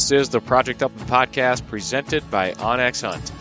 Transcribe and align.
This 0.00 0.12
is 0.12 0.28
the 0.30 0.40
Project 0.40 0.82
Upland 0.82 1.10
podcast 1.10 1.66
presented 1.66 2.28
by 2.30 2.52
onX 2.52 3.02
Hunt. 3.02 3.32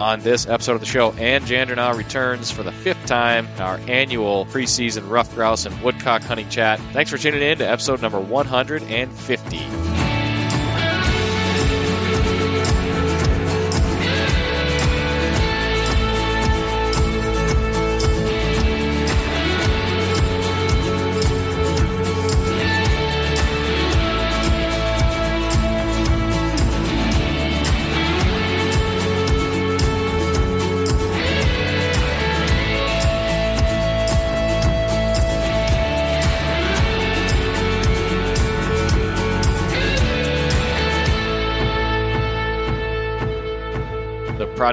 On 0.00 0.20
this 0.20 0.48
episode 0.48 0.76
of 0.76 0.80
the 0.80 0.86
show, 0.86 1.12
Ann 1.12 1.42
Jandrnaugh 1.42 1.94
returns 1.94 2.50
for 2.50 2.62
the 2.62 2.72
fifth 2.72 3.04
time, 3.04 3.46
in 3.56 3.60
our 3.60 3.76
annual 3.86 4.46
preseason 4.46 5.10
ruffed 5.10 5.34
grouse 5.34 5.66
and 5.66 5.82
woodcock 5.82 6.22
hunting 6.22 6.48
chat. 6.48 6.80
Thanks 6.94 7.10
for 7.10 7.18
tuning 7.18 7.42
in 7.42 7.58
to 7.58 7.70
episode 7.70 8.00
number 8.00 8.18
150. 8.18 9.93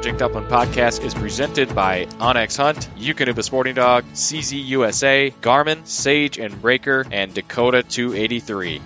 Project 0.01 0.23
Upland 0.23 0.47
podcast 0.47 1.05
is 1.05 1.13
presented 1.13 1.75
by 1.75 2.05
onX 2.17 2.57
Hunt, 2.57 2.89
Eukanuba 2.97 3.43
Sporting 3.43 3.75
Dog, 3.75 4.03
CZ 4.13 4.65
USA, 4.65 5.31
Garmin, 5.41 5.85
Sage 5.85 6.39
and 6.39 6.55
Braker, 6.55 7.07
and 7.11 7.31
Dakota 7.35 7.83
283. 7.83 8.81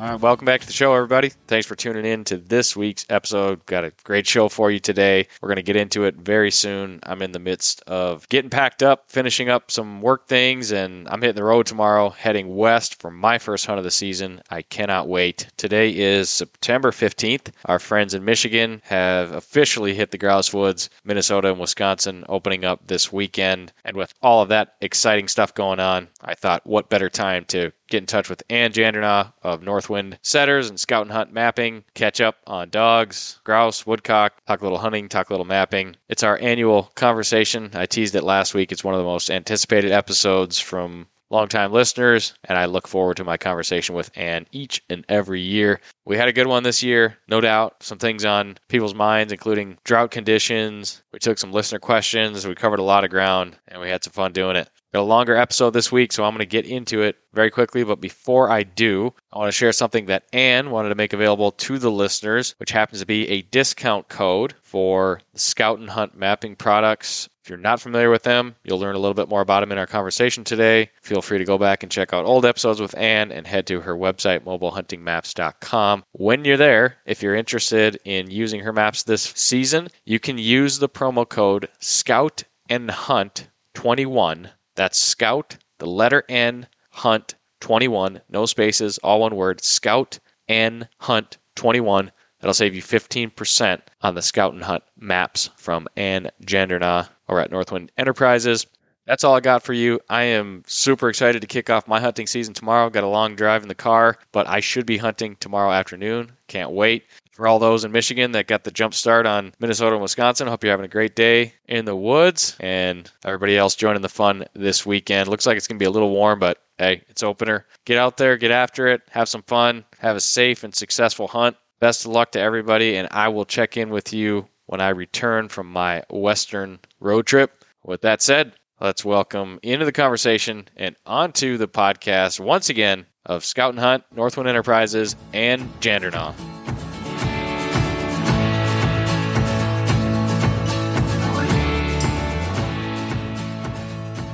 All 0.00 0.08
right, 0.08 0.18
welcome 0.18 0.46
back 0.46 0.62
to 0.62 0.66
the 0.66 0.72
show, 0.72 0.94
everybody. 0.94 1.28
Thanks 1.46 1.66
for 1.66 1.74
tuning 1.76 2.06
in 2.06 2.24
to 2.24 2.38
this 2.38 2.74
week's 2.74 3.04
episode. 3.10 3.66
Got 3.66 3.84
a 3.84 3.92
great 4.02 4.26
show 4.26 4.48
for 4.48 4.70
you 4.70 4.78
today. 4.78 5.28
We're 5.42 5.50
going 5.50 5.56
to 5.56 5.62
get 5.62 5.76
into 5.76 6.04
it 6.04 6.14
very 6.14 6.50
soon. 6.50 7.00
I'm 7.02 7.20
in 7.20 7.32
the 7.32 7.38
midst 7.38 7.82
of 7.82 8.26
getting 8.30 8.48
packed 8.48 8.82
up, 8.82 9.10
finishing 9.10 9.50
up 9.50 9.70
some 9.70 10.00
work 10.00 10.26
things, 10.26 10.72
and 10.72 11.06
I'm 11.06 11.20
hitting 11.20 11.36
the 11.36 11.44
road 11.44 11.66
tomorrow, 11.66 12.08
heading 12.08 12.56
west 12.56 12.98
for 12.98 13.10
my 13.10 13.36
first 13.36 13.66
hunt 13.66 13.76
of 13.76 13.84
the 13.84 13.90
season. 13.90 14.40
I 14.48 14.62
cannot 14.62 15.06
wait. 15.06 15.48
Today 15.58 15.90
is 15.90 16.30
September 16.30 16.92
15th. 16.92 17.52
Our 17.66 17.78
friends 17.78 18.14
in 18.14 18.24
Michigan 18.24 18.80
have 18.86 19.32
officially 19.32 19.94
hit 19.94 20.12
the 20.12 20.18
grouse 20.18 20.54
woods. 20.54 20.88
Minnesota 21.04 21.50
and 21.50 21.60
Wisconsin 21.60 22.24
opening 22.26 22.64
up 22.64 22.86
this 22.86 23.12
weekend. 23.12 23.74
And 23.84 23.98
with 23.98 24.14
all 24.22 24.40
of 24.40 24.48
that 24.48 24.76
exciting 24.80 25.28
stuff 25.28 25.52
going 25.52 25.78
on, 25.78 26.08
I 26.22 26.36
thought, 26.36 26.66
what 26.66 26.88
better 26.88 27.10
time 27.10 27.44
to 27.48 27.72
get 27.90 27.98
in 27.98 28.06
touch 28.06 28.30
with 28.30 28.42
Ann 28.48 28.72
Jandrnaugh 28.72 29.32
of 29.42 29.62
Northwind 29.62 30.18
Setters 30.22 30.70
and 30.70 30.80
Scout 30.80 31.02
and 31.02 31.12
Hunt 31.12 31.32
Mapping, 31.32 31.84
catch 31.94 32.20
up 32.20 32.36
on 32.46 32.70
dogs, 32.70 33.40
grouse, 33.44 33.86
woodcock, 33.86 34.34
talk 34.46 34.60
a 34.60 34.64
little 34.64 34.78
hunting, 34.78 35.08
talk 35.08 35.28
a 35.28 35.32
little 35.32 35.46
mapping. 35.46 35.96
It's 36.08 36.22
our 36.22 36.38
annual 36.40 36.84
conversation. 36.94 37.70
I 37.74 37.86
teased 37.86 38.14
it 38.14 38.22
last 38.22 38.54
week. 38.54 38.72
It's 38.72 38.84
one 38.84 38.94
of 38.94 39.00
the 39.00 39.04
most 39.04 39.30
anticipated 39.30 39.92
episodes 39.92 40.58
from 40.58 41.08
longtime 41.30 41.72
listeners, 41.72 42.34
and 42.44 42.58
I 42.58 42.64
look 42.64 42.88
forward 42.88 43.16
to 43.18 43.24
my 43.24 43.36
conversation 43.36 43.94
with 43.94 44.10
Ann 44.16 44.46
each 44.52 44.82
and 44.90 45.04
every 45.08 45.40
year. 45.40 45.80
We 46.04 46.16
had 46.16 46.28
a 46.28 46.32
good 46.32 46.48
one 46.48 46.64
this 46.64 46.82
year, 46.82 47.16
no 47.28 47.40
doubt. 47.40 47.82
Some 47.82 47.98
things 47.98 48.24
on 48.24 48.58
people's 48.68 48.94
minds, 48.94 49.32
including 49.32 49.78
drought 49.84 50.10
conditions. 50.10 51.02
We 51.12 51.20
took 51.20 51.38
some 51.38 51.52
listener 51.52 51.78
questions. 51.78 52.46
We 52.46 52.54
covered 52.54 52.80
a 52.80 52.84
lot 52.84 53.04
of 53.04 53.10
ground, 53.10 53.56
and 53.68 53.80
we 53.80 53.88
had 53.88 54.02
some 54.02 54.12
fun 54.12 54.32
doing 54.32 54.56
it. 54.56 54.68
Got 54.92 55.02
a 55.02 55.02
longer 55.02 55.36
episode 55.36 55.70
this 55.70 55.92
week, 55.92 56.10
so 56.10 56.24
I'm 56.24 56.32
going 56.32 56.40
to 56.40 56.46
get 56.46 56.66
into 56.66 57.02
it 57.02 57.16
very 57.32 57.48
quickly. 57.52 57.84
But 57.84 58.00
before 58.00 58.50
I 58.50 58.64
do, 58.64 59.14
I 59.32 59.38
want 59.38 59.46
to 59.46 59.56
share 59.56 59.70
something 59.70 60.06
that 60.06 60.24
Ann 60.32 60.72
wanted 60.72 60.88
to 60.88 60.96
make 60.96 61.12
available 61.12 61.52
to 61.52 61.78
the 61.78 61.92
listeners, 61.92 62.56
which 62.58 62.72
happens 62.72 62.98
to 62.98 63.06
be 63.06 63.28
a 63.28 63.42
discount 63.42 64.08
code 64.08 64.54
for 64.62 65.20
the 65.32 65.38
Scout 65.38 65.78
and 65.78 65.90
Hunt 65.90 66.16
mapping 66.16 66.56
products. 66.56 67.28
If 67.44 67.48
you're 67.48 67.56
not 67.56 67.80
familiar 67.80 68.10
with 68.10 68.24
them, 68.24 68.56
you'll 68.64 68.80
learn 68.80 68.96
a 68.96 68.98
little 68.98 69.14
bit 69.14 69.28
more 69.28 69.42
about 69.42 69.60
them 69.60 69.70
in 69.70 69.78
our 69.78 69.86
conversation 69.86 70.42
today. 70.42 70.90
Feel 71.02 71.22
free 71.22 71.38
to 71.38 71.44
go 71.44 71.56
back 71.56 71.84
and 71.84 71.92
check 71.92 72.12
out 72.12 72.24
old 72.24 72.44
episodes 72.44 72.80
with 72.80 72.98
Ann 72.98 73.30
and 73.30 73.46
head 73.46 73.68
to 73.68 73.82
her 73.82 73.94
website, 73.94 74.40
mobilehuntingmaps.com. 74.40 76.02
When 76.12 76.44
you're 76.44 76.56
there, 76.56 76.96
if 77.06 77.22
you're 77.22 77.36
interested 77.36 78.00
in 78.04 78.28
using 78.28 78.58
her 78.62 78.72
maps 78.72 79.04
this 79.04 79.22
season, 79.36 79.86
you 80.04 80.18
can 80.18 80.36
use 80.36 80.80
the 80.80 80.88
promo 80.88 81.28
code 81.28 81.68
SCOUT 81.78 82.42
and 82.68 82.90
Hunt 82.90 83.46
21 83.74 84.50
that's 84.80 84.98
Scout, 84.98 85.58
the 85.76 85.86
letter 85.86 86.24
N, 86.30 86.66
Hunt 86.88 87.34
21, 87.60 88.22
no 88.30 88.46
spaces, 88.46 88.96
all 88.96 89.20
one 89.20 89.36
word. 89.36 89.62
Scout 89.62 90.18
N 90.48 90.88
Hunt 91.00 91.36
21. 91.56 92.10
That'll 92.40 92.54
save 92.54 92.74
you 92.74 92.80
15% 92.80 93.82
on 94.00 94.14
the 94.14 94.22
Scout 94.22 94.54
and 94.54 94.64
Hunt 94.64 94.82
maps 94.98 95.50
from 95.58 95.86
Ann 95.98 96.30
Jandrnaugh 96.46 97.06
over 97.28 97.40
at 97.40 97.50
Northwind 97.50 97.90
Enterprises. 97.98 98.66
That's 99.04 99.22
all 99.22 99.34
I 99.36 99.40
got 99.40 99.62
for 99.62 99.74
you. 99.74 100.00
I 100.08 100.22
am 100.22 100.62
super 100.66 101.10
excited 101.10 101.42
to 101.42 101.46
kick 101.46 101.68
off 101.68 101.86
my 101.86 102.00
hunting 102.00 102.26
season 102.26 102.54
tomorrow. 102.54 102.88
Got 102.88 103.04
a 103.04 103.08
long 103.08 103.36
drive 103.36 103.60
in 103.60 103.68
the 103.68 103.74
car, 103.74 104.16
but 104.32 104.48
I 104.48 104.60
should 104.60 104.86
be 104.86 104.96
hunting 104.96 105.36
tomorrow 105.40 105.72
afternoon. 105.72 106.32
Can't 106.48 106.70
wait. 106.70 107.04
For 107.30 107.46
all 107.46 107.60
those 107.60 107.84
in 107.84 107.92
Michigan 107.92 108.32
that 108.32 108.48
got 108.48 108.64
the 108.64 108.72
jump 108.72 108.92
start 108.92 109.24
on 109.24 109.52
Minnesota 109.60 109.94
and 109.94 110.02
Wisconsin, 110.02 110.48
hope 110.48 110.64
you're 110.64 110.72
having 110.72 110.84
a 110.84 110.88
great 110.88 111.14
day 111.14 111.54
in 111.68 111.84
the 111.84 111.94
woods. 111.94 112.56
And 112.58 113.08
everybody 113.24 113.56
else 113.56 113.76
joining 113.76 114.02
the 114.02 114.08
fun 114.08 114.44
this 114.54 114.84
weekend. 114.84 115.28
Looks 115.28 115.46
like 115.46 115.56
it's 115.56 115.68
going 115.68 115.78
to 115.78 115.82
be 115.82 115.86
a 115.86 115.90
little 115.90 116.10
warm, 116.10 116.40
but 116.40 116.58
hey, 116.78 117.02
it's 117.08 117.22
opener. 117.22 117.66
Get 117.84 117.98
out 117.98 118.16
there, 118.16 118.36
get 118.36 118.50
after 118.50 118.88
it, 118.88 119.02
have 119.10 119.28
some 119.28 119.42
fun, 119.42 119.84
have 120.00 120.16
a 120.16 120.20
safe 120.20 120.64
and 120.64 120.74
successful 120.74 121.28
hunt. 121.28 121.56
Best 121.78 122.04
of 122.04 122.10
luck 122.10 122.32
to 122.32 122.40
everybody, 122.40 122.96
and 122.96 123.06
I 123.12 123.28
will 123.28 123.44
check 123.44 123.76
in 123.76 123.90
with 123.90 124.12
you 124.12 124.48
when 124.66 124.80
I 124.80 124.88
return 124.88 125.48
from 125.48 125.70
my 125.70 126.02
Western 126.10 126.80
road 126.98 127.26
trip. 127.26 127.64
With 127.84 128.02
that 128.02 128.22
said, 128.22 128.54
let's 128.80 129.04
welcome 129.04 129.60
into 129.62 129.84
the 129.84 129.92
conversation 129.92 130.68
and 130.76 130.96
onto 131.06 131.56
the 131.56 131.68
podcast 131.68 132.40
once 132.40 132.68
again 132.68 133.06
of 133.24 133.44
Scout 133.44 133.70
and 133.70 133.78
Hunt, 133.78 134.04
Northwind 134.14 134.48
Enterprises, 134.48 135.14
Ann 135.32 135.68
Jandernaw. 135.80 136.34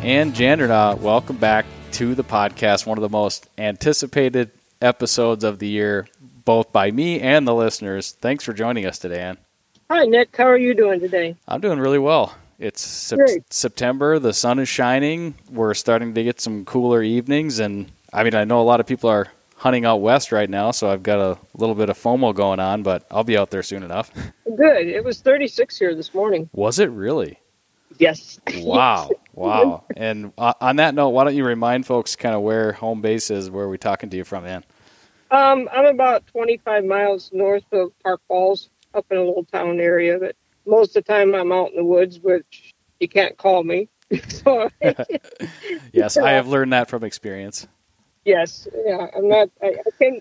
Ann 0.06 0.32
Jandernaw, 0.32 1.00
welcome 1.00 1.37
back 1.37 1.67
to 1.91 2.14
the 2.14 2.23
podcast, 2.23 2.87
one 2.87 2.97
of 2.97 3.03
the 3.03 3.08
most 3.08 3.49
anticipated 3.58 4.53
episodes 4.81 5.43
of 5.43 5.58
the 5.58 5.67
year, 5.67 6.06
both 6.44 6.73
by 6.73 6.93
me 6.93 7.19
and 7.19 7.44
the 7.44 7.53
listeners. 7.53 8.12
Thanks 8.12 8.44
for 8.44 8.53
joining 8.53 8.87
us 8.87 9.00
today, 9.00 9.20
Ann. 9.20 9.38
Hi, 9.91 10.05
Nick. 10.05 10.37
How 10.37 10.44
are 10.44 10.56
you 10.56 10.75
doing 10.75 11.00
today? 11.00 11.35
I'm 11.49 11.61
doing 11.61 11.81
really 11.81 11.99
well. 11.99 12.37
It's 12.61 12.81
sep- 12.82 13.19
September. 13.50 14.20
The 14.20 14.32
sun 14.32 14.61
is 14.61 14.69
shining. 14.69 15.35
We're 15.50 15.75
starting 15.75 16.14
to 16.14 16.23
get 16.23 16.41
some 16.41 16.64
cooler 16.64 17.02
evenings, 17.02 17.59
and 17.59 17.91
I 18.12 18.23
mean, 18.23 18.37
I 18.37 18.44
know 18.44 18.61
a 18.61 18.62
lot 18.62 18.79
of 18.79 18.87
people 18.87 19.11
are 19.11 19.26
hunting 19.56 19.87
out 19.87 19.97
west 19.97 20.31
right 20.31 20.49
now, 20.49 20.70
so 20.70 20.88
I've 20.88 21.02
got 21.02 21.19
a 21.19 21.37
little 21.56 21.75
bit 21.75 21.91
of 21.91 21.99
FOMO 21.99 22.32
going 22.32 22.61
on, 22.61 22.85
but 22.85 23.05
I'll 23.11 23.25
be 23.25 23.37
out 23.37 23.50
there 23.50 23.64
soon 23.64 23.82
enough. 23.82 24.12
Good. 24.56 24.87
It 24.87 25.02
was 25.02 25.20
36 25.20 25.76
here 25.76 25.97
this 25.97 26.14
morning. 26.14 26.49
Was 26.52 26.79
it 26.79 26.91
really? 26.91 27.41
Yes. 27.99 28.38
Wow. 28.59 29.11
Wow. 29.35 29.85
and 29.97 30.33
uh, 30.38 30.55
on 30.61 30.77
that 30.77 30.94
note, 30.94 31.11
why 31.11 31.25
don't 31.25 31.37
you 31.37 31.44
remind 31.44 31.87
folks 31.87 32.17
kind 32.17 32.35
of 32.35 32.43
where 32.43 32.73
home 32.73 33.00
base 33.00 33.31
is, 33.31 33.50
where 33.50 33.69
we're 33.69 33.77
talking 33.77 34.11
to 34.11 34.17
you 34.17 34.25
from, 34.25 34.47
Ann? 34.47 34.65
Um, 35.31 35.69
I'm 35.73 35.87
about 35.87 36.27
25 36.29 36.85
miles 36.85 37.31
north 37.33 37.65
of 37.73 37.91
Park 38.03 38.21
Falls, 38.29 38.71
up 38.94 39.06
in 39.11 39.19
a 39.19 39.23
little 39.23 39.44
town 39.44 39.79
area, 39.79 40.19
but 40.19 40.35
most 40.67 40.97
of 40.97 41.05
the 41.05 41.12
time 41.12 41.35
I'm 41.35 41.53
out 41.53 41.71
in 41.71 41.77
the 41.77 41.85
woods, 41.85 42.19
which 42.21 42.75
you 42.99 43.09
can't 43.09 43.37
call 43.37 43.62
me. 43.62 43.88
so, 44.29 44.71
yes, 45.93 46.17
I 46.17 46.33
have 46.33 46.49
learned 46.49 46.73
that 46.73 46.88
from 46.88 47.05
experience. 47.05 47.67
Yes, 48.25 48.67
yeah, 48.87 49.09
I'm 49.17 49.29
not. 49.29 49.50
I, 49.62 49.67
I 49.67 49.91
can, 50.00 50.21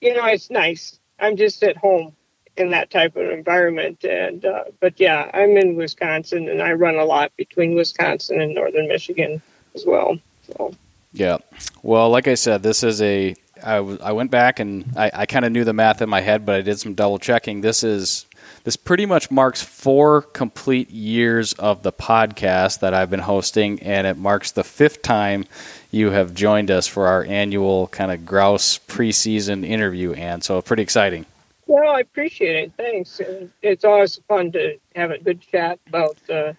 you 0.00 0.14
know, 0.14 0.26
it's 0.26 0.50
nice. 0.50 1.00
I'm 1.18 1.36
just 1.36 1.62
at 1.62 1.76
home 1.76 2.14
in 2.56 2.70
that 2.70 2.90
type 2.90 3.16
of 3.16 3.30
environment, 3.30 4.04
and 4.04 4.44
uh, 4.44 4.64
but 4.80 4.98
yeah, 5.00 5.30
I'm 5.34 5.56
in 5.56 5.74
Wisconsin, 5.74 6.48
and 6.48 6.62
I 6.62 6.72
run 6.72 6.96
a 6.96 7.04
lot 7.04 7.32
between 7.36 7.74
Wisconsin 7.74 8.40
and 8.40 8.54
northern 8.54 8.88
Michigan 8.88 9.42
as 9.74 9.84
well. 9.86 10.18
So. 10.46 10.74
Yeah, 11.12 11.38
well, 11.82 12.10
like 12.10 12.28
I 12.28 12.34
said, 12.34 12.62
this 12.62 12.82
is 12.82 13.00
a. 13.02 13.34
I, 13.62 13.76
w- 13.76 13.98
I 14.02 14.12
went 14.12 14.30
back 14.30 14.60
and 14.60 14.84
I, 14.94 15.10
I 15.14 15.26
kind 15.26 15.44
of 15.44 15.52
knew 15.52 15.64
the 15.64 15.72
math 15.72 16.02
in 16.02 16.08
my 16.10 16.20
head, 16.20 16.44
but 16.44 16.56
I 16.56 16.60
did 16.60 16.78
some 16.78 16.92
double 16.92 17.18
checking. 17.18 17.62
This 17.62 17.82
is 17.82 18.26
this 18.64 18.76
pretty 18.76 19.06
much 19.06 19.30
marks 19.30 19.62
four 19.62 20.22
complete 20.22 20.90
years 20.90 21.52
of 21.54 21.82
the 21.82 21.92
podcast 21.92 22.80
that 22.80 22.94
I've 22.94 23.10
been 23.10 23.20
hosting, 23.20 23.80
and 23.82 24.06
it 24.06 24.16
marks 24.16 24.50
the 24.50 24.64
fifth 24.64 25.02
time 25.02 25.44
you 25.90 26.10
have 26.10 26.34
joined 26.34 26.70
us 26.70 26.86
for 26.86 27.06
our 27.06 27.24
annual 27.24 27.88
kind 27.88 28.10
of 28.10 28.26
grouse 28.26 28.78
preseason 28.78 29.64
interview, 29.66 30.12
and 30.12 30.42
so 30.42 30.60
pretty 30.60 30.82
exciting. 30.82 31.26
Well, 31.66 31.96
I 31.96 32.00
appreciate 32.00 32.56
it. 32.56 32.72
Thanks. 32.76 33.20
It's 33.62 33.84
always 33.84 34.20
fun 34.28 34.52
to 34.52 34.78
have 34.94 35.10
a 35.10 35.18
good 35.18 35.40
chat 35.40 35.78
about 35.86 36.18
uh, 36.30 36.52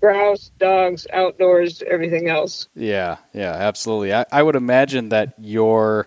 grouse, 0.00 0.50
dogs, 0.58 1.06
outdoors, 1.12 1.82
everything 1.86 2.28
else. 2.28 2.68
Yeah, 2.74 3.16
yeah, 3.34 3.52
absolutely. 3.52 4.14
I, 4.14 4.24
I 4.32 4.42
would 4.42 4.56
imagine 4.56 5.10
that 5.10 5.34
you're 5.38 6.06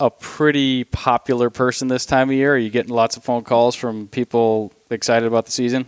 a 0.00 0.10
pretty 0.10 0.84
popular 0.84 1.50
person 1.50 1.88
this 1.88 2.06
time 2.06 2.28
of 2.30 2.34
year? 2.34 2.54
Are 2.54 2.58
you 2.58 2.70
getting 2.70 2.92
lots 2.92 3.16
of 3.16 3.24
phone 3.24 3.44
calls 3.44 3.74
from 3.74 4.08
people 4.08 4.72
excited 4.90 5.26
about 5.26 5.46
the 5.46 5.52
season? 5.52 5.86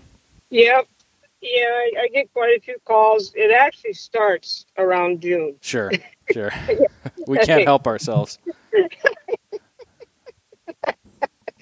Yep. 0.51 0.87
yeah, 1.41 1.49
I, 1.51 1.93
I 2.03 2.09
get 2.13 2.33
quite 2.33 2.57
a 2.57 2.61
few 2.61 2.77
calls. 2.85 3.33
It 3.35 3.51
actually 3.51 3.95
starts 3.95 4.67
around 4.79 5.21
June. 5.21 5.57
Sure, 5.61 5.91
sure. 6.33 6.53
we 7.27 7.39
can't 7.39 7.65
help 7.65 7.87
ourselves. 7.87 8.39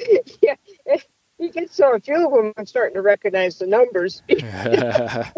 yeah, 0.42 0.56
you 1.38 1.50
get 1.50 1.72
so 1.72 1.94
a 1.94 2.00
few 2.00 2.26
of 2.26 2.32
them. 2.32 2.52
I'm 2.56 2.66
starting 2.66 2.94
to 2.94 3.02
recognize 3.02 3.58
the 3.58 3.66
numbers 3.66 4.22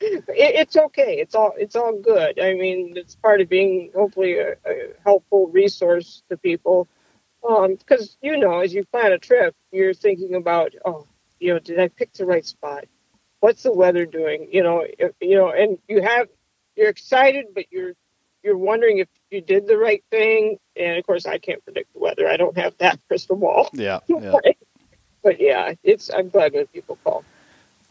it, 0.00 0.24
it's 0.28 0.76
okay. 0.76 1.18
It's 1.18 1.34
all 1.34 1.52
it's 1.56 1.76
all 1.76 1.98
good. 1.98 2.40
I 2.40 2.54
mean, 2.54 2.94
it's 2.96 3.16
part 3.16 3.40
of 3.40 3.48
being 3.48 3.90
hopefully 3.94 4.38
a, 4.38 4.52
a 4.64 4.92
helpful 5.04 5.48
resource 5.48 6.22
to 6.28 6.36
people. 6.36 6.88
Because 7.42 8.10
um, 8.10 8.16
you 8.22 8.38
know, 8.38 8.60
as 8.60 8.74
you 8.74 8.84
plan 8.84 9.12
a 9.12 9.18
trip, 9.18 9.54
you're 9.70 9.94
thinking 9.94 10.34
about, 10.34 10.72
oh, 10.84 11.06
you 11.38 11.52
know, 11.52 11.60
did 11.60 11.78
I 11.78 11.88
pick 11.88 12.12
the 12.12 12.26
right 12.26 12.44
spot? 12.44 12.86
What's 13.40 13.62
the 13.62 13.72
weather 13.72 14.04
doing? 14.04 14.48
You 14.50 14.62
know, 14.62 14.86
you 15.20 15.36
know, 15.36 15.50
and 15.50 15.78
you 15.88 16.02
have 16.02 16.28
you're 16.74 16.88
excited, 16.88 17.46
but 17.54 17.66
you're 17.70 17.92
you're 18.46 18.56
wondering 18.56 18.98
if 18.98 19.08
you 19.30 19.40
did 19.40 19.66
the 19.66 19.76
right 19.76 20.02
thing. 20.10 20.58
And 20.76 20.96
of 20.96 21.04
course, 21.04 21.26
I 21.26 21.38
can't 21.38 21.62
predict 21.64 21.92
the 21.92 21.98
weather. 21.98 22.28
I 22.28 22.36
don't 22.36 22.56
have 22.56 22.78
that 22.78 22.98
crystal 23.08 23.36
ball. 23.36 23.68
Yeah. 23.72 23.98
yeah. 24.06 24.32
but 25.22 25.40
yeah, 25.40 25.74
it's 25.82 26.10
I'm 26.14 26.30
glad 26.30 26.54
when 26.54 26.66
people 26.68 26.96
call. 27.04 27.24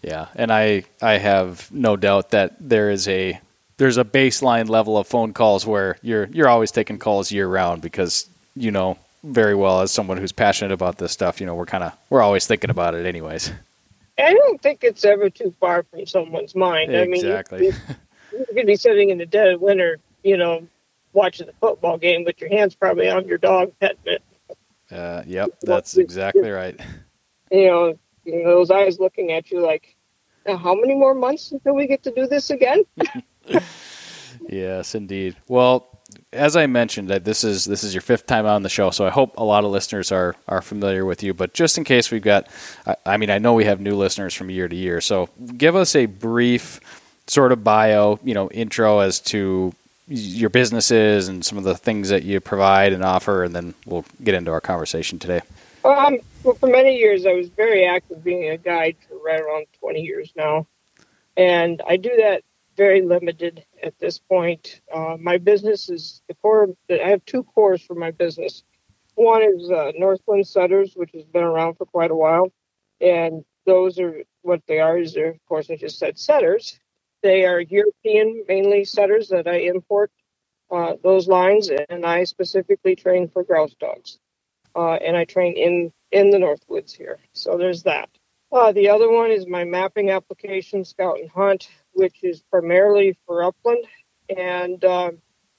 Yeah, 0.01 0.27
and 0.35 0.51
I 0.51 0.85
I 1.01 1.17
have 1.17 1.71
no 1.71 1.97
doubt 1.97 2.31
that 2.31 2.55
there 2.59 2.89
is 2.89 3.07
a 3.07 3.39
there's 3.77 3.97
a 3.97 4.03
baseline 4.05 4.69
level 4.69 4.97
of 4.97 5.07
phone 5.07 5.33
calls 5.33 5.65
where 5.65 5.97
you're 6.01 6.27
you're 6.27 6.47
always 6.47 6.71
taking 6.71 6.97
calls 6.97 7.31
year 7.31 7.47
round 7.47 7.81
because 7.81 8.29
you 8.55 8.71
know 8.71 8.97
very 9.23 9.55
well 9.55 9.81
as 9.81 9.91
someone 9.91 10.17
who's 10.17 10.31
passionate 10.31 10.71
about 10.71 10.99
this 10.99 11.11
stuff, 11.11 11.39
you 11.39 11.47
know, 11.47 11.55
we're 11.55 11.65
kind 11.65 11.83
of 11.83 11.93
we're 12.09 12.21
always 12.21 12.45
thinking 12.47 12.69
about 12.69 12.95
it 12.95 13.05
anyways. 13.05 13.51
I 14.17 14.33
don't 14.33 14.61
think 14.61 14.83
it's 14.83 15.03
ever 15.03 15.29
too 15.29 15.53
far 15.59 15.83
from 15.83 16.05
someone's 16.05 16.55
mind. 16.55 16.95
Exactly. 16.95 17.57
I 17.57 17.61
mean, 17.61 17.73
you, 18.31 18.39
you 18.39 18.45
could 18.53 18.67
be 18.67 18.75
sitting 18.75 19.09
in 19.09 19.17
the 19.17 19.25
dead 19.25 19.49
of 19.49 19.61
winter, 19.61 19.97
you 20.25 20.38
know, 20.38 20.68
watching 21.13 21.48
the 21.48 21.54
football 21.62 21.98
game 21.98 22.25
with 22.25 22.42
your 22.42 22.50
hands 22.50 22.75
probably 22.75 23.10
on 23.10 23.27
your 23.27 23.38
dog 23.38 23.72
petting 23.80 23.98
it. 24.06 24.24
Uh, 24.92 25.24
yep, 25.25 25.50
that's 25.62 25.98
exactly 25.98 26.50
right. 26.50 26.80
You 27.51 27.68
know, 27.68 28.00
you 28.25 28.44
know, 28.44 28.50
those 28.50 28.72
eyes 28.72 29.00
looking 29.00 29.31
at 29.31 29.51
you 29.51 29.62
like, 29.62 29.95
how 30.48 30.74
many 30.74 30.95
more 30.95 31.13
months 31.13 31.51
until 31.51 31.75
we 31.75 31.88
get 31.88 32.04
to 32.04 32.12
do 32.12 32.27
this 32.27 32.50
again? 32.50 32.83
yes, 34.50 34.95
indeed. 34.95 35.36
Well, 35.48 35.88
as 36.33 36.56
I 36.56 36.66
mentioned, 36.66 37.10
that 37.10 37.24
this 37.24 37.44
is 37.44 37.66
this 37.66 37.83
is 37.83 37.94
your 37.94 38.01
fifth 38.01 38.25
time 38.25 38.45
on 38.45 38.63
the 38.63 38.69
show, 38.69 38.89
so 38.89 39.06
I 39.06 39.10
hope 39.12 39.38
a 39.38 39.44
lot 39.44 39.63
of 39.63 39.72
listeners 39.72 40.12
are 40.12 40.36
are 40.48 40.62
familiar 40.62 41.06
with 41.06 41.24
you. 41.24 41.33
But 41.33 41.54
just 41.54 41.77
in 41.77 41.83
case 41.83 42.12
we've 42.12 42.24
got, 42.24 42.48
I, 42.86 42.95
I 43.06 43.18
mean, 43.18 43.30
I 43.30 43.38
know 43.38 43.54
we 43.54 43.66
have 43.66 43.80
new 43.80 43.95
listeners 43.95 44.33
from 44.33 44.50
year 44.50 44.68
to 44.68 44.75
year, 44.75 45.01
so 45.01 45.30
give 45.56 45.75
us 45.75 45.95
a 45.95 46.07
brief 46.07 46.80
sort 47.27 47.51
of 47.51 47.63
bio, 47.63 48.19
you 48.24 48.33
know, 48.33 48.50
intro 48.51 49.00
as 49.00 49.19
to 49.19 49.74
your 50.07 50.50
businesses 50.50 51.27
and 51.27 51.43
some 51.43 51.57
of 51.57 51.63
the 51.63 51.75
things 51.75 52.09
that 52.09 52.24
you 52.24 52.39
provide 52.39 52.93
and 52.93 53.03
offer, 53.03 53.43
and 53.43 53.55
then 53.55 53.74
we'll 53.85 54.05
get 54.24 54.35
into 54.35 54.51
our 54.51 54.62
conversation 54.62 55.19
today. 55.19 55.41
Um, 55.83 56.19
well, 56.43 56.55
for 56.55 56.67
many 56.67 56.97
years, 56.97 57.25
I 57.25 57.33
was 57.33 57.50
very 57.50 57.85
active 57.85 58.24
being 58.24 58.50
a 58.50 58.57
guide 58.57 58.97
for 59.07 59.17
right 59.24 59.39
around 59.39 59.67
20 59.79 60.01
years 60.01 60.31
now. 60.35 60.67
And 61.38 61.81
I 61.88 61.97
do 61.97 62.15
that 62.17 62.43
very 62.77 63.01
limited 63.01 63.65
at 63.81 63.97
this 64.00 64.19
point. 64.19 64.81
Uh, 64.93 65.17
my 65.19 65.38
business 65.38 65.89
is 65.89 66.21
the 66.27 66.35
core, 66.35 66.69
I 66.89 67.09
have 67.09 67.24
two 67.25 67.43
cores 67.43 67.81
for 67.81 67.95
my 67.95 68.12
business. 68.12 68.63
One 69.15 69.43
is 69.43 69.71
uh, 69.71 69.91
Northwind 69.97 70.45
Setters, 70.47 70.93
which 70.95 71.12
has 71.13 71.24
been 71.24 71.43
around 71.43 71.75
for 71.75 71.85
quite 71.85 72.12
a 72.12 72.15
while. 72.15 72.51
And 73.00 73.45
those 73.65 74.00
are 74.00 74.24
what 74.41 74.62
they 74.67 74.79
are, 74.79 74.97
is 74.97 75.13
they're, 75.13 75.31
of 75.31 75.45
course, 75.47 75.69
I 75.69 75.75
just 75.77 76.00
said 76.00 76.19
setters. 76.19 76.79
They 77.25 77.44
are 77.44 77.60
European, 77.60 78.46
mainly 78.48 78.86
setters 78.86 79.29
that 79.29 79.48
I 79.48 79.62
import 79.62 80.12
uh, 80.70 80.94
those 81.01 81.27
lines, 81.27 81.72
and 81.89 82.05
I 82.05 82.24
specifically 82.25 82.96
train 82.96 83.29
for 83.29 83.44
grouse 83.44 83.74
dogs 83.79 84.20
uh, 84.75 84.94
and 84.94 85.17
I 85.17 85.25
train 85.25 85.58
in 85.58 85.91
in 86.12 86.29
the 86.29 86.38
North 86.38 86.62
Woods 86.67 86.94
here. 86.94 87.17
So 87.34 87.58
there's 87.58 87.82
that. 87.82 88.10
Uh, 88.51 88.72
the 88.74 88.89
other 88.89 89.10
one 89.10 89.32
is 89.32 89.48
my 89.48 89.63
mapping 89.63 90.12
application, 90.12 90.86
Scout 90.86 91.17
and 91.20 91.32
Hunt, 91.32 91.67
which 91.94 92.24
is 92.24 92.44
primarily 92.51 93.17
for 93.25 93.44
upland, 93.44 93.86
and 94.29 94.86
uh, 94.86 95.12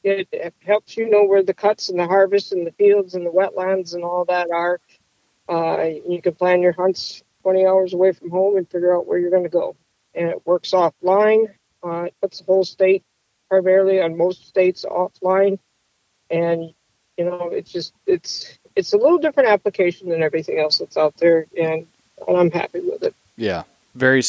it, 0.04 0.28
it, 0.30 0.54
helps 0.64 0.96
you 0.96 1.10
know 1.10 1.24
where 1.24 1.42
the 1.42 1.52
cuts 1.52 1.88
and 1.88 1.98
the 1.98 2.06
harvest 2.06 2.52
and 2.52 2.64
the 2.64 2.78
fields 2.78 3.16
and 3.16 3.26
the 3.26 3.32
wetlands 3.32 3.94
and 3.94 4.04
all 4.04 4.24
that 4.26 4.50
are. 4.52 4.80
Uh, 5.48 5.82
you 6.08 6.22
can 6.22 6.36
plan 6.36 6.62
your 6.62 6.74
hunts 6.74 7.24
20 7.42 7.66
hours 7.66 7.92
away 7.92 8.12
from 8.12 8.30
home 8.30 8.56
and 8.56 8.70
figure 8.70 8.96
out 8.96 9.08
where 9.08 9.18
you're 9.18 9.30
going 9.30 9.42
to 9.42 9.48
go. 9.48 9.76
And 10.16 10.28
it 10.28 10.46
works 10.46 10.72
offline. 10.72 11.52
Uh, 11.84 12.04
it 12.04 12.14
puts 12.20 12.38
the 12.38 12.44
whole 12.44 12.64
state 12.64 13.04
primarily 13.48 14.00
on 14.00 14.16
most 14.16 14.48
states 14.48 14.84
offline, 14.84 15.58
and 16.30 16.72
you 17.16 17.24
know 17.24 17.50
it's 17.50 17.70
just 17.70 17.92
it's 18.06 18.58
it's 18.74 18.92
a 18.92 18.96
little 18.96 19.18
different 19.18 19.48
application 19.48 20.08
than 20.08 20.22
everything 20.22 20.58
else 20.58 20.78
that's 20.78 20.96
out 20.96 21.16
there, 21.18 21.46
and, 21.56 21.86
and 22.26 22.36
I'm 22.36 22.50
happy 22.50 22.80
with 22.80 23.02
it. 23.02 23.14
Yeah, 23.36 23.64
very. 23.94 24.22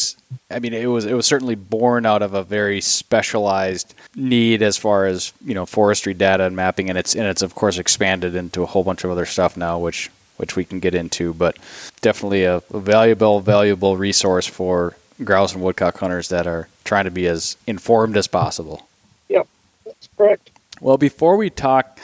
I 0.51 0.59
mean, 0.59 0.73
it 0.73 0.87
was 0.87 1.05
it 1.05 1.13
was 1.13 1.25
certainly 1.25 1.55
born 1.55 2.05
out 2.05 2.21
of 2.21 2.33
a 2.33 2.43
very 2.43 2.81
specialized 2.81 3.93
need 4.15 4.61
as 4.61 4.77
far 4.77 5.05
as 5.05 5.33
you 5.45 5.53
know 5.53 5.65
forestry 5.65 6.13
data 6.13 6.45
and 6.45 6.55
mapping, 6.55 6.89
and 6.89 6.97
it's 6.97 7.15
and 7.15 7.25
it's 7.25 7.41
of 7.41 7.55
course 7.55 7.77
expanded 7.77 8.35
into 8.35 8.63
a 8.63 8.65
whole 8.65 8.83
bunch 8.83 9.03
of 9.03 9.11
other 9.11 9.25
stuff 9.25 9.57
now, 9.57 9.79
which 9.79 10.09
which 10.37 10.55
we 10.55 10.63
can 10.63 10.79
get 10.79 10.95
into. 10.95 11.33
But 11.33 11.57
definitely 12.01 12.43
a, 12.43 12.57
a 12.57 12.79
valuable 12.79 13.41
valuable 13.41 13.97
resource 13.97 14.45
for 14.45 14.95
grouse 15.23 15.53
and 15.53 15.63
woodcock 15.63 15.97
hunters 15.97 16.29
that 16.29 16.47
are 16.47 16.67
trying 16.83 17.05
to 17.05 17.11
be 17.11 17.27
as 17.27 17.57
informed 17.65 18.17
as 18.17 18.27
possible. 18.27 18.87
Yep, 19.29 19.47
that's 19.85 20.09
correct. 20.17 20.51
Well, 20.79 20.97
before 20.97 21.37
we 21.37 21.49
talk 21.49 21.99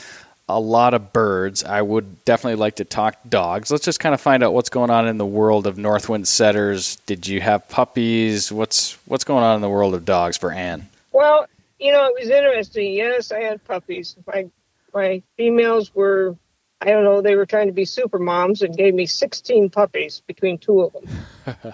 a 0.50 0.60
lot 0.60 0.94
of 0.94 1.14
birds, 1.14 1.64
I 1.64 1.82
would 1.82 2.26
definitely 2.26 2.60
like 2.60 2.76
to 2.78 2.86
talk 2.86 3.18
dogs. 3.28 3.72
Let's 3.72 3.86
just 3.86 4.00
kind 4.00 4.14
of 4.14 4.22
find 4.22 4.44
out 4.44 4.54
what's 4.54 4.70
going 4.70 4.90
on 4.90 5.08
in 5.08 5.18
the 5.18 5.26
world 5.26 5.68
of 5.68 5.78
Northwind 5.78 6.28
setters. 6.28 6.98
Did 7.06 7.28
you 7.28 7.40
have 7.42 7.68
puppies? 7.70 8.52
What's 8.52 8.94
what's 9.06 9.24
going 9.24 9.44
on 9.44 9.56
in 9.56 9.62
the 9.62 9.70
world 9.70 9.94
of 9.94 10.06
dogs 10.06 10.38
for 10.38 10.52
Ann? 10.52 10.90
Well, 11.12 11.46
you 11.80 11.92
know, 11.92 12.06
it 12.08 12.16
was 12.20 12.30
interesting. 12.30 12.94
Yes, 12.94 13.32
I 13.32 13.42
had 13.42 13.64
puppies. 13.66 14.16
My 14.28 14.50
my 14.94 15.22
females 15.38 15.94
were 15.96 16.36
I 16.84 16.88
don't 16.88 17.06
know, 17.06 17.22
they 17.22 17.36
were 17.36 17.46
trying 17.46 17.68
to 17.68 17.74
be 17.74 17.86
super 17.86 18.20
moms 18.20 18.62
and 18.62 18.76
gave 18.76 18.94
me 18.94 19.06
16 19.06 19.70
puppies 19.70 20.22
between 20.28 20.58
two 20.58 20.82
of 20.82 20.92
them. 20.92 21.74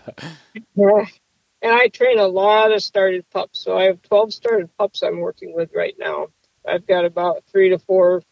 yeah. 0.75 1.05
And 1.61 1.73
I 1.73 1.87
train 1.87 2.19
a 2.19 2.27
lot 2.27 2.71
of 2.71 2.81
started 2.81 3.29
pups. 3.29 3.59
So 3.59 3.77
I 3.77 3.85
have 3.85 4.01
12 4.03 4.33
started 4.33 4.69
pups 4.77 5.03
I'm 5.03 5.19
working 5.19 5.53
with 5.53 5.71
right 5.75 5.95
now. 5.97 6.27
I've 6.67 6.87
got 6.87 7.05
about 7.05 7.43
three 7.51 7.69
to 7.69 7.79
four 7.79 8.23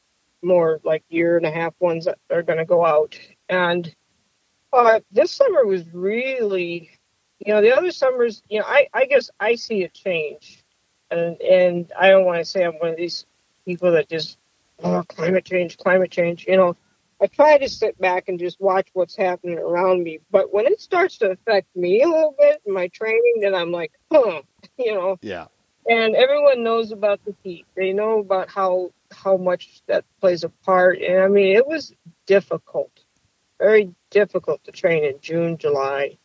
more, 0.42 0.80
like 0.84 1.04
year 1.10 1.38
and 1.38 1.46
a 1.46 1.52
half 1.52 1.74
ones 1.80 2.06
that 2.06 2.20
are 2.32 2.44
going 2.44 2.60
to 2.60 2.66
go 2.66 2.86
out. 2.86 3.20
And 3.50 3.94
uh, 4.72 5.00
this 5.12 5.32
summer 5.32 5.66
was 5.66 5.84
really, 5.94 6.92
you 7.40 7.54
know, 7.54 7.62
the 7.62 7.76
other 7.76 7.92
summers, 7.92 8.42
you 8.48 8.60
know, 8.60 8.66
I, 8.66 8.88
I 8.94 9.06
guess 9.06 9.30
I 9.40 9.56
see 9.56 9.84
a 9.84 9.90
change. 9.90 10.64
And, 11.10 11.42
and 11.42 11.92
I 11.98 12.10
don't 12.10 12.26
want 12.26 12.40
to 12.40 12.46
say 12.46 12.64
I'm 12.64 12.74
one 12.74 12.92
of 12.92 12.98
these 12.98 13.26
people 13.66 13.94
that 13.94 14.10
just 14.10 14.38
oh, 14.84 15.04
climate 15.08 15.46
change, 15.46 15.78
climate 15.78 16.12
change. 16.12 16.46
You 16.48 16.58
know, 16.58 16.78
I 17.22 17.28
try 17.28 17.58
to 17.58 17.68
sit 17.68 18.00
back 18.00 18.26
and 18.28 18.40
just 18.40 18.60
watch 18.62 18.90
what's 18.94 19.16
happening 19.16 19.58
around 19.58 20.04
me. 20.04 20.20
But 20.30 20.54
when 20.54 20.68
it 20.68 20.80
starts 20.80 21.18
to 21.20 21.32
affect 21.32 21.76
me 21.76 22.02
a 22.02 22.08
little 22.08 22.36
bit 22.38 22.62
in 22.66 22.74
my 22.74 22.88
training, 22.90 23.40
then 23.42 23.56
I'm 23.56 23.72
like, 23.72 23.92
huh, 24.12 24.42
you 24.78 24.94
know. 24.94 25.18
Yeah. 25.22 25.48
And 25.90 26.16
everyone 26.16 26.64
knows 26.64 26.92
about 26.92 27.24
the 27.26 27.34
heat. 27.44 27.66
They 27.76 27.94
know 27.94 28.20
about 28.20 28.50
how 28.50 28.92
how 29.12 29.38
much 29.38 29.82
that 29.88 30.04
plays 30.20 30.44
a 30.44 30.50
part. 30.50 31.00
And 31.00 31.22
I 31.22 31.28
mean, 31.28 31.56
it 31.56 31.66
was 31.66 31.94
difficult, 32.26 32.92
very 33.58 33.96
difficult 34.12 34.64
to 34.66 34.72
train 34.72 35.06
in 35.06 35.16
June, 35.22 35.58
July, 35.58 36.18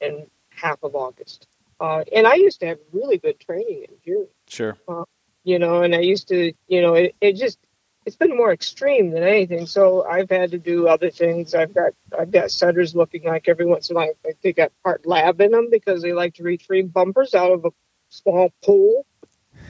and 0.00 0.26
half 0.50 0.82
of 0.82 0.94
August. 0.94 1.48
Uh, 1.80 2.04
and 2.14 2.26
I 2.26 2.34
used 2.34 2.60
to 2.60 2.66
have 2.66 2.78
really 2.92 3.18
good 3.18 3.40
training 3.40 3.86
in 3.88 3.94
June. 4.04 4.28
Sure. 4.46 4.76
Uh, 4.86 5.04
you 5.44 5.58
know, 5.58 5.82
and 5.82 5.94
I 5.94 6.00
used 6.00 6.28
to, 6.28 6.52
you 6.68 6.82
know, 6.82 6.94
it, 6.94 7.16
it 7.20 7.32
just 7.36 7.58
it's 8.06 8.16
been 8.16 8.36
more 8.36 8.52
extreme 8.52 9.10
than 9.10 9.22
anything. 9.22 9.66
So 9.66 10.04
I've 10.04 10.30
had 10.30 10.52
to 10.52 10.58
do 10.58 10.88
other 10.88 11.10
things. 11.10 11.54
I've 11.54 11.74
got 11.74 11.92
I've 12.18 12.30
got 12.30 12.50
setters 12.50 12.94
looking 12.94 13.24
like 13.24 13.48
every 13.48 13.66
once 13.66 13.90
in 13.90 13.96
a 13.96 14.00
while 14.00 14.12
they 14.42 14.52
got 14.52 14.72
part 14.82 15.06
lab 15.06 15.40
in 15.40 15.50
them 15.50 15.68
because 15.70 16.02
they 16.02 16.12
like 16.12 16.34
to 16.34 16.42
retrieve 16.42 16.92
bumpers 16.92 17.34
out 17.34 17.52
of 17.52 17.64
a 17.64 17.70
small 18.08 18.52
pool. 18.64 19.04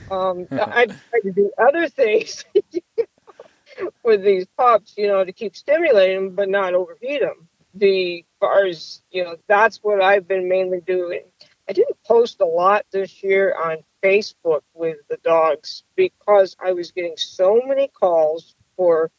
Um, 0.09 0.47
I 0.51 0.85
try 0.85 1.19
to 1.23 1.31
do 1.31 1.51
other 1.57 1.89
things 1.89 2.45
with 4.03 4.23
these 4.23 4.45
pups, 4.57 4.95
you 4.97 5.07
know, 5.07 5.23
to 5.23 5.33
keep 5.33 5.55
stimulating 5.55 6.25
them 6.25 6.35
but 6.35 6.49
not 6.49 6.73
overheat 6.73 7.21
them. 7.21 7.47
The 7.73 8.25
bars, 8.39 9.01
you 9.11 9.23
know, 9.23 9.37
that's 9.47 9.77
what 9.81 10.01
I've 10.01 10.27
been 10.27 10.49
mainly 10.49 10.81
doing. 10.81 11.23
I 11.69 11.73
didn't 11.73 11.97
post 12.05 12.41
a 12.41 12.45
lot 12.45 12.85
this 12.91 13.23
year 13.23 13.55
on 13.55 13.77
Facebook 14.03 14.61
with 14.73 14.97
the 15.09 15.17
dogs 15.17 15.83
because 15.95 16.55
I 16.63 16.73
was 16.73 16.91
getting 16.91 17.15
so 17.17 17.61
many 17.65 17.87
calls 17.87 18.55
for 18.75 19.11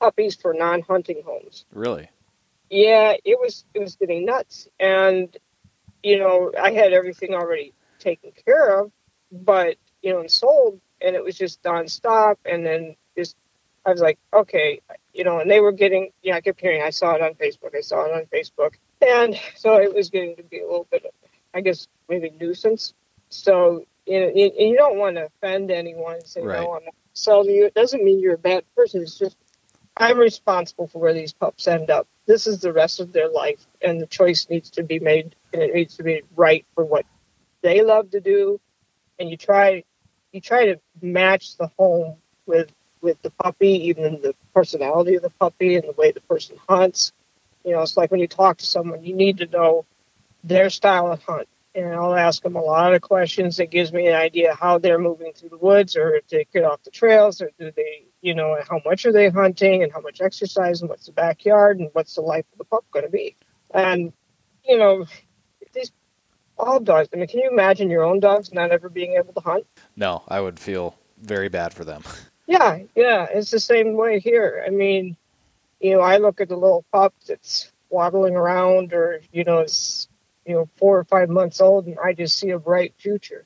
puppies 0.00 0.36
for 0.36 0.54
non-hunting 0.54 1.22
homes. 1.24 1.64
Really? 1.72 2.08
Yeah, 2.70 3.14
it 3.24 3.38
was 3.38 3.64
it 3.74 3.80
was 3.80 3.96
getting 3.96 4.24
nuts, 4.24 4.66
and 4.80 5.36
you 6.02 6.18
know 6.18 6.52
I 6.58 6.72
had 6.72 6.92
everything 6.92 7.34
already 7.34 7.74
taken 7.98 8.32
care 8.46 8.80
of, 8.80 8.90
but 9.30 9.76
you 10.00 10.12
know 10.12 10.20
and 10.20 10.30
sold, 10.30 10.80
and 11.00 11.14
it 11.14 11.22
was 11.22 11.36
just 11.36 11.62
nonstop, 11.62 12.36
and 12.46 12.64
then 12.64 12.96
just 13.16 13.36
I 13.84 13.90
was 13.90 14.00
like, 14.00 14.18
okay, 14.32 14.80
you 15.12 15.24
know, 15.24 15.40
and 15.40 15.50
they 15.50 15.60
were 15.60 15.72
getting, 15.72 16.12
yeah, 16.22 16.36
I 16.36 16.40
kept 16.40 16.60
hearing, 16.60 16.82
I 16.82 16.90
saw 16.90 17.14
it 17.14 17.20
on 17.22 17.34
Facebook, 17.34 17.76
I 17.76 17.80
saw 17.80 18.04
it 18.06 18.12
on 18.12 18.26
Facebook, 18.26 18.74
and 19.00 19.38
so 19.56 19.76
it 19.76 19.94
was 19.94 20.10
getting 20.10 20.36
to 20.36 20.42
be 20.42 20.60
a 20.60 20.66
little 20.66 20.86
bit, 20.90 21.04
of, 21.04 21.10
I 21.52 21.60
guess, 21.60 21.88
maybe 22.08 22.30
nuisance. 22.40 22.94
So 23.28 23.84
you 24.06 24.20
know, 24.20 24.32
you, 24.34 24.50
you 24.58 24.76
don't 24.76 24.98
want 24.98 25.16
to 25.16 25.26
offend 25.26 25.70
anyone 25.70 26.14
and 26.14 26.26
say, 26.26 26.42
right. 26.42 26.60
no, 26.60 26.74
I'm 26.74 26.84
not 26.84 26.94
selling 27.12 27.50
you. 27.50 27.66
It 27.66 27.74
doesn't 27.74 28.04
mean 28.04 28.20
you're 28.20 28.34
a 28.34 28.38
bad 28.38 28.64
person. 28.74 29.02
It's 29.02 29.18
just 29.18 29.36
I'm 29.96 30.18
responsible 30.18 30.88
for 30.88 30.98
where 30.98 31.12
these 31.12 31.32
pups 31.32 31.68
end 31.68 31.90
up. 31.90 32.08
This 32.26 32.46
is 32.46 32.60
the 32.60 32.72
rest 32.72 33.00
of 33.00 33.12
their 33.12 33.28
life, 33.28 33.66
and 33.80 34.00
the 34.00 34.06
choice 34.06 34.48
needs 34.48 34.70
to 34.70 34.82
be 34.82 34.98
made, 34.98 35.36
and 35.52 35.62
it 35.62 35.74
needs 35.74 35.96
to 35.96 36.02
be 36.02 36.22
right 36.34 36.64
for 36.74 36.84
what 36.84 37.04
they 37.62 37.82
love 37.82 38.10
to 38.10 38.20
do. 38.20 38.60
And 39.18 39.28
you 39.28 39.36
try, 39.36 39.84
you 40.32 40.40
try 40.40 40.66
to 40.66 40.80
match 41.00 41.56
the 41.56 41.70
home 41.78 42.16
with 42.46 42.72
with 43.02 43.20
the 43.22 43.30
puppy, 43.30 43.88
even 43.88 44.22
the 44.22 44.34
personality 44.54 45.16
of 45.16 45.22
the 45.22 45.30
puppy 45.30 45.74
and 45.74 45.88
the 45.88 45.92
way 45.92 46.12
the 46.12 46.20
person 46.20 46.56
hunts. 46.68 47.12
You 47.64 47.72
know, 47.72 47.82
it's 47.82 47.96
like 47.96 48.10
when 48.10 48.20
you 48.20 48.28
talk 48.28 48.58
to 48.58 48.64
someone, 48.64 49.02
you 49.02 49.14
need 49.14 49.38
to 49.38 49.46
know 49.46 49.84
their 50.44 50.70
style 50.70 51.10
of 51.10 51.22
hunt 51.22 51.48
and 51.74 51.94
I'll 51.94 52.14
ask 52.14 52.42
them 52.42 52.56
a 52.56 52.60
lot 52.60 52.94
of 52.94 53.00
questions 53.00 53.56
that 53.56 53.70
gives 53.70 53.92
me 53.92 54.06
an 54.06 54.14
idea 54.14 54.54
how 54.54 54.78
they're 54.78 54.98
moving 54.98 55.32
through 55.32 55.50
the 55.50 55.58
woods 55.58 55.96
or 55.96 56.14
if 56.14 56.28
they 56.28 56.46
get 56.52 56.64
off 56.64 56.82
the 56.82 56.90
trails 56.90 57.40
or 57.40 57.50
do 57.58 57.72
they, 57.74 58.06
you 58.20 58.34
know, 58.34 58.56
how 58.68 58.80
much 58.84 59.06
are 59.06 59.12
they 59.12 59.30
hunting 59.30 59.82
and 59.82 59.92
how 59.92 60.00
much 60.00 60.20
exercise 60.20 60.80
and 60.80 60.90
what's 60.90 61.06
the 61.06 61.12
backyard 61.12 61.78
and 61.78 61.88
what's 61.92 62.14
the 62.14 62.20
life 62.20 62.44
of 62.52 62.58
the 62.58 62.64
pup 62.64 62.84
going 62.90 63.04
to 63.04 63.10
be. 63.10 63.36
And, 63.72 64.12
you 64.66 64.76
know, 64.76 65.06
these 65.72 65.92
all 66.58 66.78
dogs, 66.78 67.08
I 67.12 67.16
mean, 67.16 67.26
can 67.26 67.40
you 67.40 67.50
imagine 67.50 67.88
your 67.88 68.04
own 68.04 68.20
dogs 68.20 68.52
not 68.52 68.70
ever 68.70 68.88
being 68.88 69.14
able 69.14 69.32
to 69.32 69.40
hunt? 69.40 69.66
No, 69.96 70.22
I 70.28 70.40
would 70.40 70.60
feel 70.60 70.94
very 71.18 71.48
bad 71.48 71.72
for 71.72 71.84
them. 71.84 72.02
Yeah, 72.48 72.80
yeah, 72.96 73.28
it's 73.32 73.50
the 73.50 73.60
same 73.60 73.94
way 73.94 74.18
here. 74.18 74.62
I 74.66 74.68
mean, 74.68 75.16
you 75.80 75.92
know, 75.94 76.00
I 76.00 76.18
look 76.18 76.40
at 76.40 76.48
the 76.48 76.56
little 76.56 76.84
pup 76.92 77.14
that's 77.26 77.72
waddling 77.88 78.36
around 78.36 78.92
or, 78.92 79.20
you 79.32 79.44
know, 79.44 79.60
is 79.60 80.08
you 80.46 80.54
know, 80.54 80.68
four 80.76 80.98
or 80.98 81.04
five 81.04 81.28
months 81.28 81.60
old, 81.60 81.86
and 81.86 81.98
I 82.02 82.12
just 82.12 82.38
see 82.38 82.50
a 82.50 82.58
bright 82.58 82.94
future. 82.98 83.44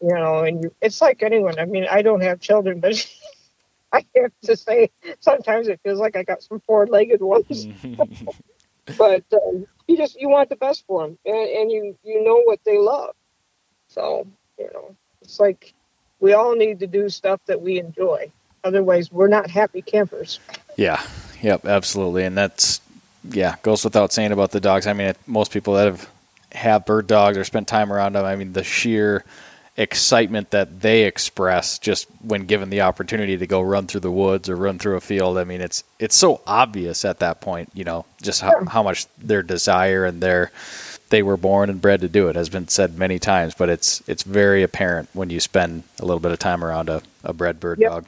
You 0.00 0.14
know, 0.14 0.40
and 0.40 0.64
you, 0.64 0.74
it's 0.80 1.00
like 1.00 1.22
anyone. 1.22 1.58
I 1.58 1.64
mean, 1.64 1.86
I 1.88 2.02
don't 2.02 2.22
have 2.22 2.40
children, 2.40 2.80
but 2.80 3.06
I 3.92 4.04
have 4.16 4.32
to 4.44 4.56
say, 4.56 4.90
sometimes 5.20 5.68
it 5.68 5.80
feels 5.84 6.00
like 6.00 6.16
I 6.16 6.24
got 6.24 6.42
some 6.42 6.60
four-legged 6.60 7.20
ones. 7.20 7.66
but 8.98 9.24
um, 9.32 9.66
you 9.86 9.96
just 9.96 10.20
you 10.20 10.28
want 10.28 10.48
the 10.48 10.56
best 10.56 10.84
for 10.86 11.06
them, 11.06 11.18
and, 11.24 11.36
and 11.36 11.70
you 11.70 11.96
you 12.02 12.24
know 12.24 12.42
what 12.44 12.60
they 12.64 12.78
love. 12.78 13.14
So 13.88 14.26
you 14.58 14.70
know, 14.72 14.96
it's 15.20 15.38
like 15.38 15.72
we 16.20 16.32
all 16.32 16.56
need 16.56 16.80
to 16.80 16.86
do 16.86 17.08
stuff 17.08 17.40
that 17.46 17.60
we 17.60 17.78
enjoy. 17.78 18.32
Otherwise, 18.64 19.10
we're 19.10 19.28
not 19.28 19.50
happy 19.50 19.82
campers. 19.82 20.38
Yeah. 20.76 21.02
Yep. 21.42 21.66
Absolutely. 21.66 22.24
And 22.24 22.38
that's 22.38 22.80
yeah 23.30 23.54
goes 23.62 23.84
without 23.84 24.12
saying 24.12 24.32
about 24.32 24.50
the 24.50 24.60
dogs. 24.60 24.86
I 24.86 24.92
mean, 24.92 25.14
most 25.26 25.52
people 25.52 25.74
that 25.74 25.86
have 25.86 26.10
have 26.54 26.86
bird 26.86 27.06
dogs 27.06 27.36
or 27.38 27.44
spent 27.44 27.68
time 27.68 27.92
around 27.92 28.14
them. 28.14 28.24
I 28.24 28.36
mean, 28.36 28.52
the 28.52 28.64
sheer 28.64 29.24
excitement 29.76 30.50
that 30.50 30.82
they 30.82 31.04
express 31.04 31.78
just 31.78 32.06
when 32.20 32.44
given 32.44 32.68
the 32.68 32.82
opportunity 32.82 33.38
to 33.38 33.46
go 33.46 33.60
run 33.60 33.86
through 33.86 34.00
the 34.00 34.10
woods 34.10 34.48
or 34.48 34.56
run 34.56 34.78
through 34.78 34.96
a 34.96 35.00
field. 35.00 35.38
I 35.38 35.44
mean, 35.44 35.60
it's 35.60 35.82
it's 35.98 36.16
so 36.16 36.42
obvious 36.46 37.04
at 37.04 37.20
that 37.20 37.40
point, 37.40 37.70
you 37.74 37.84
know, 37.84 38.04
just 38.20 38.40
how, 38.42 38.64
how 38.66 38.82
much 38.82 39.06
their 39.18 39.42
desire 39.42 40.04
and 40.04 40.22
their 40.22 40.52
they 41.08 41.22
were 41.22 41.36
born 41.36 41.68
and 41.68 41.80
bred 41.80 42.00
to 42.00 42.08
do 42.08 42.28
it 42.28 42.36
has 42.36 42.48
been 42.48 42.68
said 42.68 42.98
many 42.98 43.18
times, 43.18 43.54
but 43.54 43.68
it's 43.68 44.02
it's 44.06 44.22
very 44.22 44.62
apparent 44.62 45.08
when 45.14 45.30
you 45.30 45.40
spend 45.40 45.84
a 46.00 46.04
little 46.04 46.20
bit 46.20 46.32
of 46.32 46.38
time 46.38 46.64
around 46.64 46.88
a, 46.88 47.02
a 47.24 47.32
bred 47.32 47.58
bird 47.60 47.78
yep. 47.78 47.90
dog. 47.90 48.06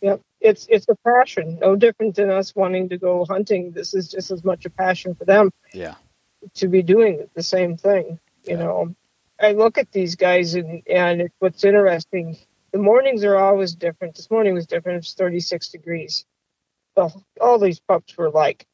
Yep. 0.00 0.20
It's 0.40 0.66
it's 0.68 0.86
a 0.88 0.96
passion. 0.96 1.58
No 1.60 1.76
different 1.76 2.16
than 2.16 2.30
us 2.30 2.54
wanting 2.54 2.88
to 2.88 2.98
go 2.98 3.24
hunting. 3.24 3.70
This 3.70 3.94
is 3.94 4.08
just 4.08 4.30
as 4.30 4.44
much 4.44 4.64
a 4.66 4.70
passion 4.70 5.14
for 5.14 5.24
them. 5.24 5.50
Yeah 5.72 5.94
to 6.54 6.68
be 6.68 6.82
doing 6.82 7.28
the 7.34 7.42
same 7.42 7.76
thing. 7.76 8.18
You 8.44 8.56
know, 8.56 8.94
I 9.40 9.52
look 9.52 9.78
at 9.78 9.92
these 9.92 10.16
guys 10.16 10.54
and 10.54 10.82
and 10.86 11.30
what's 11.38 11.64
interesting. 11.64 12.36
The 12.72 12.78
mornings 12.78 13.24
are 13.24 13.36
always 13.36 13.74
different. 13.74 14.16
This 14.16 14.30
morning 14.30 14.54
was 14.54 14.66
different. 14.66 14.98
It's 14.98 15.14
36 15.14 15.68
degrees. 15.70 16.26
So 16.94 17.10
all 17.40 17.58
these 17.58 17.80
pups 17.80 18.16
were 18.16 18.30
like 18.30 18.66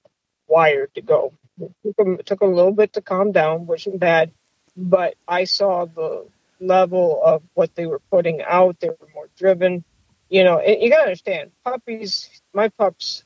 wired 0.48 0.94
to 0.94 1.02
go. 1.02 1.32
It 1.60 1.72
took 1.84 1.96
them, 1.96 2.14
it 2.14 2.26
took 2.26 2.40
a 2.40 2.46
little 2.46 2.72
bit 2.72 2.94
to 2.94 3.02
calm 3.02 3.32
down, 3.32 3.66
which 3.66 3.86
isn't 3.86 3.98
bad, 3.98 4.32
but 4.76 5.14
I 5.28 5.44
saw 5.44 5.84
the 5.84 6.26
level 6.60 7.20
of 7.22 7.42
what 7.54 7.74
they 7.74 7.86
were 7.86 8.00
putting 8.10 8.42
out. 8.42 8.80
They 8.80 8.88
were 8.88 9.08
more 9.14 9.28
driven. 9.36 9.84
You 10.28 10.44
know, 10.44 10.62
you 10.62 10.88
got 10.88 10.98
to 10.98 11.02
understand, 11.02 11.50
puppies. 11.64 12.42
My 12.54 12.68
pups 12.68 13.24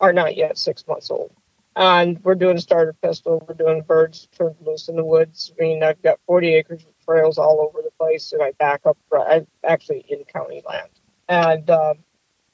are 0.00 0.12
not 0.12 0.36
yet 0.36 0.58
six 0.58 0.86
months 0.86 1.10
old 1.10 1.32
and 1.76 2.18
we're 2.24 2.34
doing 2.34 2.58
starter 2.58 2.94
pistol. 2.94 3.44
We're 3.46 3.54
doing 3.54 3.82
birds 3.82 4.28
turned 4.36 4.56
loose 4.62 4.88
in 4.88 4.96
the 4.96 5.04
woods. 5.04 5.52
I 5.60 5.62
mean, 5.62 5.82
I've 5.82 6.00
got 6.00 6.18
40 6.26 6.54
acres 6.54 6.82
of 6.84 7.04
trails 7.04 7.36
all 7.36 7.60
over 7.60 7.82
the 7.82 7.90
place, 7.98 8.32
and 8.32 8.42
I 8.42 8.52
back 8.52 8.86
up. 8.86 8.96
I'm 9.12 9.46
actually 9.62 10.04
in 10.08 10.24
county 10.24 10.62
land, 10.66 10.88
and 11.28 11.68
um, 11.70 11.98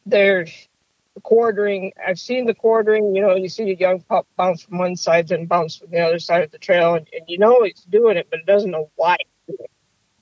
they're 0.04 0.46
the 1.14 1.20
quartering. 1.22 1.92
I've 2.04 2.18
seen 2.18 2.46
the 2.46 2.54
quartering. 2.54 3.14
You 3.14 3.22
know, 3.22 3.36
you 3.36 3.48
see 3.48 3.70
a 3.70 3.74
young 3.74 4.00
pup 4.00 4.26
bounce 4.36 4.62
from 4.62 4.78
one 4.78 4.96
side, 4.96 5.28
then 5.28 5.46
bounce 5.46 5.76
from 5.76 5.90
the 5.90 6.00
other 6.00 6.18
side 6.18 6.42
of 6.42 6.50
the 6.50 6.58
trail, 6.58 6.94
and, 6.94 7.08
and 7.12 7.22
you 7.28 7.38
know 7.38 7.62
it's 7.62 7.84
doing 7.84 8.16
it, 8.16 8.26
but 8.28 8.40
it 8.40 8.46
doesn't 8.46 8.72
know 8.72 8.90
why. 8.96 9.16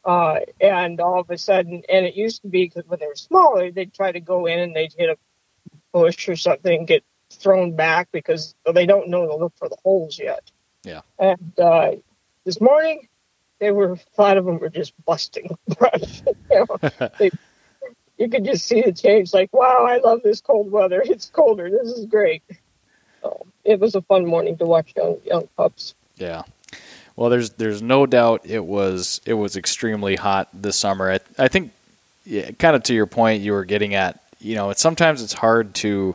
Uh, 0.05 0.41
and 0.61 1.01
all 1.01 1.21
of 1.21 1.31
a 1.31 1.39
sudden, 1.39 1.83
and 1.89 2.07
it 2.07 2.15
used 2.15 2.43
to 2.43 2.49
be 2.49 2.65
because 2.65 2.85
when 2.87 2.99
they 3.01 3.07
were 3.07 3.15
smaller, 3.15 3.71
they'd 3.71 3.93
try 3.93 4.11
to 4.13 4.21
go 4.21 4.47
in 4.47 4.59
and 4.59 4.75
they'd 4.75 4.95
hit 4.97 5.11
a 5.11 5.17
bush 5.93 6.29
or 6.29 6.37
something, 6.37 6.87
get 6.87 7.05
thrown 7.31 7.75
back 7.75 8.09
because 8.13 8.55
they 8.73 8.87
don't 8.87 9.09
know 9.09 9.27
to 9.27 9.37
look 9.37 9.53
for 9.57 9.69
the 9.69 9.77
holes 9.83 10.19
yet. 10.19 10.51
Yeah. 10.85 11.01
And 11.19 11.59
uh, 11.59 11.93
this 12.45 12.61
morning, 12.61 13.09
they 13.59 13.71
were 13.71 13.99
lot 14.17 14.37
of 14.37 14.45
them 14.45 14.59
were 14.59 14.71
just 14.71 14.93
busting 15.05 15.57
you, 15.69 16.35
know, 16.51 16.67
they, 17.19 17.31
you 18.19 18.29
could 18.29 18.45
just 18.45 18.67
see 18.67 18.83
the 18.83 18.93
change. 18.93 19.33
Like, 19.33 19.53
wow, 19.53 19.87
I 19.89 19.99
love 19.99 20.21
this 20.23 20.41
cold 20.41 20.71
weather. 20.71 21.03
It's 21.07 21.31
colder. 21.31 21.71
This 21.71 21.89
is 21.89 22.07
great. 22.07 22.43
So 23.23 23.47
it 23.65 23.79
was 23.79 23.95
a 23.95 24.03
fun 24.03 24.27
morning 24.27 24.57
to 24.59 24.65
watch 24.65 24.93
young 24.97 25.19
young 25.25 25.49
pups. 25.57 25.95
Yeah. 26.17 26.43
Well, 27.17 27.29
there's 27.29 27.51
there's 27.51 27.83
no 27.83 28.07
doubt 28.07 28.43
it 28.45 28.65
was 28.65 29.21
it 29.27 29.35
was 29.35 29.57
extremely 29.57 30.17
hot 30.17 30.49
this 30.55 30.77
summer. 30.77 31.11
I, 31.11 31.21
I 31.39 31.49
think, 31.49 31.73
yeah, 32.25 32.51
kind 32.53 32.75
of 32.75 32.83
to 32.85 32.95
your 32.95 33.07
point, 33.07 33.43
you 33.43 33.53
were 33.53 33.65
getting 33.65 33.95
at. 33.95 34.23
You 34.39 34.55
know, 34.55 34.71
it's 34.71 34.81
sometimes 34.81 35.23
it's 35.23 35.35
hard 35.35 35.75
to 35.77 36.15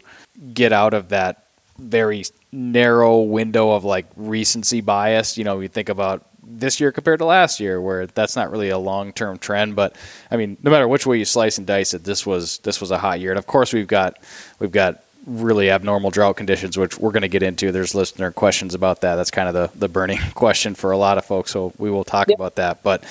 get 0.53 0.73
out 0.73 0.93
of 0.93 1.09
that 1.09 1.45
very 1.77 2.23
narrow 2.51 3.21
window 3.21 3.71
of 3.71 3.83
like 3.83 4.05
recency 4.15 4.81
bias. 4.81 5.37
You 5.37 5.43
know, 5.43 5.59
you 5.59 5.67
think 5.67 5.89
about 5.89 6.25
this 6.47 6.79
year 6.79 6.91
compared 6.91 7.19
to 7.19 7.25
last 7.25 7.59
year, 7.59 7.81
where 7.81 8.07
that's 8.07 8.35
not 8.35 8.51
really 8.51 8.69
a 8.69 8.77
long 8.77 9.11
term 9.13 9.37
trend. 9.37 9.75
But 9.75 9.95
I 10.31 10.37
mean, 10.37 10.57
no 10.63 10.71
matter 10.71 10.87
which 10.87 11.05
way 11.05 11.17
you 11.17 11.25
slice 11.25 11.57
and 11.57 11.67
dice 11.67 11.93
it, 11.93 12.03
this 12.03 12.25
was 12.25 12.59
this 12.59 12.79
was 12.79 12.91
a 12.91 12.97
hot 12.97 13.19
year, 13.19 13.31
and 13.31 13.39
of 13.39 13.47
course 13.47 13.73
we've 13.73 13.87
got 13.87 14.17
we've 14.59 14.71
got 14.71 15.01
really 15.25 15.71
abnormal 15.71 16.11
drought 16.11 16.37
conditions, 16.37 16.77
which 16.77 16.97
we're 16.97 17.11
going 17.11 17.23
to 17.23 17.27
get 17.27 17.43
into. 17.43 17.71
There's 17.71 17.95
listener 17.95 18.31
questions 18.31 18.73
about 18.73 19.01
that. 19.01 19.15
That's 19.15 19.31
kind 19.31 19.49
of 19.49 19.53
the, 19.53 19.79
the 19.79 19.87
burning 19.87 20.19
question 20.35 20.75
for 20.75 20.91
a 20.91 20.97
lot 20.97 21.17
of 21.17 21.25
folks, 21.25 21.51
so 21.51 21.73
we 21.77 21.89
will 21.89 22.03
talk 22.03 22.29
yep. 22.29 22.37
about 22.37 22.55
that. 22.55 22.83
But 22.83 23.03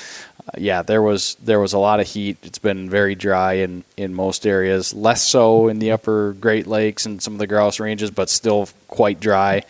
yeah, 0.59 0.83
there 0.83 1.03
was 1.03 1.37
there 1.37 1.59
was 1.59 1.73
a 1.73 1.79
lot 1.79 2.01
of 2.01 2.07
heat. 2.07 2.37
It's 2.43 2.59
been 2.59 2.91
very 2.91 3.15
dry 3.15 3.55
in, 3.55 3.85
in 3.97 4.15
most 4.15 4.47
areas, 4.47 4.93
less 4.93 5.23
so 5.23 5.69
in 5.69 5.79
the 5.79 5.93
upper 5.93 6.35
Great 6.35 6.67
Lakes 6.67 7.07
and 7.07 7.23
some 7.23 7.33
of 7.33 7.39
the 7.39 7.47
grouse 7.47 7.81
ranges, 7.81 8.11
but 8.11 8.29
still 8.29 8.69
quite 8.89 9.21
dry. 9.21 9.63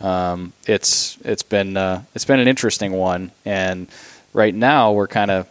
Um, 0.00 0.52
it's 0.66 1.18
it's 1.24 1.42
been 1.42 1.76
uh, 1.76 2.02
it's 2.14 2.24
been 2.24 2.40
an 2.40 2.48
interesting 2.48 2.92
one, 2.92 3.30
and 3.44 3.86
right 4.32 4.54
now 4.54 4.92
we're 4.92 5.08
kind 5.08 5.30
of 5.30 5.48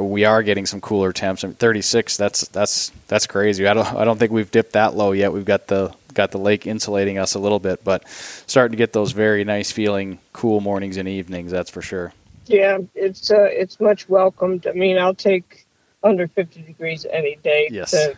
we 0.00 0.24
are 0.24 0.42
getting 0.42 0.66
some 0.66 0.80
cooler 0.80 1.12
temps. 1.12 1.44
I 1.44 1.48
mean, 1.48 1.54
36. 1.54 2.16
That's 2.16 2.48
that's 2.48 2.90
that's 3.06 3.26
crazy. 3.26 3.66
I 3.66 3.74
don't 3.74 3.94
I 3.94 4.04
don't 4.04 4.18
think 4.18 4.32
we've 4.32 4.50
dipped 4.50 4.72
that 4.72 4.94
low 4.94 5.12
yet. 5.12 5.32
We've 5.32 5.44
got 5.44 5.68
the 5.68 5.94
got 6.14 6.32
the 6.32 6.38
lake 6.38 6.66
insulating 6.66 7.18
us 7.18 7.34
a 7.34 7.38
little 7.38 7.60
bit, 7.60 7.84
but 7.84 8.08
starting 8.08 8.72
to 8.72 8.76
get 8.76 8.92
those 8.92 9.12
very 9.12 9.44
nice 9.44 9.70
feeling 9.70 10.18
cool 10.32 10.60
mornings 10.60 10.96
and 10.96 11.08
evenings. 11.08 11.52
That's 11.52 11.70
for 11.70 11.82
sure. 11.82 12.12
Yeah, 12.50 12.78
it's 12.94 13.30
uh, 13.30 13.48
it's 13.50 13.80
much 13.80 14.08
welcomed. 14.08 14.66
I 14.66 14.72
mean, 14.72 14.98
I'll 14.98 15.14
take 15.14 15.66
under 16.02 16.26
50 16.26 16.62
degrees 16.62 17.06
any 17.10 17.36
day. 17.36 17.68
Yes. 17.70 17.92
To, 17.92 18.16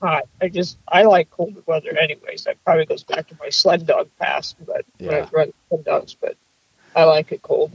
hot. 0.00 0.24
I 0.40 0.48
just 0.48 0.78
I 0.88 1.04
like 1.04 1.30
cold 1.30 1.62
weather 1.66 1.96
anyways. 1.96 2.44
That 2.44 2.62
probably 2.64 2.86
goes 2.86 3.02
back 3.02 3.28
to 3.28 3.36
my 3.40 3.50
sled 3.50 3.86
dog 3.86 4.08
past, 4.18 4.56
but 4.66 4.84
yeah. 4.98 5.08
when 5.08 5.22
I 5.22 5.28
run 5.32 5.52
sled 5.68 5.84
dogs, 5.84 6.14
but 6.14 6.36
I 6.96 7.04
like 7.04 7.30
it 7.32 7.42
cold. 7.42 7.72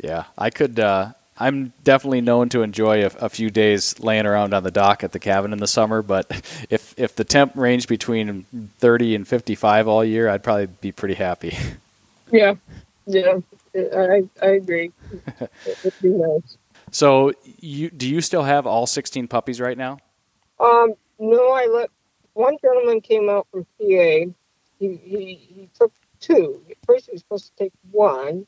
Yeah, 0.00 0.24
I 0.36 0.50
could. 0.50 0.78
Uh, 0.78 1.12
I'm 1.38 1.72
definitely 1.84 2.20
known 2.20 2.48
to 2.50 2.62
enjoy 2.62 3.04
a, 3.04 3.10
a, 3.20 3.28
few 3.28 3.48
days 3.48 4.00
laying 4.00 4.26
around 4.26 4.54
on 4.54 4.64
the 4.64 4.72
dock 4.72 5.04
at 5.04 5.12
the 5.12 5.20
cabin 5.20 5.52
in 5.52 5.60
the 5.60 5.68
summer. 5.68 6.02
But 6.02 6.26
if 6.70 6.94
if 6.98 7.14
the 7.14 7.24
temp 7.24 7.52
ranged 7.54 7.88
between 7.88 8.44
30 8.80 9.14
and 9.14 9.28
55 9.28 9.88
all 9.88 10.04
year, 10.04 10.28
I'd 10.28 10.42
probably 10.42 10.66
be 10.66 10.92
pretty 10.92 11.14
happy. 11.14 11.56
Yeah, 12.30 12.56
yeah, 13.06 13.38
I 13.78 14.28
I 14.42 14.50
agree. 14.50 14.92
it 15.66 15.78
would 15.84 15.94
be 16.00 16.10
nice. 16.10 16.56
So, 16.90 17.32
you 17.58 17.90
do 17.90 18.08
you 18.08 18.20
still 18.20 18.42
have 18.42 18.66
all 18.66 18.86
16 18.86 19.28
puppies 19.28 19.60
right 19.60 19.76
now? 19.76 19.98
Um, 20.58 20.94
no, 21.18 21.50
I 21.52 21.66
let 21.66 21.90
one 22.32 22.56
gentleman 22.62 23.00
came 23.00 23.28
out 23.28 23.46
from 23.50 23.64
PA. 23.64 23.84
He 23.84 24.32
he, 24.80 24.94
he 25.34 25.68
took 25.78 25.92
two. 26.20 26.62
First, 26.86 27.06
he 27.06 27.12
was 27.12 27.20
supposed 27.20 27.52
to 27.56 27.64
take 27.64 27.72
one 27.90 28.46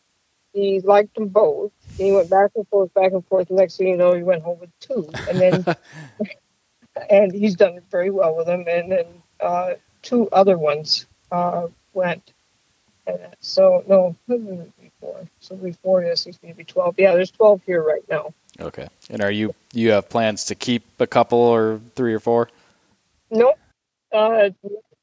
he 0.53 0.81
liked 0.81 1.15
them 1.15 1.29
both. 1.29 1.73
And 1.99 2.07
he 2.07 2.13
went 2.13 2.31
back 2.31 2.51
and 2.57 2.67
forth, 2.69 2.93
back 2.95 3.13
and 3.13 3.27
forth. 3.27 3.49
The 3.49 3.55
next 3.55 3.77
thing 3.77 3.89
you 3.89 3.97
know, 3.97 4.15
he 4.15 4.23
went 4.23 4.43
home 4.43 4.59
with 4.61 4.71
two, 4.81 5.11
and 5.29 5.41
then 5.41 5.65
and 7.11 7.33
he's 7.33 7.57
done 7.57 7.81
very 7.91 8.11
well 8.11 8.37
with 8.37 8.47
them. 8.47 8.65
And 8.69 8.91
then 8.91 9.07
uh, 9.41 9.75
two 10.03 10.29
other 10.31 10.57
ones 10.57 11.07
uh, 11.31 11.69
went. 11.93 12.33
And 13.07 13.35
so 13.41 13.85
no, 13.87 14.17
before. 15.01 15.29
So 15.41 15.57
before 15.57 16.03
this, 16.03 16.25
he's 16.25 16.39
maybe 16.43 16.65
twelve. 16.65 16.95
Yeah, 16.99 17.15
there's 17.15 17.31
twelve 17.31 17.63
here 17.65 17.83
right 17.83 18.03
now. 18.09 18.35
Okay. 18.61 18.89
And 19.09 19.23
are 19.23 19.31
you 19.31 19.55
you 19.73 19.91
have 19.93 20.09
plans 20.09 20.45
to 20.47 20.55
keep 20.55 20.85
a 20.99 21.07
couple 21.07 21.39
or 21.39 21.81
three 21.95 22.15
or 22.15 22.21
four? 22.21 22.49
Nope. 23.31 23.59
Uh, 24.13 24.51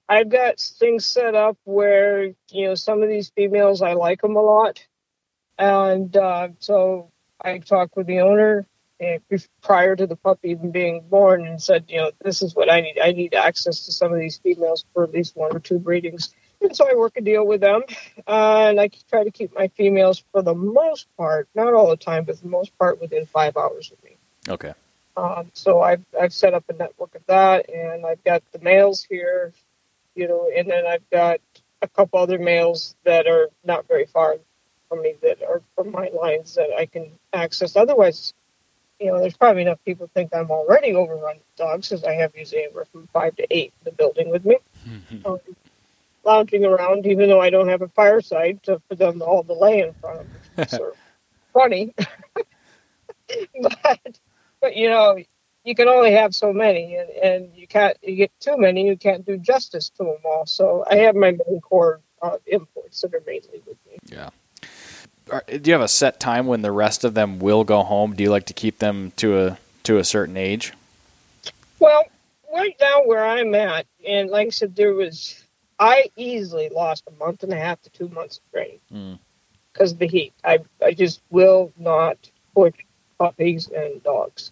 I've 0.09 0.29
got 0.29 0.59
things 0.59 1.05
set 1.05 1.35
up 1.35 1.57
where 1.63 2.25
you 2.51 2.67
know 2.67 2.75
some 2.75 3.01
of 3.03 3.09
these 3.09 3.29
females 3.29 3.81
I 3.81 3.93
like 3.93 4.21
them 4.21 4.35
a 4.35 4.41
lot, 4.41 4.85
and 5.57 6.15
uh, 6.15 6.49
so 6.59 7.11
I 7.41 7.59
talked 7.59 7.95
with 7.95 8.07
the 8.07 8.21
owner 8.21 8.65
eh, 8.99 9.19
prior 9.61 9.95
to 9.95 10.07
the 10.07 10.15
puppy 10.15 10.51
even 10.51 10.71
being 10.71 11.01
born 11.09 11.45
and 11.45 11.61
said, 11.61 11.85
you 11.87 11.97
know, 11.97 12.11
this 12.23 12.41
is 12.41 12.55
what 12.55 12.71
I 12.71 12.81
need. 12.81 12.99
I 12.99 13.11
need 13.11 13.33
access 13.33 13.85
to 13.85 13.91
some 13.91 14.13
of 14.13 14.19
these 14.19 14.37
females 14.37 14.85
for 14.93 15.03
at 15.03 15.11
least 15.11 15.35
one 15.35 15.55
or 15.55 15.59
two 15.59 15.79
breedings. 15.79 16.33
And 16.61 16.75
so 16.75 16.89
I 16.89 16.95
work 16.95 17.17
a 17.17 17.21
deal 17.21 17.45
with 17.45 17.61
them, 17.61 17.83
uh, 18.27 18.67
and 18.69 18.79
I 18.79 18.89
try 19.09 19.23
to 19.23 19.31
keep 19.31 19.53
my 19.53 19.67
females 19.69 20.23
for 20.31 20.41
the 20.41 20.55
most 20.55 21.07
part, 21.15 21.47
not 21.53 21.73
all 21.73 21.89
the 21.89 21.97
time, 21.97 22.23
but 22.23 22.41
the 22.41 22.47
most 22.47 22.77
part 22.79 22.99
within 22.99 23.25
five 23.27 23.55
hours 23.57 23.91
of 23.91 24.03
me. 24.03 24.17
Okay. 24.49 24.73
Um, 25.15 25.51
so 25.53 25.81
I've 25.81 26.03
I've 26.19 26.33
set 26.33 26.53
up 26.53 26.63
a 26.69 26.73
network 26.73 27.15
of 27.15 27.25
that, 27.27 27.69
and 27.69 28.05
I've 28.05 28.23
got 28.23 28.43
the 28.51 28.59
males 28.59 29.03
here, 29.03 29.53
you 30.15 30.27
know, 30.27 30.49
and 30.55 30.69
then 30.69 30.85
I've 30.85 31.07
got 31.09 31.39
a 31.81 31.87
couple 31.87 32.19
other 32.19 32.39
males 32.39 32.95
that 33.03 33.27
are 33.27 33.49
not 33.63 33.87
very 33.87 34.05
far 34.05 34.37
from 34.89 35.01
me 35.01 35.15
that 35.21 35.41
are 35.43 35.61
from 35.75 35.91
my 35.91 36.09
lines 36.09 36.55
that 36.55 36.69
I 36.77 36.85
can 36.85 37.11
access. 37.33 37.75
Otherwise, 37.75 38.33
you 38.99 39.07
know, 39.07 39.19
there's 39.19 39.37
probably 39.37 39.63
enough 39.63 39.79
people 39.85 40.09
think 40.13 40.33
I'm 40.33 40.49
already 40.49 40.93
overrun 40.93 41.37
with 41.37 41.55
dogs 41.55 41.89
because 41.89 42.03
I 42.03 42.13
have 42.13 42.35
usually 42.35 42.63
anywhere 42.63 42.85
from 42.85 43.07
five 43.07 43.35
to 43.35 43.47
eight 43.51 43.73
in 43.79 43.85
the 43.85 43.91
building 43.91 44.29
with 44.29 44.45
me, 44.45 44.57
um, 45.25 45.39
lounging 46.27 46.65
around, 46.65 47.07
even 47.07 47.29
though 47.29 47.41
I 47.41 47.49
don't 47.49 47.69
have 47.69 47.81
a 47.81 47.87
fireside 47.87 48.61
to, 48.63 48.79
for 48.87 48.95
them 48.95 49.21
all 49.21 49.43
to 49.43 49.53
lay 49.53 49.81
in 49.81 49.93
front 49.93 50.19
of 50.19 50.25
me. 50.27 50.33
So 50.67 50.93
funny, 51.53 51.93
but 53.61 54.19
but 54.59 54.75
you 54.75 54.89
know, 54.89 55.17
you 55.63 55.75
can 55.75 55.87
only 55.87 56.11
have 56.13 56.33
so 56.33 56.51
many, 56.51 56.95
and, 56.95 57.09
and 57.09 57.55
you 57.55 57.67
can't 57.67 57.95
you 58.01 58.15
get 58.15 58.31
too 58.39 58.57
many, 58.57 58.87
you 58.87 58.97
can't 58.97 59.25
do 59.25 59.37
justice 59.37 59.89
to 59.97 60.03
them 60.03 60.17
all. 60.25 60.45
So 60.47 60.83
I 60.89 60.95
have 60.97 61.15
my 61.15 61.31
main 61.31 61.61
core 61.61 62.01
uh, 62.23 62.37
imports 62.47 63.01
that 63.01 63.13
are 63.13 63.23
mainly 63.25 63.61
with 63.67 63.77
me. 63.85 63.97
Yeah 64.05 64.29
do 65.47 65.61
you 65.65 65.73
have 65.73 65.81
a 65.81 65.87
set 65.87 66.19
time 66.19 66.47
when 66.47 66.61
the 66.61 66.71
rest 66.71 67.03
of 67.03 67.13
them 67.13 67.39
will 67.39 67.63
go 67.63 67.83
home? 67.83 68.15
Do 68.15 68.23
you 68.23 68.29
like 68.29 68.45
to 68.47 68.53
keep 68.53 68.79
them 68.79 69.11
to 69.17 69.39
a 69.39 69.57
to 69.83 69.97
a 69.97 70.03
certain 70.03 70.37
age? 70.37 70.73
Well, 71.79 72.03
right 72.53 72.75
now 72.79 73.03
where 73.05 73.25
I'm 73.25 73.53
at, 73.55 73.85
and 74.05 74.29
like 74.29 74.47
I 74.47 74.49
said, 74.49 74.75
there 74.75 74.93
was 74.93 75.43
I 75.79 76.09
easily 76.15 76.69
lost 76.69 77.03
a 77.07 77.11
month 77.11 77.43
and 77.43 77.53
a 77.53 77.57
half 77.57 77.81
to 77.83 77.89
two 77.89 78.09
months 78.09 78.37
of 78.37 78.51
training 78.51 79.19
because 79.73 79.91
mm. 79.91 79.95
of 79.95 79.99
the 79.99 80.07
heat. 80.07 80.33
I 80.43 80.59
I 80.83 80.93
just 80.93 81.21
will 81.29 81.71
not 81.77 82.17
push 82.55 82.73
puppies 83.19 83.67
and 83.69 84.01
dogs. 84.03 84.51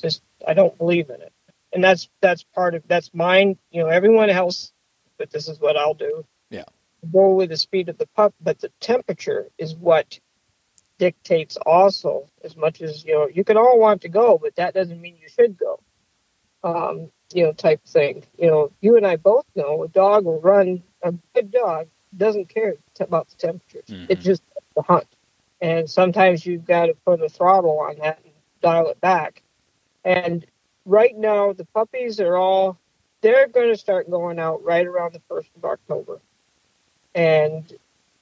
Just 0.00 0.22
I 0.46 0.54
don't 0.54 0.76
believe 0.78 1.10
in 1.10 1.20
it, 1.20 1.32
and 1.72 1.82
that's 1.82 2.08
that's 2.20 2.44
part 2.44 2.74
of 2.74 2.82
that's 2.86 3.12
mine. 3.12 3.58
You 3.70 3.82
know, 3.82 3.88
everyone 3.88 4.30
else, 4.30 4.72
but 5.18 5.30
this 5.30 5.48
is 5.48 5.60
what 5.60 5.76
I'll 5.76 5.94
do 5.94 6.24
Yeah, 6.50 6.64
go 7.12 7.34
with 7.34 7.50
the 7.50 7.56
speed 7.56 7.88
of 7.88 7.98
the 7.98 8.06
pup, 8.06 8.34
but 8.40 8.60
the 8.60 8.70
temperature 8.80 9.48
is 9.58 9.74
what 9.74 10.18
dictates 10.98 11.56
also 11.64 12.28
as 12.44 12.54
much 12.56 12.82
as 12.82 13.06
you 13.06 13.14
know 13.14 13.26
you 13.26 13.42
can 13.42 13.56
all 13.56 13.78
want 13.78 14.02
to 14.02 14.08
go 14.10 14.36
but 14.36 14.54
that 14.56 14.74
doesn't 14.74 15.00
mean 15.00 15.16
you 15.18 15.30
should 15.30 15.56
go 15.56 15.80
um, 16.62 17.10
you 17.32 17.44
know 17.44 17.52
type 17.52 17.84
thing 17.86 18.24
you 18.38 18.46
know 18.46 18.70
you 18.80 18.96
and 18.96 19.06
i 19.06 19.16
both 19.16 19.44
know 19.54 19.82
a 19.84 19.88
dog 19.88 20.24
will 20.24 20.40
run 20.40 20.82
a 21.02 21.12
good 21.34 21.50
dog 21.50 21.86
doesn't 22.16 22.48
care 22.48 22.74
about 22.98 23.28
the 23.28 23.36
temperatures 23.36 23.84
mm-hmm. 23.88 24.06
it's 24.08 24.24
just 24.24 24.42
the 24.74 24.82
hunt 24.82 25.06
and 25.60 25.88
sometimes 25.88 26.44
you've 26.44 26.64
got 26.64 26.86
to 26.86 26.94
put 27.04 27.20
a 27.20 27.28
throttle 27.28 27.78
on 27.80 27.96
that 27.98 28.20
and 28.24 28.32
dial 28.60 28.88
it 28.88 29.00
back 29.00 29.42
and 30.04 30.46
right 30.84 31.16
now 31.16 31.52
the 31.52 31.64
puppies 31.66 32.20
are 32.20 32.36
all 32.36 32.78
they're 33.20 33.48
going 33.48 33.68
to 33.68 33.76
start 33.76 34.10
going 34.10 34.38
out 34.38 34.64
right 34.64 34.86
around 34.86 35.12
the 35.12 35.20
first 35.28 35.50
of 35.56 35.64
october 35.64 36.20
and 37.14 37.72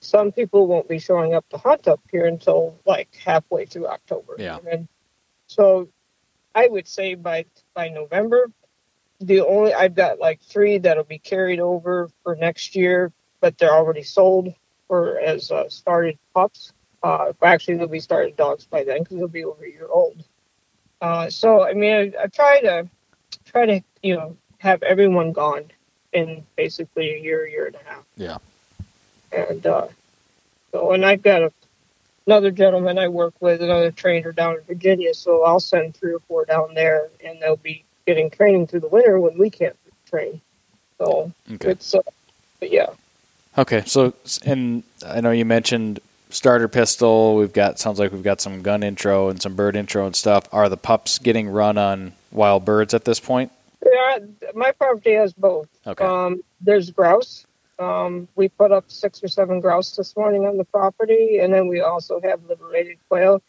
some 0.00 0.32
people 0.32 0.66
won't 0.66 0.88
be 0.88 0.98
showing 0.98 1.34
up 1.34 1.48
to 1.50 1.58
hunt 1.58 1.88
up 1.88 2.00
here 2.10 2.26
until 2.26 2.78
like 2.86 3.14
halfway 3.24 3.66
through 3.66 3.88
October. 3.88 4.36
Yeah. 4.38 4.58
And 4.70 4.88
so 5.46 5.88
I 6.54 6.68
would 6.68 6.86
say 6.86 7.14
by 7.14 7.46
by 7.74 7.88
November, 7.88 8.50
the 9.20 9.40
only 9.40 9.74
I've 9.74 9.94
got 9.94 10.18
like 10.18 10.40
three 10.40 10.78
that'll 10.78 11.04
be 11.04 11.18
carried 11.18 11.60
over 11.60 12.10
for 12.22 12.36
next 12.36 12.76
year, 12.76 13.12
but 13.40 13.58
they're 13.58 13.72
already 13.72 14.02
sold 14.02 14.54
for 14.86 15.18
as 15.20 15.50
uh, 15.50 15.68
started 15.68 16.18
pups. 16.34 16.72
Uh, 17.02 17.32
actually, 17.42 17.76
they'll 17.76 17.88
be 17.88 18.00
started 18.00 18.36
dogs 18.36 18.64
by 18.64 18.84
then 18.84 19.02
because 19.02 19.18
they'll 19.18 19.28
be 19.28 19.44
over 19.44 19.64
a 19.64 19.70
year 19.70 19.88
old. 19.88 20.22
Uh, 21.00 21.30
so 21.30 21.64
I 21.64 21.74
mean, 21.74 21.94
I, 21.94 22.24
I 22.24 22.26
try 22.26 22.60
to 22.60 22.88
try 23.44 23.66
to 23.66 23.80
you 24.02 24.16
know 24.16 24.36
have 24.58 24.82
everyone 24.82 25.32
gone 25.32 25.70
in 26.12 26.44
basically 26.56 27.14
a 27.14 27.18
year, 27.18 27.46
year 27.46 27.66
and 27.66 27.76
a 27.76 27.84
half. 27.84 28.04
Yeah. 28.16 28.38
And 29.32 29.66
uh, 29.66 29.88
so, 30.72 30.92
and 30.92 31.04
I've 31.04 31.22
got 31.22 31.42
a, 31.42 31.52
another 32.26 32.50
gentleman 32.50 32.98
I 32.98 33.08
work 33.08 33.34
with, 33.40 33.62
another 33.62 33.90
trainer 33.90 34.32
down 34.32 34.56
in 34.56 34.62
Virginia. 34.62 35.14
So 35.14 35.44
I'll 35.44 35.60
send 35.60 35.94
three 35.94 36.14
or 36.14 36.20
four 36.20 36.44
down 36.44 36.74
there, 36.74 37.08
and 37.24 37.40
they'll 37.40 37.56
be 37.56 37.84
getting 38.08 38.30
training 38.30 38.66
through 38.66 38.80
the 38.80 38.88
winter 38.88 39.20
when 39.20 39.36
we 39.36 39.50
can't 39.50 39.76
train. 40.08 40.40
So 40.96 41.30
Okay. 41.52 41.72
it's, 41.72 41.94
uh, 41.94 42.00
but 42.58 42.72
yeah. 42.72 42.86
Okay. 43.58 43.82
So, 43.84 44.14
and 44.46 44.82
I 45.06 45.20
know 45.20 45.30
you 45.30 45.44
mentioned 45.44 46.00
starter 46.30 46.68
pistol. 46.68 47.36
We've 47.36 47.52
got 47.52 47.78
sounds 47.78 47.98
like 47.98 48.10
we've 48.10 48.22
got 48.22 48.40
some 48.40 48.62
gun 48.62 48.82
intro 48.82 49.28
and 49.28 49.40
some 49.42 49.54
bird 49.54 49.76
intro 49.76 50.06
and 50.06 50.16
stuff. 50.16 50.44
Are 50.52 50.70
the 50.70 50.78
pups 50.78 51.18
getting 51.18 51.50
run 51.50 51.76
on 51.76 52.12
wild 52.32 52.64
birds 52.64 52.94
at 52.94 53.04
this 53.04 53.20
point? 53.20 53.52
Yeah, 53.84 54.18
my 54.54 54.72
property 54.72 55.12
has 55.12 55.34
both. 55.34 55.68
Okay. 55.86 56.02
Um, 56.04 56.42
there's 56.62 56.90
grouse. 56.90 57.44
Um, 57.78 58.26
we 58.36 58.48
put 58.48 58.72
up 58.72 58.86
six 58.88 59.22
or 59.22 59.28
seven 59.28 59.60
grouse 59.60 59.94
this 59.96 60.16
morning 60.16 60.46
on 60.46 60.56
the 60.56 60.64
property, 60.64 61.38
and 61.38 61.52
then 61.52 61.68
we 61.68 61.80
also 61.80 62.20
have 62.22 62.40
liberated 62.48 62.96
quail. 63.10 63.42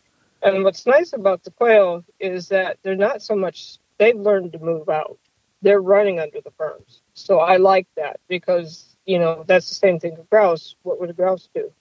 And 0.43 0.63
what's 0.65 0.85
nice 0.85 1.13
about 1.13 1.43
the 1.45 1.51
quail 1.51 2.03
is 2.19 2.49
that 2.49 2.77
they're 2.83 2.95
not 2.95 3.21
so 3.21 3.35
much, 3.35 3.77
they've 3.99 4.19
learned 4.19 4.53
to 4.53 4.59
move 4.59 4.89
out. 4.89 5.17
They're 5.61 5.81
running 5.81 6.19
under 6.19 6.41
the 6.41 6.51
ferns. 6.51 7.01
So 7.13 7.39
I 7.39 7.57
like 7.57 7.87
that 7.95 8.19
because, 8.27 8.95
you 9.05 9.19
know, 9.19 9.43
that's 9.45 9.67
the 9.69 9.75
same 9.75 9.99
thing 9.99 10.17
with 10.17 10.29
grouse. 10.29 10.75
What 10.83 10.99
would 10.99 11.09
a 11.09 11.13
grouse 11.13 11.49
do? 11.53 11.71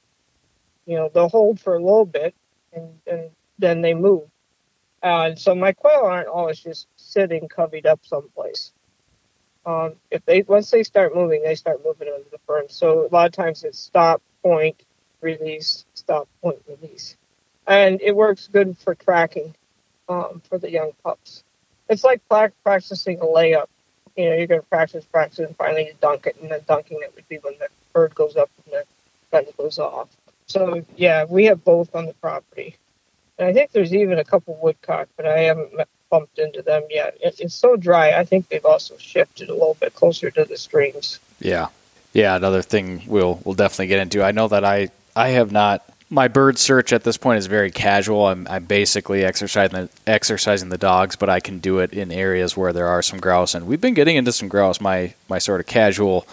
You 0.84 0.96
know, 0.96 1.10
they'll 1.12 1.28
hold 1.28 1.60
for 1.60 1.76
a 1.76 1.82
little 1.82 2.04
bit 2.04 2.34
and, 2.72 2.90
and 3.06 3.30
then 3.58 3.80
they 3.80 3.94
move. 3.94 4.28
Uh, 5.02 5.34
so 5.36 5.54
my 5.54 5.72
quail 5.72 6.02
aren't 6.02 6.28
always 6.28 6.58
just 6.58 6.88
sitting 6.96 7.48
covied 7.48 7.86
up 7.86 8.00
someplace. 8.02 8.72
Um, 9.64 9.94
if 10.10 10.24
they 10.24 10.42
once 10.42 10.70
they 10.70 10.82
start 10.82 11.14
moving, 11.14 11.42
they 11.42 11.54
start 11.54 11.84
moving 11.84 12.08
under 12.08 12.28
the 12.30 12.38
ferns. 12.46 12.74
So 12.74 13.06
a 13.06 13.14
lot 13.14 13.26
of 13.26 13.32
times 13.32 13.64
it's 13.64 13.78
stop, 13.78 14.22
point, 14.42 14.82
release, 15.20 15.84
stop, 15.94 16.28
point, 16.42 16.58
release, 16.66 17.16
and 17.66 18.00
it 18.00 18.16
works 18.16 18.48
good 18.48 18.78
for 18.78 18.94
tracking 18.94 19.54
um, 20.08 20.40
for 20.48 20.58
the 20.58 20.70
young 20.70 20.92
pups. 21.04 21.44
It's 21.88 22.04
like 22.04 22.20
practicing 22.28 23.18
a 23.20 23.24
layup. 23.24 23.66
You 24.16 24.30
know, 24.30 24.36
you're 24.36 24.46
going 24.46 24.60
to 24.60 24.66
practice, 24.66 25.04
practice, 25.04 25.38
and 25.40 25.56
finally 25.56 25.86
you 25.86 25.94
dunk 26.00 26.26
it, 26.26 26.36
and 26.40 26.50
then 26.50 26.60
dunking 26.66 26.98
it 27.02 27.14
would 27.14 27.28
be 27.28 27.36
when 27.38 27.54
the 27.58 27.68
bird 27.92 28.14
goes 28.14 28.36
up 28.36 28.50
and 28.64 28.74
the 28.74 28.84
gun 29.30 29.44
goes 29.56 29.78
off. 29.78 30.08
So 30.46 30.82
yeah, 30.96 31.24
we 31.24 31.44
have 31.44 31.62
both 31.64 31.94
on 31.94 32.06
the 32.06 32.14
property. 32.14 32.76
And 33.38 33.46
I 33.46 33.52
think 33.52 33.70
there's 33.70 33.94
even 33.94 34.18
a 34.18 34.24
couple 34.24 34.58
woodcock, 34.60 35.08
but 35.16 35.26
I 35.26 35.40
haven't 35.40 35.72
bumped 36.10 36.38
into 36.38 36.62
them 36.62 36.82
yet. 36.90 37.16
It, 37.20 37.38
it's 37.38 37.54
so 37.54 37.76
dry. 37.76 38.12
I 38.12 38.24
think 38.24 38.48
they've 38.48 38.64
also 38.64 38.96
shifted 38.96 39.48
a 39.48 39.52
little 39.52 39.76
bit 39.78 39.94
closer 39.94 40.30
to 40.30 40.44
the 40.44 40.56
streams. 40.56 41.20
Yeah, 41.38 41.68
yeah. 42.12 42.34
Another 42.34 42.62
thing 42.62 43.02
we'll 43.06 43.40
we'll 43.44 43.54
definitely 43.54 43.88
get 43.88 44.00
into. 44.00 44.22
I 44.22 44.32
know 44.32 44.48
that 44.48 44.64
I 44.64 44.90
I 45.14 45.28
have 45.30 45.52
not. 45.52 45.84
My 46.10 46.26
bird 46.28 46.58
search 46.58 46.92
at 46.94 47.04
this 47.04 47.18
point 47.18 47.38
is 47.38 47.46
very 47.46 47.70
casual. 47.70 48.26
I'm 48.28 48.46
I'm 48.48 48.64
basically 48.64 49.24
exercising 49.24 49.82
the, 49.82 49.88
exercising 50.06 50.70
the 50.70 50.78
dogs, 50.78 51.16
but 51.16 51.28
I 51.28 51.38
can 51.40 51.58
do 51.58 51.80
it 51.80 51.92
in 51.92 52.10
areas 52.10 52.56
where 52.56 52.72
there 52.72 52.86
are 52.86 53.02
some 53.02 53.18
grouse, 53.20 53.54
and 53.54 53.66
we've 53.66 53.80
been 53.80 53.92
getting 53.94 54.16
into 54.16 54.32
some 54.32 54.48
grouse. 54.48 54.80
My 54.80 55.12
my 55.28 55.38
sort 55.38 55.60
of 55.60 55.66
casual 55.66 56.26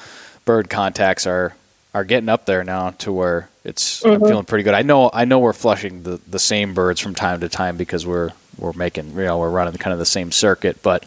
bird 0.46 0.70
contacts 0.70 1.28
are 1.28 1.56
are 1.94 2.06
getting 2.06 2.30
up 2.30 2.46
there 2.46 2.64
now 2.64 2.92
to 3.00 3.12
where 3.12 3.50
it's 3.66 4.04
I'm 4.06 4.22
Mhm. 4.22 4.28
feeling 4.30 4.46
pretty 4.46 4.64
good. 4.64 4.74
I 4.74 4.82
know 4.82 5.10
I 5.14 5.26
know 5.26 5.40
we're 5.40 5.52
flushing 5.54 6.04
the, 6.04 6.22
the 6.26 6.40
same 6.40 6.74
birds 6.74 7.02
from 7.02 7.14
time 7.14 7.42
to 7.42 7.50
time 7.50 7.76
because 7.76 8.06
we're 8.06 8.32
we're 8.58 8.74
making 8.74 9.10
you 9.18 9.26
know 9.26 9.40
we're 9.40 9.50
running 9.50 9.74
kind 9.74 9.92
of 9.92 10.00
the 10.00 10.06
same 10.06 10.32
circuit, 10.32 10.82
but 10.84 11.04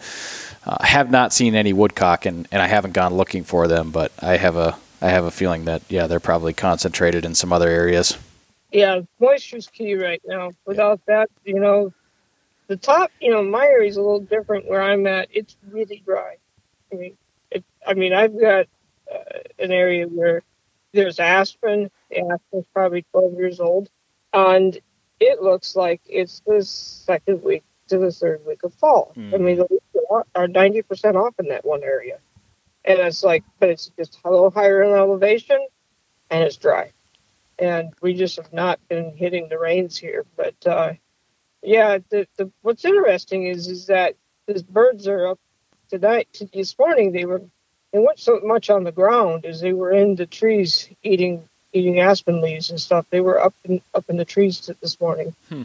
uh, 0.67 0.77
I 0.81 0.89
have 0.89 1.11
not 1.11 1.33
seen 1.33 1.55
any 1.55 1.73
woodcock 1.73 2.27
and, 2.27 2.47
and 2.53 2.61
I 2.61 2.67
haven't 2.67 2.93
gone 2.93 3.15
looking 3.15 3.45
for 3.45 3.67
them, 3.67 3.91
but 3.93 4.13
I 4.21 4.37
have 4.37 4.57
a 4.57 4.77
I 5.01 5.09
have 5.09 5.25
a 5.25 5.31
feeling 5.31 5.65
that 5.65 5.81
yeah 5.89 6.07
they're 6.07 6.21
probably 6.21 6.53
concentrated 6.53 7.25
in 7.25 7.35
some 7.35 7.51
other 7.51 7.69
areas. 7.71 8.19
Yeah, 8.71 9.01
moisture's 9.19 9.67
key 9.69 9.95
right 9.95 10.21
now. 10.27 10.53
Without 10.67 11.01
that, 11.07 11.31
you 11.45 11.59
know, 11.59 11.93
the 12.67 12.77
top, 12.77 13.11
you 13.21 13.31
know, 13.31 13.43
my 13.43 13.65
area's 13.67 13.97
a 13.97 14.03
little 14.03 14.21
different 14.21 14.69
where 14.69 14.83
I'm 14.83 15.07
at. 15.07 15.29
It's 15.33 15.57
really 15.71 16.03
dry. 16.05 16.37
I 16.93 16.97
mean, 16.97 17.17
it, 17.51 17.65
I 17.87 17.95
mean, 17.95 18.13
I've 18.13 18.39
got 18.39 18.67
uh, 19.13 19.39
an 19.59 19.73
area 19.73 20.07
where 20.07 20.43
there's 20.93 21.19
aspen. 21.19 21.91
The 22.11 22.21
aspen's 22.21 22.67
probably 22.75 23.07
12 23.13 23.35
years 23.35 23.61
old, 23.61 23.89
and 24.35 24.79
it 25.19 25.43
looks 25.43 25.75
like 25.75 26.03
it's 26.07 26.41
the 26.47 26.63
second 26.63 27.43
week 27.43 27.65
to 27.89 27.99
the 27.99 28.13
third 28.13 28.45
week 28.47 28.63
of 28.65 28.75
fall. 28.75 29.13
I 29.17 29.21
Mm. 29.21 29.41
mean, 29.41 29.57
the 29.57 29.67
leaves 29.71 30.07
are- 30.11 30.27
are 30.35 30.47
90% 30.47 31.17
off 31.17 31.35
in 31.39 31.49
that 31.49 31.65
one 31.65 31.83
area, 31.83 32.19
and 32.85 32.99
it's 32.99 33.25
like, 33.25 33.45
but 33.59 33.71
it's 33.71 33.89
just 33.99 34.19
a 34.25 34.31
little 34.31 34.51
higher 34.51 34.83
in 34.83 34.91
elevation, 34.93 35.67
and 36.31 36.45
it's 36.45 36.57
dry 36.57 36.93
and 37.59 37.93
we 38.01 38.15
just 38.15 38.37
have 38.37 38.53
not 38.53 38.79
been 38.89 39.17
hitting 39.17 39.49
the 39.49 39.59
rains 39.59 39.97
here. 39.97 40.25
But 40.37 40.55
uh, 40.67 40.93
yeah, 41.63 41.99
the, 42.11 42.27
the 42.37 42.51
what's 42.63 42.85
interesting 42.85 43.47
is 43.47 43.69
is 43.69 43.87
that 43.87 44.15
these 44.47 44.63
birds 44.63 45.09
are 45.09 45.29
up 45.29 45.39
tonight. 45.91 46.29
This 46.53 46.79
morning 46.79 47.13
they 47.13 47.25
were 47.25 47.43
they 47.93 47.99
weren't 47.99 48.21
so 48.21 48.41
much 48.43 48.71
on 48.71 48.85
the 48.85 48.93
ground 48.93 49.45
as 49.45 49.61
they 49.61 49.73
were 49.73 49.91
in 49.91 50.15
the 50.15 50.27
trees 50.27 50.89
eating 51.03 51.49
eating 51.73 52.01
aspen 52.01 52.41
leaves 52.41 52.71
and 52.71 52.81
stuff. 52.81 53.07
They 53.11 53.21
were 53.21 53.41
up 53.41 53.55
in 53.65 53.81
up 53.95 54.05
in 54.09 54.17
the 54.17 54.25
trees 54.25 54.71
this 54.81 55.01
morning, 55.01 55.35
Hmm. 55.49 55.63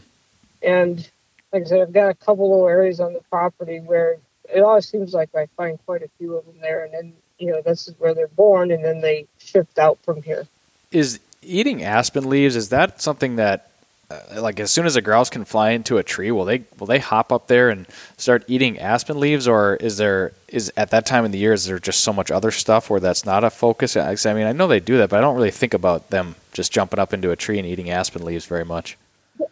and 0.62 1.10
like 1.52 1.64
I 1.64 1.66
said, 1.66 1.82
I've 1.82 1.94
got 1.94 2.10
a 2.10 2.16
couple 2.16 2.50
little 2.50 2.68
areas 2.68 3.00
on 3.00 3.14
the 3.14 3.22
property 3.30 3.80
where 3.80 4.18
it 4.54 4.62
always 4.62 4.88
seems 4.88 5.14
like 5.14 5.30
I 5.36 5.46
find 5.56 5.78
quite 5.86 6.02
a 6.02 6.10
few 6.18 6.36
of 6.36 6.46
them 6.46 6.56
there, 6.60 6.84
and 6.84 6.94
then 6.94 7.14
you 7.38 7.52
know 7.52 7.62
this 7.62 7.88
is 7.88 7.94
where 8.00 8.14
they're 8.14 8.28
born, 8.28 8.72
and 8.72 8.84
then 8.84 9.02
they 9.02 9.28
shift 9.38 9.78
out 9.78 10.00
from 10.04 10.22
here. 10.24 10.48
Is 10.92 11.20
eating 11.46 11.84
aspen 11.84 12.30
leaves 12.30 12.56
is 12.56 12.70
that 12.70 13.02
something 13.02 13.38
that 13.38 13.70
uh, 14.14 14.42
like 14.42 14.60
as 14.60 14.70
soon 14.70 14.86
as 14.86 14.96
a 14.96 15.02
grouse 15.02 15.30
can 15.30 15.46
fly 15.46 15.72
into 15.72 15.98
a 15.98 16.04
tree, 16.04 16.32
will 16.32 16.46
they 16.46 16.64
will 16.78 16.88
they 16.88 17.00
hop 17.00 17.32
up 17.32 17.48
there 17.48 17.70
and 17.70 17.88
start 18.18 18.44
eating 18.48 18.78
aspen 18.80 19.20
leaves, 19.20 19.48
or 19.48 19.76
is 19.78 19.98
there 19.98 20.34
is 20.48 20.72
at 20.76 20.92
that 20.92 21.06
time 21.06 21.26
of 21.26 21.32
the 21.32 21.38
year 21.38 21.54
is 21.54 21.66
there 21.66 21.80
just 21.80 22.02
so 22.02 22.14
much 22.14 22.30
other 22.30 22.52
stuff 22.52 22.90
where 22.90 23.00
that's 23.00 23.26
not 23.26 23.44
a 23.44 23.50
focus? 23.50 23.96
I 23.96 24.16
mean, 24.34 24.46
I 24.46 24.52
know 24.52 24.68
they 24.68 24.80
do 24.80 24.98
that, 24.98 25.10
but 25.10 25.18
I 25.18 25.22
don't 25.22 25.36
really 25.36 25.52
think 25.52 25.74
about 25.74 26.10
them 26.10 26.36
just 26.52 26.72
jumping 26.72 27.00
up 27.00 27.14
into 27.14 27.32
a 27.32 27.36
tree 27.36 27.58
and 27.58 27.68
eating 27.68 27.90
aspen 27.90 28.24
leaves 28.26 28.46
very 28.46 28.66
much. 28.66 28.98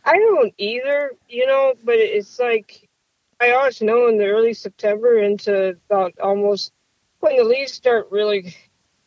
I 0.05 0.17
don't 0.17 0.53
either, 0.57 1.11
you 1.27 1.47
know, 1.47 1.73
but 1.83 1.95
it's 1.95 2.37
like 2.37 2.87
I 3.39 3.51
always 3.51 3.81
know 3.81 4.07
in 4.07 4.17
the 4.17 4.27
early 4.27 4.53
September 4.53 5.17
into 5.17 5.77
about 5.89 6.13
almost 6.19 6.73
when 7.21 7.37
the 7.37 7.43
leaves 7.43 7.71
start 7.71 8.07
really 8.11 8.55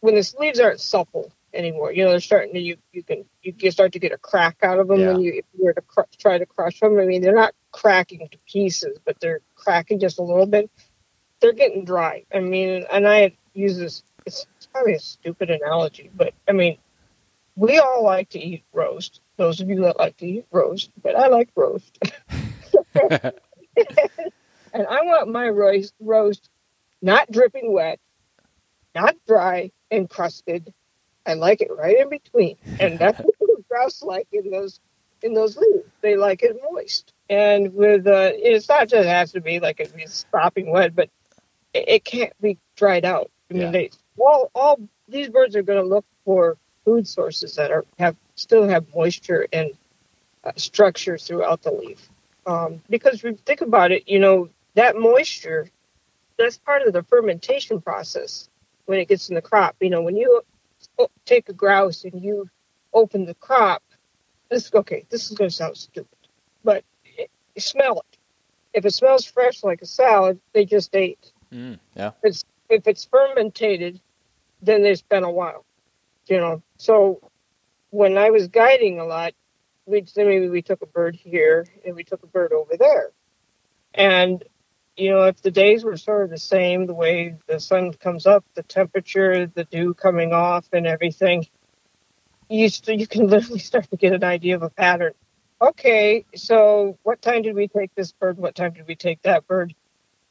when 0.01 0.15
the 0.15 0.35
leaves 0.39 0.59
aren't 0.59 0.81
supple 0.81 1.31
anymore. 1.55 1.93
You 1.93 2.05
know, 2.05 2.11
they're 2.11 2.21
starting 2.21 2.55
to 2.55 2.61
you 2.61 2.77
you 2.93 3.03
can 3.03 3.25
you 3.43 3.53
can 3.53 3.71
start 3.71 3.93
to 3.93 3.99
get 3.99 4.13
a 4.13 4.19
crack 4.19 4.59
out 4.63 4.79
of 4.79 4.89
them 4.89 5.05
when 5.07 5.21
you 5.21 5.33
if 5.35 5.45
you 5.57 5.65
were 5.65 5.73
to 5.73 5.81
cr- 5.83 6.03
try 6.19 6.39
to 6.39 6.47
crush 6.47 6.81
them. 6.81 6.99
I 6.99 7.05
mean, 7.05 7.23
they're 7.23 7.35
not 7.35 7.55
cracking 7.73 8.29
to 8.29 8.39
pieces, 8.47 8.99
but 9.05 9.19
they're 9.21 9.41
cracking 9.55 10.01
just 10.01 10.19
a 10.19 10.23
little 10.23 10.47
bit. 10.47 10.71
They're 11.41 11.53
getting 11.53 11.85
dry. 11.85 12.25
I 12.35 12.41
mean, 12.41 12.85
and 12.91 13.07
I 13.07 13.37
use 13.53 13.79
this. 13.79 14.03
It's, 14.27 14.47
it's 14.57 14.67
probably 14.67 14.95
a 14.95 15.01
stupid 15.01 15.51
analogy, 15.51 16.11
but 16.15 16.33
I 16.49 16.53
mean, 16.53 16.79
we 17.57 17.79
all 17.79 18.03
like 18.05 18.31
to 18.31 18.39
eat 18.39 18.65
roast. 18.73 19.21
Those 19.37 19.61
of 19.61 19.69
you 19.69 19.83
that 19.83 19.99
like 19.99 20.17
to 20.19 20.27
eat 20.27 20.47
roast, 20.51 20.91
but 21.03 21.15
I 21.17 21.29
like 21.29 21.51
roast. 21.55 21.99
and 22.95 24.87
I 24.87 25.03
want 25.03 25.29
my 25.29 25.49
roast, 25.49 25.95
roast 26.01 26.49
not 27.05 27.31
dripping 27.31 27.71
wet, 27.71 28.01
not 28.95 29.15
dry 29.27 29.71
and 29.91 30.09
crusted. 30.09 30.73
I 31.27 31.35
like 31.35 31.61
it 31.61 31.71
right 31.77 31.99
in 31.99 32.09
between, 32.09 32.57
and 32.79 32.99
that's 33.01 33.19
what 33.21 33.35
the 33.41 33.63
grouse 33.69 34.03
like 34.03 34.29
in 34.33 34.51
those 34.51 34.81
in 35.23 35.35
those 35.35 35.57
leaves. 35.57 35.89
They 36.03 36.17
like 36.17 36.43
it 36.43 36.57
moist, 36.71 37.13
and 37.29 37.75
with 37.75 38.07
uh, 38.07 38.31
it's 38.35 38.69
not 38.69 38.89
just 38.89 39.09
has 39.09 39.33
to 39.33 39.41
be 39.41 39.61
like 39.61 39.81
it 39.81 39.95
be 39.95 40.07
stopping 40.07 40.71
wet, 40.71 40.95
but 40.95 41.11
it, 41.73 41.85
it 41.89 42.05
can't 42.05 42.33
be 42.41 42.59
dried 42.77 43.05
out. 43.05 43.31
I 43.51 43.55
mean, 43.55 43.63
Yeah. 43.63 43.71
they 43.73 43.91
all 44.19 44.51
all 44.55 44.81
these 45.09 45.29
birds 45.29 45.57
are 45.57 45.63
going 45.63 45.83
to 45.83 45.89
look 45.89 46.05
for 46.25 46.57
food 46.85 47.07
sources 47.09 47.57
that 47.57 47.71
are 47.71 47.85
have 47.99 48.17
still 48.37 48.67
have 48.69 48.87
moisture 48.95 49.47
and 49.53 49.73
uh, 50.45 50.53
structure 50.57 51.19
throughout 51.19 51.63
the 51.63 51.73
leaf. 51.73 52.09
Um, 52.47 52.83
because 52.91 53.23
you 53.23 53.37
think 53.47 53.61
about 53.63 53.93
it, 53.93 54.09
you 54.09 54.19
know 54.19 54.49
that 54.75 54.97
moisture 54.97 55.69
that's 56.39 56.59
part 56.59 56.83
of 56.83 56.93
the 56.93 57.03
fermentation 57.05 57.81
process 57.81 58.49
when 58.87 58.99
it 58.99 59.09
gets 59.09 59.29
in 59.29 59.35
the 59.35 59.43
crop. 59.43 59.77
You 59.81 59.91
know, 59.91 60.03
when 60.03 60.17
you 60.17 60.43
o- 60.99 61.11
take 61.25 61.49
a 61.49 61.53
grouse 61.53 62.05
and 62.05 62.23
you 62.23 62.49
open 62.93 63.27
the 63.27 63.35
crop, 63.35 63.83
this 64.49 64.73
okay, 64.73 65.05
this 65.11 65.31
is 65.31 65.37
going 65.37 65.51
to 65.51 65.55
sound 65.55 65.77
stupid, 65.77 66.19
but 66.63 66.85
it, 67.05 67.31
you 67.55 67.61
smell 67.61 67.99
it. 67.99 68.19
If 68.73 68.85
it 68.85 68.93
smells 68.93 69.25
fresh 69.25 69.63
like 69.63 69.83
a 69.83 69.87
salad, 69.87 70.41
they 70.53 70.65
just 70.65 70.95
ate. 70.95 71.33
Mm, 71.53 71.79
yeah. 71.95 72.13
It's 72.23 72.45
if 72.69 72.87
it's 72.87 73.05
fermented, 73.05 74.01
then 74.63 74.85
it's 74.85 75.03
been 75.03 75.25
a 75.25 75.31
while. 75.31 75.65
You 76.27 76.39
know, 76.39 76.63
so 76.79 77.31
when 77.91 78.19
I 78.19 78.31
was 78.31 78.49
guiding 78.49 78.99
a 78.99 79.05
lot, 79.05 79.35
we'd 79.87 80.09
say 80.09 80.25
maybe 80.25 80.49
we 80.49 80.63
took 80.63 80.83
a 80.83 80.87
bird 80.87 81.15
here 81.15 81.67
and 81.85 81.95
we 81.95 82.05
took 82.05 82.23
a 82.23 82.27
bird 82.27 82.53
over 82.53 82.77
there. 82.77 83.11
And, 83.93 84.43
you 84.97 85.11
know, 85.11 85.25
if 85.25 85.43
the 85.43 85.51
days 85.51 85.85
were 85.85 85.97
sort 85.97 86.25
of 86.25 86.31
the 86.31 86.39
same, 86.39 86.87
the 86.87 86.95
way 86.95 87.37
the 87.47 87.59
sun 87.59 87.93
comes 87.95 88.27
up, 88.27 88.45
the 88.55 88.63
temperature, 88.63 89.47
the 89.47 89.65
dew 89.65 89.95
coming 89.95 90.33
off, 90.33 90.67
and 90.73 90.87
everything, 90.87 91.47
you, 92.49 92.69
st- 92.69 93.01
you 93.01 93.07
can 93.07 93.27
literally 93.29 93.59
start 93.59 93.91
to 93.91 93.97
get 93.97 94.13
an 94.13 94.25
idea 94.25 94.55
of 94.55 94.63
a 94.63 94.71
pattern. 94.71 95.13
Okay, 95.61 96.25
so 96.35 96.99
what 97.03 97.23
time 97.23 97.43
did 97.43 97.55
we 97.55 97.69
take 97.69 97.95
this 97.95 98.13
bird? 98.13 98.39
What 98.39 98.55
time 98.55 98.73
did 98.73 98.87
we 98.87 98.95
take 98.95 99.23
that 99.23 99.47
bird? 99.47 99.75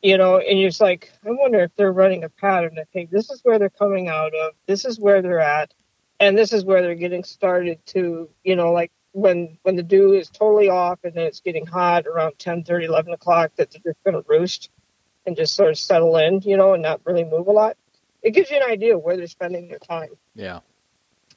You 0.02 0.18
know, 0.18 0.38
and 0.38 0.60
you're 0.60 0.70
just 0.70 0.82
like, 0.82 1.12
I 1.26 1.30
wonder 1.32 1.62
if 1.62 1.72
they're 1.76 1.92
running 1.92 2.24
a 2.24 2.30
pattern. 2.30 2.78
Okay, 2.78 3.08
this 3.10 3.32
is 3.32 3.40
where 3.44 3.58
they're 3.58 3.70
coming 3.70 4.10
out 4.10 4.34
of. 4.34 4.54
This 4.66 4.86
is 4.86 5.00
where 5.00 5.22
they're 5.22 5.40
at, 5.40 5.74
and 6.20 6.38
this 6.38 6.52
is 6.52 6.66
where 6.66 6.82
they're 6.82 6.96
getting 6.96 7.24
started 7.24 7.86
to. 7.88 8.30
You 8.44 8.56
know, 8.58 8.74
like 8.74 8.92
when 9.14 9.58
when 9.64 9.76
the 9.76 9.84
dew 9.84 10.14
is 10.14 10.30
totally 10.30 10.70
off 10.70 11.00
and 11.04 11.14
then 11.14 11.26
it's 11.26 11.40
getting 11.40 11.66
hot 11.66 12.06
around 12.08 12.38
10 12.40 12.64
30 12.64 12.86
11 12.86 13.14
o'clock 13.14 13.52
that 13.56 13.72
they're 13.72 13.94
just 13.94 14.04
going 14.04 14.16
to 14.16 14.28
roost 14.28 14.70
and 15.26 15.38
just 15.38 15.56
sort 15.56 15.70
of 15.70 15.78
settle 15.78 16.18
in 16.18 16.42
you 16.42 16.58
know 16.58 16.74
and 16.74 16.84
not 16.84 17.02
really 17.06 17.24
move 17.24 17.48
a 17.48 17.52
lot. 17.52 17.78
It 18.22 18.32
gives 18.32 18.50
you 18.52 18.58
an 18.58 18.70
idea 18.70 18.98
where 18.98 19.18
they're 19.18 19.28
spending 19.28 19.68
their 19.68 19.80
time. 19.80 20.10
Yeah. 20.36 20.60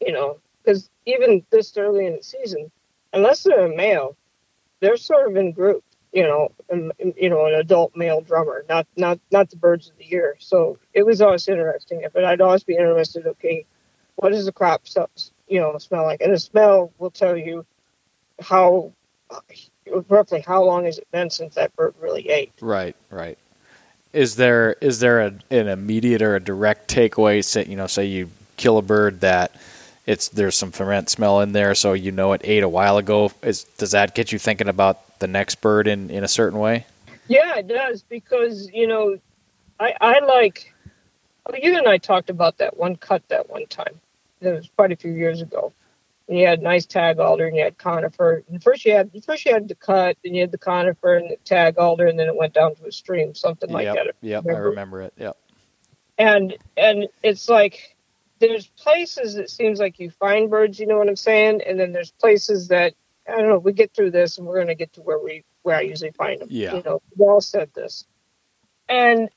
you 0.00 0.12
know 0.12 0.38
because 0.62 0.90
even 1.04 1.44
this 1.50 1.76
early 1.76 2.06
in 2.06 2.16
the 2.16 2.22
season 2.22 2.70
unless 3.12 3.42
they're 3.42 3.72
a 3.72 3.76
male 3.76 4.16
they're 4.80 4.96
sort 4.96 5.28
of 5.30 5.36
in 5.36 5.52
group 5.52 5.84
you 6.12 6.22
know 6.22 6.52
and, 6.68 6.92
and, 6.98 7.14
you 7.16 7.28
know 7.28 7.46
an 7.46 7.54
adult 7.54 7.96
male 7.96 8.20
drummer 8.20 8.64
not 8.68 8.86
not 8.96 9.18
not 9.30 9.50
the 9.50 9.56
birds 9.56 9.88
of 9.88 9.96
the 9.98 10.04
year 10.04 10.36
so 10.38 10.78
it 10.92 11.04
was 11.04 11.20
always 11.20 11.46
interesting 11.48 12.04
but 12.12 12.24
i'd 12.24 12.40
always 12.40 12.64
be 12.64 12.74
interested 12.76 13.26
okay 13.26 13.64
what 14.16 14.30
does 14.32 14.46
the 14.46 14.52
crop 14.52 14.86
you 15.48 15.60
know 15.60 15.76
smell 15.78 16.04
like 16.04 16.20
and 16.20 16.32
the 16.32 16.38
smell 16.38 16.92
will 16.98 17.10
tell 17.10 17.36
you 17.36 17.64
how 18.40 18.92
roughly 20.08 20.40
how 20.40 20.62
long 20.62 20.84
has 20.84 20.98
it 20.98 21.06
been 21.12 21.30
since 21.30 21.54
that 21.54 21.74
bird 21.76 21.94
really 22.00 22.28
ate 22.28 22.52
Right, 22.60 22.96
right. 23.10 23.38
Is 24.12 24.36
there 24.36 24.72
is 24.80 25.00
there 25.00 25.20
a, 25.20 25.34
an 25.50 25.68
immediate 25.68 26.22
or 26.22 26.36
a 26.36 26.40
direct 26.40 26.92
takeaway? 26.92 27.44
Say 27.44 27.66
you 27.66 27.76
know, 27.76 27.86
say 27.86 28.06
you 28.06 28.30
kill 28.56 28.78
a 28.78 28.82
bird 28.82 29.20
that 29.20 29.52
it's 30.06 30.28
there's 30.28 30.56
some 30.56 30.72
ferment 30.72 31.10
smell 31.10 31.40
in 31.40 31.52
there, 31.52 31.74
so 31.74 31.92
you 31.92 32.12
know 32.12 32.32
it 32.32 32.40
ate 32.44 32.62
a 32.62 32.68
while 32.68 32.96
ago. 32.96 33.30
Is 33.42 33.64
does 33.64 33.90
that 33.90 34.14
get 34.14 34.32
you 34.32 34.38
thinking 34.38 34.68
about 34.68 35.18
the 35.18 35.26
next 35.26 35.60
bird 35.60 35.86
in 35.86 36.08
in 36.08 36.24
a 36.24 36.28
certain 36.28 36.58
way? 36.58 36.86
Yeah, 37.28 37.58
it 37.58 37.68
does 37.68 38.02
because 38.02 38.70
you 38.72 38.86
know, 38.86 39.18
I 39.80 39.94
I 40.00 40.20
like. 40.20 40.72
You 41.62 41.76
and 41.76 41.86
I 41.86 41.98
talked 41.98 42.30
about 42.30 42.58
that 42.58 42.76
one 42.76 42.96
cut 42.96 43.22
that 43.28 43.50
one 43.50 43.66
time. 43.66 44.00
It 44.40 44.48
was 44.48 44.70
quite 44.76 44.92
a 44.92 44.96
few 44.96 45.12
years 45.12 45.42
ago. 45.42 45.72
And 46.28 46.36
you 46.36 46.46
had 46.46 46.60
nice 46.60 46.86
tag 46.86 47.20
alder 47.20 47.46
and 47.46 47.56
you 47.56 47.62
had 47.62 47.78
conifer. 47.78 48.42
And 48.48 48.62
first 48.62 48.84
you 48.84 48.92
had 48.92 49.10
first 49.24 49.46
you 49.46 49.52
had 49.52 49.68
the 49.68 49.76
cut, 49.76 50.16
then 50.24 50.34
you 50.34 50.40
had 50.40 50.50
the 50.50 50.58
conifer 50.58 51.16
and 51.16 51.30
the 51.30 51.36
tag 51.44 51.78
alder, 51.78 52.06
and 52.06 52.18
then 52.18 52.26
it 52.26 52.36
went 52.36 52.52
down 52.52 52.74
to 52.74 52.86
a 52.86 52.92
stream, 52.92 53.34
something 53.34 53.70
like 53.70 53.84
yep, 53.84 53.94
that. 53.94 54.14
Yeah, 54.20 54.40
I 54.44 54.58
remember. 54.58 55.02
it. 55.02 55.14
Yep. 55.16 55.36
And 56.18 56.56
and 56.76 57.06
it's 57.22 57.48
like 57.48 57.96
there's 58.40 58.66
places 58.66 59.36
it 59.36 59.50
seems 59.50 59.78
like 59.78 59.98
you 60.00 60.10
find 60.10 60.50
birds, 60.50 60.80
you 60.80 60.86
know 60.86 60.98
what 60.98 61.08
I'm 61.08 61.16
saying? 61.16 61.62
And 61.66 61.78
then 61.78 61.92
there's 61.92 62.10
places 62.10 62.68
that 62.68 62.94
I 63.28 63.36
don't 63.36 63.48
know, 63.48 63.58
we 63.58 63.72
get 63.72 63.94
through 63.94 64.10
this 64.10 64.38
and 64.38 64.46
we're 64.46 64.58
gonna 64.58 64.74
get 64.74 64.92
to 64.94 65.02
where 65.02 65.18
we 65.18 65.44
where 65.62 65.76
I 65.76 65.82
usually 65.82 66.12
find 66.12 66.40
them. 66.40 66.48
Yeah. 66.50 66.74
You 66.74 66.82
know, 66.82 67.02
we 67.16 67.26
all 67.26 67.40
said 67.40 67.70
this. 67.74 68.04
And 68.88 69.28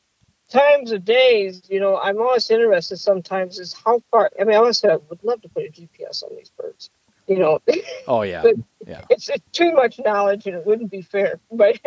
times 0.49 0.91
of 0.91 1.05
days, 1.05 1.61
you 1.69 1.79
know, 1.79 1.97
I'm 1.97 2.17
always 2.19 2.49
interested 2.49 2.97
sometimes 2.97 3.59
is 3.59 3.73
how 3.73 4.01
far 4.11 4.31
I 4.39 4.43
mean 4.43 4.55
I 4.55 4.59
always 4.59 4.83
I 4.83 4.95
would 4.95 5.23
love 5.23 5.41
to 5.43 5.49
put 5.49 5.63
a 5.65 5.69
GPS 5.69 6.23
on 6.23 6.35
these 6.35 6.49
birds. 6.49 6.89
You 7.27 7.39
know, 7.39 7.59
Oh 8.07 8.23
yeah, 8.23 8.41
But- 8.43 8.55
yeah, 8.87 9.05
it's, 9.09 9.29
it's 9.29 9.45
too 9.51 9.73
much 9.73 9.99
knowledge 9.99 10.47
and 10.47 10.55
it 10.55 10.65
wouldn't 10.65 10.91
be 10.91 11.01
fair. 11.01 11.39
But 11.51 11.79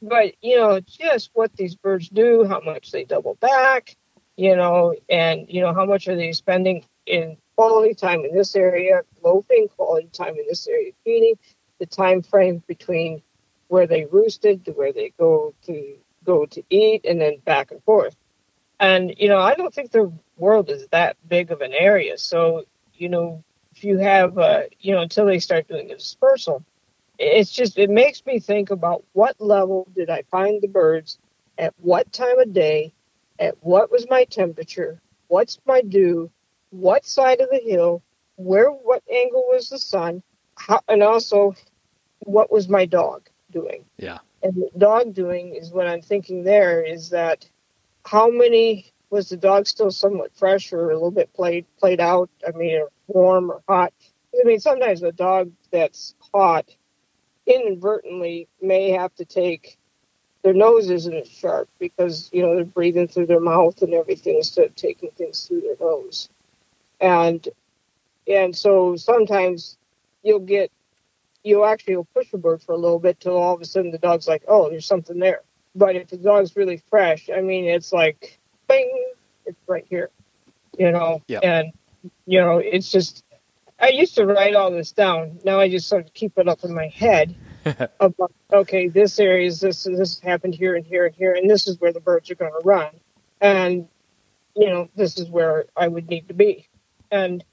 but 0.00 0.34
you 0.42 0.56
know, 0.56 0.80
just 0.80 1.30
what 1.34 1.54
these 1.56 1.74
birds 1.74 2.08
do, 2.08 2.44
how 2.44 2.60
much 2.60 2.90
they 2.90 3.04
double 3.04 3.34
back, 3.36 3.96
you 4.36 4.56
know, 4.56 4.94
and 5.08 5.46
you 5.48 5.60
know 5.60 5.72
how 5.72 5.84
much 5.86 6.08
are 6.08 6.16
they 6.16 6.32
spending 6.32 6.84
in 7.06 7.36
quality 7.56 7.94
time 7.94 8.24
in 8.24 8.34
this 8.34 8.54
area, 8.56 9.02
loafing, 9.22 9.68
quality 9.76 10.08
time 10.12 10.36
in 10.36 10.44
this 10.48 10.66
area, 10.66 10.92
feeding, 11.04 11.34
the 11.78 11.86
time 11.86 12.22
frame 12.22 12.62
between 12.66 13.22
where 13.68 13.86
they 13.86 14.04
roosted 14.04 14.64
to 14.64 14.72
where 14.72 14.92
they 14.92 15.12
go 15.18 15.54
to 15.66 15.96
go 16.24 16.46
to 16.46 16.62
eat, 16.70 17.04
and 17.04 17.20
then 17.20 17.38
back 17.44 17.70
and 17.70 17.82
forth. 17.84 18.16
And 18.80 19.14
you 19.18 19.28
know, 19.28 19.38
I 19.38 19.54
don't 19.54 19.72
think 19.72 19.90
the 19.90 20.12
world 20.36 20.70
is 20.70 20.86
that 20.88 21.16
big 21.28 21.50
of 21.50 21.60
an 21.60 21.72
area. 21.72 22.18
So 22.18 22.64
you 22.94 23.08
know, 23.08 23.42
if 23.74 23.84
you 23.84 23.98
have, 23.98 24.38
uh, 24.38 24.62
you 24.80 24.94
know, 24.94 25.00
until 25.00 25.26
they 25.26 25.38
start 25.38 25.68
doing 25.68 25.88
the 25.88 25.94
dispersal, 25.94 26.64
it's 27.18 27.50
just 27.50 27.78
it 27.78 27.90
makes 27.90 28.24
me 28.26 28.38
think 28.40 28.70
about 28.70 29.04
what 29.12 29.40
level 29.40 29.88
did 29.94 30.10
I 30.10 30.22
find 30.30 30.60
the 30.60 30.68
birds, 30.68 31.18
at 31.58 31.74
what 31.78 32.12
time 32.12 32.38
of 32.38 32.52
day, 32.52 32.92
at 33.38 33.56
what 33.60 33.90
was 33.90 34.08
my 34.08 34.24
temperature, 34.24 35.00
what's 35.28 35.58
my 35.66 35.82
dew, 35.82 36.30
what 36.70 37.04
side 37.04 37.40
of 37.40 37.48
the 37.50 37.60
hill, 37.64 38.02
where 38.36 38.70
what 38.70 39.02
angle 39.12 39.44
was 39.48 39.68
the 39.68 39.78
sun, 39.78 40.22
how, 40.56 40.80
and 40.88 41.02
also 41.02 41.54
what 42.20 42.50
was 42.52 42.68
my 42.68 42.84
dog 42.86 43.28
doing. 43.50 43.84
yeah, 43.98 44.18
And 44.42 44.64
dog 44.76 45.14
doing 45.14 45.54
is 45.54 45.70
what 45.70 45.86
I'm 45.86 46.02
thinking 46.02 46.42
there 46.42 46.82
is 46.82 47.10
that 47.10 47.48
how 48.04 48.28
many 48.28 48.92
was 49.10 49.28
the 49.28 49.36
dog 49.36 49.66
still 49.66 49.90
somewhat 49.90 50.34
fresh 50.34 50.72
or 50.72 50.90
a 50.90 50.94
little 50.94 51.10
bit 51.10 51.32
played 51.34 51.66
played 51.78 52.00
out? 52.00 52.30
I 52.46 52.56
mean, 52.56 52.80
or 52.80 52.88
warm 53.06 53.50
or 53.50 53.62
hot. 53.68 53.92
I 54.34 54.44
mean, 54.44 54.58
sometimes 54.58 55.02
a 55.02 55.12
dog 55.12 55.52
that's 55.70 56.14
hot 56.32 56.66
inadvertently 57.46 58.48
may 58.60 58.90
have 58.90 59.14
to 59.16 59.24
take 59.24 59.78
their 60.42 60.54
nose 60.54 60.90
isn't 60.90 61.14
as 61.14 61.28
sharp 61.28 61.68
because 61.78 62.28
you 62.32 62.42
know 62.42 62.54
they're 62.54 62.64
breathing 62.64 63.08
through 63.08 63.26
their 63.26 63.40
mouth 63.40 63.80
and 63.82 63.94
everything 63.94 64.36
instead 64.36 64.66
of 64.66 64.74
taking 64.74 65.10
things 65.10 65.46
through 65.46 65.60
their 65.60 65.76
nose, 65.80 66.28
and 67.00 67.48
and 68.26 68.56
so 68.56 68.96
sometimes 68.96 69.76
you'll 70.22 70.40
get 70.40 70.70
you'll 71.44 71.64
actually 71.64 71.96
will 71.96 72.04
push 72.04 72.32
a 72.32 72.38
bird 72.38 72.62
for 72.62 72.72
a 72.72 72.76
little 72.76 72.98
bit 72.98 73.20
till 73.20 73.36
all 73.36 73.54
of 73.54 73.60
a 73.60 73.64
sudden 73.64 73.90
the 73.90 73.98
dog's 73.98 74.28
like, 74.28 74.44
oh, 74.48 74.70
there's 74.70 74.86
something 74.86 75.18
there. 75.18 75.42
But 75.74 75.96
if 75.96 76.08
the 76.08 76.16
dog's 76.16 76.54
really 76.56 76.76
fresh, 76.76 77.30
I 77.34 77.40
mean, 77.40 77.64
it's 77.64 77.92
like, 77.92 78.38
bing, 78.68 79.12
it's 79.46 79.58
right 79.66 79.86
here, 79.88 80.10
you 80.78 80.90
know. 80.90 81.22
Yep. 81.28 81.42
And 81.44 81.72
you 82.26 82.40
know, 82.40 82.58
it's 82.58 82.90
just. 82.90 83.24
I 83.78 83.88
used 83.88 84.14
to 84.14 84.26
write 84.26 84.54
all 84.54 84.70
this 84.70 84.92
down. 84.92 85.40
Now 85.44 85.58
I 85.58 85.68
just 85.68 85.88
sort 85.88 86.06
of 86.06 86.14
keep 86.14 86.38
it 86.38 86.46
up 86.46 86.62
in 86.62 86.74
my 86.74 86.88
head. 86.88 87.34
about 88.00 88.32
okay, 88.52 88.88
this 88.88 89.18
area 89.20 89.46
is 89.46 89.60
this 89.60 89.84
this 89.84 90.18
happened 90.20 90.54
here 90.54 90.74
and 90.74 90.84
here 90.84 91.06
and 91.06 91.14
here, 91.14 91.34
and 91.34 91.48
this 91.48 91.68
is 91.68 91.80
where 91.80 91.92
the 91.92 92.00
birds 92.00 92.30
are 92.30 92.34
going 92.34 92.52
to 92.52 92.66
run, 92.66 92.90
and 93.40 93.88
you 94.56 94.68
know 94.68 94.88
this 94.96 95.18
is 95.18 95.28
where 95.28 95.66
I 95.76 95.86
would 95.86 96.08
need 96.08 96.28
to 96.28 96.34
be, 96.34 96.68
and 97.10 97.44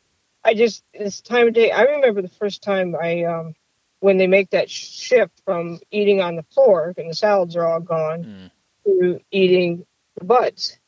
I 0.43 0.55
just 0.55 0.83
this 0.97 1.21
time 1.21 1.47
of 1.47 1.53
day. 1.53 1.71
I 1.71 1.83
remember 1.83 2.21
the 2.23 2.27
first 2.27 2.63
time 2.63 2.95
I 2.99 3.23
um 3.25 3.55
when 3.99 4.17
they 4.17 4.27
make 4.27 4.51
that 4.51 4.69
shift 4.69 5.41
from 5.45 5.79
eating 5.91 6.21
on 6.21 6.35
the 6.35 6.43
floor 6.43 6.93
and 6.97 7.09
the 7.09 7.13
salads 7.13 7.55
are 7.55 7.65
all 7.65 7.79
gone 7.81 8.23
Mm. 8.23 8.51
to 8.85 9.19
eating 9.31 9.85
the 10.15 10.25
buds. 10.25 10.79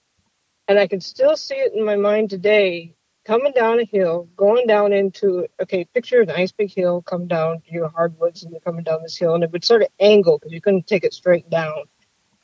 And 0.67 0.79
I 0.79 0.87
can 0.87 1.01
still 1.01 1.35
see 1.35 1.55
it 1.55 1.73
in 1.73 1.83
my 1.83 1.97
mind 1.97 2.29
today, 2.29 2.95
coming 3.25 3.51
down 3.51 3.79
a 3.79 3.83
hill, 3.85 4.29
going 4.35 4.65
down 4.67 4.93
into, 4.93 5.47
okay, 5.61 5.85
picture 5.85 6.21
a 6.21 6.25
nice 6.25 6.51
big 6.51 6.71
hill, 6.73 7.01
come 7.01 7.27
down, 7.27 7.61
you 7.65 7.81
know, 7.81 7.89
hardwoods, 7.89 8.43
and 8.43 8.51
you're 8.51 8.61
coming 8.61 8.83
down 8.83 9.03
this 9.03 9.17
hill, 9.17 9.35
and 9.35 9.43
it 9.43 9.51
would 9.51 9.65
sort 9.65 9.81
of 9.81 9.89
angle 9.99 10.37
because 10.37 10.53
you 10.53 10.61
couldn't 10.61 10.87
take 10.87 11.03
it 11.03 11.13
straight 11.13 11.49
down 11.49 11.83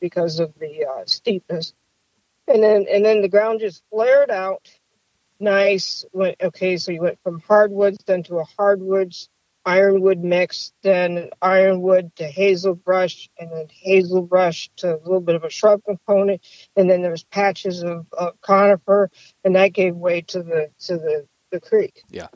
because 0.02 0.40
of 0.40 0.54
the 0.60 0.86
uh, 0.86 1.06
steepness. 1.06 1.74
And 2.48 2.62
then, 2.62 2.86
and 2.90 3.04
then 3.04 3.22
the 3.22 3.30
ground 3.30 3.62
just 3.62 3.84
flared 3.90 4.30
out, 4.30 4.70
nice. 5.40 6.06
Went 6.12 6.36
okay, 6.42 6.78
so 6.78 6.92
you 6.92 7.02
went 7.02 7.20
from 7.24 7.40
hardwoods 7.42 8.00
then 8.06 8.24
to 8.24 8.38
a 8.38 8.44
hardwoods 8.44 9.30
ironwood 9.68 10.24
mix, 10.24 10.72
then 10.82 11.30
ironwood 11.42 12.16
to 12.16 12.26
hazel 12.26 12.74
brush, 12.74 13.30
and 13.38 13.52
then 13.52 13.68
hazel 13.70 14.22
brush 14.22 14.70
to 14.78 14.96
a 14.96 15.04
little 15.04 15.20
bit 15.20 15.36
of 15.36 15.44
a 15.44 15.50
shrub 15.50 15.84
component, 15.84 16.42
and 16.78 16.90
then 16.90 17.02
there 17.02 17.12
was 17.12 17.26
patches 17.26 17.84
of, 17.84 18.08
of 18.14 18.40
conifer, 18.40 19.12
and 19.44 19.58
that 19.58 19.74
gave 19.74 19.94
way 19.96 20.22
to 20.22 20.42
the 20.42 20.70
to 20.80 20.98
the, 20.98 21.28
the 21.52 21.60
creek. 21.60 22.02
Yeah. 22.10 22.30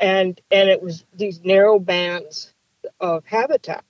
And 0.00 0.38
and 0.50 0.68
it 0.68 0.82
was 0.82 1.04
these 1.14 1.40
narrow 1.44 1.78
bands 1.78 2.52
of 2.98 3.24
habitat. 3.24 3.84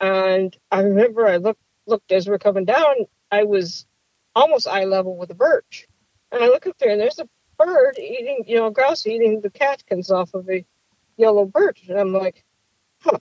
And 0.00 0.56
I 0.70 0.80
remember 0.80 1.26
I 1.26 1.36
looked 1.36 1.60
looked 1.86 2.12
as 2.12 2.26
we're 2.26 2.38
coming 2.38 2.64
down, 2.64 2.94
I 3.30 3.44
was 3.44 3.86
almost 4.34 4.66
eye 4.66 4.84
level 4.84 5.18
with 5.18 5.30
a 5.30 5.34
birch. 5.34 5.86
And 6.32 6.42
I 6.42 6.46
look 6.46 6.66
up 6.66 6.78
there 6.78 6.90
and 6.90 7.00
there's 7.00 7.18
a 7.18 7.28
bird 7.58 7.98
eating, 7.98 8.44
you 8.46 8.56
know, 8.56 8.68
a 8.68 8.72
grouse 8.72 9.06
eating 9.06 9.42
the 9.42 9.50
catkins 9.50 10.10
off 10.10 10.32
of 10.32 10.48
a 10.48 10.64
yellow 11.16 11.44
birch, 11.44 11.84
and 11.88 11.98
I'm 11.98 12.12
like, 12.12 12.44
huh. 13.00 13.18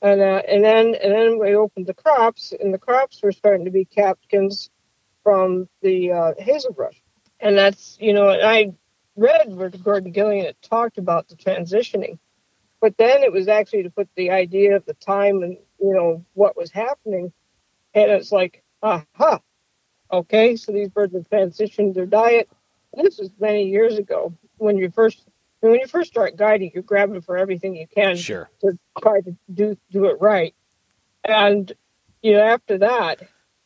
And 0.00 0.20
uh, 0.20 0.42
and 0.48 0.62
then 0.62 0.94
and 0.94 1.12
then 1.12 1.38
we 1.38 1.54
opened 1.54 1.86
the 1.86 1.94
crops, 1.94 2.52
and 2.58 2.72
the 2.72 2.78
crops 2.78 3.20
were 3.22 3.32
starting 3.32 3.64
to 3.64 3.70
be 3.70 3.84
catkins 3.84 4.70
from 5.24 5.68
the 5.82 6.12
uh, 6.12 6.32
hazelbrush, 6.38 7.02
and 7.40 7.58
that's 7.58 7.96
you 8.00 8.12
know, 8.12 8.30
and 8.30 8.42
I 8.42 8.72
read 9.16 9.54
where 9.54 9.70
Gordon 9.70 10.12
Gullion 10.12 10.46
had 10.46 10.62
talked 10.62 10.98
about 10.98 11.28
the 11.28 11.34
transitioning, 11.34 12.18
but 12.80 12.96
then 12.96 13.24
it 13.24 13.32
was 13.32 13.48
actually 13.48 13.82
to 13.82 13.90
put 13.90 14.08
the 14.14 14.30
idea 14.30 14.76
of 14.76 14.84
the 14.84 14.94
time 14.94 15.42
and 15.42 15.56
you 15.80 15.92
know 15.92 16.24
what 16.34 16.56
was 16.56 16.70
happening, 16.70 17.32
and 17.92 18.10
it's 18.10 18.30
like, 18.30 18.62
aha, 18.82 19.40
okay, 20.12 20.54
so 20.54 20.70
these 20.70 20.88
birds 20.88 21.14
have 21.14 21.28
transitioned 21.28 21.94
their 21.94 22.06
diet. 22.06 22.48
This 22.94 23.18
was 23.18 23.30
many 23.40 23.64
years 23.68 23.98
ago 23.98 24.32
when 24.56 24.78
you 24.78 24.90
first 24.90 25.26
when 25.60 25.74
you 25.74 25.86
first 25.86 26.10
start 26.10 26.36
guiding, 26.36 26.70
you're 26.74 26.82
grabbing 26.82 27.20
for 27.20 27.36
everything 27.36 27.74
you 27.74 27.86
can 27.86 28.16
sure. 28.16 28.48
to 28.60 28.78
try 29.00 29.20
to 29.20 29.36
do 29.52 29.76
do 29.90 30.06
it 30.06 30.18
right. 30.20 30.54
And 31.24 31.72
you 32.22 32.34
know, 32.34 32.42
after 32.42 32.78
that, 32.78 33.22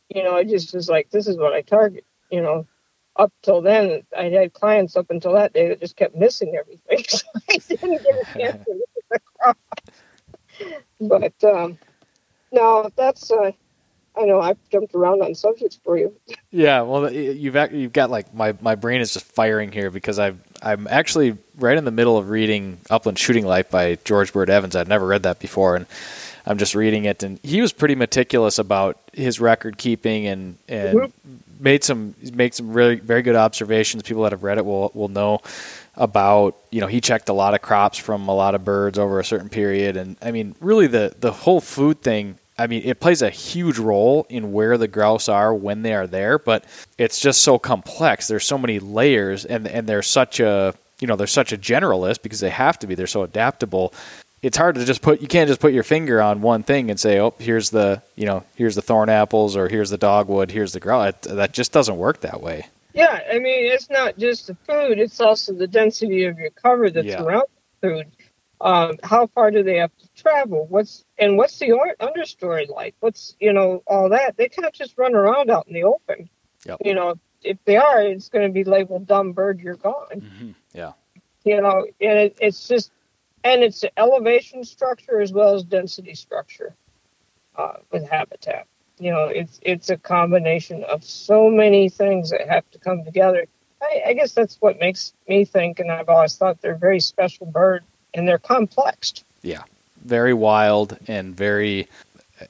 you 0.09 0.23
know, 0.23 0.35
I 0.35 0.45
just 0.45 0.75
was 0.75 0.89
like, 0.89 1.11
this 1.11 1.27
is 1.27 1.37
what 1.37 1.53
I 1.53 1.63
target. 1.63 2.05
You 2.31 2.43
know, 2.43 2.67
up 3.17 3.33
till 3.43 3.61
then, 3.61 4.03
I 4.17 4.25
had 4.25 4.53
clients 4.53 4.97
up 4.97 5.11
until 5.11 5.35
that 5.35 5.53
day 5.53 5.69
that 5.69 5.81
just 5.81 5.97
kept 5.97 6.17
missing 6.17 6.57
everything, 6.59 7.05
so 7.09 7.27
I 7.51 7.57
didn't 7.59 8.03
get 8.03 8.15
a 8.15 8.39
chance 8.39 8.65
to 8.65 8.73
look 8.73 8.91
at 8.97 9.09
the 9.11 9.21
crop. 9.39 9.59
But 11.01 11.43
um, 11.43 11.79
no, 12.53 12.89
that's 12.95 13.31
uh, 13.31 13.53
I 14.16 14.25
know 14.25 14.40
I've 14.40 14.59
jumped 14.70 14.94
around 14.94 15.22
on 15.22 15.35
subjects 15.35 15.79
for 15.83 15.96
you. 15.96 16.14
Yeah, 16.51 16.83
well, 16.83 17.11
you've 17.11 17.57
you've 17.72 17.92
got 17.92 18.11
like 18.11 18.35
my, 18.35 18.55
my 18.61 18.75
brain 18.75 19.01
is 19.01 19.14
just 19.14 19.25
firing 19.25 19.72
here 19.72 19.90
because 19.90 20.18
I've 20.18 20.38
I'm 20.62 20.87
actually 20.87 21.38
right 21.57 21.77
in 21.77 21.85
the 21.85 21.90
middle 21.90 22.18
of 22.18 22.29
reading 22.31 22.79
Upland 22.90 23.18
Shooting 23.18 23.46
Life 23.46 23.70
by 23.70 23.96
George 24.05 24.33
Bird 24.33 24.51
Evans. 24.51 24.77
I'd 24.77 24.88
never 24.88 25.07
read 25.07 25.22
that 25.22 25.38
before, 25.38 25.77
and 25.77 25.87
I'm 26.46 26.59
just 26.59 26.75
reading 26.75 27.07
it, 27.07 27.22
and 27.22 27.40
he 27.42 27.62
was 27.62 27.72
pretty 27.72 27.94
meticulous 27.94 28.59
about 28.59 28.98
his 29.12 29.40
record 29.40 29.79
keeping 29.79 30.27
and 30.27 30.59
and 30.68 30.98
mm-hmm. 30.98 31.37
made 31.59 31.83
some 31.83 32.14
made 32.35 32.55
some 32.55 32.72
really 32.75 32.96
very 32.96 33.22
good 33.22 33.37
observations. 33.37 34.03
People 34.03 34.25
that 34.25 34.33
have 34.33 34.42
read 34.42 34.59
it 34.59 34.64
will 34.66 34.90
will 34.94 35.09
know 35.09 35.40
about 35.96 36.57
you 36.70 36.81
know 36.81 36.87
he 36.87 37.01
checked 37.01 37.31
a 37.31 37.33
lot 37.33 37.55
of 37.55 37.62
crops 37.62 37.96
from 37.96 38.29
a 38.29 38.35
lot 38.35 38.55
of 38.55 38.62
birds 38.62 38.98
over 38.98 39.20
a 39.20 39.25
certain 39.25 39.48
period, 39.48 39.96
and 39.96 40.16
I 40.20 40.33
mean 40.33 40.55
really 40.61 40.87
the 40.87 41.14
the 41.18 41.33
whole 41.33 41.62
food 41.62 42.03
thing 42.03 42.38
I 42.62 42.68
mean, 42.68 42.83
it 42.85 43.01
plays 43.01 43.22
a 43.22 43.31
huge 43.31 43.79
role 43.79 44.25
in 44.29 44.53
where 44.53 44.79
the 44.79 44.87
grouse 44.87 45.29
are 45.29 45.53
when 45.53 45.83
they 45.83 45.94
are 45.94 46.07
there, 46.07 46.38
but 46.38 46.64
it's 46.96 47.18
just 47.18 47.42
so 47.42 47.59
complex. 47.59 48.29
There's 48.29 48.46
so 48.46 48.57
many 48.57 48.79
layers, 48.79 49.44
and 49.44 49.66
and 49.66 49.88
they're 49.88 50.01
such 50.03 50.38
a 50.38 50.72
you 51.01 51.09
know 51.09 51.16
they're 51.16 51.27
such 51.27 51.53
a 51.53 51.59
generalist 51.59 52.22
because 52.22 52.38
they 52.38 52.51
have 52.51 52.79
to 52.79 52.87
be. 52.87 52.94
They're 52.94 53.09
so 53.09 53.25
adaptable. 53.25 53.92
It's 54.42 54.57
hard 54.57 54.77
to 54.77 54.85
just 54.85 55.03
put. 55.03 55.20
You 55.20 55.27
can't 55.27 55.48
just 55.48 55.61
put 55.61 55.72
your 55.72 55.83
finger 55.83 56.22
on 56.22 56.40
one 56.40 56.62
thing 56.62 56.88
and 56.88 57.01
say, 57.01 57.18
"Oh, 57.18 57.35
here's 57.40 57.70
the 57.70 58.01
you 58.14 58.27
know 58.27 58.44
here's 58.55 58.77
the 58.77 58.83
thorn 58.83 59.09
apples 59.09 59.57
or 59.57 59.68
here's 59.68 59.90
the 59.90 59.98
dogwood, 59.98 60.53
here's 60.53 60.72
the 60.72 60.81
grouse." 60.81 61.14
That 61.22 61.53
just 61.53 61.72
doesn't 61.72 61.96
work 61.96 62.20
that 62.20 62.40
way. 62.40 62.66
Yeah, 62.94 63.22
I 63.29 63.40
mean, 63.40 63.72
it's 63.72 63.90
not 63.90 64.16
just 64.18 64.46
the 64.46 64.55
food; 64.55 65.01
it's 65.01 65.20
also 65.20 65.53
the 65.53 65.66
density 65.66 66.27
of 66.27 66.38
your 66.38 66.51
cover 66.51 66.90
that's 66.90 67.09
yeah. 67.09 67.22
around 67.22 67.44
the 67.81 67.88
food. 67.88 68.07
Um, 68.62 68.96
how 69.03 69.27
far 69.27 69.51
do 69.51 69.64
they 69.64 69.79
have 69.79 69.90
to 69.98 70.09
travel? 70.14 70.66
What's 70.68 71.05
and 71.18 71.37
what's 71.37 71.59
the 71.59 71.70
understory 72.01 72.68
like? 72.68 72.94
What's 73.01 73.35
you 73.40 73.53
know 73.53 73.83
all 73.88 74.09
that? 74.11 74.37
They 74.37 74.48
can't 74.48 74.72
just 74.72 74.96
run 74.96 75.16
around 75.16 75.51
out 75.51 75.66
in 75.66 75.75
the 75.75 75.83
open. 75.83 76.31
Yep. 76.64 76.79
You 76.85 76.94
know, 76.94 77.16
if 77.42 77.59
they 77.64 77.77
are, 77.77 78.01
it's 78.01 78.29
going 78.29 78.46
to 78.46 78.53
be 78.53 78.62
labeled 78.62 79.09
"dumb 79.09 79.33
bird, 79.33 79.59
you're 79.59 79.75
gone." 79.75 80.07
Mm-hmm. 80.14 80.51
Yeah. 80.72 80.92
You 81.44 81.61
know, 81.61 81.87
and 82.01 82.18
it, 82.18 82.38
it's 82.40 82.68
just 82.68 82.92
and 83.42 83.64
it's 83.64 83.85
elevation 83.96 84.62
structure 84.62 85.20
as 85.20 85.33
well 85.33 85.57
as 85.57 85.64
density 85.64 86.14
structure 86.14 86.77
uh, 87.57 87.79
with 87.90 88.09
habitat. 88.09 88.68
You 89.01 89.11
know, 89.11 89.25
it's 89.25 89.59
it's 89.62 89.90
a 89.90 89.96
combination 89.96 90.85
of 90.85 91.03
so 91.03 91.51
many 91.51 91.88
things 91.88 92.31
that 92.31 92.48
have 92.48 92.70
to 92.70 92.79
come 92.79 93.05
together. 93.05 93.46
I, 93.83 94.03
I 94.11 94.12
guess 94.12 94.35
that's 94.35 94.59
what 94.61 94.79
makes 94.79 95.14
me 95.29 95.44
think, 95.44 95.81
and 95.81 95.90
I've 95.90 96.09
always 96.09 96.37
thought 96.37 96.61
they're 96.61 96.77
very 96.77 97.01
special 97.01 97.46
bird 97.46 97.83
and 98.14 98.27
they're 98.27 98.38
complex. 98.38 99.25
Yeah, 99.42 99.62
very 100.05 100.35
wild 100.35 100.98
and 101.09 101.35
very 101.35 101.88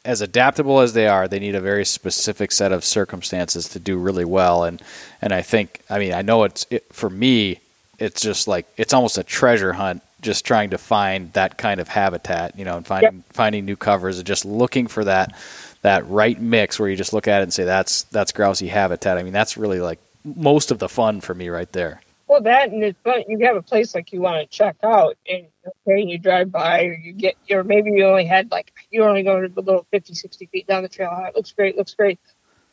as 0.05 0.21
adaptable 0.21 0.81
as 0.81 0.93
they 0.93 1.07
are, 1.07 1.29
they 1.29 1.39
need 1.39 1.55
a 1.55 1.61
very 1.61 1.85
specific 1.85 2.53
set 2.53 2.73
of 2.73 2.85
circumstances 2.85 3.69
to 3.71 3.79
do 3.79 3.99
really 3.99 4.25
well. 4.25 4.65
And 4.65 4.83
and 5.21 5.33
I 5.33 5.43
think, 5.43 5.81
I 5.91 5.99
mean, 5.99 6.13
I 6.13 6.23
know 6.23 6.45
it's 6.45 6.67
it, 6.71 6.85
for 6.93 7.11
me, 7.11 7.61
it's 7.99 8.21
just 8.21 8.49
like 8.49 8.67
it's 8.77 8.93
almost 8.93 9.19
a 9.19 9.23
treasure 9.23 9.75
hunt, 9.75 10.03
just 10.21 10.45
trying 10.45 10.71
to 10.71 10.79
find 10.79 11.33
that 11.35 11.59
kind 11.59 11.81
of 11.81 11.89
habitat, 11.89 12.59
you 12.59 12.65
know, 12.65 12.77
and 12.77 12.87
finding 12.87 13.15
yep. 13.15 13.25
finding 13.31 13.65
new 13.65 13.77
covers 13.77 14.19
and 14.19 14.27
just 14.27 14.45
looking 14.45 14.87
for 14.87 15.05
that 15.05 15.35
that 15.83 16.09
right 16.09 16.41
mix 16.41 16.79
where 16.79 16.89
you 16.89 16.97
just 16.97 17.13
look 17.13 17.29
at 17.29 17.41
it 17.41 17.45
and 17.45 17.53
say 17.53 17.65
that's 17.65 18.05
that's 18.05 18.33
grousey 18.33 18.69
habitat. 18.69 19.19
I 19.19 19.23
mean, 19.23 19.33
that's 19.33 19.57
really 19.57 19.81
like 19.81 19.99
most 20.25 20.71
of 20.71 20.79
the 20.79 20.89
fun 20.89 21.21
for 21.21 21.35
me 21.35 21.49
right 21.49 21.71
there. 21.73 22.01
Well, 22.33 22.41
that 22.45 22.71
and 22.71 22.83
it's 22.83 22.99
fun. 23.05 23.25
You 23.29 23.45
have 23.45 23.57
a 23.57 23.63
place 23.63 23.95
like 23.95 24.11
you 24.11 24.23
want 24.23 24.41
to 24.41 24.57
check 24.57 24.77
out, 24.83 25.19
and 25.29 25.49
okay, 25.87 26.01
you 26.01 26.17
drive 26.17 26.51
by, 26.51 26.85
or 26.85 26.95
you 26.95 27.13
get, 27.13 27.37
or 27.51 27.63
maybe 27.63 27.91
you 27.91 28.07
only 28.07 28.25
had 28.25 28.51
like 28.51 28.73
you 28.91 29.05
only 29.05 29.23
go 29.23 29.39
to 29.39 29.53
a 29.55 29.61
little 29.61 29.87
50, 29.91 30.15
60 30.15 30.47
feet 30.47 30.67
down 30.67 30.83
the 30.83 30.89
trail. 30.89 31.11
Oh, 31.13 31.25
it 31.27 31.37
looks 31.37 31.53
great, 31.53 31.77
looks 31.77 31.93
great. 31.93 32.19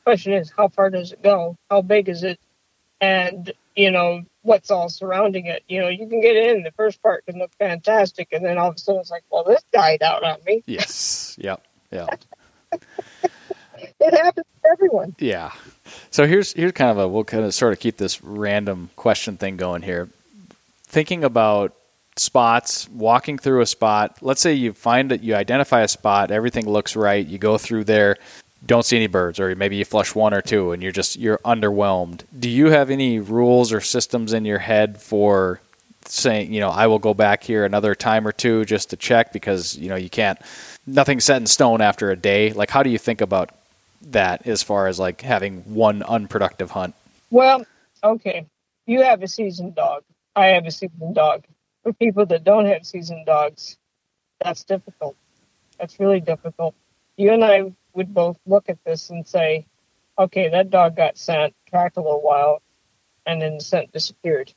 Question 0.05 0.31
is, 0.31 0.49
how 0.49 0.69
far 0.69 0.89
does 0.89 1.11
it 1.11 1.21
go? 1.21 1.57
How 1.69 1.81
big 1.81 2.07
is 2.07 2.23
it? 2.23 2.39
And 3.01 3.51
you 3.75 3.91
know 3.91 4.21
what's 4.43 4.71
all 4.71 4.87
surrounding 4.87 5.47
it. 5.47 5.63
You 5.67 5.81
know, 5.81 5.89
you 5.89 6.07
can 6.07 6.21
get 6.21 6.37
in. 6.37 6.63
The 6.63 6.71
first 6.71 7.01
part 7.01 7.25
can 7.25 7.37
look 7.37 7.51
fantastic, 7.59 8.29
and 8.31 8.45
then 8.45 8.57
all 8.57 8.69
of 8.69 8.75
a 8.75 8.79
sudden 8.79 9.01
it's 9.01 9.11
like, 9.11 9.25
well, 9.29 9.43
this 9.43 9.61
died 9.73 10.01
out 10.01 10.23
on 10.23 10.37
me. 10.45 10.63
Yes. 10.67 11.35
Yep. 11.37 11.67
Yeah. 11.91 12.07
it 13.99 14.13
happens 14.13 14.47
to 14.63 14.69
everyone. 14.71 15.17
Yeah. 15.19 15.51
So 16.11 16.25
here's 16.25 16.53
here's 16.53 16.71
kind 16.71 16.91
of 16.91 16.97
a 16.97 17.07
we'll 17.07 17.23
kind 17.23 17.43
of 17.43 17.53
sort 17.53 17.73
of 17.73 17.79
keep 17.79 17.97
this 17.97 18.23
random 18.23 18.89
question 18.95 19.37
thing 19.37 19.57
going 19.57 19.81
here. 19.81 20.09
Thinking 20.83 21.23
about 21.23 21.75
spots, 22.17 22.89
walking 22.89 23.37
through 23.37 23.61
a 23.61 23.65
spot. 23.65 24.17
Let's 24.21 24.41
say 24.41 24.53
you 24.53 24.73
find 24.73 25.11
that 25.11 25.23
you 25.23 25.35
identify 25.35 25.81
a 25.81 25.87
spot, 25.87 26.31
everything 26.31 26.67
looks 26.67 26.95
right. 26.95 27.25
You 27.25 27.37
go 27.37 27.57
through 27.57 27.85
there, 27.85 28.17
don't 28.65 28.85
see 28.85 28.97
any 28.97 29.07
birds, 29.07 29.39
or 29.39 29.55
maybe 29.55 29.77
you 29.77 29.85
flush 29.85 30.13
one 30.13 30.33
or 30.33 30.41
two, 30.41 30.71
and 30.71 30.83
you're 30.83 30.91
just 30.91 31.15
you're 31.17 31.39
underwhelmed. 31.39 32.23
Do 32.37 32.49
you 32.49 32.69
have 32.71 32.89
any 32.89 33.19
rules 33.19 33.71
or 33.71 33.81
systems 33.81 34.33
in 34.33 34.45
your 34.45 34.59
head 34.59 35.01
for 35.01 35.61
saying, 36.05 36.53
you 36.53 36.59
know, 36.59 36.69
I 36.69 36.87
will 36.87 36.99
go 36.99 37.13
back 37.13 37.43
here 37.43 37.65
another 37.65 37.95
time 37.95 38.27
or 38.27 38.31
two 38.31 38.65
just 38.65 38.89
to 38.89 38.97
check 38.97 39.31
because 39.31 39.77
you 39.77 39.89
know 39.89 39.95
you 39.95 40.09
can't 40.09 40.39
nothing's 40.85 41.23
set 41.23 41.37
in 41.37 41.47
stone 41.47 41.81
after 41.81 42.11
a 42.11 42.15
day. 42.15 42.51
Like, 42.51 42.69
how 42.69 42.83
do 42.83 42.89
you 42.89 42.97
think 42.97 43.21
about 43.21 43.51
that 44.01 44.47
as 44.47 44.63
far 44.63 44.87
as 44.87 44.99
like 44.99 45.21
having 45.21 45.61
one 45.73 46.03
unproductive 46.03 46.71
hunt? 46.71 46.95
Well, 47.29 47.65
okay. 48.03 48.45
You 48.85 49.03
have 49.03 49.21
a 49.21 49.27
seasoned 49.27 49.75
dog. 49.75 50.03
I 50.35 50.47
have 50.47 50.65
a 50.65 50.71
seasoned 50.71 51.15
dog. 51.15 51.45
For 51.83 51.93
people 51.93 52.25
that 52.27 52.43
don't 52.43 52.65
have 52.65 52.85
seasoned 52.85 53.25
dogs, 53.25 53.77
that's 54.43 54.63
difficult. 54.63 55.15
That's 55.79 55.99
really 55.99 56.19
difficult. 56.19 56.75
You 57.17 57.31
and 57.31 57.43
I 57.43 57.73
would 57.93 58.13
both 58.13 58.37
look 58.45 58.69
at 58.69 58.83
this 58.83 59.09
and 59.09 59.27
say, 59.27 59.65
okay, 60.17 60.49
that 60.49 60.69
dog 60.69 60.95
got 60.95 61.17
sent, 61.17 61.53
tracked 61.69 61.97
a 61.97 62.01
little 62.01 62.21
while, 62.21 62.61
and 63.25 63.41
then 63.41 63.57
the 63.57 63.63
scent 63.63 63.91
disappeared. 63.91 64.53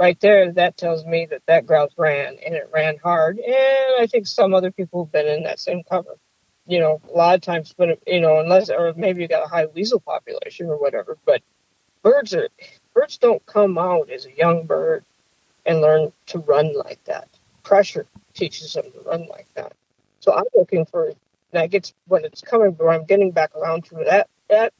Right 0.00 0.18
there, 0.20 0.52
that 0.52 0.76
tells 0.76 1.04
me 1.04 1.26
that 1.26 1.42
that 1.46 1.66
grouse 1.66 1.92
ran, 1.96 2.36
and 2.44 2.54
it 2.54 2.70
ran 2.72 2.98
hard. 2.98 3.38
And 3.38 4.00
I 4.00 4.06
think 4.06 4.26
some 4.26 4.54
other 4.54 4.70
people 4.70 5.04
have 5.04 5.12
been 5.12 5.26
in 5.26 5.44
that 5.44 5.60
same 5.60 5.82
cover 5.88 6.18
you 6.66 6.78
know, 6.78 7.00
a 7.12 7.16
lot 7.16 7.34
of 7.34 7.40
times 7.40 7.74
but 7.76 7.98
you 8.06 8.20
know, 8.20 8.40
unless 8.40 8.70
or 8.70 8.92
maybe 8.96 9.22
you 9.22 9.28
got 9.28 9.44
a 9.44 9.48
high 9.48 9.66
weasel 9.66 10.00
population 10.00 10.68
or 10.68 10.78
whatever, 10.78 11.18
but 11.24 11.42
birds 12.02 12.34
are 12.34 12.48
birds 12.94 13.18
don't 13.18 13.44
come 13.46 13.78
out 13.78 14.10
as 14.10 14.26
a 14.26 14.32
young 14.32 14.66
bird 14.66 15.04
and 15.66 15.80
learn 15.80 16.12
to 16.26 16.38
run 16.38 16.76
like 16.76 17.02
that. 17.04 17.28
Pressure 17.62 18.06
teaches 18.34 18.72
them 18.74 18.84
to 18.92 19.00
run 19.08 19.26
like 19.28 19.46
that. 19.54 19.72
So 20.20 20.32
I'm 20.32 20.44
looking 20.54 20.86
for 20.86 21.12
that 21.52 21.70
gets 21.70 21.92
when 22.06 22.24
it's 22.24 22.40
coming, 22.40 22.72
but 22.72 22.86
I'm 22.88 23.04
getting 23.04 23.30
back 23.30 23.54
around 23.54 23.84
to 23.86 23.96
that. 24.06 24.28
That 24.48 24.72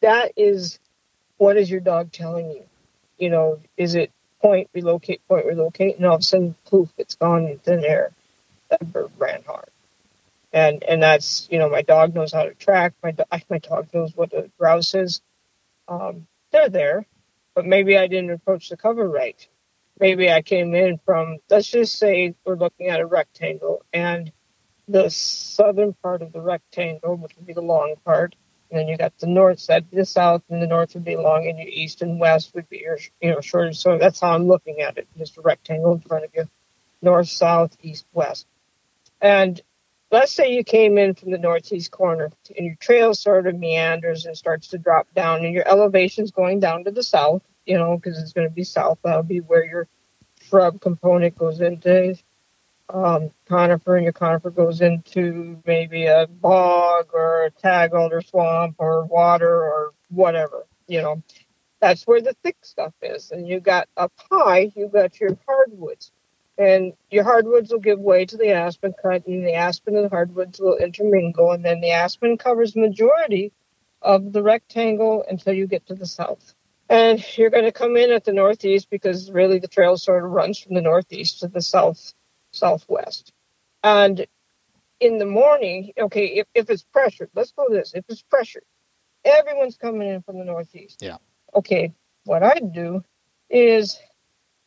that 0.00 0.32
is 0.36 0.78
what 1.38 1.56
is 1.56 1.70
your 1.70 1.80
dog 1.80 2.12
telling 2.12 2.50
you? 2.50 2.64
You 3.18 3.30
know, 3.30 3.60
is 3.76 3.94
it 3.94 4.10
point 4.40 4.68
relocate, 4.74 5.26
point 5.28 5.46
relocate, 5.46 5.96
and 5.96 6.06
all 6.06 6.16
of 6.16 6.20
a 6.20 6.24
sudden 6.24 6.54
poof, 6.66 6.92
it's 6.98 7.14
gone 7.14 7.46
in 7.46 7.58
thin 7.58 7.84
air. 7.84 8.10
That 8.68 8.92
bird 8.92 9.10
ran 9.18 9.42
hard 9.44 9.68
and 10.54 10.84
and 10.84 11.02
that's 11.02 11.48
you 11.50 11.58
know 11.58 11.68
my 11.68 11.82
dog 11.82 12.14
knows 12.14 12.32
how 12.32 12.44
to 12.44 12.54
track. 12.54 12.94
My 13.02 13.14
my 13.50 13.58
dog 13.58 13.88
knows 13.92 14.16
what 14.16 14.32
a 14.32 14.50
grouse 14.56 14.94
is. 14.94 15.20
Um, 15.88 16.26
they're 16.52 16.70
there, 16.70 17.04
but 17.54 17.66
maybe 17.66 17.98
I 17.98 18.06
didn't 18.06 18.30
approach 18.30 18.68
the 18.70 18.76
cover 18.76 19.06
right. 19.06 19.46
Maybe 19.98 20.30
I 20.30 20.42
came 20.42 20.74
in 20.74 20.98
from 21.04 21.38
let's 21.50 21.68
just 21.68 21.98
say 21.98 22.34
we're 22.46 22.54
looking 22.54 22.88
at 22.88 23.00
a 23.00 23.06
rectangle, 23.06 23.84
and 23.92 24.32
the 24.86 25.10
southern 25.10 25.92
part 25.94 26.22
of 26.22 26.32
the 26.32 26.40
rectangle, 26.40 27.16
which 27.16 27.36
would 27.36 27.46
be 27.46 27.52
the 27.52 27.60
long 27.60 27.96
part, 28.04 28.36
and 28.70 28.78
then 28.78 28.86
you 28.86 28.96
got 28.96 29.18
the 29.18 29.26
north 29.26 29.58
side, 29.58 29.86
the 29.90 30.06
south, 30.06 30.42
and 30.50 30.62
the 30.62 30.68
north 30.68 30.94
would 30.94 31.04
be 31.04 31.16
long, 31.16 31.48
and 31.48 31.58
your 31.58 31.68
east 31.68 32.00
and 32.00 32.20
west 32.20 32.54
would 32.54 32.68
be 32.68 32.78
your 32.78 32.98
you 33.20 33.32
know 33.32 33.40
shorter. 33.40 33.72
So 33.72 33.98
that's 33.98 34.20
how 34.20 34.32
I'm 34.32 34.46
looking 34.46 34.82
at 34.82 34.98
it, 34.98 35.08
just 35.18 35.36
a 35.36 35.40
rectangle 35.40 35.94
in 35.94 36.00
front 36.00 36.26
of 36.26 36.30
you, 36.32 36.48
north, 37.02 37.28
south, 37.28 37.76
east, 37.82 38.06
west, 38.12 38.46
and 39.20 39.60
let's 40.10 40.32
say 40.32 40.52
you 40.54 40.64
came 40.64 40.98
in 40.98 41.14
from 41.14 41.30
the 41.30 41.38
northeast 41.38 41.90
corner 41.90 42.30
and 42.56 42.66
your 42.66 42.76
trail 42.76 43.14
sort 43.14 43.46
of 43.46 43.58
meanders 43.58 44.26
and 44.26 44.36
starts 44.36 44.68
to 44.68 44.78
drop 44.78 45.12
down 45.14 45.44
and 45.44 45.54
your 45.54 45.66
elevation's 45.66 46.30
going 46.30 46.60
down 46.60 46.84
to 46.84 46.90
the 46.90 47.02
south, 47.02 47.42
you 47.66 47.76
know, 47.76 47.96
because 47.96 48.18
it's 48.18 48.32
going 48.32 48.48
to 48.48 48.54
be 48.54 48.64
south. 48.64 48.98
That'll 49.02 49.22
be 49.22 49.40
where 49.40 49.64
your 49.64 49.88
shrub 50.42 50.80
component 50.80 51.36
goes 51.36 51.60
into 51.60 52.16
um, 52.88 53.30
conifer 53.48 53.96
and 53.96 54.04
your 54.04 54.12
conifer 54.12 54.50
goes 54.50 54.80
into 54.80 55.60
maybe 55.66 56.06
a 56.06 56.26
bog 56.26 57.10
or 57.14 57.44
a 57.44 57.50
tag 57.50 57.94
alder 57.94 58.20
swamp 58.20 58.76
or 58.78 59.04
water 59.04 59.64
or 59.64 59.94
whatever, 60.10 60.66
you 60.86 61.00
know. 61.00 61.22
That's 61.80 62.06
where 62.06 62.20
the 62.20 62.34
thick 62.42 62.56
stuff 62.62 62.94
is. 63.02 63.30
And 63.30 63.46
you 63.46 63.60
got 63.60 63.88
up 63.96 64.12
high, 64.30 64.72
you 64.74 64.88
got 64.88 65.20
your 65.20 65.36
hardwoods 65.46 66.12
and 66.56 66.92
your 67.10 67.24
hardwoods 67.24 67.72
will 67.72 67.80
give 67.80 67.98
way 67.98 68.24
to 68.26 68.36
the 68.36 68.52
aspen 68.52 68.94
cut, 69.00 69.26
and 69.26 69.44
the 69.46 69.54
aspen 69.54 69.96
and 69.96 70.04
the 70.04 70.08
hardwoods 70.08 70.60
will 70.60 70.76
intermingle, 70.76 71.52
and 71.52 71.64
then 71.64 71.80
the 71.80 71.90
aspen 71.90 72.38
covers 72.38 72.76
majority 72.76 73.52
of 74.02 74.32
the 74.32 74.42
rectangle 74.42 75.24
until 75.28 75.52
you 75.52 75.66
get 75.66 75.86
to 75.86 75.94
the 75.94 76.06
south. 76.06 76.54
And 76.88 77.24
you're 77.36 77.50
going 77.50 77.64
to 77.64 77.72
come 77.72 77.96
in 77.96 78.12
at 78.12 78.24
the 78.24 78.32
northeast 78.32 78.90
because 78.90 79.30
really 79.30 79.58
the 79.58 79.68
trail 79.68 79.96
sort 79.96 80.24
of 80.24 80.30
runs 80.30 80.58
from 80.58 80.74
the 80.74 80.82
northeast 80.82 81.40
to 81.40 81.48
the 81.48 81.62
south 81.62 82.12
southwest. 82.52 83.32
And 83.82 84.26
in 85.00 85.18
the 85.18 85.26
morning, 85.26 85.92
okay, 85.98 86.26
if, 86.26 86.46
if 86.54 86.70
it's 86.70 86.84
pressured, 86.84 87.30
let's 87.34 87.52
go 87.52 87.66
this. 87.68 87.94
If 87.94 88.04
it's 88.08 88.22
pressured, 88.22 88.64
everyone's 89.24 89.76
coming 89.76 90.08
in 90.08 90.22
from 90.22 90.38
the 90.38 90.44
northeast. 90.44 91.02
Yeah. 91.02 91.16
Okay, 91.54 91.92
what 92.24 92.42
I'd 92.42 92.72
do 92.72 93.02
is 93.50 93.98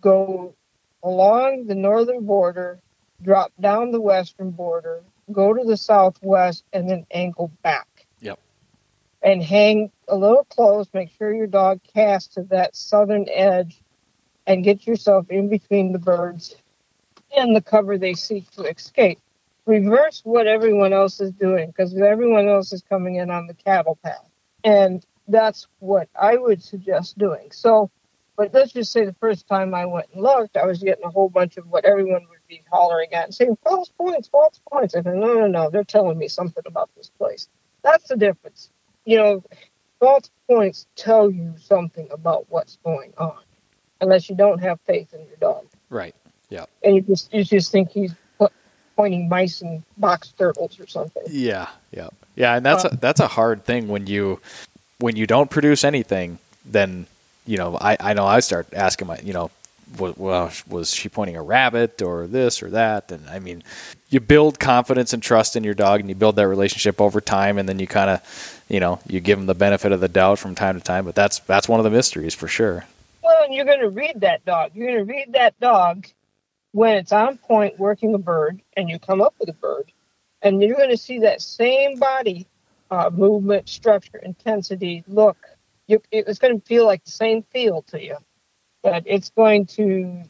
go 0.01 0.55
along 1.03 1.65
the 1.67 1.75
northern 1.75 2.25
border, 2.25 2.79
drop 3.21 3.51
down 3.59 3.91
the 3.91 4.01
western 4.01 4.51
border, 4.51 5.03
go 5.31 5.53
to 5.53 5.63
the 5.63 5.77
southwest, 5.77 6.63
and 6.73 6.89
then 6.89 7.05
angle 7.11 7.51
back. 7.63 8.05
Yep. 8.19 8.39
And 9.21 9.43
hang 9.43 9.91
a 10.07 10.15
little 10.15 10.45
close, 10.45 10.87
make 10.93 11.11
sure 11.17 11.33
your 11.33 11.47
dog 11.47 11.81
casts 11.93 12.35
to 12.35 12.43
that 12.43 12.75
southern 12.75 13.27
edge, 13.29 13.81
and 14.45 14.63
get 14.63 14.87
yourself 14.87 15.29
in 15.29 15.49
between 15.49 15.91
the 15.91 15.99
birds 15.99 16.55
and 17.35 17.55
the 17.55 17.61
cover 17.61 17.97
they 17.97 18.13
seek 18.13 18.49
to 18.51 18.63
escape. 18.63 19.19
Reverse 19.65 20.21
what 20.23 20.47
everyone 20.47 20.93
else 20.93 21.19
is 21.19 21.31
doing 21.33 21.67
because 21.67 21.93
everyone 21.97 22.47
else 22.47 22.71
is 22.71 22.81
coming 22.83 23.15
in 23.15 23.29
on 23.29 23.47
the 23.47 23.53
cattle 23.53 23.97
path. 24.01 24.29
And 24.63 25.05
that's 25.27 25.67
what 25.79 26.07
I 26.19 26.37
would 26.37 26.63
suggest 26.63 27.17
doing. 27.17 27.51
So 27.51 27.91
but 28.37 28.53
let's 28.53 28.71
just 28.71 28.91
say 28.91 29.03
the 29.03 29.13
first 29.13 29.47
time 29.47 29.73
I 29.73 29.85
went 29.85 30.07
and 30.13 30.21
looked, 30.21 30.55
I 30.55 30.65
was 30.65 30.81
getting 30.81 31.03
a 31.03 31.09
whole 31.09 31.27
bunch 31.27 31.57
of 31.57 31.67
what 31.67 31.85
everyone 31.85 32.21
would 32.29 32.47
be 32.47 32.61
hollering 32.71 33.11
at 33.13 33.25
and 33.25 33.33
saying, 33.33 33.57
false 33.63 33.89
points, 33.89 34.27
false 34.27 34.61
points. 34.71 34.95
I 34.95 35.01
said, 35.01 35.15
no, 35.15 35.33
no, 35.33 35.47
no, 35.47 35.69
they're 35.71 35.83
telling 35.83 36.19
me 36.19 36.27
something 36.27 36.63
about 36.67 36.89
this 36.95 37.09
place. 37.09 37.49
That's 37.83 38.07
the 38.07 38.15
difference. 38.15 38.69
You 39.05 39.17
know, 39.17 39.43
false 39.99 40.29
points 40.47 40.85
tell 40.95 41.31
you 41.31 41.55
something 41.59 42.07
about 42.11 42.45
what's 42.49 42.77
going 42.83 43.13
on, 43.17 43.39
unless 44.01 44.29
you 44.29 44.35
don't 44.35 44.59
have 44.59 44.79
faith 44.81 45.13
in 45.13 45.25
your 45.25 45.37
dog. 45.37 45.65
Right. 45.89 46.13
Yeah. 46.49 46.65
And 46.83 46.95
you 46.95 47.01
just 47.01 47.33
you 47.33 47.43
just 47.43 47.71
think 47.71 47.89
he's 47.89 48.13
pointing 48.95 49.29
mice 49.29 49.61
and 49.61 49.83
box 49.97 50.33
turtles 50.37 50.79
or 50.79 50.87
something. 50.87 51.23
Yeah. 51.27 51.69
Yeah. 51.91 52.09
Yeah. 52.35 52.55
And 52.55 52.65
that's 52.65 52.85
uh, 52.85 52.89
a, 52.91 52.97
that's 52.97 53.19
a 53.19 53.27
hard 53.27 53.63
thing 53.63 53.87
when 53.87 54.07
you 54.07 54.39
when 54.99 55.15
you 55.15 55.25
don't 55.25 55.49
produce 55.49 55.83
anything, 55.83 56.39
then 56.65 57.07
you 57.47 57.57
know, 57.57 57.77
I, 57.79 57.97
I 57.99 58.13
know 58.13 58.25
I 58.25 58.41
start 58.41 58.67
asking 58.73 59.07
my, 59.07 59.19
you 59.19 59.33
know, 59.33 59.49
well, 59.97 60.51
was 60.67 60.93
she 60.93 61.07
pointing 61.07 61.37
a 61.37 61.41
rabbit 61.41 62.01
or 62.01 62.27
this 62.27 62.61
or 62.61 62.69
that? 62.71 63.11
And 63.11 63.27
I 63.29 63.39
mean, 63.39 63.63
you 64.09 64.19
build 64.19 64.59
confidence 64.59 65.13
and 65.13 65.23
trust 65.23 65.55
in 65.55 65.63
your 65.63 65.73
dog, 65.73 66.01
and 66.01 66.09
you 66.09 66.15
build 66.15 66.35
that 66.35 66.47
relationship 66.47 66.99
over 66.99 67.21
time, 67.21 67.57
and 67.57 67.67
then 67.67 67.79
you 67.79 67.87
kind 67.87 68.09
of, 68.09 68.63
you 68.67 68.79
know, 68.79 68.99
you 69.07 69.19
give 69.21 69.37
them 69.39 69.47
the 69.47 69.55
benefit 69.55 69.91
of 69.91 70.01
the 70.01 70.09
doubt 70.09 70.39
from 70.39 70.55
time 70.55 70.77
to 70.77 70.83
time. 70.83 71.05
But 71.05 71.15
that's 71.15 71.39
that's 71.39 71.69
one 71.69 71.79
of 71.79 71.85
the 71.85 71.89
mysteries 71.89 72.35
for 72.35 72.47
sure. 72.47 72.85
Well, 73.23 73.43
and 73.43 73.53
you're 73.53 73.65
going 73.65 73.79
to 73.79 73.89
read 73.89 74.21
that 74.21 74.45
dog. 74.45 74.71
You're 74.73 74.87
going 74.87 75.07
to 75.07 75.13
read 75.13 75.33
that 75.33 75.59
dog 75.59 76.07
when 76.73 76.97
it's 76.97 77.11
on 77.11 77.37
point 77.37 77.79
working 77.79 78.13
a 78.13 78.19
bird, 78.19 78.61
and 78.75 78.89
you 78.89 78.99
come 78.99 79.21
up 79.21 79.35
with 79.39 79.49
a 79.49 79.53
bird, 79.53 79.91
and 80.41 80.61
you're 80.61 80.75
going 80.75 80.89
to 80.89 80.97
see 80.97 81.19
that 81.19 81.41
same 81.41 81.97
body 81.97 82.45
uh, 82.91 83.09
movement, 83.13 83.67
structure, 83.67 84.17
intensity, 84.17 85.03
look, 85.07 85.37
you, 85.87 86.01
it's 86.11 86.39
going 86.39 86.59
to 86.59 86.65
feel 86.65 86.85
like 86.85 87.03
the 87.03 87.11
same 87.11 87.43
feel 87.43 87.81
to 87.83 88.03
you, 88.03 88.17
but 88.83 89.03
it's 89.05 89.29
going 89.29 89.65
to, 89.67 90.23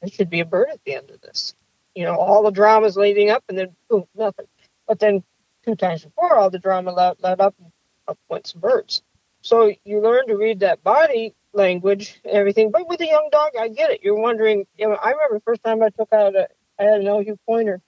there 0.00 0.10
should 0.10 0.30
be 0.30 0.40
a 0.40 0.44
bird 0.44 0.68
at 0.72 0.80
the 0.84 0.94
end 0.94 1.10
of 1.10 1.20
this. 1.20 1.54
You 1.94 2.04
know, 2.04 2.16
all 2.16 2.42
the 2.42 2.50
drama's 2.50 2.96
leading 2.96 3.30
up 3.30 3.44
and 3.48 3.56
then 3.56 3.76
boom, 3.88 4.04
nothing. 4.14 4.46
But 4.86 4.98
then 4.98 5.22
two 5.64 5.76
times 5.76 6.04
before, 6.04 6.36
all 6.36 6.50
the 6.50 6.58
drama 6.58 6.92
led, 6.92 7.22
led 7.22 7.40
up 7.40 7.54
and 7.58 7.70
up 8.08 8.18
went 8.28 8.46
some 8.46 8.60
birds. 8.60 9.02
So 9.42 9.72
you 9.84 10.00
learn 10.00 10.26
to 10.26 10.36
read 10.36 10.60
that 10.60 10.82
body 10.82 11.34
language 11.52 12.20
and 12.24 12.34
everything. 12.34 12.70
But 12.70 12.88
with 12.88 13.00
a 13.00 13.06
young 13.06 13.28
dog, 13.30 13.52
I 13.58 13.68
get 13.68 13.90
it. 13.90 14.00
You're 14.02 14.20
wondering, 14.20 14.66
you 14.76 14.88
know, 14.88 14.94
I 14.94 15.10
remember 15.10 15.36
the 15.36 15.42
first 15.42 15.62
time 15.62 15.82
I 15.82 15.90
took 15.90 16.12
out 16.12 16.34
a, 16.34 16.48
I 16.78 16.84
had 16.84 17.00
an 17.00 17.06
Elhew 17.06 17.36
pointer 17.46 17.80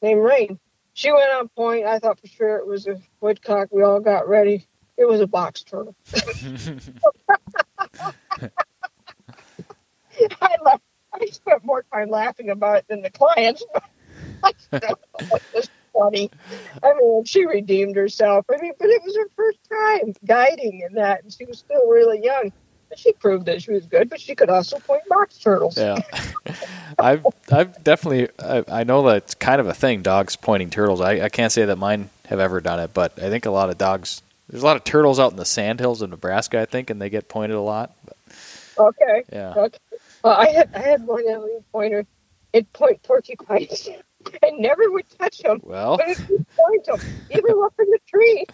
named 0.00 0.22
Rain. 0.22 0.58
She 0.94 1.12
went 1.12 1.30
on 1.32 1.48
point. 1.48 1.86
I 1.86 1.98
thought 1.98 2.20
for 2.20 2.26
sure 2.26 2.56
it 2.56 2.66
was 2.66 2.86
a 2.86 3.00
woodcock. 3.20 3.68
We 3.70 3.82
all 3.82 4.00
got 4.00 4.28
ready. 4.28 4.66
It 5.02 5.08
was 5.08 5.20
a 5.20 5.26
box 5.26 5.64
turtle. 5.64 5.96
I 10.40 10.56
left, 10.64 10.82
I 11.12 11.26
spent 11.26 11.64
more 11.64 11.84
time 11.92 12.08
laughing 12.08 12.50
about 12.50 12.78
it 12.78 12.86
than 12.86 13.02
the 13.02 13.10
clients. 13.10 13.64
it 14.44 14.96
was 15.52 15.68
funny. 15.92 16.30
I 16.84 16.94
mean, 16.94 17.24
she 17.24 17.46
redeemed 17.46 17.96
herself. 17.96 18.46
I 18.48 18.62
mean, 18.62 18.74
but 18.78 18.90
it 18.90 19.02
was 19.02 19.16
her 19.16 19.28
first 19.34 19.58
time 19.68 20.14
guiding 20.24 20.86
in 20.88 20.94
that, 20.94 21.24
and 21.24 21.32
she 21.32 21.46
was 21.46 21.58
still 21.58 21.88
really 21.88 22.22
young. 22.22 22.52
She 22.94 23.12
proved 23.14 23.46
that 23.46 23.60
she 23.60 23.72
was 23.72 23.84
good, 23.86 24.08
but 24.08 24.20
she 24.20 24.36
could 24.36 24.50
also 24.50 24.78
point 24.78 25.02
box 25.08 25.36
turtles. 25.38 25.76
Yeah, 25.78 25.98
I've 26.98 27.26
I've 27.50 27.82
definitely 27.82 28.28
I, 28.38 28.64
I, 28.68 28.84
know 28.84 29.02
that 29.08 29.16
it's 29.16 29.34
kind 29.34 29.60
of 29.60 29.66
a 29.66 29.74
thing. 29.74 30.02
Dogs 30.02 30.36
pointing 30.36 30.70
turtles. 30.70 31.00
I, 31.00 31.22
I 31.22 31.28
can't 31.28 31.50
say 31.50 31.64
that 31.64 31.76
mine 31.76 32.10
have 32.26 32.38
ever 32.38 32.60
done 32.60 32.78
it, 32.78 32.94
but 32.94 33.20
I 33.20 33.30
think 33.30 33.46
a 33.46 33.50
lot 33.50 33.68
of 33.68 33.78
dogs 33.78 34.22
there's 34.52 34.62
a 34.62 34.66
lot 34.66 34.76
of 34.76 34.84
turtles 34.84 35.18
out 35.18 35.30
in 35.30 35.38
the 35.38 35.46
sandhills 35.46 36.02
of 36.02 36.10
Nebraska, 36.10 36.60
I 36.60 36.66
think, 36.66 36.90
and 36.90 37.00
they 37.00 37.08
get 37.08 37.26
pointed 37.26 37.56
a 37.56 37.60
lot. 37.62 37.96
But, 38.04 38.16
okay. 38.78 39.24
Yeah. 39.32 39.54
Okay. 39.56 39.78
Well, 40.22 40.34
I 40.34 40.50
had 40.50 40.68
I 40.74 40.78
had 40.78 41.06
one 41.06 41.26
Elhew 41.26 41.62
pointer. 41.72 42.04
It 42.52 42.70
point 42.74 43.02
porcupines. 43.02 43.88
I 44.42 44.50
never 44.50 44.90
would 44.90 45.06
touch 45.18 45.38
them. 45.38 45.60
Well, 45.64 45.96
but 45.96 46.08
it 46.10 46.28
would 46.28 46.46
point 46.54 46.84
them, 46.84 47.00
even 47.30 47.62
up 47.64 47.74
in 47.78 47.86
the 47.90 47.98
tree. 48.06 48.46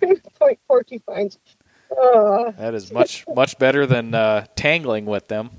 point 0.38 0.58
porcupines. 0.66 1.38
Uh, 1.90 2.50
that 2.58 2.74
is 2.74 2.92
much 2.92 3.24
much 3.28 3.56
better 3.58 3.86
than 3.86 4.14
uh, 4.14 4.46
tangling 4.56 5.06
with 5.06 5.28
them. 5.28 5.50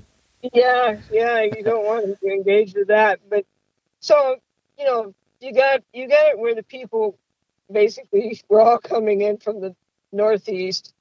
Yeah, 0.52 0.98
yeah, 1.10 1.40
you 1.40 1.62
don't 1.62 1.86
want 1.86 2.20
to 2.20 2.28
engage 2.28 2.74
with 2.74 2.88
that. 2.88 3.20
But 3.30 3.46
so 4.00 4.36
you 4.78 4.84
know, 4.84 5.14
you 5.40 5.54
got 5.54 5.82
you 5.94 6.06
got 6.08 6.28
it 6.28 6.38
where 6.38 6.54
the 6.54 6.62
people 6.62 7.16
basically 7.70 8.40
we're 8.48 8.60
all 8.60 8.78
coming 8.78 9.22
in 9.22 9.38
from 9.38 9.60
the 9.60 9.74
northeast. 10.12 10.94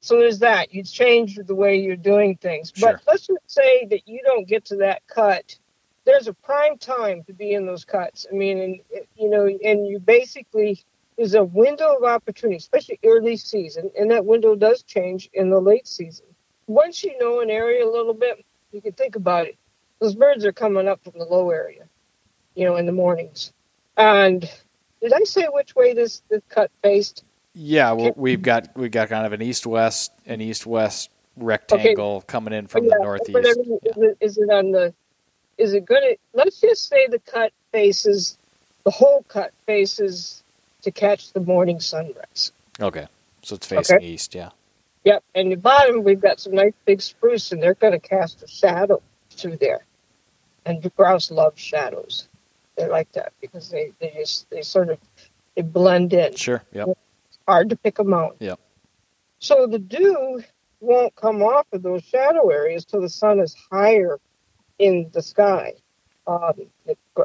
So 0.00 0.18
there's 0.18 0.40
that. 0.40 0.74
You 0.74 0.82
change 0.82 1.36
the 1.36 1.54
way 1.54 1.76
you're 1.76 1.96
doing 1.96 2.36
things. 2.36 2.72
Sure. 2.74 2.92
But 2.92 3.02
let's 3.06 3.26
just 3.26 3.40
say 3.46 3.86
that 3.86 4.06
you 4.06 4.20
don't 4.24 4.46
get 4.46 4.66
to 4.66 4.76
that 4.76 5.02
cut. 5.06 5.56
There's 6.04 6.28
a 6.28 6.34
prime 6.34 6.76
time 6.76 7.24
to 7.24 7.32
be 7.32 7.52
in 7.52 7.64
those 7.64 7.86
cuts. 7.86 8.26
I 8.30 8.34
mean, 8.34 8.60
and 8.60 8.80
you 9.16 9.30
know, 9.30 9.46
and 9.46 9.86
you 9.86 9.98
basically 9.98 10.82
there's 11.16 11.34
a 11.34 11.44
window 11.44 11.96
of 11.96 12.04
opportunity, 12.04 12.56
especially 12.56 12.98
early 13.04 13.36
season, 13.36 13.90
and 13.98 14.10
that 14.10 14.26
window 14.26 14.54
does 14.54 14.82
change 14.82 15.30
in 15.32 15.48
the 15.48 15.60
late 15.60 15.86
season. 15.86 16.26
Once 16.66 17.02
you 17.04 17.16
know 17.18 17.40
an 17.40 17.50
area 17.50 17.84
a 17.84 17.90
little 17.90 18.14
bit, 18.14 18.44
you 18.72 18.82
can 18.82 18.92
think 18.92 19.16
about 19.16 19.46
it. 19.46 19.56
Those 20.00 20.14
birds 20.14 20.44
are 20.44 20.52
coming 20.52 20.88
up 20.88 21.02
from 21.02 21.14
the 21.16 21.24
low 21.24 21.50
area, 21.50 21.84
you 22.54 22.66
know, 22.66 22.76
in 22.76 22.84
the 22.84 22.92
mornings, 22.92 23.52
and 23.96 24.50
did 25.04 25.12
I 25.12 25.24
say 25.24 25.46
which 25.52 25.76
way 25.76 25.92
this, 25.92 26.22
this 26.30 26.40
cut 26.48 26.70
faced? 26.82 27.24
Yeah, 27.52 27.92
well, 27.92 28.14
we've 28.16 28.40
got 28.40 28.74
we've 28.74 28.90
got 28.90 29.10
kind 29.10 29.26
of 29.26 29.32
an 29.32 29.42
east 29.42 29.66
west 29.66 30.10
an 30.26 30.40
east 30.40 30.66
west 30.66 31.10
rectangle 31.36 32.16
okay. 32.16 32.26
coming 32.26 32.54
in 32.54 32.66
from 32.66 32.84
yeah, 32.84 32.94
the 32.96 33.04
northeast. 33.04 33.38
Is, 33.38 33.96
it, 33.96 34.16
is 34.20 34.38
it 34.38 34.50
on 34.50 34.72
the? 34.72 34.94
Is 35.58 35.74
it 35.74 35.84
good? 35.84 36.02
Let's 36.32 36.60
just 36.60 36.88
say 36.88 37.06
the 37.06 37.20
cut 37.20 37.52
faces 37.70 38.38
the 38.84 38.90
whole 38.90 39.24
cut 39.28 39.52
faces 39.66 40.42
to 40.82 40.90
catch 40.90 41.32
the 41.32 41.40
morning 41.40 41.80
sunrise. 41.80 42.50
Okay, 42.80 43.06
so 43.42 43.54
it's 43.54 43.66
facing 43.66 43.96
okay. 43.96 44.06
east, 44.06 44.34
yeah. 44.34 44.50
Yep, 45.04 45.22
and 45.34 45.52
the 45.52 45.56
bottom 45.56 46.02
we've 46.02 46.20
got 46.20 46.40
some 46.40 46.54
nice 46.54 46.72
big 46.86 47.02
spruce, 47.02 47.52
and 47.52 47.62
they're 47.62 47.74
going 47.74 47.92
to 47.92 48.00
cast 48.00 48.42
a 48.42 48.48
shadow 48.48 49.02
through 49.30 49.58
there. 49.58 49.84
And 50.66 50.82
the 50.82 50.88
grouse 50.90 51.30
love 51.30 51.58
shadows 51.58 52.26
they 52.76 52.88
like 52.88 53.12
that 53.12 53.32
because 53.40 53.70
they, 53.70 53.92
they 54.00 54.12
just 54.16 54.48
they 54.50 54.62
sort 54.62 54.90
of 54.90 54.98
they 55.54 55.62
blend 55.62 56.12
in. 56.12 56.34
Sure. 56.34 56.62
Yeah. 56.72 56.84
It's 57.28 57.38
hard 57.46 57.70
to 57.70 57.76
pick 57.76 57.96
them 57.96 58.12
out. 58.12 58.36
Yeah. 58.40 58.54
So 59.38 59.66
the 59.66 59.78
dew 59.78 60.42
won't 60.80 61.14
come 61.16 61.42
off 61.42 61.66
of 61.72 61.82
those 61.82 62.02
shadow 62.04 62.48
areas 62.50 62.84
till 62.84 63.00
the 63.00 63.08
sun 63.08 63.40
is 63.40 63.54
higher 63.70 64.18
in 64.78 65.10
the 65.12 65.22
sky. 65.22 65.74
Um, 66.26 66.54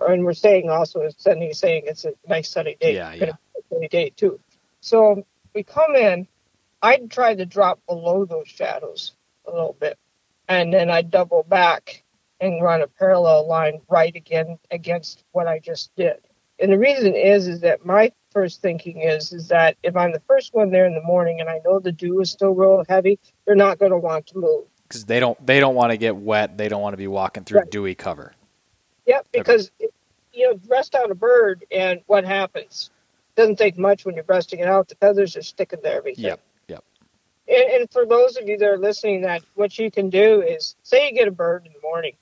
and 0.07 0.25
we're 0.25 0.33
saying 0.33 0.69
also, 0.69 1.07
Cindy 1.17 1.53
saying 1.53 1.83
it's 1.85 2.05
a 2.05 2.13
nice 2.27 2.49
sunny 2.49 2.75
day. 2.79 2.95
Yeah, 2.95 3.13
yeah. 3.13 3.31
Sunny 3.71 3.87
day 3.87 4.11
too. 4.15 4.39
So 4.81 5.25
we 5.53 5.63
come 5.63 5.95
in. 5.95 6.27
I'd 6.81 7.11
try 7.11 7.35
to 7.35 7.45
drop 7.45 7.79
below 7.87 8.25
those 8.25 8.47
shadows 8.47 9.13
a 9.45 9.51
little 9.51 9.75
bit, 9.79 9.97
and 10.47 10.73
then 10.73 10.89
I'd 10.89 11.11
double 11.11 11.43
back 11.43 12.03
and 12.41 12.63
run 12.63 12.81
a 12.81 12.87
parallel 12.87 13.47
line 13.47 13.81
right 13.89 14.15
again 14.15 14.57
against 14.71 15.23
what 15.31 15.47
I 15.47 15.59
just 15.59 15.95
did. 15.95 16.17
And 16.59 16.71
the 16.71 16.77
reason 16.77 17.15
is, 17.15 17.47
is 17.47 17.61
that 17.61 17.85
my 17.85 18.11
first 18.31 18.61
thinking 18.61 19.01
is, 19.01 19.31
is 19.31 19.47
that 19.47 19.77
if 19.83 19.95
I'm 19.95 20.11
the 20.11 20.21
first 20.27 20.53
one 20.53 20.71
there 20.71 20.85
in 20.85 20.93
the 20.93 21.01
morning 21.01 21.39
and 21.39 21.49
I 21.49 21.59
know 21.63 21.79
the 21.79 21.91
dew 21.91 22.19
is 22.19 22.31
still 22.31 22.53
real 22.53 22.83
heavy, 22.87 23.19
they're 23.45 23.55
not 23.55 23.79
going 23.79 23.91
to 23.91 23.97
want 23.97 24.27
to 24.27 24.37
move 24.37 24.65
because 24.89 25.05
they 25.05 25.19
don't 25.19 25.43
they 25.45 25.59
don't 25.59 25.75
want 25.75 25.91
to 25.91 25.97
get 25.97 26.15
wet. 26.15 26.57
They 26.57 26.67
don't 26.67 26.81
want 26.81 26.93
to 26.93 26.97
be 26.97 27.07
walking 27.07 27.43
through 27.43 27.59
right. 27.59 27.71
dewy 27.71 27.95
cover. 27.95 28.33
Yep, 29.05 29.27
because 29.31 29.71
okay. 29.81 29.91
you 30.33 30.49
know, 30.49 30.59
rest 30.67 30.95
out 30.95 31.11
a 31.11 31.15
bird, 31.15 31.65
and 31.71 32.01
what 32.07 32.25
happens? 32.25 32.89
It 33.35 33.41
doesn't 33.41 33.57
take 33.57 33.77
much 33.77 34.05
when 34.05 34.15
you're 34.15 34.23
breasting 34.23 34.59
it 34.59 34.67
out. 34.67 34.89
The 34.89 34.95
feathers 34.95 35.37
are 35.37 35.41
sticking 35.41 35.81
to 35.81 35.91
everything. 35.91 36.25
Yep, 36.25 36.41
yep. 36.67 36.83
And, 37.47 37.81
and 37.81 37.91
for 37.91 38.05
those 38.05 38.35
of 38.37 38.47
you 38.47 38.57
that 38.57 38.67
are 38.67 38.77
listening, 38.77 39.21
that 39.21 39.43
what 39.55 39.77
you 39.77 39.89
can 39.89 40.09
do 40.09 40.41
is, 40.41 40.75
say 40.83 41.07
you 41.07 41.13
get 41.13 41.27
a 41.27 41.31
bird 41.31 41.65
in 41.65 41.73
the 41.73 41.79
morning, 41.81 42.13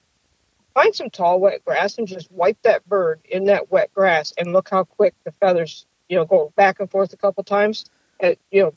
find 0.77 0.93
some 0.93 1.09
tall 1.09 1.39
wet 1.39 1.65
grass 1.65 1.97
and 1.97 2.07
just 2.07 2.31
wipe 2.31 2.61
that 2.61 2.87
bird 2.87 3.19
in 3.27 3.45
that 3.45 3.71
wet 3.71 3.91
grass, 3.95 4.31
and 4.37 4.53
look 4.53 4.69
how 4.69 4.83
quick 4.83 5.15
the 5.23 5.31
feathers, 5.31 5.87
you 6.07 6.15
know, 6.15 6.23
go 6.23 6.53
back 6.55 6.79
and 6.79 6.91
forth 6.91 7.11
a 7.13 7.17
couple 7.17 7.43
times. 7.43 7.85
And, 8.19 8.37
you 8.51 8.61
know, 8.61 8.73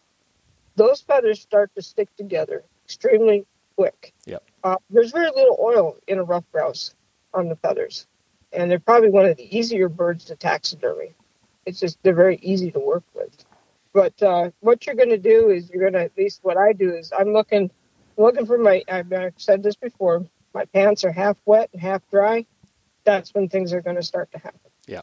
those 0.76 1.02
feathers 1.02 1.42
start 1.42 1.70
to 1.74 1.82
stick 1.82 2.08
together 2.16 2.64
extremely 2.86 3.44
quick. 3.76 4.14
Yep. 4.24 4.42
Uh, 4.64 4.76
there's 4.88 5.12
very 5.12 5.26
little 5.26 5.58
oil 5.60 5.98
in 6.08 6.18
a 6.18 6.24
ruffed 6.24 6.50
grouse 6.52 6.94
on 7.34 7.50
the 7.50 7.56
feathers, 7.56 8.06
and 8.50 8.70
they're 8.70 8.78
probably 8.78 9.10
one 9.10 9.26
of 9.26 9.36
the 9.36 9.58
easier 9.58 9.90
birds 9.90 10.24
to 10.26 10.36
taxidermy. 10.36 11.12
It's 11.66 11.80
just 11.80 12.02
they're 12.02 12.14
very 12.14 12.36
easy 12.36 12.70
to 12.70 12.80
work 12.80 13.04
with. 13.14 13.44
But 13.92 14.22
uh, 14.22 14.52
what 14.60 14.86
you're 14.86 14.96
going 14.96 15.10
to 15.10 15.18
do 15.18 15.50
is 15.50 15.68
you're 15.68 15.82
going 15.82 15.92
to 15.92 16.04
at 16.04 16.16
least 16.16 16.40
what 16.44 16.56
I 16.56 16.72
do 16.72 16.94
is 16.94 17.12
I'm 17.12 17.34
looking 17.34 17.70
looking 18.16 18.46
for 18.46 18.56
my 18.56 18.82
I've 18.88 19.12
said 19.36 19.62
this 19.62 19.76
before. 19.76 20.24
My 20.54 20.64
pants 20.66 21.04
are 21.04 21.12
half 21.12 21.36
wet 21.44 21.70
and 21.72 21.80
half 21.80 22.02
dry. 22.10 22.46
That's 23.04 23.32
when 23.34 23.48
things 23.48 23.72
are 23.72 23.80
going 23.80 23.96
to 23.96 24.02
start 24.02 24.30
to 24.32 24.38
happen. 24.38 24.60
Yeah. 24.86 25.02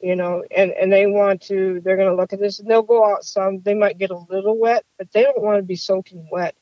You 0.00 0.16
know, 0.16 0.42
and 0.54 0.72
and 0.72 0.92
they 0.92 1.06
want 1.06 1.42
to. 1.42 1.80
They're 1.80 1.96
going 1.96 2.10
to 2.10 2.16
look 2.16 2.32
at 2.32 2.40
this 2.40 2.58
and 2.58 2.68
they'll 2.68 2.82
go 2.82 3.04
out 3.04 3.24
some. 3.24 3.60
They 3.60 3.74
might 3.74 3.98
get 3.98 4.10
a 4.10 4.18
little 4.18 4.58
wet, 4.58 4.84
but 4.98 5.12
they 5.12 5.22
don't 5.22 5.40
want 5.40 5.58
to 5.58 5.62
be 5.62 5.76
soaking 5.76 6.28
wet 6.30 6.56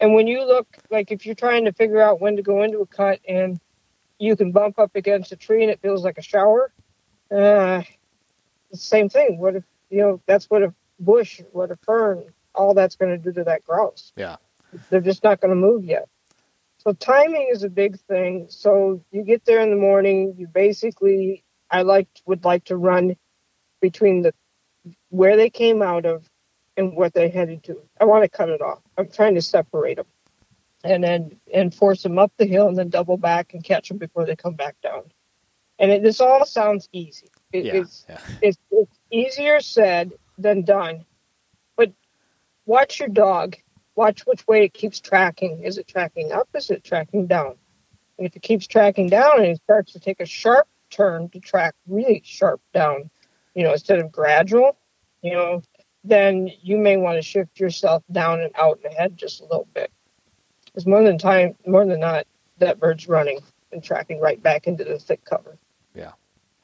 and 0.00 0.14
when 0.14 0.26
you 0.26 0.44
look, 0.44 0.66
like 0.90 1.10
if 1.10 1.24
you're 1.24 1.34
trying 1.34 1.64
to 1.64 1.72
figure 1.72 2.00
out 2.00 2.20
when 2.20 2.36
to 2.36 2.42
go 2.42 2.62
into 2.62 2.80
a 2.80 2.86
cut 2.86 3.20
and 3.26 3.60
you 4.18 4.36
can 4.36 4.52
bump 4.52 4.78
up 4.78 4.94
against 4.94 5.32
a 5.32 5.36
tree 5.36 5.62
and 5.62 5.70
it 5.70 5.80
feels 5.80 6.04
like 6.04 6.18
a 6.18 6.22
shower, 6.22 6.72
uh, 7.34 7.82
same 8.72 9.08
thing. 9.08 9.38
What 9.38 9.56
if, 9.56 9.64
you 9.90 9.98
know, 9.98 10.20
that's 10.26 10.50
what 10.50 10.62
a 10.62 10.74
bush, 10.98 11.40
what 11.52 11.70
a 11.70 11.76
fern, 11.76 12.24
all 12.54 12.74
that's 12.74 12.96
going 12.96 13.12
to 13.12 13.18
do 13.18 13.32
to 13.32 13.44
that 13.44 13.64
grouse. 13.64 14.12
Yeah. 14.16 14.36
They're 14.90 15.00
just 15.00 15.22
not 15.22 15.40
going 15.40 15.50
to 15.50 15.56
move 15.56 15.84
yet. 15.84 16.08
So 16.86 16.92
timing 16.92 17.48
is 17.50 17.62
a 17.62 17.70
big 17.70 17.98
thing. 18.00 18.46
So 18.50 19.02
you 19.10 19.22
get 19.22 19.44
there 19.44 19.60
in 19.60 19.70
the 19.70 19.76
morning, 19.76 20.34
you 20.36 20.46
basically, 20.46 21.44
I 21.70 21.82
like, 21.82 22.08
would 22.26 22.44
like 22.44 22.64
to 22.64 22.76
run 22.76 23.16
between 23.80 24.22
the, 24.22 24.34
where 25.08 25.36
they 25.36 25.50
came 25.50 25.80
out 25.80 26.04
of 26.04 26.28
and 26.76 26.96
what 26.96 27.14
they 27.14 27.28
headed 27.28 27.62
to. 27.64 27.80
I 28.00 28.04
want 28.04 28.24
to 28.24 28.28
cut 28.28 28.48
it 28.48 28.60
off. 28.60 28.80
I'm 28.98 29.08
trying 29.08 29.34
to 29.36 29.42
separate 29.42 29.96
them, 29.96 30.06
and 30.82 31.02
then 31.02 31.40
and 31.52 31.74
force 31.74 32.02
them 32.02 32.18
up 32.18 32.32
the 32.36 32.46
hill, 32.46 32.68
and 32.68 32.76
then 32.76 32.88
double 32.88 33.16
back 33.16 33.54
and 33.54 33.62
catch 33.62 33.88
them 33.88 33.98
before 33.98 34.26
they 34.26 34.36
come 34.36 34.54
back 34.54 34.76
down. 34.82 35.04
And 35.78 35.90
it, 35.90 36.02
this 36.02 36.20
all 36.20 36.44
sounds 36.44 36.88
easy. 36.92 37.28
It, 37.52 37.64
yeah, 37.64 37.72
it's, 37.74 38.06
yeah. 38.08 38.20
it's 38.42 38.58
it's 38.70 38.98
easier 39.10 39.60
said 39.60 40.12
than 40.38 40.62
done. 40.62 41.04
But 41.76 41.92
watch 42.66 43.00
your 43.00 43.08
dog. 43.08 43.56
Watch 43.96 44.26
which 44.26 44.46
way 44.46 44.64
it 44.64 44.74
keeps 44.74 45.00
tracking. 45.00 45.62
Is 45.62 45.78
it 45.78 45.86
tracking 45.86 46.32
up? 46.32 46.48
Is 46.54 46.70
it 46.70 46.84
tracking 46.84 47.26
down? 47.26 47.54
And 48.18 48.26
if 48.26 48.36
it 48.36 48.42
keeps 48.42 48.66
tracking 48.66 49.08
down 49.08 49.38
and 49.38 49.46
it 49.46 49.60
starts 49.62 49.92
to 49.92 50.00
take 50.00 50.20
a 50.20 50.26
sharp 50.26 50.68
turn 50.90 51.28
to 51.30 51.40
track 51.40 51.74
really 51.86 52.22
sharp 52.24 52.60
down, 52.72 53.10
you 53.54 53.64
know, 53.64 53.72
instead 53.72 53.98
of 53.98 54.12
gradual, 54.12 54.76
you 55.22 55.32
know, 55.32 55.62
then 56.04 56.50
you 56.62 56.76
may 56.76 56.96
want 56.96 57.16
to 57.16 57.22
shift 57.22 57.58
yourself 57.58 58.02
down 58.12 58.40
and 58.40 58.52
out 58.56 58.78
and 58.84 58.92
ahead 58.92 59.16
just 59.16 59.40
a 59.40 59.44
little 59.44 59.68
bit. 59.74 59.90
Because 60.66 60.86
more 60.86 61.02
than 61.02 61.18
time, 61.18 61.54
more 61.66 61.86
than 61.86 62.00
not, 62.00 62.26
that 62.58 62.78
bird's 62.78 63.08
running 63.08 63.40
and 63.72 63.82
tracking 63.82 64.20
right 64.20 64.42
back 64.42 64.66
into 64.66 64.84
the 64.84 64.98
thick 64.98 65.24
cover. 65.24 65.56
Yeah. 65.94 66.12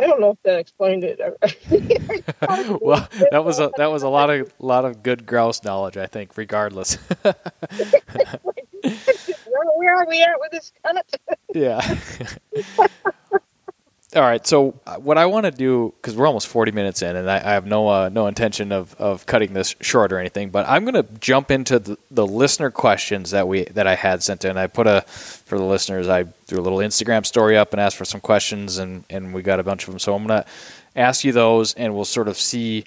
I 0.01 0.07
don't 0.07 0.21
know 0.21 0.31
if 0.31 0.43
that 0.45 0.59
explained 0.59 1.05
it. 1.05 1.21
well, 2.81 3.07
that 3.31 3.45
was 3.45 3.61
a 3.61 3.71
that 3.77 3.91
was 3.91 4.03
a 4.03 4.09
lot 4.09 4.31
of 4.31 4.51
lot 4.59 4.87
of 4.87 5.03
good 5.03 5.27
grouse 5.27 5.63
knowledge, 5.63 5.99
I 5.99 6.07
think. 6.07 6.39
Regardless. 6.39 6.95
Where 9.45 9.95
are 9.97 10.07
we 10.09 10.23
at 10.23 10.41
with 10.41 10.53
this 10.53 10.73
cut? 10.83 11.07
yeah. 11.55 11.99
All 14.17 14.23
right. 14.23 14.45
So 14.45 14.75
uh, 14.89 14.97
what 14.97 15.19
I 15.19 15.27
want 15.27 15.47
to 15.47 15.53
do, 15.53 15.95
because 16.01 16.17
we're 16.17 16.27
almost 16.27 16.49
40 16.49 16.73
minutes 16.73 17.01
in, 17.01 17.15
and 17.15 17.31
I, 17.31 17.37
I 17.37 17.53
have 17.53 17.65
no 17.65 17.89
uh, 17.89 18.09
no 18.09 18.27
intention 18.27 18.73
of, 18.73 18.93
of 18.97 19.25
cutting 19.25 19.53
this 19.53 19.77
short 19.81 20.13
or 20.13 20.19
anything, 20.19 20.51
but 20.51 20.69
I'm 20.69 20.85
going 20.85 20.95
to 20.95 21.07
jump 21.21 21.53
into 21.53 21.79
the, 21.79 21.97
the, 22.11 22.27
listener 22.27 22.73
questions 22.73 23.31
that 23.31 23.47
we 23.47 23.65
that 23.67 23.87
I 23.87 23.95
had 23.95 24.25
sent 24.25 24.45
in. 24.45 24.57
I 24.57 24.67
put 24.67 24.89
a 24.89 25.03
for 25.03 25.59
the 25.59 25.65
listeners, 25.65 26.09
I 26.09 26.25
threw 26.25 26.59
a 26.59 26.61
little 26.61 26.81
Instagram 26.81 27.25
story 27.25 27.57
up 27.57 27.73
and 27.73 27.81
asked 27.81 27.97
for 27.97 28.05
some 28.05 28.21
questions, 28.21 28.79
and 28.79 29.05
and 29.09 29.33
we 29.33 29.43
got 29.43 29.61
a 29.61 29.63
bunch 29.63 29.85
of 29.85 29.93
them. 29.93 30.01
So 30.01 30.13
I'm 30.17 30.27
going 30.27 30.43
to 30.43 30.49
ask 30.97 31.23
you 31.23 31.31
those, 31.31 31.75
and 31.75 31.95
we'll 31.95 32.05
sort 32.05 32.27
of 32.27 32.37
see 32.37 32.87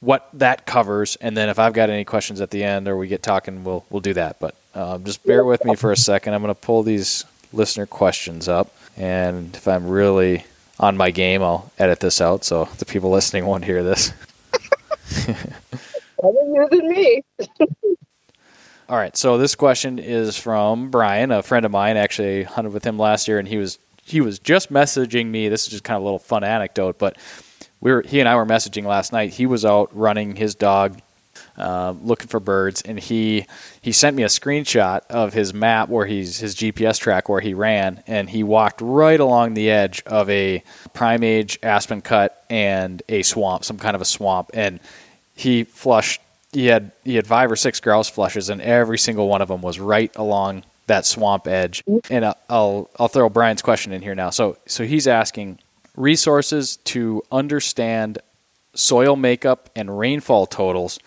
what 0.00 0.28
that 0.32 0.66
covers, 0.66 1.14
and 1.20 1.36
then 1.36 1.50
if 1.50 1.60
I've 1.60 1.72
got 1.72 1.88
any 1.88 2.04
questions 2.04 2.40
at 2.40 2.50
the 2.50 2.64
end 2.64 2.88
or 2.88 2.96
we 2.96 3.06
get 3.06 3.22
talking, 3.22 3.62
we'll 3.62 3.84
we'll 3.90 4.00
do 4.00 4.14
that. 4.14 4.40
But 4.40 4.56
uh, 4.74 4.98
just 4.98 5.24
bear 5.24 5.44
with 5.44 5.64
me 5.64 5.76
for 5.76 5.92
a 5.92 5.96
second. 5.96 6.34
I'm 6.34 6.42
going 6.42 6.52
to 6.52 6.60
pull 6.60 6.82
these 6.82 7.24
listener 7.52 7.86
questions 7.86 8.48
up. 8.48 8.74
And 8.96 9.54
if 9.54 9.66
I'm 9.66 9.86
really 9.88 10.44
on 10.78 10.96
my 10.96 11.10
game, 11.10 11.42
I'll 11.42 11.70
edit 11.78 12.00
this 12.00 12.20
out 12.20 12.44
so 12.44 12.68
the 12.78 12.84
people 12.84 13.10
listening 13.10 13.46
won't 13.46 13.64
hear 13.64 13.82
this. 13.82 14.12
Better 16.22 16.38
you 16.44 16.68
than 16.70 16.88
me. 16.88 17.22
All 18.88 18.98
right, 18.98 19.16
so 19.16 19.38
this 19.38 19.54
question 19.54 19.98
is 19.98 20.36
from 20.36 20.90
Brian, 20.90 21.30
a 21.30 21.42
friend 21.42 21.64
of 21.64 21.72
mine. 21.72 21.96
Actually, 21.96 22.42
hunted 22.42 22.72
with 22.72 22.84
him 22.84 22.98
last 22.98 23.26
year, 23.26 23.38
and 23.38 23.48
he 23.48 23.56
was 23.56 23.78
he 24.04 24.20
was 24.20 24.38
just 24.38 24.72
messaging 24.72 25.26
me. 25.26 25.48
This 25.48 25.64
is 25.64 25.70
just 25.70 25.84
kind 25.84 25.96
of 25.96 26.02
a 26.02 26.04
little 26.04 26.18
fun 26.18 26.44
anecdote, 26.44 26.98
but 26.98 27.16
we 27.80 27.90
were 27.90 28.02
he 28.02 28.20
and 28.20 28.28
I 28.28 28.36
were 28.36 28.44
messaging 28.44 28.84
last 28.84 29.12
night. 29.12 29.32
He 29.32 29.46
was 29.46 29.64
out 29.64 29.88
running 29.96 30.36
his 30.36 30.54
dog 30.54 31.00
uh, 31.56 31.94
looking 32.02 32.28
for 32.28 32.40
birds, 32.40 32.82
and 32.82 32.98
he 32.98 33.46
he 33.80 33.92
sent 33.92 34.16
me 34.16 34.22
a 34.22 34.28
screenshot 34.28 35.00
of 35.10 35.32
his 35.32 35.52
map 35.52 35.88
where 35.88 36.06
he's 36.06 36.38
his 36.38 36.54
GPS 36.54 36.98
track 36.98 37.28
where 37.28 37.40
he 37.40 37.54
ran, 37.54 38.02
and 38.06 38.30
he 38.30 38.42
walked 38.42 38.80
right 38.80 39.20
along 39.20 39.54
the 39.54 39.70
edge 39.70 40.02
of 40.06 40.28
a 40.30 40.62
prime 40.94 41.22
age 41.22 41.58
aspen 41.62 42.00
cut 42.00 42.44
and 42.48 43.02
a 43.08 43.22
swamp, 43.22 43.64
some 43.64 43.78
kind 43.78 43.94
of 43.94 44.00
a 44.00 44.06
swamp, 44.06 44.50
and 44.54 44.80
he 45.34 45.64
flushed. 45.64 46.20
He 46.52 46.66
had 46.66 46.92
he 47.04 47.16
had 47.16 47.26
five 47.26 47.50
or 47.50 47.56
six 47.56 47.80
grouse 47.80 48.08
flushes, 48.08 48.48
and 48.48 48.60
every 48.60 48.98
single 48.98 49.28
one 49.28 49.42
of 49.42 49.48
them 49.48 49.62
was 49.62 49.78
right 49.78 50.14
along 50.16 50.64
that 50.86 51.06
swamp 51.06 51.46
edge. 51.46 51.82
And 52.10 52.24
I'll 52.48 52.90
I'll 52.98 53.08
throw 53.08 53.28
Brian's 53.28 53.62
question 53.62 53.92
in 53.92 54.02
here 54.02 54.14
now. 54.14 54.30
So 54.30 54.56
so 54.66 54.84
he's 54.84 55.06
asking 55.06 55.58
resources 55.96 56.76
to 56.84 57.22
understand 57.30 58.18
soil 58.74 59.16
makeup 59.16 59.68
and 59.76 59.98
rainfall 59.98 60.46
totals 60.46 60.98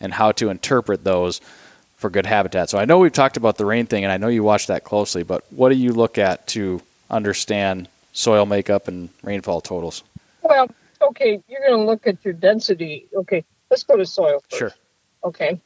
and 0.00 0.12
how 0.12 0.32
to 0.32 0.50
interpret 0.50 1.04
those 1.04 1.40
for 1.96 2.10
good 2.10 2.26
habitat. 2.26 2.70
So 2.70 2.78
I 2.78 2.84
know 2.84 2.98
we've 2.98 3.12
talked 3.12 3.36
about 3.36 3.56
the 3.56 3.64
rain 3.64 3.86
thing, 3.86 4.04
and 4.04 4.12
I 4.12 4.16
know 4.16 4.28
you 4.28 4.42
watch 4.42 4.66
that 4.66 4.84
closely, 4.84 5.22
but 5.22 5.44
what 5.50 5.70
do 5.70 5.76
you 5.76 5.92
look 5.92 6.18
at 6.18 6.46
to 6.48 6.82
understand 7.10 7.88
soil 8.12 8.46
makeup 8.46 8.88
and 8.88 9.08
rainfall 9.22 9.60
totals? 9.60 10.02
Well, 10.42 10.68
okay, 11.00 11.42
you're 11.48 11.60
going 11.60 11.78
to 11.78 11.84
look 11.84 12.06
at 12.06 12.24
your 12.24 12.34
density. 12.34 13.06
Okay, 13.14 13.44
let's 13.70 13.82
go 13.82 13.96
to 13.96 14.06
soil 14.06 14.40
first. 14.48 14.58
Sure. 14.58 14.72
Okay. 15.24 15.60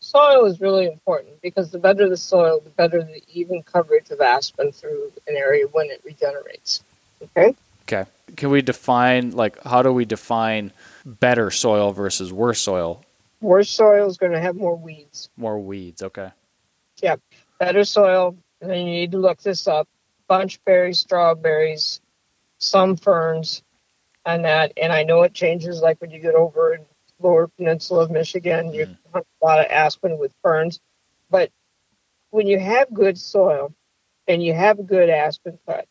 Soil 0.00 0.46
is 0.46 0.60
really 0.60 0.86
important 0.86 1.40
because 1.42 1.70
the 1.70 1.78
better 1.78 2.08
the 2.08 2.16
soil, 2.16 2.60
the 2.64 2.70
better 2.70 3.02
the 3.02 3.22
even 3.32 3.62
coverage 3.62 4.10
of 4.10 4.20
aspen 4.20 4.72
through 4.72 5.12
an 5.28 5.36
area 5.36 5.66
when 5.66 5.90
it 5.90 6.00
regenerates. 6.04 6.82
Okay? 7.22 7.54
Okay. 7.82 8.08
Can 8.36 8.50
we 8.50 8.62
define, 8.62 9.32
like, 9.32 9.62
how 9.62 9.82
do 9.82 9.92
we 9.92 10.04
define 10.04 10.72
better 11.04 11.50
soil 11.50 11.92
versus 11.92 12.32
worse 12.32 12.60
soil 12.60 13.04
Worse 13.40 13.70
soil 13.70 14.08
is 14.08 14.18
going 14.18 14.32
to 14.32 14.40
have 14.40 14.56
more 14.56 14.76
weeds. 14.76 15.30
More 15.36 15.58
weeds, 15.58 16.02
okay. 16.02 16.30
Yeah, 17.02 17.16
better 17.58 17.84
soil. 17.84 18.36
And 18.60 18.70
then 18.70 18.86
you 18.86 18.92
need 18.92 19.12
to 19.12 19.18
look 19.18 19.40
this 19.40 19.66
up: 19.66 19.88
bunchberries, 20.28 20.96
strawberries, 20.96 22.00
some 22.58 22.96
ferns, 22.96 23.62
and 24.26 24.44
that. 24.44 24.74
And 24.76 24.92
I 24.92 25.04
know 25.04 25.22
it 25.22 25.32
changes, 25.32 25.80
like 25.80 26.00
when 26.00 26.10
you 26.10 26.20
get 26.20 26.34
over 26.34 26.74
in 26.74 26.82
the 26.82 27.26
lower 27.26 27.48
peninsula 27.48 28.04
of 28.04 28.10
Michigan, 28.10 28.74
you 28.74 28.86
mm. 28.86 28.96
hunt 29.12 29.26
a 29.42 29.46
lot 29.46 29.60
of 29.60 29.66
aspen 29.70 30.18
with 30.18 30.34
ferns. 30.42 30.78
But 31.30 31.50
when 32.30 32.46
you 32.46 32.58
have 32.58 32.92
good 32.92 33.18
soil 33.18 33.72
and 34.28 34.42
you 34.42 34.52
have 34.52 34.78
a 34.78 34.82
good 34.82 35.08
aspen 35.08 35.58
cut, 35.66 35.86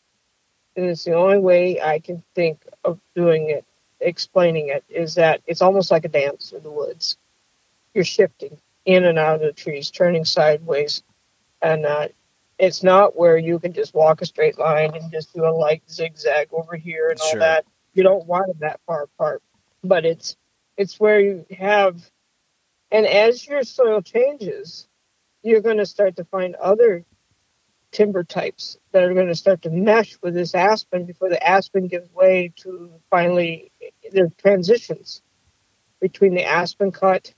and 0.76 0.86
it's 0.86 1.04
the 1.04 1.14
only 1.14 1.38
way 1.38 1.80
I 1.80 1.98
can 1.98 2.22
think 2.34 2.64
of 2.84 3.00
doing 3.16 3.50
it, 3.50 3.64
explaining 3.98 4.68
it, 4.68 4.84
is 4.88 5.16
that 5.16 5.42
it's 5.46 5.62
almost 5.62 5.90
like 5.90 6.04
a 6.04 6.08
dance 6.08 6.52
in 6.52 6.62
the 6.62 6.70
woods. 6.70 7.18
You're 7.94 8.04
shifting 8.04 8.58
in 8.84 9.04
and 9.04 9.18
out 9.18 9.36
of 9.36 9.40
the 9.42 9.52
trees, 9.52 9.90
turning 9.90 10.24
sideways, 10.24 11.02
and 11.60 11.84
uh, 11.84 12.08
it's 12.58 12.82
not 12.82 13.16
where 13.16 13.36
you 13.36 13.58
can 13.58 13.72
just 13.72 13.94
walk 13.94 14.22
a 14.22 14.26
straight 14.26 14.58
line 14.58 14.94
and 14.94 15.10
just 15.12 15.34
do 15.34 15.44
a 15.44 15.50
light 15.50 15.82
zigzag 15.90 16.48
over 16.52 16.76
here 16.76 17.08
and 17.10 17.20
all 17.20 17.30
Sure. 17.30 17.40
that. 17.40 17.64
You 17.94 18.02
don't 18.02 18.26
want 18.26 18.50
it 18.50 18.60
that 18.60 18.80
far 18.86 19.04
apart, 19.04 19.42
but 19.82 20.04
it's 20.04 20.36
it's 20.76 20.98
where 21.00 21.20
you 21.20 21.44
have, 21.58 22.00
and 22.90 23.06
as 23.06 23.46
your 23.46 23.64
soil 23.64 24.00
changes, 24.00 24.88
you're 25.42 25.60
going 25.60 25.78
to 25.78 25.86
start 25.86 26.16
to 26.16 26.24
find 26.24 26.54
other 26.54 27.04
timber 27.92 28.22
types 28.22 28.78
that 28.92 29.02
are 29.02 29.14
going 29.14 29.26
to 29.26 29.34
start 29.34 29.62
to 29.62 29.70
mesh 29.70 30.16
with 30.22 30.32
this 30.34 30.54
aspen 30.54 31.04
before 31.06 31.28
the 31.28 31.44
aspen 31.46 31.88
gives 31.88 32.08
way 32.14 32.52
to 32.56 32.92
finally 33.10 33.72
there 34.12 34.26
are 34.26 34.30
transitions 34.38 35.22
between 36.00 36.34
the 36.34 36.44
aspen 36.44 36.92
cut 36.92 37.34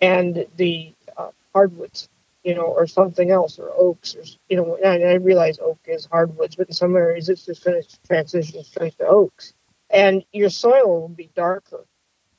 and 0.00 0.46
the 0.56 0.94
uh, 1.16 1.30
hardwoods, 1.54 2.08
you 2.42 2.54
know, 2.54 2.62
or 2.62 2.86
something 2.86 3.30
else, 3.30 3.58
or 3.58 3.70
oaks, 3.76 4.14
or 4.14 4.22
you 4.48 4.56
know. 4.56 4.76
And 4.82 5.04
I 5.04 5.14
realize 5.14 5.58
oak 5.58 5.78
is 5.86 6.06
hardwoods, 6.06 6.56
but 6.56 6.68
in 6.68 6.74
some 6.74 6.96
areas 6.96 7.28
it's 7.28 7.46
just 7.46 7.64
going 7.64 7.82
to 7.82 7.88
transition 8.06 8.62
straight 8.64 8.96
to 8.98 9.06
oaks, 9.06 9.54
and 9.90 10.24
your 10.32 10.50
soil 10.50 11.00
will 11.00 11.08
be 11.08 11.30
darker. 11.34 11.84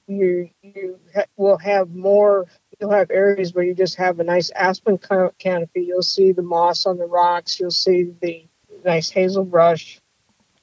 You 0.07 0.49
you 0.61 0.99
ha- 1.13 1.25
will 1.37 1.57
have 1.57 1.89
more. 1.89 2.45
You'll 2.79 2.91
have 2.91 3.09
areas 3.09 3.53
where 3.53 3.63
you 3.63 3.73
just 3.73 3.95
have 3.95 4.19
a 4.19 4.23
nice 4.23 4.51
aspen 4.51 4.97
ca- 4.97 5.31
canopy. 5.39 5.81
You'll 5.81 6.01
see 6.03 6.33
the 6.33 6.41
moss 6.43 6.85
on 6.85 6.97
the 6.97 7.05
rocks. 7.05 7.59
You'll 7.59 7.71
see 7.71 8.13
the 8.21 8.45
nice 8.83 9.09
hazel 9.09 9.45
brush, 9.45 9.99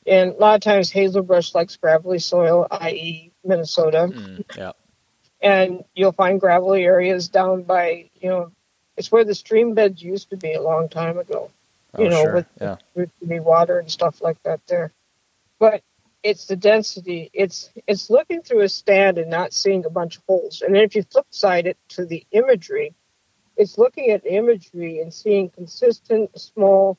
and 0.07 0.31
a 0.31 0.37
lot 0.37 0.55
of 0.55 0.61
times 0.61 0.91
hazel 0.91 1.23
brush 1.23 1.55
likes 1.55 1.77
gravelly 1.77 2.19
soil, 2.19 2.67
i.e., 2.71 3.33
Minnesota 3.45 4.09
Mm, 4.13 4.45
yeah. 4.57 4.73
And 5.43 5.85
you'll 5.95 6.13
find 6.13 6.41
gravelly 6.41 6.85
areas 6.85 7.29
down 7.29 7.63
by 7.63 8.11
you 8.15 8.29
know 8.29 8.53
it's 8.97 9.11
where 9.11 9.25
the 9.25 9.35
stream 9.35 9.75
beds 9.75 10.03
used 10.03 10.31
to 10.31 10.37
be 10.37 10.53
a 10.53 10.63
long 10.63 10.89
time 10.89 11.19
ago. 11.19 11.51
Oh, 11.95 12.03
you 12.03 12.09
know 12.09 12.23
sure. 12.23 12.35
with 12.35 12.47
yeah. 12.61 12.77
water 13.41 13.79
and 13.79 13.91
stuff 13.91 14.23
like 14.23 14.43
that 14.45 14.61
there. 14.67 14.93
But 15.59 15.83
it's 16.23 16.47
the 16.47 16.57
density. 16.57 17.31
It's 17.33 17.71
it's 17.87 18.11
looking 18.11 18.43
through 18.43 18.63
a 18.63 18.69
stand 18.69 19.19
and 19.19 19.31
not 19.31 19.53
seeing 19.53 19.85
a 19.85 19.91
bunch 19.91 20.17
of 20.17 20.23
holes. 20.29 20.63
And 20.63 20.75
then 20.75 20.83
if 20.83 20.95
you 20.95 21.03
flip 21.03 21.27
side 21.31 21.67
it 21.67 21.79
to 21.91 22.07
the 22.07 22.25
imagery 22.33 22.95
it's 23.57 23.79
looking 23.79 24.11
at 24.11 24.27
imagery 24.27 25.01
and 25.01 25.13
seeing 25.13 25.51
consistent 25.51 26.39
small 26.39 26.99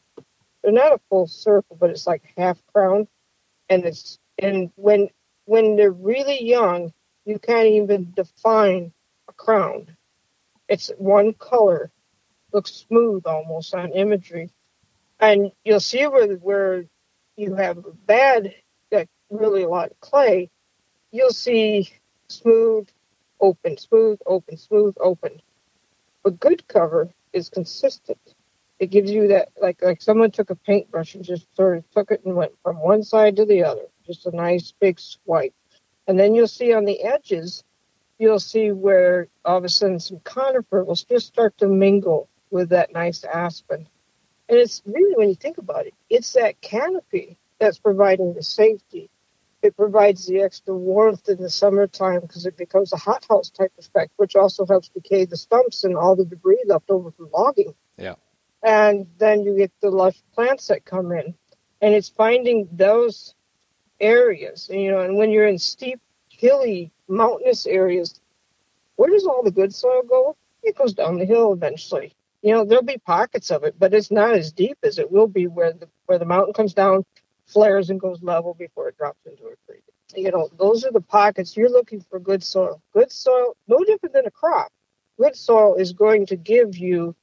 they're 0.61 0.71
not 0.71 0.93
a 0.93 0.99
full 1.09 1.27
circle 1.27 1.75
but 1.79 1.89
it's 1.89 2.07
like 2.07 2.23
half 2.37 2.57
crown. 2.73 3.07
And 3.69 3.85
it's 3.85 4.19
and 4.37 4.71
when 4.75 5.09
when 5.45 5.75
they're 5.75 5.91
really 5.91 6.43
young 6.43 6.93
you 7.25 7.39
can't 7.39 7.67
even 7.67 8.13
define 8.15 8.91
a 9.27 9.33
crown. 9.33 9.95
It's 10.67 10.91
one 10.97 11.33
color, 11.33 11.91
looks 12.51 12.71
smooth 12.71 13.25
almost 13.25 13.73
on 13.73 13.91
imagery, 13.93 14.49
and 15.19 15.51
you'll 15.63 15.79
see 15.79 16.05
where 16.07 16.35
where 16.35 16.85
you 17.35 17.55
have 17.55 17.77
a 17.77 17.91
bad, 17.91 18.53
like 18.91 19.09
really 19.29 19.63
a 19.63 19.69
lot 19.69 19.91
of 19.91 19.99
clay. 19.99 20.49
You'll 21.11 21.31
see 21.31 21.89
smooth, 22.27 22.87
open, 23.39 23.77
smooth, 23.77 24.19
open, 24.25 24.57
smooth, 24.57 24.95
open. 24.99 25.41
But 26.23 26.39
good 26.39 26.67
cover 26.67 27.09
is 27.33 27.49
consistent. 27.49 28.19
It 28.79 28.87
gives 28.89 29.11
you 29.11 29.29
that 29.29 29.49
like 29.61 29.81
like 29.81 30.01
someone 30.01 30.31
took 30.31 30.49
a 30.49 30.55
paintbrush 30.55 31.15
and 31.15 31.23
just 31.23 31.53
sort 31.55 31.77
of 31.77 31.91
took 31.91 32.11
it 32.11 32.23
and 32.25 32.35
went 32.35 32.53
from 32.63 32.77
one 32.77 33.03
side 33.03 33.35
to 33.37 33.45
the 33.45 33.63
other. 33.63 33.85
Just 34.05 34.25
a 34.25 34.35
nice 34.35 34.73
big 34.79 34.99
swipe. 34.99 35.53
And 36.07 36.19
then 36.19 36.35
you'll 36.35 36.47
see 36.47 36.73
on 36.73 36.85
the 36.85 37.01
edges, 37.01 37.63
you'll 38.19 38.39
see 38.39 38.71
where 38.71 39.27
all 39.45 39.57
of 39.57 39.63
a 39.63 39.69
sudden 39.69 39.99
some 39.99 40.19
conifer 40.19 40.83
will 40.83 40.95
just 40.95 41.27
start 41.27 41.57
to 41.57 41.67
mingle 41.67 42.29
with 42.51 42.69
that 42.69 42.93
nice 42.93 43.23
aspen. 43.23 43.87
And 44.49 44.57
it's 44.59 44.81
really, 44.85 45.15
when 45.15 45.29
you 45.29 45.35
think 45.35 45.57
about 45.57 45.87
it, 45.87 45.93
it's 46.09 46.33
that 46.33 46.61
canopy 46.61 47.37
that's 47.59 47.79
providing 47.79 48.33
the 48.33 48.43
safety. 48.43 49.09
It 49.61 49.77
provides 49.77 50.27
the 50.27 50.41
extra 50.41 50.75
warmth 50.75 51.29
in 51.29 51.41
the 51.41 51.49
summertime 51.49 52.19
because 52.21 52.45
it 52.45 52.57
becomes 52.57 52.91
a 52.91 52.97
hothouse 52.97 53.49
type 53.49 53.71
effect, 53.77 54.11
which 54.17 54.35
also 54.35 54.65
helps 54.65 54.89
decay 54.89 55.23
the 55.23 55.37
stumps 55.37 55.85
and 55.85 55.95
all 55.95 56.17
the 56.17 56.25
debris 56.25 56.63
left 56.65 56.89
over 56.89 57.11
from 57.11 57.29
logging. 57.33 57.73
Yeah. 57.97 58.15
And 58.61 59.07
then 59.17 59.43
you 59.43 59.55
get 59.55 59.71
the 59.81 59.89
lush 59.89 60.21
plants 60.35 60.67
that 60.67 60.83
come 60.83 61.13
in. 61.13 61.33
And 61.81 61.93
it's 61.93 62.09
finding 62.09 62.67
those 62.71 63.35
areas, 64.03 64.69
you 64.71 64.91
know, 64.91 64.99
and 65.01 65.17
when 65.17 65.31
you're 65.31 65.47
in 65.47 65.57
steep, 65.57 65.99
hilly, 66.29 66.91
mountainous 67.07 67.65
areas, 67.65 68.19
where 68.97 69.09
does 69.09 69.25
all 69.25 69.41
the 69.43 69.51
good 69.51 69.73
soil 69.73 70.03
go? 70.03 70.35
It 70.61 70.77
goes 70.77 70.93
down 70.93 71.17
the 71.17 71.25
hill 71.25 71.53
eventually. 71.53 72.13
You 72.41 72.53
know, 72.53 72.65
there'll 72.65 72.83
be 72.83 72.97
pockets 72.97 73.49
of 73.51 73.63
it, 73.63 73.75
but 73.79 73.93
it's 73.93 74.11
not 74.11 74.33
as 74.35 74.51
deep 74.51 74.77
as 74.83 74.99
it 74.99 75.09
will 75.11 75.27
be 75.27 75.47
where 75.47 75.71
the 75.73 75.87
where 76.07 76.19
the 76.19 76.25
mountain 76.25 76.53
comes 76.53 76.73
down, 76.73 77.05
flares 77.45 77.89
and 77.89 77.99
goes 77.99 78.21
level 78.21 78.53
before 78.53 78.89
it 78.89 78.97
drops 78.97 79.25
into 79.25 79.43
a 79.45 79.55
creek. 79.65 79.83
You 80.15 80.31
know, 80.31 80.49
those 80.59 80.83
are 80.85 80.91
the 80.91 81.01
pockets 81.01 81.55
you're 81.57 81.69
looking 81.71 82.01
for 82.09 82.19
good 82.19 82.43
soil. 82.43 82.81
Good 82.93 83.11
soil, 83.11 83.55
no 83.67 83.79
different 83.85 84.13
than 84.13 84.25
a 84.25 84.31
crop. 84.31 84.71
Good 85.17 85.35
soil 85.35 85.75
is 85.75 85.93
going 85.93 86.25
to 86.27 86.35
give 86.35 86.77
you 86.77 87.15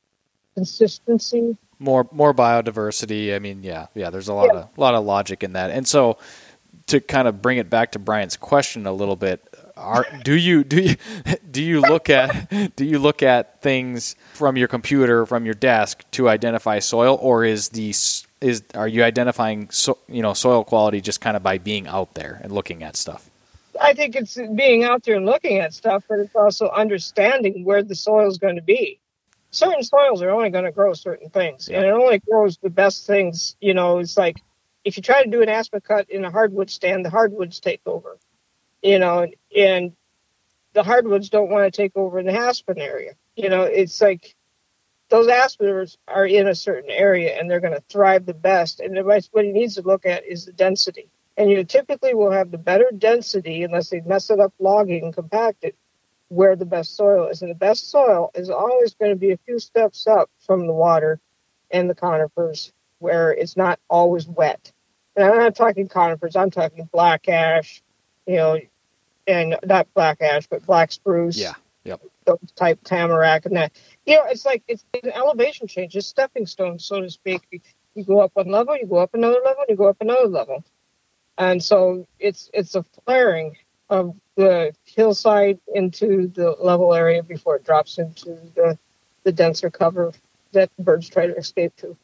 consistency. 0.55 1.57
more 1.79 2.07
more 2.13 2.35
biodiversity. 2.35 3.35
I 3.35 3.39
mean, 3.39 3.63
yeah, 3.63 3.87
yeah. 3.95 4.11
There's 4.11 4.29
a 4.29 4.35
lot 4.35 4.51
Yeah. 4.53 4.61
of 4.61 4.79
lot 4.79 4.95
of 4.95 5.05
logic 5.05 5.43
in 5.43 5.53
that. 5.55 5.71
And 5.71 5.87
so, 5.87 6.19
to 6.91 7.01
kind 7.01 7.29
of 7.29 7.41
bring 7.41 7.59
it 7.59 7.71
back 7.71 7.93
to 7.93 7.99
Brian's 7.99 8.37
question 8.37 8.85
a 8.87 8.93
little 8.93 9.17
bit, 9.17 9.43
are 9.77 10.05
do 10.25 10.35
you 10.35 10.65
do 10.65 10.81
you 10.81 10.97
do 11.51 11.63
you 11.63 11.81
look 11.81 12.11
at 12.11 12.77
do 12.77 12.85
you 12.85 12.99
look 12.99 13.23
at 13.23 13.63
things 13.63 14.17
from 14.35 14.57
your 14.57 14.69
computer 14.69 15.25
from 15.25 15.45
your 15.45 15.55
desk 15.55 16.05
to 16.13 16.29
identify 16.29 16.79
soil, 16.81 17.19
or 17.21 17.45
is 17.45 17.71
the 17.71 17.91
is 18.41 18.63
are 18.75 18.89
you 18.89 19.05
identifying 19.05 19.71
so, 19.71 19.99
you 20.09 20.21
know 20.21 20.35
soil 20.35 20.65
quality 20.65 21.01
just 21.01 21.21
kind 21.21 21.37
of 21.37 21.43
by 21.43 21.59
being 21.59 21.87
out 21.87 22.15
there 22.15 22.41
and 22.43 22.53
looking 22.53 22.83
at 22.83 22.97
stuff? 22.97 23.31
I 23.81 23.95
think 23.95 24.17
it's 24.17 24.37
being 24.55 24.85
out 24.85 25.05
there 25.05 25.17
and 25.17 25.25
looking 25.25 25.59
at 25.59 25.73
stuff, 25.73 26.05
but 26.09 26.19
it's 26.19 26.35
also 26.35 26.69
understanding 26.71 27.65
where 27.65 27.83
the 27.83 27.95
soil 27.95 28.29
is 28.29 28.37
going 28.37 28.57
to 28.57 28.63
be. 28.63 28.99
Certain 29.53 29.83
soils 29.83 30.23
are 30.23 30.31
only 30.31 30.51
going 30.51 30.65
to 30.65 30.73
grow 30.73 30.93
certain 30.93 31.31
things, 31.31 31.69
and 31.69 31.85
it 31.85 31.91
only 31.91 32.19
grows 32.19 32.59
the 32.59 32.69
best 32.69 33.07
things. 33.07 33.57
You 33.61 33.75
know, 33.75 33.99
it's 33.99 34.17
like 34.17 34.43
if 34.85 34.97
you 34.97 35.03
try 35.03 35.23
to 35.23 35.31
do 35.31 35.43
an 35.43 35.49
aspen 35.49 35.81
cut 35.81 36.11
in 36.11 36.25
a 36.25 36.31
hardwood 36.31 36.71
stand, 36.71 37.05
the 37.05 37.11
hardwoods 37.11 37.61
take 37.61 37.83
over. 37.87 38.19
You 38.83 38.99
know, 38.99 39.27
and, 39.57 39.93
the 40.73 40.85
hardwoods 40.85 41.31
don't 41.31 41.51
want 41.51 41.65
to 41.65 41.77
take 41.77 41.97
over 41.97 42.21
in 42.21 42.27
the 42.27 42.33
aspen 42.33 42.79
area. 42.79 43.15
You 43.35 43.49
know, 43.49 43.63
it's 43.63 44.01
like 44.01 44.37
those 45.09 45.27
aspens 45.27 45.99
are 46.07 46.25
in 46.25 46.47
a 46.47 46.55
certain 46.55 46.91
area 46.91 47.37
and 47.37 47.51
they're 47.51 47.59
going 47.59 47.75
to 47.75 47.83
thrive 47.89 48.25
the 48.25 48.35
best. 48.35 48.79
And 48.79 48.97
what 49.05 49.45
he 49.45 49.51
needs 49.51 49.75
to 49.75 49.83
look 49.83 50.07
at 50.07 50.25
is 50.25 50.47
the 50.47 50.53
density 50.53 51.11
and 51.41 51.51
you 51.51 51.65
typically 51.65 52.15
will 52.15 52.31
have 52.31 52.51
the 52.51 52.59
better 52.59 52.91
density 52.97 53.63
unless 53.65 53.89
they 53.89 54.01
mess 54.03 54.29
it 54.29 54.39
up 54.39 54.53
logging 54.59 55.05
and 55.05 55.15
compact 55.15 55.65
it 55.65 55.75
where 56.29 56.55
the 56.55 56.67
best 56.67 56.97
soil 56.97 57.29
is 57.29 57.41
and 57.41 57.51
the 57.51 57.57
best 57.57 57.91
soil 57.91 58.31
is 58.35 58.51
always 58.51 58.95
going 58.95 59.11
to 59.11 59.17
be 59.17 59.33
a 59.33 59.39
few 59.39 59.59
steps 59.59 60.07
up 60.07 60.31
from 60.41 60.67
the 60.67 60.73
water 60.73 61.19
and 61.71 61.89
the 61.89 61.95
conifers 61.95 62.73
where 63.01 63.33
it's 63.33 63.57
not 63.57 63.79
always 63.89 64.27
wet 64.29 64.73
and 65.17 65.25
i'm 65.25 65.37
not 65.37 65.55
talking 65.57 65.89
conifers 65.89 66.37
i'm 66.37 66.51
talking 66.51 66.89
black 66.93 67.29
ash 67.29 67.83
you 68.27 68.37
know 68.37 68.59
and 69.27 69.57
not 69.65 69.93
black 69.95 70.21
ash 70.21 70.47
but 70.47 70.65
black 70.67 70.93
spruce 70.93 71.39
Yeah. 71.39 71.55
Yep. 71.85 72.01
those 72.27 72.53
type 72.57 72.79
tamarack 72.85 73.47
and 73.47 73.57
that 73.57 73.73
you 74.07 74.15
know 74.17 74.25
it's 74.27 74.45
like 74.45 74.63
it's 74.69 74.85
an 75.03 75.11
elevation 75.13 75.67
change 75.67 75.97
it's 75.97 76.07
stepping 76.07 76.47
stones 76.47 76.85
so 76.85 77.01
to 77.01 77.11
speak 77.11 77.43
you, 77.51 77.61
you 77.95 78.05
go 78.05 78.21
up 78.21 78.31
one 78.35 78.49
level 78.49 78.77
you 78.77 78.87
go 78.87 78.97
up 78.99 79.15
another 79.15 79.41
level 79.45 79.65
you 79.69 79.77
go 79.77 79.89
up 79.89 79.97
another 80.01 80.29
level 80.29 80.63
and 81.39 81.63
so 81.63 82.07
it's 82.19 82.51
it's 82.53 82.75
a 82.75 82.83
flaring 82.83 83.57
of 83.89 84.15
the 84.37 84.73
hillside 84.85 85.59
into 85.75 86.29
the 86.29 86.51
level 86.61 86.95
area 86.95 87.23
before 87.23 87.57
it 87.57 87.65
drops 87.65 87.99
into 87.99 88.39
the 88.55 88.79
the 89.25 89.33
denser 89.33 89.71
cover 89.71 90.13
that 90.53 90.71
birds 90.79 91.09
try 91.09 91.27
to 91.27 91.37
escape 91.37 91.75
to 91.77 91.97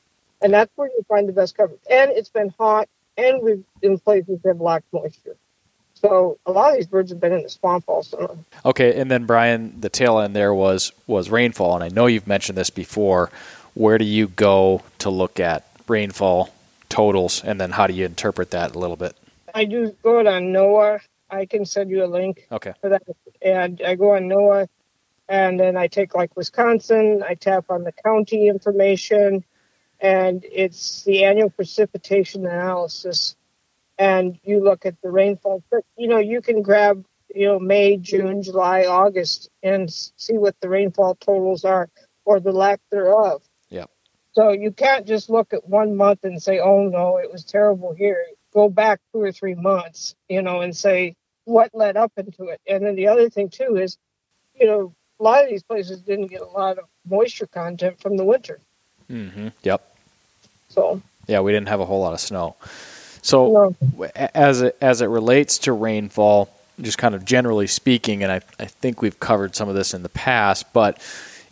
and 0.42 0.52
that's 0.52 0.72
where 0.76 0.88
you 0.88 1.02
find 1.08 1.28
the 1.28 1.32
best 1.32 1.56
cover 1.56 1.74
and 1.90 2.10
it's 2.12 2.30
been 2.30 2.52
hot 2.58 2.88
and 3.16 3.42
we've 3.42 3.64
in 3.82 3.98
places 3.98 4.40
that 4.42 4.50
have 4.50 4.60
lack 4.60 4.82
moisture 4.92 5.36
so 5.94 6.38
a 6.46 6.52
lot 6.52 6.70
of 6.72 6.76
these 6.76 6.86
birds 6.86 7.10
have 7.10 7.20
been 7.20 7.32
in 7.32 7.42
the 7.42 7.48
swamp 7.50 7.84
all 7.88 8.02
summer 8.02 8.36
Okay, 8.64 9.00
and 9.00 9.10
then 9.10 9.26
Brian, 9.26 9.80
the 9.80 9.88
tail 9.88 10.18
end 10.18 10.36
there 10.36 10.52
was 10.54 10.92
was 11.06 11.30
rainfall, 11.30 11.74
and 11.74 11.84
I 11.84 11.88
know 11.88 12.06
you've 12.06 12.26
mentioned 12.26 12.58
this 12.58 12.70
before. 12.70 13.30
Where 13.74 13.98
do 13.98 14.04
you 14.04 14.28
go 14.28 14.82
to 14.98 15.10
look 15.10 15.40
at 15.40 15.64
rainfall 15.88 16.50
totals, 16.88 17.42
and 17.44 17.60
then 17.60 17.70
how 17.72 17.86
do 17.86 17.94
you 17.94 18.04
interpret 18.06 18.50
that 18.52 18.74
a 18.74 18.78
little 18.78 18.96
bit? 18.96 19.16
I 19.54 19.64
do 19.64 19.94
go 20.02 20.18
on 20.20 20.26
NOAA. 20.52 21.00
I 21.30 21.46
can 21.46 21.64
send 21.64 21.90
you 21.90 22.04
a 22.04 22.06
link 22.06 22.46
Okay. 22.52 22.72
for 22.80 22.90
that. 22.90 23.02
And 23.42 23.80
I 23.86 23.94
go 23.94 24.16
on 24.16 24.24
NOAA, 24.28 24.68
and 25.28 25.58
then 25.60 25.76
I 25.76 25.86
take 25.86 26.14
like 26.14 26.36
Wisconsin. 26.36 27.22
I 27.26 27.34
tap 27.34 27.66
on 27.70 27.84
the 27.84 27.92
county 27.92 28.48
information, 28.48 29.44
and 30.00 30.44
it's 30.50 31.04
the 31.04 31.24
annual 31.24 31.50
precipitation 31.50 32.46
analysis. 32.46 33.36
And 33.98 34.38
you 34.44 34.62
look 34.62 34.84
at 34.84 35.00
the 35.00 35.10
rainfall, 35.10 35.62
but 35.70 35.84
you 35.96 36.08
know 36.08 36.18
you 36.18 36.42
can 36.42 36.62
grab 36.62 37.04
you 37.34 37.46
know 37.46 37.58
May, 37.58 37.96
June, 37.96 38.42
July, 38.42 38.84
August, 38.84 39.50
and 39.62 39.90
see 39.90 40.36
what 40.36 40.54
the 40.60 40.68
rainfall 40.68 41.14
totals 41.16 41.64
are 41.64 41.88
or 42.24 42.40
the 42.40 42.52
lack 42.52 42.80
thereof. 42.90 43.42
Yeah. 43.68 43.86
So 44.32 44.50
you 44.50 44.70
can't 44.70 45.06
just 45.06 45.30
look 45.30 45.54
at 45.54 45.66
one 45.66 45.96
month 45.96 46.24
and 46.24 46.42
say, 46.42 46.58
"Oh 46.58 46.88
no, 46.88 47.16
it 47.16 47.32
was 47.32 47.44
terrible 47.44 47.94
here." 47.94 48.26
Go 48.52 48.68
back 48.68 49.00
two 49.12 49.20
or 49.20 49.32
three 49.32 49.54
months, 49.54 50.14
you 50.28 50.42
know, 50.42 50.60
and 50.60 50.76
say 50.76 51.16
what 51.44 51.74
led 51.74 51.96
up 51.96 52.12
into 52.16 52.48
it. 52.48 52.60
And 52.68 52.84
then 52.84 52.96
the 52.96 53.08
other 53.08 53.30
thing 53.30 53.48
too 53.48 53.76
is, 53.76 53.96
you 54.54 54.66
know, 54.66 54.94
a 55.18 55.22
lot 55.22 55.44
of 55.44 55.50
these 55.50 55.62
places 55.62 56.02
didn't 56.02 56.26
get 56.26 56.42
a 56.42 56.46
lot 56.46 56.78
of 56.78 56.84
moisture 57.08 57.46
content 57.46 58.00
from 58.00 58.16
the 58.16 58.24
winter. 58.24 58.60
Mm-hmm. 59.10 59.48
Yep. 59.62 59.96
So 60.70 61.02
yeah, 61.26 61.40
we 61.40 61.52
didn't 61.52 61.68
have 61.68 61.80
a 61.80 61.84
whole 61.84 62.00
lot 62.00 62.12
of 62.12 62.20
snow. 62.20 62.56
So 63.22 63.74
no. 63.96 64.06
as 64.34 64.62
it 64.62 64.76
as 64.80 65.00
it 65.00 65.06
relates 65.06 65.58
to 65.58 65.72
rainfall, 65.72 66.50
just 66.80 66.98
kind 66.98 67.14
of 67.14 67.24
generally 67.24 67.66
speaking, 67.66 68.22
and 68.22 68.30
I, 68.30 68.40
I 68.60 68.66
think 68.66 69.02
we've 69.02 69.18
covered 69.18 69.56
some 69.56 69.68
of 69.68 69.74
this 69.74 69.94
in 69.94 70.02
the 70.02 70.08
past, 70.08 70.72
but 70.72 70.98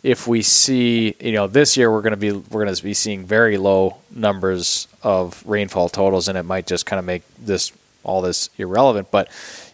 if 0.03 0.27
we 0.27 0.43
see, 0.43 1.15
you 1.19 1.31
know, 1.31 1.47
this 1.47 1.75
year 1.75 1.91
we're 1.91 2.03
going 2.03 2.11
to 2.11 2.17
be 2.17 2.31
we're 2.31 2.63
going 2.63 2.73
to 2.73 2.83
be 2.83 2.93
seeing 2.93 3.25
very 3.25 3.57
low 3.57 3.97
numbers 4.11 4.87
of 5.01 5.43
rainfall 5.47 5.89
totals, 5.89 6.27
and 6.27 6.37
it 6.37 6.43
might 6.43 6.67
just 6.67 6.85
kind 6.85 6.99
of 6.99 7.05
make 7.05 7.23
this 7.39 7.71
all 8.03 8.21
this 8.21 8.51
irrelevant. 8.57 9.09
But 9.09 9.29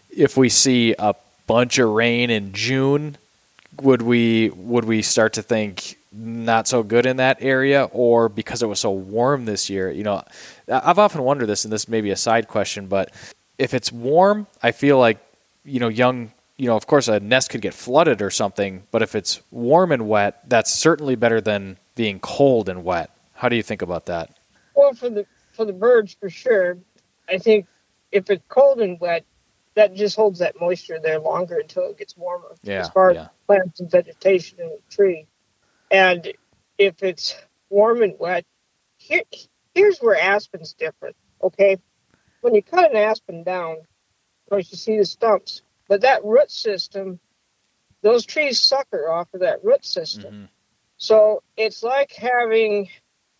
if 0.09 0.37
we 0.37 0.47
see 0.47 0.95
a 0.97 1.15
bunch 1.47 1.79
of 1.79 1.89
rain 1.89 2.29
in 2.29 2.53
June, 2.53 3.17
would 3.81 4.01
we 4.01 4.49
would 4.51 4.85
we 4.85 5.01
start 5.01 5.33
to 5.33 5.41
think 5.41 5.97
not 6.11 6.67
so 6.67 6.83
good 6.83 7.05
in 7.05 7.17
that 7.17 7.37
area, 7.41 7.85
or 7.91 8.29
because 8.29 8.61
it 8.61 8.67
was 8.67 8.79
so 8.79 8.91
warm 8.91 9.45
this 9.45 9.69
year? 9.69 9.89
You 9.91 10.03
know, 10.03 10.23
I've 10.67 10.99
often 10.99 11.23
wondered 11.23 11.47
this, 11.47 11.63
and 11.63 11.71
this 11.71 11.87
may 11.87 12.01
be 12.01 12.11
a 12.11 12.17
side 12.17 12.47
question, 12.47 12.87
but 12.87 13.13
if 13.57 13.73
it's 13.73 13.91
warm, 13.91 14.47
I 14.61 14.71
feel 14.71 14.97
like 14.99 15.19
you 15.63 15.79
know 15.79 15.89
young. 15.89 16.31
You 16.57 16.67
know, 16.67 16.75
of 16.75 16.85
course, 16.85 17.07
a 17.07 17.19
nest 17.19 17.49
could 17.49 17.61
get 17.61 17.73
flooded 17.73 18.21
or 18.21 18.29
something, 18.29 18.83
but 18.91 19.01
if 19.01 19.15
it's 19.15 19.41
warm 19.49 19.91
and 19.91 20.07
wet, 20.07 20.47
that's 20.47 20.71
certainly 20.71 21.15
better 21.15 21.41
than 21.41 21.77
being 21.95 22.19
cold 22.19 22.69
and 22.69 22.83
wet. 22.83 23.09
How 23.33 23.49
do 23.49 23.55
you 23.55 23.63
think 23.63 23.81
about 23.81 24.05
that? 24.05 24.37
Well, 24.75 24.93
for 24.93 25.09
the 25.09 25.25
for 25.53 25.65
the 25.65 25.73
birds, 25.73 26.15
for 26.19 26.29
sure. 26.29 26.77
I 27.29 27.37
think 27.37 27.65
if 28.11 28.29
it's 28.29 28.43
cold 28.49 28.79
and 28.81 28.99
wet, 28.99 29.25
that 29.75 29.95
just 29.95 30.15
holds 30.15 30.39
that 30.39 30.59
moisture 30.59 30.99
there 31.01 31.19
longer 31.19 31.59
until 31.59 31.89
it 31.89 31.97
gets 31.97 32.15
warmer. 32.17 32.55
Yeah, 32.63 32.81
as 32.81 32.89
far 32.89 33.13
yeah. 33.13 33.21
as 33.21 33.27
plants 33.47 33.79
and 33.79 33.89
vegetation 33.89 34.59
in 34.59 34.69
the 34.69 34.79
tree. 34.89 35.27
And 35.91 36.31
if 36.77 37.03
it's 37.03 37.35
warm 37.69 38.01
and 38.01 38.15
wet, 38.17 38.45
here, 38.97 39.23
here's 39.75 39.99
where 39.99 40.15
aspen's 40.15 40.73
different. 40.73 41.15
Okay, 41.43 41.77
when 42.41 42.55
you 42.55 42.63
cut 42.63 42.89
an 42.89 42.97
aspen 42.97 43.43
down, 43.43 43.73
of 43.73 44.49
course 44.49 44.71
you 44.71 44.77
see 44.77 44.97
the 44.97 45.05
stumps, 45.05 45.61
but 45.87 46.01
that 46.01 46.23
root 46.23 46.49
system, 46.49 47.19
those 48.01 48.25
trees 48.25 48.59
sucker 48.59 49.11
off 49.11 49.27
of 49.33 49.41
that 49.41 49.63
root 49.63 49.85
system. 49.85 50.33
Mm-hmm. 50.33 50.45
So 50.97 51.43
it's 51.57 51.83
like 51.83 52.13
having, 52.13 52.89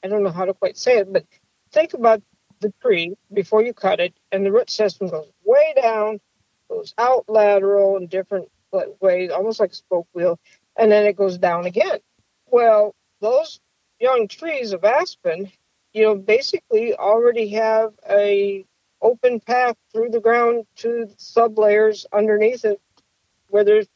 I 0.03 0.07
don't 0.07 0.23
know 0.23 0.31
how 0.31 0.45
to 0.45 0.53
quite 0.53 0.77
say 0.77 0.97
it, 0.97 1.13
but 1.13 1.25
think 1.71 1.93
about 1.93 2.21
the 2.59 2.73
tree 2.81 3.15
before 3.33 3.63
you 3.63 3.73
cut 3.73 3.99
it, 3.99 4.13
and 4.31 4.45
the 4.45 4.51
root 4.51 4.69
system 4.69 5.07
goes 5.07 5.27
way 5.43 5.73
down, 5.81 6.19
goes 6.69 6.93
out 6.97 7.25
lateral 7.27 7.97
in 7.97 8.07
different 8.07 8.49
ways, 8.99 9.31
almost 9.31 9.59
like 9.59 9.71
a 9.71 9.75
spoke 9.75 10.07
wheel, 10.13 10.39
and 10.75 10.91
then 10.91 11.05
it 11.05 11.15
goes 11.15 11.37
down 11.37 11.65
again. 11.65 11.99
Well, 12.51 12.93
those 13.21 13.59
young 13.99 14.27
trees 14.27 14.73
of 14.73 14.83
aspen, 14.83 15.51
you 15.93 16.03
know, 16.03 16.15
basically 16.15 16.93
already 16.93 17.49
have 17.49 17.93
a 18.09 18.65
open 19.01 19.39
path 19.39 19.75
through 19.91 20.09
the 20.09 20.19
ground 20.19 20.65
to 20.75 21.09
sub 21.17 21.57
layers 21.57 22.05
underneath 22.13 22.65
it, 22.65 22.79
where 23.47 23.63
there's 23.63 23.87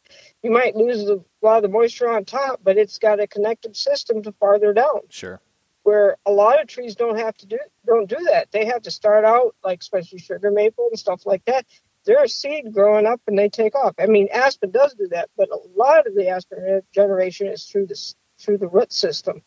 you 0.42 0.52
might 0.52 0.76
lose 0.76 1.08
a 1.10 1.20
lot 1.42 1.58
of 1.58 1.64
the 1.64 1.70
moisture 1.70 2.10
on 2.10 2.26
top, 2.26 2.62
but 2.64 2.78
it's 2.78 2.98
got 2.98 3.20
a 3.20 3.28
connected 3.28 3.76
system 3.76 4.24
to 4.24 4.32
farther 4.34 4.74
down. 4.74 5.02
Sure 5.10 5.40
where 5.86 6.18
a 6.26 6.32
lot 6.32 6.60
of 6.60 6.68
trees 6.68 6.96
don't 6.96 7.20
have 7.20 7.38
to 7.38 7.46
do 7.46 7.60
don't 7.86 8.10
do 8.10 8.18
that. 8.26 8.52
They 8.52 8.66
have 8.66 8.82
to 8.82 8.92
start 8.92 9.24
out 9.24 9.56
like 9.64 9.82
especially 9.82 10.18
sugar 10.18 10.50
maple 10.50 10.88
and 10.90 11.00
stuff 11.00 11.26
like 11.26 11.46
that. 11.46 11.66
They're 12.06 12.24
a 12.24 12.28
seed 12.28 12.74
growing 12.74 13.06
up 13.06 13.22
and 13.28 13.38
they 13.38 13.50
take 13.50 13.76
off. 13.76 13.94
I 14.00 14.08
mean, 14.08 14.28
aspen 14.34 14.72
does 14.72 14.96
do 14.96 15.08
that, 15.10 15.30
but 15.38 15.50
a 15.50 15.60
lot 15.76 16.08
of 16.08 16.16
the 16.16 16.30
aspen 16.30 16.82
generation 16.94 17.48
is 17.48 17.66
through 17.66 17.86
this 17.86 18.16
through 18.40 18.58
the 18.58 18.68
root 18.68 18.92
system. 18.92 19.42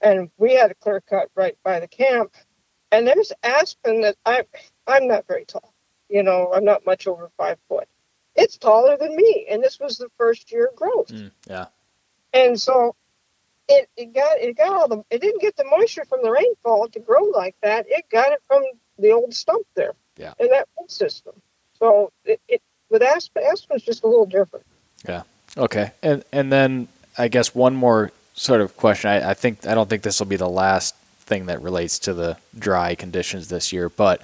And 0.00 0.30
we 0.38 0.54
had 0.54 0.70
a 0.70 0.74
clear 0.74 1.00
cut 1.00 1.28
right 1.34 1.56
by 1.62 1.80
the 1.80 1.88
camp, 1.88 2.34
and 2.92 3.06
there's 3.06 3.32
aspen 3.42 4.02
that 4.02 4.16
I 4.26 4.44
I'm 4.86 5.08
not 5.08 5.26
very 5.26 5.44
tall. 5.44 5.72
You 6.08 6.22
know, 6.22 6.52
I'm 6.54 6.64
not 6.64 6.84
much 6.84 7.06
over 7.06 7.30
five 7.36 7.58
foot. 7.68 7.88
It's 8.36 8.58
taller 8.58 8.96
than 8.96 9.16
me, 9.16 9.46
and 9.48 9.62
this 9.62 9.78
was 9.80 9.96
the 9.96 10.10
first 10.18 10.52
year 10.52 10.66
of 10.66 10.76
growth. 10.76 11.08
Mm, 11.08 11.30
yeah. 11.48 11.66
And 12.32 12.60
so 12.60 12.96
it, 13.68 13.88
it 13.96 14.12
got 14.12 14.38
it 14.38 14.56
got 14.56 14.72
all 14.72 14.88
the 14.88 15.04
it 15.10 15.20
didn't 15.20 15.40
get 15.40 15.56
the 15.56 15.64
moisture 15.64 16.04
from 16.04 16.20
the 16.22 16.30
rainfall 16.30 16.88
to 16.88 17.00
grow 17.00 17.22
like 17.24 17.56
that. 17.62 17.86
It 17.88 18.04
got 18.10 18.32
it 18.32 18.42
from 18.46 18.62
the 18.98 19.12
old 19.12 19.34
stump 19.34 19.66
there. 19.74 19.94
Yeah. 20.16 20.34
In 20.38 20.48
that 20.48 20.68
root 20.78 20.90
system. 20.90 21.34
So 21.78 22.12
it, 22.24 22.40
it 22.48 22.62
with 22.90 23.02
aspen 23.02 23.42
aspen's 23.50 23.82
just 23.82 24.04
a 24.04 24.06
little 24.06 24.26
different. 24.26 24.66
Yeah. 25.08 25.22
Okay. 25.56 25.92
And 26.02 26.24
and 26.32 26.52
then 26.52 26.88
I 27.16 27.28
guess 27.28 27.54
one 27.54 27.74
more 27.74 28.10
sort 28.34 28.60
of 28.60 28.76
question. 28.76 29.10
I, 29.10 29.30
I 29.30 29.34
think 29.34 29.66
I 29.66 29.74
don't 29.74 29.88
think 29.88 30.02
this 30.02 30.18
will 30.18 30.26
be 30.26 30.36
the 30.36 30.48
last 30.48 30.94
thing 31.20 31.46
that 31.46 31.62
relates 31.62 31.98
to 32.00 32.14
the 32.14 32.36
dry 32.58 32.94
conditions 32.94 33.48
this 33.48 33.72
year, 33.72 33.88
but 33.88 34.22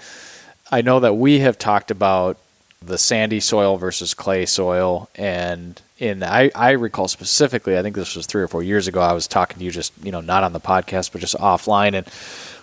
I 0.70 0.82
know 0.82 1.01
that 1.01 1.14
we 1.14 1.41
have 1.41 1.59
talked 1.59 1.91
about 1.91 2.38
the 2.82 2.99
sandy 2.99 3.41
soil 3.41 3.76
versus 3.76 4.14
clay 4.14 4.47
soil 4.47 5.11
and 5.14 5.82
in 5.99 6.22
I, 6.22 6.51
I 6.55 6.70
recall 6.70 7.09
specifically 7.09 7.76
i 7.76 7.82
think 7.82 7.95
this 7.95 8.16
was 8.16 8.24
three 8.24 8.43
or 8.43 8.49
four 8.49 8.62
years 8.62 8.88
ago 8.88 9.03
i 9.03 9.12
was 9.12 9.28
talking 9.28 9.59
to 9.59 9.64
you 9.64 9.70
just 9.70 9.93
you 10.03 10.11
know 10.11 10.22
not 10.22 10.45
on 10.45 10.55
the 10.55 10.61
podcast 10.61 11.12
but 11.12 11.20
just 11.20 11.36
offline 11.36 11.93
and 11.93 12.07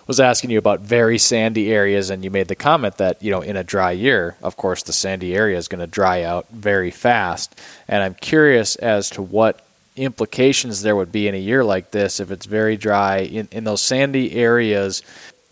was 0.08 0.18
asking 0.18 0.50
you 0.50 0.58
about 0.58 0.80
very 0.80 1.18
sandy 1.18 1.72
areas 1.72 2.10
and 2.10 2.24
you 2.24 2.32
made 2.32 2.48
the 2.48 2.56
comment 2.56 2.96
that 2.96 3.22
you 3.22 3.30
know 3.30 3.42
in 3.42 3.56
a 3.56 3.62
dry 3.62 3.92
year 3.92 4.36
of 4.42 4.56
course 4.56 4.82
the 4.82 4.92
sandy 4.92 5.36
area 5.36 5.56
is 5.56 5.68
going 5.68 5.80
to 5.80 5.86
dry 5.86 6.24
out 6.24 6.48
very 6.50 6.90
fast 6.90 7.56
and 7.86 8.02
i'm 8.02 8.14
curious 8.14 8.74
as 8.76 9.10
to 9.10 9.22
what 9.22 9.67
implications 9.98 10.82
there 10.82 10.96
would 10.96 11.12
be 11.12 11.28
in 11.28 11.34
a 11.34 11.38
year 11.38 11.64
like 11.64 11.90
this 11.90 12.20
if 12.20 12.30
it's 12.30 12.46
very 12.46 12.76
dry 12.76 13.18
in, 13.18 13.48
in 13.52 13.64
those 13.64 13.82
sandy 13.82 14.32
areas 14.32 15.02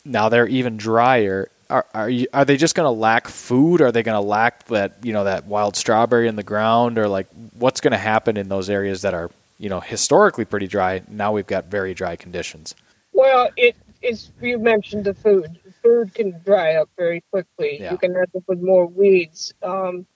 now 0.05 0.29
they're 0.29 0.47
even 0.47 0.77
drier 0.77 1.49
are 1.71 1.87
are, 1.95 2.11
you, 2.11 2.27
are 2.33 2.45
they 2.45 2.57
just 2.57 2.75
going 2.75 2.87
to 2.87 2.91
lack 2.91 3.29
food? 3.29 3.81
Are 3.81 3.93
they 3.93 4.03
going 4.03 4.21
to 4.21 4.27
lack 4.27 4.65
that 4.67 4.97
you 5.03 5.13
know 5.13 5.25
that 5.25 5.47
wild 5.47 5.77
strawberry 5.77 6.29
in 6.29 6.37
the 6.37 6.43
ground, 6.43 6.99
or 6.99 7.09
like 7.09 7.27
what's 7.59 7.81
going 7.81 7.93
to 7.93 7.99
happen 7.99 8.37
in 8.37 8.49
those 8.49 8.71
areas 8.71 9.03
that 9.03 9.15
are 9.15 9.31
you 9.59 9.69
know 9.69 9.81
historically 9.81 10.45
pretty 10.45 10.67
dry? 10.67 11.03
Now 11.09 11.33
we've 11.33 11.47
got 11.47 11.67
very 11.67 11.95
dry 11.95 12.17
conditions. 12.17 12.75
Well, 13.13 13.51
it 13.57 13.77
is. 14.03 14.31
You 14.41 14.59
mentioned 14.59 15.05
the 15.05 15.15
food. 15.15 15.59
Food 15.83 16.15
can 16.15 16.41
dry 16.45 16.75
up 16.75 16.89
very 16.97 17.23
quickly. 17.31 17.79
Yeah. 17.81 17.93
You 17.93 17.99
can 17.99 18.17
end 18.17 18.27
up 18.35 18.43
with 18.47 18.61
more 18.61 18.87
weeds. 18.87 19.55
Um, 19.63 20.07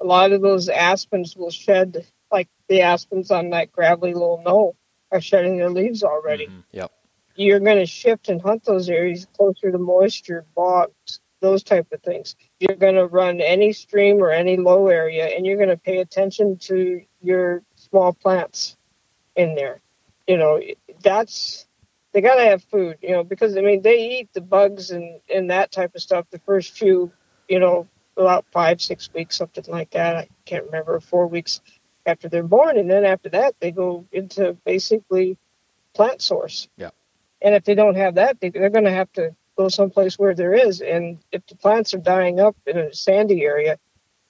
a 0.00 0.04
lot 0.04 0.32
of 0.32 0.40
those 0.40 0.68
aspens 0.68 1.36
will 1.36 1.50
shed, 1.50 2.06
like 2.30 2.48
the 2.68 2.82
aspens 2.82 3.30
on 3.30 3.50
that 3.50 3.72
gravelly 3.72 4.14
little 4.14 4.42
knoll 4.44 4.76
are 5.12 5.20
shedding 5.20 5.58
their 5.58 5.70
leaves 5.70 6.02
already. 6.02 6.46
Mm-hmm. 6.46 6.60
Yep 6.72 6.92
you're 7.40 7.60
going 7.60 7.78
to 7.78 7.86
shift 7.86 8.28
and 8.28 8.40
hunt 8.40 8.64
those 8.64 8.88
areas 8.88 9.26
closer 9.36 9.70
to 9.70 9.78
moisture, 9.78 10.44
bogs, 10.54 11.20
those 11.40 11.62
type 11.62 11.86
of 11.92 12.02
things. 12.02 12.36
You're 12.58 12.76
going 12.76 12.96
to 12.96 13.06
run 13.06 13.40
any 13.40 13.72
stream 13.72 14.18
or 14.18 14.30
any 14.30 14.56
low 14.58 14.88
area, 14.88 15.26
and 15.26 15.46
you're 15.46 15.56
going 15.56 15.70
to 15.70 15.76
pay 15.76 15.98
attention 15.98 16.58
to 16.58 17.00
your 17.22 17.62
small 17.76 18.12
plants 18.12 18.76
in 19.36 19.54
there. 19.54 19.80
You 20.26 20.36
know, 20.36 20.60
that's 21.02 21.66
they 22.12 22.20
got 22.20 22.34
to 22.34 22.44
have 22.44 22.62
food. 22.64 22.98
You 23.00 23.12
know, 23.12 23.24
because 23.24 23.56
I 23.56 23.62
mean 23.62 23.82
they 23.82 24.18
eat 24.18 24.32
the 24.34 24.42
bugs 24.42 24.90
and 24.90 25.20
and 25.34 25.50
that 25.50 25.72
type 25.72 25.94
of 25.94 26.02
stuff 26.02 26.26
the 26.30 26.40
first 26.40 26.76
few, 26.76 27.10
you 27.48 27.58
know, 27.58 27.88
about 28.16 28.44
five 28.52 28.82
six 28.82 29.08
weeks, 29.14 29.36
something 29.36 29.64
like 29.66 29.92
that. 29.92 30.16
I 30.16 30.28
can't 30.44 30.66
remember 30.66 31.00
four 31.00 31.26
weeks 31.26 31.62
after 32.06 32.28
they're 32.28 32.42
born, 32.42 32.78
and 32.78 32.90
then 32.90 33.04
after 33.04 33.28
that 33.30 33.54
they 33.60 33.70
go 33.70 34.06
into 34.12 34.56
basically 34.64 35.36
plant 35.94 36.22
source. 36.22 36.68
Yeah. 36.76 36.90
And 37.42 37.54
if 37.54 37.64
they 37.64 37.74
don't 37.74 37.96
have 37.96 38.16
that, 38.16 38.40
they, 38.40 38.50
they're 38.50 38.70
going 38.70 38.84
to 38.84 38.90
have 38.92 39.12
to 39.12 39.34
go 39.56 39.68
someplace 39.68 40.18
where 40.18 40.34
there 40.34 40.54
is. 40.54 40.80
And 40.80 41.18
if 41.32 41.46
the 41.46 41.56
plants 41.56 41.94
are 41.94 41.98
dying 41.98 42.40
up 42.40 42.56
in 42.66 42.78
a 42.78 42.94
sandy 42.94 43.42
area 43.44 43.78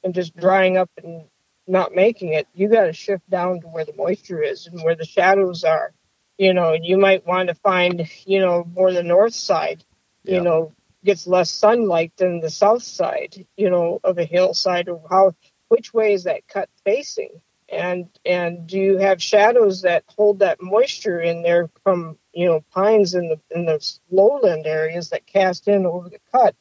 and 0.03 0.15
just 0.15 0.37
drying 0.37 0.77
up 0.77 0.91
and 1.03 1.25
not 1.67 1.95
making 1.95 2.33
it, 2.33 2.47
you 2.55 2.69
got 2.69 2.85
to 2.85 2.93
shift 2.93 3.29
down 3.29 3.61
to 3.61 3.69
where 3.69 3.85
the 3.85 3.95
moisture 3.95 4.43
is 4.43 4.67
and 4.67 4.83
where 4.83 4.97
the 4.97 5.05
shadows 5.05 5.65
are. 5.65 5.93
You 6.39 6.55
know, 6.55 6.73
and 6.73 6.85
you 6.87 6.97
might 6.97 7.27
want 7.27 7.49
to 7.49 7.55
find, 7.55 8.09
you 8.25 8.41
know, 8.41 8.65
more 8.65 8.93
the 8.93 9.03
north 9.03 9.35
side, 9.35 9.85
yeah. 10.25 10.37
you 10.37 10.41
know, 10.41 10.73
gets 11.05 11.27
less 11.27 11.51
sunlight 11.51 12.13
than 12.17 12.41
the 12.41 12.49
south 12.49 12.83
side, 12.83 13.47
you 13.57 13.69
know, 13.69 14.01
of 14.03 14.17
a 14.17 14.25
hillside 14.25 14.89
or 14.89 15.03
how, 15.11 15.35
which 15.69 15.93
way 15.93 16.15
is 16.15 16.25
that 16.25 16.49
cut 16.49 16.71
facing? 16.85 17.43
And, 17.73 18.09
and 18.25 18.67
do 18.67 18.79
you 18.79 18.99
have 18.99 19.23
shadows 19.23 19.83
that 19.83 20.05
hold 20.09 20.41
that 20.41 20.61
moisture 20.61 21.21
in 21.21 21.43
there 21.43 21.71
from 21.85 22.19
you 22.33 22.47
know 22.47 22.65
pines 22.73 23.15
in 23.15 23.29
the 23.29 23.41
in 23.51 23.67
the 23.67 23.95
lowland 24.11 24.67
areas 24.67 25.11
that 25.11 25.27
cast 25.27 25.69
in 25.69 25.87
over 25.87 26.09
the 26.09 26.21
cut. 26.33 26.55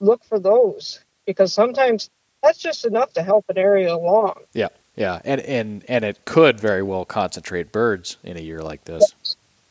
Look 0.00 0.24
for 0.24 0.38
those 0.38 1.00
because 1.26 1.52
sometimes 1.52 2.10
that's 2.42 2.58
just 2.58 2.84
enough 2.84 3.12
to 3.14 3.22
help 3.22 3.44
an 3.48 3.58
area 3.58 3.94
along. 3.94 4.34
Yeah, 4.52 4.68
yeah, 4.96 5.20
and 5.24 5.40
and 5.42 5.84
and 5.88 6.04
it 6.04 6.24
could 6.24 6.58
very 6.58 6.82
well 6.82 7.04
concentrate 7.04 7.72
birds 7.72 8.16
in 8.24 8.36
a 8.36 8.40
year 8.40 8.62
like 8.62 8.84
this. 8.84 9.14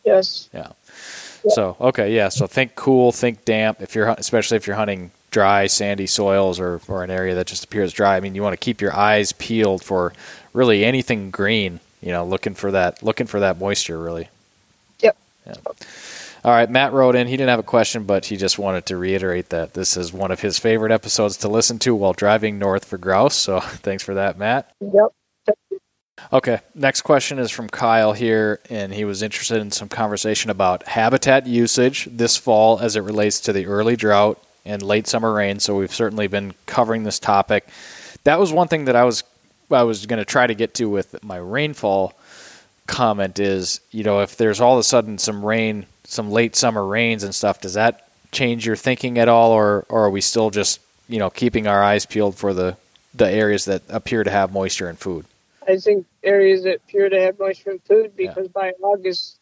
Yes. 0.05 0.49
Yeah. 0.53 0.71
So 1.49 1.75
okay, 1.79 2.15
yeah. 2.15 2.29
So 2.29 2.47
think 2.47 2.75
cool, 2.75 3.11
think 3.11 3.45
damp. 3.45 3.81
If 3.81 3.95
you're 3.95 4.09
especially 4.09 4.57
if 4.57 4.67
you're 4.67 4.75
hunting 4.75 5.11
dry, 5.31 5.65
sandy 5.67 6.07
soils 6.07 6.59
or 6.59 6.79
or 6.87 7.03
an 7.03 7.09
area 7.09 7.33
that 7.35 7.47
just 7.47 7.63
appears 7.63 7.93
dry. 7.93 8.15
I 8.15 8.19
mean, 8.19 8.35
you 8.35 8.43
want 8.43 8.53
to 8.53 8.63
keep 8.63 8.81
your 8.81 8.95
eyes 8.95 9.31
peeled 9.31 9.83
for 9.83 10.13
really 10.53 10.85
anything 10.85 11.31
green. 11.31 11.79
You 12.01 12.11
know, 12.11 12.25
looking 12.25 12.53
for 12.53 12.71
that 12.71 13.01
looking 13.01 13.27
for 13.27 13.39
that 13.39 13.59
moisture 13.59 14.01
really. 14.01 14.29
Yep. 14.99 15.17
Yeah. 15.47 15.53
All 16.43 16.51
right, 16.51 16.69
Matt 16.69 16.91
wrote 16.91 17.15
in. 17.15 17.27
He 17.27 17.37
didn't 17.37 17.49
have 17.49 17.59
a 17.59 17.63
question, 17.63 18.03
but 18.03 18.25
he 18.25 18.35
just 18.35 18.57
wanted 18.57 18.87
to 18.87 18.97
reiterate 18.97 19.49
that 19.49 19.75
this 19.75 19.95
is 19.95 20.11
one 20.11 20.31
of 20.31 20.39
his 20.39 20.57
favorite 20.57 20.91
episodes 20.91 21.37
to 21.37 21.47
listen 21.47 21.77
to 21.79 21.93
while 21.93 22.13
driving 22.13 22.57
north 22.57 22.85
for 22.85 22.97
grouse. 22.97 23.35
So 23.35 23.59
thanks 23.59 24.03
for 24.03 24.15
that, 24.15 24.37
Matt. 24.37 24.73
Yep. 24.81 25.13
Okay, 26.33 26.59
next 26.75 27.01
question 27.01 27.39
is 27.39 27.49
from 27.51 27.67
Kyle 27.67 28.13
here, 28.13 28.59
and 28.69 28.93
he 28.93 29.05
was 29.05 29.23
interested 29.23 29.57
in 29.57 29.71
some 29.71 29.89
conversation 29.89 30.51
about 30.51 30.83
habitat 30.87 31.47
usage 31.47 32.07
this 32.11 32.37
fall 32.37 32.79
as 32.79 32.95
it 32.95 33.01
relates 33.01 33.39
to 33.41 33.53
the 33.53 33.65
early 33.65 33.95
drought 33.95 34.39
and 34.65 34.81
late 34.81 35.07
summer 35.07 35.33
rain. 35.33 35.59
So 35.59 35.77
we've 35.77 35.93
certainly 35.93 36.27
been 36.27 36.53
covering 36.65 37.03
this 37.03 37.19
topic. 37.19 37.67
That 38.23 38.39
was 38.39 38.51
one 38.51 38.67
thing 38.67 38.85
that 38.85 38.95
I 38.95 39.03
was 39.03 39.23
I 39.71 39.83
was 39.83 40.05
going 40.05 40.19
to 40.19 40.25
try 40.25 40.47
to 40.47 40.53
get 40.53 40.73
to 40.75 40.89
with 40.89 41.23
my 41.23 41.37
rainfall 41.37 42.13
comment 42.87 43.39
is, 43.39 43.79
you 43.91 44.03
know, 44.03 44.19
if 44.19 44.35
there's 44.35 44.59
all 44.59 44.73
of 44.73 44.79
a 44.79 44.83
sudden 44.83 45.17
some 45.17 45.45
rain, 45.45 45.85
some 46.03 46.29
late 46.29 46.55
summer 46.55 46.85
rains 46.85 47.23
and 47.23 47.33
stuff, 47.33 47.61
does 47.61 47.75
that 47.75 48.07
change 48.31 48.65
your 48.65 48.75
thinking 48.75 49.17
at 49.17 49.27
all, 49.27 49.51
or 49.51 49.85
or 49.89 50.05
are 50.05 50.09
we 50.09 50.21
still 50.21 50.49
just 50.49 50.79
you 51.07 51.19
know 51.19 51.29
keeping 51.29 51.67
our 51.67 51.81
eyes 51.81 52.05
peeled 52.05 52.35
for 52.35 52.53
the 52.53 52.77
the 53.13 53.29
areas 53.29 53.65
that 53.65 53.81
appear 53.89 54.23
to 54.23 54.31
have 54.31 54.51
moisture 54.51 54.89
and 54.89 54.99
food? 54.99 55.25
I 55.67 55.77
think 55.77 56.05
areas 56.23 56.63
that 56.63 56.75
appear 56.75 57.09
to 57.09 57.19
have 57.19 57.39
moisture 57.39 57.71
and 57.71 57.83
food 57.83 58.15
because 58.15 58.45
yeah. 58.45 58.51
by 58.53 58.71
August 58.81 59.37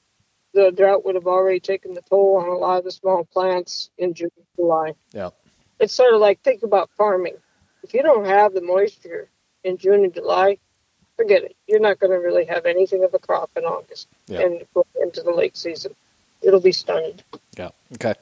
the 0.54 0.72
drought 0.72 1.06
would 1.06 1.16
have 1.16 1.28
already 1.28 1.60
taken 1.60 1.94
the 1.94 2.02
toll 2.02 2.38
on 2.38 2.48
a 2.48 2.56
lot 2.56 2.80
of 2.80 2.84
the 2.84 2.92
small 2.92 3.24
plants 3.26 3.90
in 3.98 4.14
June, 4.14 4.32
July. 4.60 4.94
Yeah. 5.14 5.30
It's 5.80 5.94
sort 5.94 6.14
of 6.14 6.20
like 6.20 6.42
think 6.42 6.64
about 6.64 6.90
farming. 6.98 7.36
If 7.84 7.94
you 7.94 8.04
don't 8.04 8.26
have 8.26 8.54
the 8.54 8.62
moisture 8.62 9.30
in 9.64 9.78
June 9.78 10.04
and 10.04 10.14
July, 10.14 10.58
forget 11.16 11.44
it. 11.44 11.56
You're 11.68 11.80
not 11.80 12.00
going 12.00 12.12
to 12.12 12.18
really 12.18 12.46
have 12.46 12.66
anything 12.66 13.04
of 13.04 13.14
a 13.14 13.20
crop 13.20 13.50
in 13.56 13.64
August 13.64 14.08
yeah. 14.28 14.42
and 14.42 14.66
into 15.02 15.22
the 15.22 15.32
late 15.32 15.56
season. 15.56 15.96
It'll 16.42 16.60
be 16.60 16.72
stunted. 16.72 17.24
Yeah. 17.58 17.70
Okay. 17.96 18.14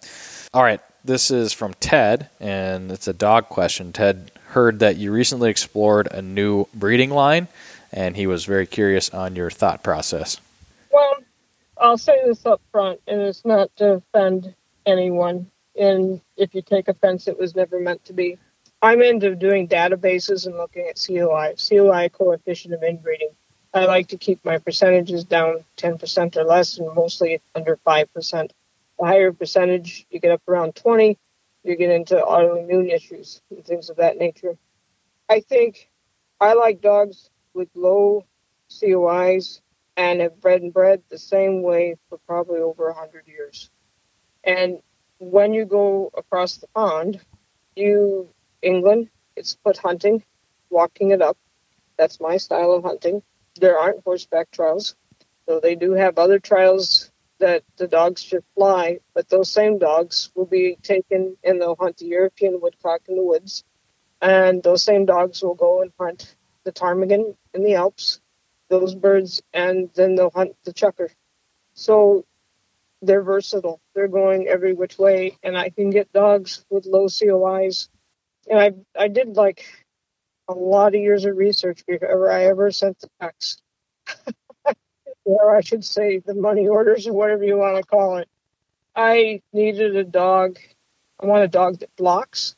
All 0.54 0.64
right. 0.64 0.82
This 1.04 1.32
is 1.32 1.54
from 1.54 1.74
Ted, 1.80 2.30
and 2.40 2.92
it's 2.92 3.08
a 3.08 3.14
dog 3.14 3.50
question. 3.50 3.94
Ted 3.94 4.32
heard 4.50 4.80
that 4.80 4.98
you 4.98 5.12
recently 5.12 5.50
explored 5.50 6.08
a 6.12 6.22
new 6.22 6.66
breeding 6.74 7.12
line, 7.12 7.48
and 7.94 8.16
he 8.16 8.28
was 8.28 8.46
very 8.46 8.66
curious 8.66 9.10
on 9.12 9.36
your 9.36 9.50
thought 9.50 9.84
process. 9.84 10.42
Well, 10.92 11.18
I'll 11.80 11.98
say 11.98 12.20
this 12.26 12.46
up 12.46 12.62
front, 12.72 13.00
and 13.08 13.22
it's 13.22 13.46
not 13.46 13.74
to 13.78 13.94
offend 13.94 14.54
anyone. 14.86 15.50
And 15.78 16.22
if 16.36 16.56
you 16.56 16.62
take 16.62 16.88
offense, 16.88 17.28
it 17.28 17.38
was 17.38 17.56
never 17.56 17.80
meant 17.80 18.06
to 18.06 18.14
be. 18.14 18.38
I'm 18.82 19.02
into 19.02 19.36
doing 19.36 19.68
databases 19.68 20.46
and 20.46 20.56
looking 20.56 20.88
at 20.88 21.04
COI, 21.04 21.56
COI 21.58 22.10
coefficient 22.10 22.74
of 22.74 22.84
inbreeding. 22.84 23.32
I 23.74 23.86
like 23.86 24.08
to 24.08 24.18
keep 24.18 24.44
my 24.46 24.58
percentages 24.60 25.24
down 25.24 25.64
10% 25.78 26.36
or 26.38 26.44
less 26.44 26.78
and 26.78 26.94
mostly 26.96 27.42
under 27.56 27.78
5%. 27.86 28.50
The 29.00 29.06
higher 29.06 29.32
percentage, 29.32 30.06
you 30.10 30.20
get 30.20 30.32
up 30.32 30.42
around 30.48 30.76
20, 30.76 31.18
you 31.64 31.76
get 31.76 31.92
into 31.92 32.16
autoimmune 32.16 32.92
issues 32.92 33.42
and 33.50 33.64
things 33.66 33.90
of 33.90 33.98
that 33.98 34.18
nature. 34.18 34.58
I 35.30 35.42
think 35.42 35.90
I 36.40 36.54
like 36.54 36.82
dogs 36.82 37.30
with 37.54 37.70
low 37.76 38.26
COIs 38.70 39.62
and 39.96 40.22
have 40.22 40.40
bred 40.40 40.62
and 40.62 40.74
bred 40.74 41.02
the 41.10 41.18
same 41.18 41.62
way 41.62 41.96
for 42.10 42.20
probably 42.20 42.60
over 42.60 42.86
100 42.88 43.28
years. 43.28 43.70
And 44.44 44.80
when 45.20 45.54
you 45.54 45.66
go 45.66 46.12
across 46.16 46.58
the 46.58 46.68
pond, 46.68 47.20
you 47.76 48.30
England, 48.62 49.10
it's 49.36 49.58
foot 49.64 49.78
hunting, 49.78 50.24
walking 50.70 51.12
it 51.12 51.22
up. 51.22 51.38
That's 51.98 52.20
my 52.20 52.38
style 52.38 52.72
of 52.74 52.84
hunting. 52.84 53.24
There 53.60 53.78
aren't 53.78 54.04
horseback 54.04 54.52
trials, 54.52 54.96
so 55.48 55.60
they 55.60 55.76
do 55.76 55.94
have 55.94 56.18
other 56.18 56.40
trials 56.40 57.12
that 57.40 57.64
the 57.78 57.88
dogs 57.88 58.22
should 58.22 58.44
fly, 58.56 59.00
but 59.14 59.30
those 59.30 59.52
same 59.52 59.78
dogs 59.78 60.32
will 60.36 60.46
be 60.46 60.78
taken 60.82 61.38
and 61.44 61.62
they'll 61.62 61.76
hunt 61.76 61.98
the 61.98 62.08
European 62.08 62.60
woodcock 62.62 63.02
in 63.08 63.16
the 63.16 63.24
woods, 63.24 63.64
and 64.22 64.64
those 64.64 64.84
same 64.84 65.06
dogs 65.06 65.42
will 65.44 65.56
go 65.56 65.82
and 65.82 65.92
hunt 66.00 66.36
the 66.64 66.72
ptarmigan 66.72 67.36
in 67.54 67.64
the 67.64 67.76
Alps, 67.76 68.20
those 68.70 68.96
birds, 68.96 69.42
and 69.54 69.90
then 69.96 70.16
they'll 70.16 70.32
hunt 70.32 70.56
the 70.64 70.74
chukar. 70.74 71.10
So 71.74 72.26
they're 73.02 73.22
versatile. 73.22 73.80
They're 73.98 74.08
going 74.08 74.48
every 74.48 74.74
which 74.74 75.00
way, 75.00 75.38
and 75.42 75.58
I 75.58 75.72
can 75.72 75.90
get 75.90 76.14
dogs 76.14 76.64
with 76.70 76.86
low 76.86 77.08
COIs 77.08 77.90
and 78.50 78.60
I 78.60 78.72
I 78.98 79.08
did 79.08 79.36
like 79.36 79.66
a 80.48 80.54
lot 80.54 80.96
of 80.96 81.02
years 81.02 81.26
of 81.26 81.36
research 81.36 81.86
before 81.86 82.32
I 82.32 82.46
ever 82.46 82.72
sent 82.72 83.00
the 83.00 83.10
fax, 83.20 83.58
or 85.26 85.56
I 85.56 85.62
should 85.62 85.84
say 85.84 86.20
the 86.20 86.34
money 86.34 86.68
orders 86.68 87.08
or 87.08 87.14
whatever 87.14 87.44
you 87.44 87.58
want 87.58 87.78
to 87.78 87.84
call 87.84 88.18
it. 88.18 88.30
I 88.96 89.42
needed 89.54 89.96
a 89.96 90.04
dog. 90.04 90.58
I 91.20 91.26
want 91.26 91.44
a 91.44 91.48
dog 91.48 91.80
that 91.80 91.96
blocks, 91.96 92.56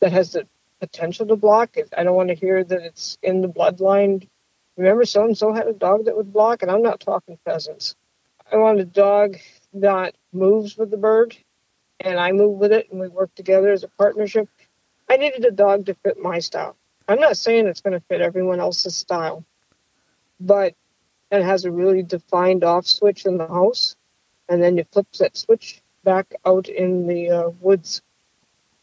that 0.00 0.12
has 0.12 0.32
the 0.32 0.46
potential 0.80 1.26
to 1.26 1.36
block. 1.36 1.76
I 1.96 2.04
don't 2.04 2.16
want 2.16 2.28
to 2.28 2.34
hear 2.34 2.62
that 2.62 2.82
it's 2.82 3.18
in 3.22 3.40
the 3.40 3.48
bloodline. 3.48 4.28
Remember, 4.76 5.04
so 5.04 5.24
and 5.24 5.36
so 5.36 5.52
had 5.52 5.66
a 5.66 5.72
dog 5.72 6.04
that 6.04 6.16
would 6.16 6.32
block, 6.32 6.62
and 6.62 6.70
I'm 6.70 6.82
not 6.82 7.00
talking 7.00 7.38
pheasants. 7.44 7.96
I 8.52 8.56
want 8.56 8.80
a 8.80 8.84
dog 8.84 9.38
that 9.74 10.14
moves 10.34 10.76
with 10.76 10.90
the 10.90 10.96
bird, 10.96 11.36
and 12.00 12.18
I 12.18 12.32
move 12.32 12.58
with 12.58 12.72
it, 12.72 12.90
and 12.90 13.00
we 13.00 13.08
work 13.08 13.34
together 13.34 13.72
as 13.72 13.84
a 13.84 13.88
partnership. 13.88 14.48
I 15.08 15.16
needed 15.16 15.44
a 15.44 15.50
dog 15.50 15.86
to 15.86 15.94
fit 15.94 16.18
my 16.18 16.38
style. 16.40 16.76
I'm 17.06 17.20
not 17.20 17.36
saying 17.36 17.66
it's 17.66 17.82
going 17.82 17.98
to 17.98 18.06
fit 18.06 18.20
everyone 18.20 18.60
else's 18.60 18.96
style, 18.96 19.44
but 20.40 20.74
it 21.30 21.42
has 21.42 21.64
a 21.64 21.70
really 21.70 22.02
defined 22.02 22.64
off 22.64 22.86
switch 22.86 23.26
in 23.26 23.36
the 23.38 23.48
house, 23.48 23.96
and 24.48 24.62
then 24.62 24.76
you 24.76 24.84
flip 24.90 25.06
that 25.18 25.36
switch 25.36 25.82
back 26.02 26.34
out 26.44 26.68
in 26.68 27.06
the 27.06 27.30
uh, 27.30 27.48
woods. 27.60 28.02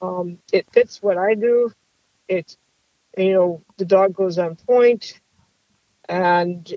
Um, 0.02 0.40
it 0.52 0.68
fits 0.72 1.02
what 1.02 1.18
I 1.18 1.36
do. 1.36 1.72
It's, 2.28 2.58
you 3.18 3.34
know, 3.34 3.62
the 3.78 3.86
dog 3.86 4.14
goes 4.14 4.38
on 4.38 4.56
point, 4.56 5.20
and 6.08 6.74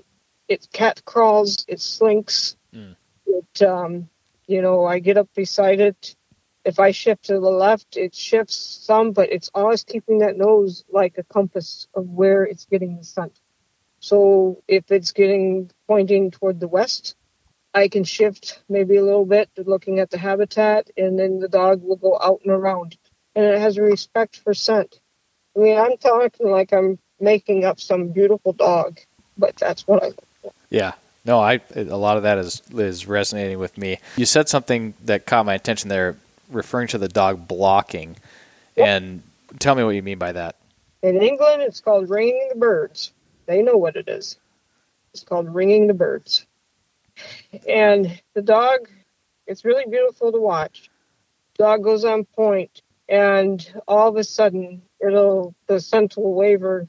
it 0.47 0.67
cat 0.71 1.03
crawls, 1.05 1.65
it 1.67 1.79
slinks. 1.79 2.55
Mm. 2.73 2.95
It, 3.25 3.61
um, 3.63 4.09
you 4.47 4.61
know, 4.61 4.85
I 4.85 4.99
get 4.99 5.17
up 5.17 5.29
beside 5.35 5.79
it 5.79 6.15
if 6.65 6.79
I 6.79 6.91
shift 6.91 7.25
to 7.25 7.33
the 7.33 7.39
left, 7.39 7.95
it 7.95 8.15
shifts 8.15 8.55
some, 8.55 9.11
but 9.11 9.31
it's 9.31 9.51
always 9.53 9.83
keeping 9.83 10.19
that 10.19 10.35
nose 10.35 10.83
like 10.91 11.17
a 11.19 11.23
compass 11.23 11.87
of 11.93 12.09
where 12.09 12.43
it's 12.43 12.65
getting 12.65 12.97
the 12.97 13.03
scent. 13.03 13.39
So 13.99 14.63
if 14.67 14.91
it's 14.91 15.11
getting 15.11 15.69
pointing 15.87 16.31
toward 16.31 16.59
the 16.59 16.67
west, 16.67 17.15
I 17.73 17.87
can 17.87 18.03
shift 18.03 18.63
maybe 18.67 18.97
a 18.97 19.03
little 19.03 19.25
bit 19.25 19.49
looking 19.57 19.99
at 19.99 20.09
the 20.09 20.17
habitat, 20.17 20.89
and 20.97 21.19
then 21.19 21.39
the 21.39 21.47
dog 21.47 21.83
will 21.83 21.97
go 21.97 22.17
out 22.19 22.41
and 22.43 22.51
around. 22.51 22.97
And 23.35 23.45
it 23.45 23.59
has 23.59 23.77
a 23.77 23.83
respect 23.83 24.37
for 24.37 24.53
scent. 24.53 24.99
I 25.55 25.59
mean, 25.59 25.77
I'm 25.77 25.97
talking 25.97 26.49
like 26.49 26.73
I'm 26.73 26.97
making 27.19 27.63
up 27.63 27.79
some 27.79 28.09
beautiful 28.09 28.53
dog, 28.53 28.99
but 29.37 29.55
that's 29.55 29.85
what 29.87 30.03
I 30.03 30.07
look 30.07 30.27
for. 30.41 30.51
Yeah. 30.69 30.93
No, 31.25 31.39
I 31.39 31.59
a 31.75 31.83
lot 31.83 32.17
of 32.17 32.23
that 32.23 32.37
is 32.37 32.61
is 32.71 33.07
resonating 33.07 33.59
with 33.59 33.77
me. 33.77 33.97
You 34.15 34.25
said 34.25 34.47
something 34.47 34.93
that 35.05 35.25
caught 35.25 35.45
my 35.45 35.55
attention 35.55 35.89
there 35.89 36.17
referring 36.49 36.87
to 36.89 36.97
the 36.97 37.07
dog 37.07 37.47
blocking. 37.47 38.17
Yep. 38.75 38.87
And 38.87 39.23
tell 39.59 39.75
me 39.75 39.83
what 39.83 39.95
you 39.95 40.03
mean 40.03 40.19
by 40.19 40.31
that. 40.33 40.55
In 41.01 41.21
England, 41.21 41.61
it's 41.61 41.81
called 41.81 42.09
ringing 42.09 42.49
the 42.49 42.59
birds. 42.59 43.11
They 43.45 43.61
know 43.61 43.77
what 43.77 43.95
it 43.95 44.07
is. 44.07 44.37
It's 45.13 45.23
called 45.23 45.53
ringing 45.53 45.87
the 45.87 45.93
birds. 45.93 46.45
And 47.67 48.21
the 48.33 48.41
dog, 48.41 48.89
it's 49.47 49.63
really 49.63 49.85
beautiful 49.89 50.31
to 50.31 50.39
watch. 50.39 50.89
Dog 51.57 51.83
goes 51.83 52.03
on 52.03 52.25
point, 52.25 52.81
and 53.07 53.65
all 53.87 54.09
of 54.09 54.17
a 54.17 54.23
sudden, 54.23 54.81
it'll 54.99 55.55
the 55.67 55.79
scent 55.79 56.17
will 56.17 56.33
waver, 56.33 56.87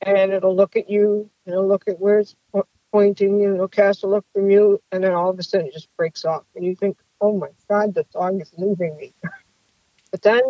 and 0.00 0.32
it'll 0.32 0.54
look 0.54 0.76
at 0.76 0.88
you, 0.88 1.28
and 1.44 1.52
it'll 1.52 1.66
look 1.66 1.88
at 1.88 1.98
where 1.98 2.20
it's 2.20 2.36
pointing, 2.92 3.40
you 3.40 3.48
know, 3.54 3.68
castle 3.68 3.88
cast 3.88 4.04
a 4.04 4.06
look 4.06 4.24
from 4.32 4.50
you, 4.50 4.80
and 4.92 5.04
then 5.04 5.12
all 5.12 5.30
of 5.30 5.38
a 5.38 5.42
sudden, 5.42 5.66
it 5.66 5.72
just 5.72 5.94
breaks 5.96 6.24
off, 6.24 6.44
and 6.54 6.64
you 6.64 6.74
think, 6.74 6.96
oh 7.20 7.36
my 7.36 7.48
God, 7.68 7.94
the 7.94 8.04
dog 8.12 8.40
is 8.40 8.52
leaving 8.56 8.96
me. 8.96 9.12
but 10.10 10.22
then 10.22 10.42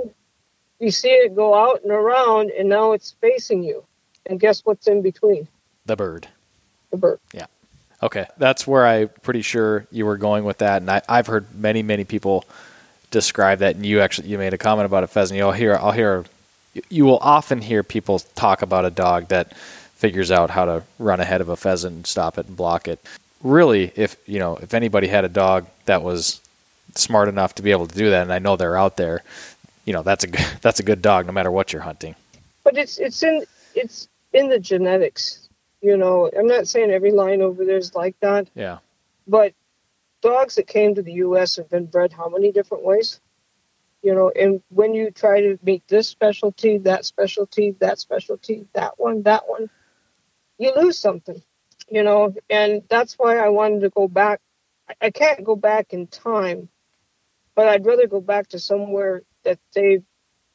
you 0.79 0.91
see 0.91 1.11
it 1.11 1.35
go 1.35 1.55
out 1.55 1.83
and 1.83 1.93
around, 1.93 2.51
and 2.51 2.69
now 2.69 2.93
it's 2.93 3.13
facing 3.21 3.63
you. 3.63 3.85
And 4.27 4.39
guess 4.39 4.61
what's 4.65 4.87
in 4.87 5.03
between? 5.03 5.49
The 5.87 5.97
bird. 5.97 6.29
The 6.91 6.97
bird. 6.97 7.21
Yeah. 7.33 7.47
Okay, 8.03 8.27
that's 8.39 8.67
where 8.67 8.87
I'm 8.87 9.11
pretty 9.23 9.43
sure 9.43 9.87
you 9.91 10.07
were 10.07 10.17
going 10.17 10.45
with 10.45 10.59
that, 10.59 10.81
and 10.81 10.91
I, 10.91 11.03
I've 11.09 11.27
heard 11.27 11.55
many, 11.55 11.83
many 11.83 12.05
people 12.05 12.45
describe 13.11 13.59
that. 13.59 13.77
And 13.77 13.85
you 13.85 14.01
actually 14.01 14.29
you 14.29 14.39
made 14.39 14.55
a 14.55 14.59
comment 14.59 14.87
about 14.87 15.05
a 15.05 15.07
pheasant. 15.07 15.37
You'll 15.37 15.53
hear, 15.53 15.77
I'll 15.77 15.93
hear, 15.93 16.25
you 16.89 17.05
will 17.05 17.19
often 17.19 17.61
hear 17.61 17.83
people 17.83 18.21
talk 18.21 18.63
about 18.63 18.85
a 18.85 18.91
dog 18.91 19.29
that 19.29 19.53
figures 20.01 20.31
out 20.31 20.51
how 20.51 20.65
to 20.65 20.83
run 20.99 21.21
ahead 21.21 21.41
of 21.41 21.49
a 21.51 21.57
pheasant 21.57 21.95
and 21.95 22.07
stop 22.07 22.39
it 22.39 22.47
and 22.47 22.57
block 22.57 22.89
it. 22.89 22.99
Really, 23.43 23.93
if 23.95 24.17
you 24.27 24.39
know, 24.39 24.57
if 24.57 24.75
anybody 24.75 25.07
had 25.07 25.25
a 25.25 25.29
dog 25.29 25.67
that 25.85 26.03
was 26.03 26.41
smart 26.95 27.29
enough 27.29 27.55
to 27.57 27.63
be 27.63 27.71
able 27.71 27.87
to 27.87 27.95
do 27.95 28.11
that, 28.11 28.23
and 28.23 28.33
I 28.33 28.39
know 28.39 28.57
they're 28.57 28.77
out 28.77 28.97
there, 28.97 29.23
you 29.85 29.93
know, 29.93 30.03
that's 30.03 30.25
a 30.25 30.29
good, 30.29 30.47
that's 30.63 30.81
a 30.81 30.83
good 30.83 31.03
dog 31.03 31.27
no 31.27 31.33
matter 31.33 31.51
what 31.51 31.73
you're 31.73 31.83
hunting. 31.83 32.15
But 32.65 32.77
it's 32.77 32.99
it's 32.99 33.23
in 33.23 33.45
it's 33.75 34.09
in 34.33 34.49
the 34.49 34.59
genetics. 34.59 35.49
You 35.83 35.97
know, 35.97 36.31
I'm 36.37 36.47
not 36.47 36.69
saying 36.69 36.91
every 36.91 37.13
line 37.13 37.41
over 37.41 37.65
there 37.65 37.79
is 37.79 37.95
like 37.95 38.19
that. 38.21 38.49
Yeah. 38.55 38.79
But 39.27 39.55
dogs 40.21 40.57
that 40.57 40.67
came 40.67 40.95
to 40.95 41.03
the 41.03 41.13
U.S. 41.25 41.57
have 41.57 41.71
been 41.71 41.87
bred 41.87 42.13
how 42.13 42.29
many 42.29 42.53
different 42.53 42.85
ways? 42.85 43.21
You 44.03 44.15
know, 44.15 44.31
and 44.31 44.63
when 44.71 44.95
you 44.95 45.11
try 45.11 45.41
to 45.41 45.59
meet 45.63 45.87
this 45.89 46.09
specialty, 46.09 46.79
that 46.79 47.05
specialty, 47.05 47.77
that 47.81 47.99
specialty, 47.99 48.67
that 48.73 48.99
one, 48.99 49.23
that 49.23 49.49
one, 49.49 49.69
you 50.61 50.73
lose 50.77 50.99
something. 50.99 51.43
You 51.89 52.05
know, 52.05 52.35
and 52.49 52.83
that's 52.89 53.15
why 53.15 53.39
I 53.39 53.49
wanted 53.49 53.81
to 53.81 53.91
go 53.91 54.07
back. 54.07 54.41
I 55.01 55.11
can't 55.11 55.43
go 55.43 55.57
back 55.57 55.93
in 55.93 56.07
time, 56.07 56.69
but 57.57 57.67
I'd 57.67 57.85
rather 57.85 58.07
go 58.07 58.21
back 58.21 58.49
to 58.49 58.61
somewhere 58.61 59.23
that 59.45 59.59
they 59.75 60.03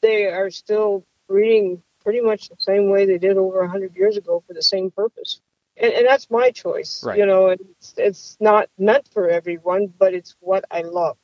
they 0.01 0.27
are 0.27 0.49
still 0.49 1.05
breeding 1.27 1.81
pretty 2.01 2.21
much 2.21 2.47
the 2.49 2.55
same 2.59 2.89
way 2.89 3.05
they 3.05 3.17
did 3.17 3.35
over 3.35 3.61
100 3.61 3.95
years 3.95 4.15
ago 4.15 4.43
for 4.47 4.53
the 4.53 4.61
same 4.61 4.91
purpose. 4.91 5.41
And, 5.75 5.91
and 5.91 6.07
that's 6.07 6.29
my 6.29 6.51
choice. 6.51 7.03
Right. 7.03 7.17
You 7.17 7.25
know, 7.25 7.47
it's, 7.47 7.95
it's 7.97 8.37
not 8.39 8.69
meant 8.77 9.09
for 9.11 9.27
everyone, 9.27 9.87
but 9.87 10.13
it's 10.13 10.35
what 10.39 10.63
I 10.69 10.81
love. 10.81 11.17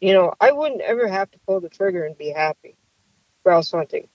You 0.00 0.12
know, 0.12 0.32
I 0.40 0.52
wouldn't 0.52 0.82
ever 0.82 1.08
have 1.08 1.30
to 1.32 1.38
pull 1.46 1.60
the 1.60 1.68
trigger 1.68 2.04
and 2.04 2.16
be 2.16 2.30
happy 2.30 2.76
grouse 3.44 3.72
hunting. 3.72 4.08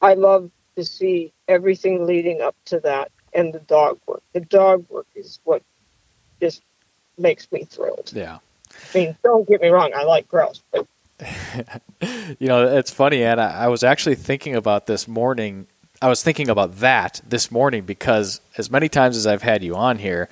I 0.00 0.14
love 0.14 0.50
to 0.76 0.84
see 0.84 1.32
everything 1.46 2.06
leading 2.06 2.40
up 2.40 2.56
to 2.66 2.80
that 2.80 3.10
and 3.32 3.52
the 3.52 3.60
dog 3.60 3.98
work. 4.06 4.22
The 4.32 4.40
dog 4.40 4.86
work 4.88 5.06
is 5.14 5.40
what 5.44 5.62
just 6.40 6.62
makes 7.16 7.50
me 7.52 7.64
thrilled. 7.64 8.12
Yeah. 8.14 8.38
I 8.72 8.98
mean, 8.98 9.16
don't 9.22 9.48
get 9.48 9.60
me 9.60 9.68
wrong, 9.68 9.92
I 9.94 10.04
like 10.04 10.28
grouse, 10.28 10.62
but 10.72 10.86
you 12.38 12.46
know, 12.46 12.76
it's 12.76 12.90
funny, 12.90 13.24
Anna. 13.24 13.42
I 13.42 13.68
was 13.68 13.82
actually 13.82 14.14
thinking 14.14 14.54
about 14.54 14.86
this 14.86 15.08
morning. 15.08 15.66
I 16.00 16.08
was 16.08 16.22
thinking 16.22 16.48
about 16.48 16.76
that 16.76 17.20
this 17.26 17.50
morning 17.50 17.84
because 17.84 18.40
as 18.56 18.70
many 18.70 18.88
times 18.88 19.16
as 19.16 19.26
I've 19.26 19.42
had 19.42 19.64
you 19.64 19.74
on 19.74 19.98
here, 19.98 20.28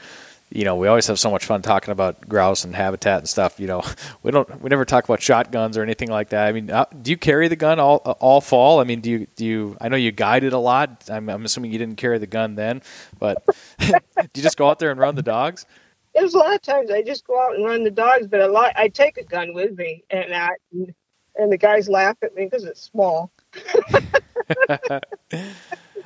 you 0.51 0.65
know, 0.65 0.77
we 0.77 0.87
always 0.89 1.07
have 1.09 1.19
so 1.19 1.31
much 1.31 1.45
fun 1.45 1.63
talking 1.63 1.93
about 1.93 2.29
grouse 2.29 2.65
and 2.65 2.75
habitat 2.75 3.19
and 3.19 3.29
stuff. 3.29 3.59
You 3.59 3.67
know, 3.67 3.83
we 4.23 4.31
don't, 4.31 4.63
we 4.63 4.69
never 4.69 4.85
talk 4.85 5.05
about 5.05 5.21
shotguns 5.21 5.77
or 5.77 5.83
anything 5.83 6.09
like 6.09 6.31
that. 6.31 6.47
I 6.47 6.53
mean, 6.53 6.71
uh, 6.71 6.87
do 7.03 7.11
you 7.11 7.17
carry 7.17 7.49
the 7.49 7.57
gun 7.57 7.79
all 7.81 7.97
all 7.97 8.41
fall? 8.41 8.81
I 8.81 8.85
mean, 8.85 9.01
do 9.01 9.11
you 9.11 9.27
do 9.37 9.45
you? 9.45 9.77
I 9.81 9.89
know 9.89 9.97
you 9.97 10.13
guided 10.13 10.53
a 10.53 10.59
lot. 10.59 11.09
I'm, 11.11 11.29
I'm 11.29 11.45
assuming 11.45 11.73
you 11.73 11.79
didn't 11.79 11.97
carry 11.97 12.19
the 12.19 12.27
gun 12.27 12.55
then, 12.55 12.83
but 13.19 13.45
do 13.79 13.93
you 14.35 14.43
just 14.43 14.57
go 14.57 14.69
out 14.69 14.79
there 14.79 14.91
and 14.91 15.01
run 15.01 15.15
the 15.15 15.23
dogs? 15.23 15.67
there's 16.17 16.35
a 16.35 16.39
lot 16.39 16.55
of 16.55 16.63
times 16.63 16.91
I 16.91 17.03
just 17.03 17.27
go 17.27 17.41
out 17.41 17.55
and 17.55 17.65
run 17.65 17.85
the 17.85 17.91
dogs, 17.91 18.27
but 18.27 18.41
a 18.41 18.49
lot 18.49 18.73
I 18.75 18.89
take 18.89 19.19
a 19.19 19.25
gun 19.25 19.53
with 19.53 19.77
me, 19.77 20.03
and 20.11 20.35
I 20.35 20.51
and 21.37 21.53
the 21.53 21.59
guys 21.59 21.89
laugh 21.89 22.17
at 22.23 22.35
me 22.35 22.45
because 22.45 22.65
it's 22.65 22.81
small. 22.81 23.31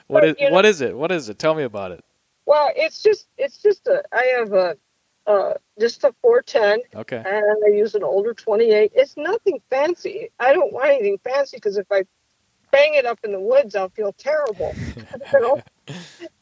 what 0.08 0.24
is 0.24 0.34
know, 0.40 0.50
what 0.50 0.66
is 0.66 0.80
it? 0.80 0.96
What 0.96 1.12
is 1.12 1.28
it? 1.28 1.38
Tell 1.38 1.54
me 1.54 1.62
about 1.62 1.92
it. 1.92 2.04
Well, 2.50 2.72
it's 2.74 3.00
just 3.00 3.28
it's 3.38 3.62
just 3.62 3.86
a 3.86 4.02
I 4.10 4.24
have 4.38 4.52
a 4.52 4.76
uh, 5.24 5.54
just 5.78 6.02
a 6.02 6.12
410. 6.20 6.80
Okay. 7.02 7.22
And 7.24 7.64
I 7.64 7.68
use 7.68 7.94
an 7.94 8.02
older 8.02 8.34
28. 8.34 8.90
It's 8.92 9.16
nothing 9.16 9.62
fancy. 9.70 10.30
I 10.40 10.52
don't 10.52 10.72
want 10.72 10.90
anything 10.90 11.20
fancy 11.22 11.58
because 11.58 11.78
if 11.78 11.86
I 11.92 12.02
bang 12.72 12.94
it 12.94 13.06
up 13.06 13.20
in 13.22 13.30
the 13.30 13.38
woods, 13.38 13.76
I'll 13.76 13.90
feel 13.90 14.12
terrible. 14.12 14.74
you 14.96 15.40
know? 15.40 15.62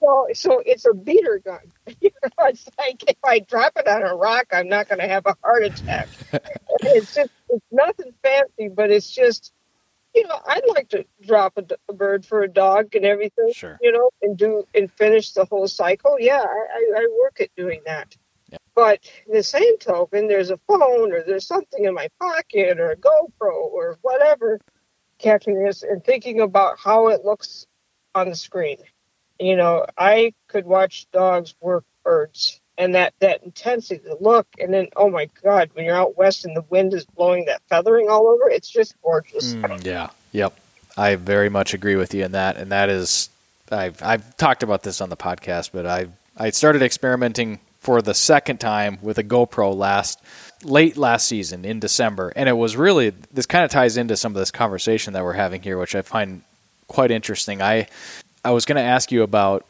so, 0.01 0.29
so 0.33 0.63
it's 0.65 0.87
a 0.87 0.95
beater 0.95 1.43
gun. 1.45 1.61
you 2.01 2.11
know, 2.23 2.47
it's 2.47 2.67
like 2.79 3.05
if 3.07 3.19
I 3.23 3.41
drop 3.41 3.75
it 3.77 3.87
on 3.87 4.03
a 4.03 4.17
rock, 4.17 4.47
I'm 4.51 4.69
not 4.71 4.89
going 4.89 5.01
to 5.01 5.09
have 5.09 5.27
a 5.27 5.37
heart 5.45 5.65
attack. 5.65 6.09
it's 6.85 7.15
just 7.15 7.33
it's 7.51 7.67
nothing 7.71 8.15
fancy, 8.23 8.69
but 8.75 8.91
it's 8.91 9.11
just 9.11 9.53
you 10.15 10.27
know 10.27 10.41
I'd 10.47 10.67
like 10.69 10.89
to 10.91 11.05
drop 11.23 11.55
a, 11.57 11.65
a, 11.89 11.93
bird 11.93 12.25
for 12.25 12.43
a 12.43 12.49
dog 12.49 12.95
and 12.95 13.05
everything. 13.05 13.53
Sure. 13.53 13.79
You 13.81 13.93
know, 13.93 14.11
and 14.23 14.37
do 14.37 14.65
and 14.75 14.91
finish 14.93 15.33
the 15.33 15.45
whole 15.45 15.69
cycle. 15.69 16.17
Yeah, 16.19 16.45
I, 16.45 16.93
I 16.97 17.09
work 17.21 17.41
at 17.41 17.51
doing 17.57 17.83
that. 17.87 18.17
Yeah. 18.51 18.59
But 18.75 19.01
the 19.31 19.43
same 19.43 19.79
token, 19.79 20.29
there's 20.29 20.51
a 20.51 20.59
phone 20.69 21.13
or 21.13 21.23
there's 21.23 21.47
something 21.47 21.85
in 21.85 21.95
my 21.95 22.09
pocket 22.19 22.79
or 22.79 22.93
a 22.93 22.97
GoPro 22.97 23.53
or 23.53 23.99
whatever 24.03 24.59
catching 25.19 25.63
this 25.63 25.83
and 25.83 26.03
thinking 26.03 26.41
about 26.41 26.79
how 26.79 27.09
it 27.09 27.25
looks 27.25 27.67
on 28.15 28.29
the 28.29 28.37
screen. 28.37 28.79
You 29.39 29.57
know, 29.57 29.85
I 29.97 30.33
could 30.49 30.65
watch 30.65 31.07
dogs 31.13 31.55
work 31.61 31.85
birds 32.03 32.61
and 32.79 32.95
that, 32.95 33.13
that 33.21 33.43
intensity, 33.43 34.01
the 34.03 34.17
look, 34.21 34.47
and 34.59 34.73
then, 34.73 34.89
oh 34.97 35.11
my 35.11 35.29
God, 35.43 35.69
when 35.75 35.85
you're 35.85 35.97
out 35.97 36.17
west 36.17 36.45
and 36.45 36.57
the 36.57 36.65
wind 36.71 36.95
is 36.95 37.05
blowing 37.05 37.45
that 37.47 37.61
feathering 37.69 38.09
all 38.09 38.29
over, 38.29 38.49
it's 38.49 38.71
just 38.71 38.95
gorgeous. 39.03 39.55
Mm, 39.55 39.85
yeah. 39.85 40.11
Yep. 40.33 40.59
I 40.97 41.17
very 41.17 41.49
much 41.49 41.75
agree 41.75 41.97
with 41.97 42.15
you 42.15 42.25
in 42.25 42.33
that. 42.33 42.57
And 42.57 42.73
that 42.73 42.89
is, 42.89 43.29
I've, 43.71 44.03
I've 44.03 44.37
talked 44.37 44.63
about 44.63 44.85
this 44.85 45.01
on 45.01 45.11
the 45.11 45.17
podcast, 45.17 45.71
but 45.73 45.85
I, 45.85 46.07
I 46.37 46.51
started 46.51 46.83
experimenting 46.83 47.59
for 47.81 48.03
the 48.03 48.15
second 48.15 48.59
time 48.59 48.99
with 49.03 49.19
a 49.19 49.25
GoPro 49.25 49.75
last 49.75 50.21
late 50.65 50.97
last 50.97 51.27
season 51.27 51.65
in 51.65 51.81
December, 51.81 52.33
and 52.35 52.49
it 52.49 52.53
was 52.53 52.77
really 52.77 53.11
this 53.33 53.47
kind 53.47 53.65
of 53.65 53.71
ties 53.71 53.97
into 53.97 54.17
some 54.17 54.33
of 54.33 54.37
this 54.37 54.51
conversation 54.51 55.13
that 55.13 55.25
we're 55.25 55.33
having 55.33 55.63
here, 55.63 55.79
which 55.79 55.95
I 55.95 56.03
find 56.03 56.43
quite 56.89 57.11
interesting. 57.11 57.63
I 57.63 57.87
I 58.45 58.51
was 58.51 58.65
going 58.65 58.77
to 58.77 58.83
ask 58.83 59.13
you 59.13 59.23
about 59.23 59.65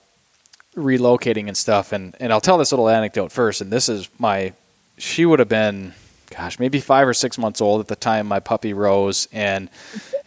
relocating 0.78 1.48
and 1.48 1.56
stuff, 1.56 1.92
and 1.92 2.14
and 2.20 2.32
I'll 2.32 2.40
tell 2.40 2.58
this 2.58 2.72
little 2.72 2.88
anecdote 2.88 3.32
first. 3.32 3.60
And 3.60 3.70
this 3.70 3.88
is 3.88 4.08
my 4.18 4.52
she 4.96 5.26
would 5.26 5.38
have 5.38 5.48
been 5.48 5.94
gosh 6.30 6.58
maybe 6.58 6.80
five 6.80 7.08
or 7.08 7.14
six 7.14 7.38
months 7.38 7.60
old 7.60 7.80
at 7.80 7.88
the 7.88 7.96
time 7.96 8.26
my 8.26 8.40
puppy 8.40 8.72
rose, 8.72 9.28
and 9.32 9.68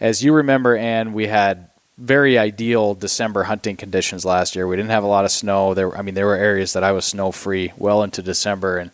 as 0.00 0.22
you 0.22 0.32
remember, 0.32 0.76
Ann, 0.76 1.12
we 1.12 1.26
had 1.26 1.68
very 1.98 2.38
ideal 2.38 2.94
December 2.94 3.44
hunting 3.44 3.76
conditions 3.76 4.24
last 4.24 4.56
year. 4.56 4.66
We 4.66 4.76
didn't 4.76 4.90
have 4.90 5.04
a 5.04 5.08
lot 5.08 5.24
of 5.24 5.30
snow. 5.30 5.74
There, 5.74 5.96
I 5.96 6.02
mean, 6.02 6.14
there 6.14 6.26
were 6.26 6.34
areas 6.34 6.72
that 6.72 6.82
I 6.82 6.92
was 6.92 7.04
snow 7.04 7.30
free 7.30 7.72
well 7.76 8.02
into 8.02 8.22
December, 8.22 8.78
and 8.78 8.90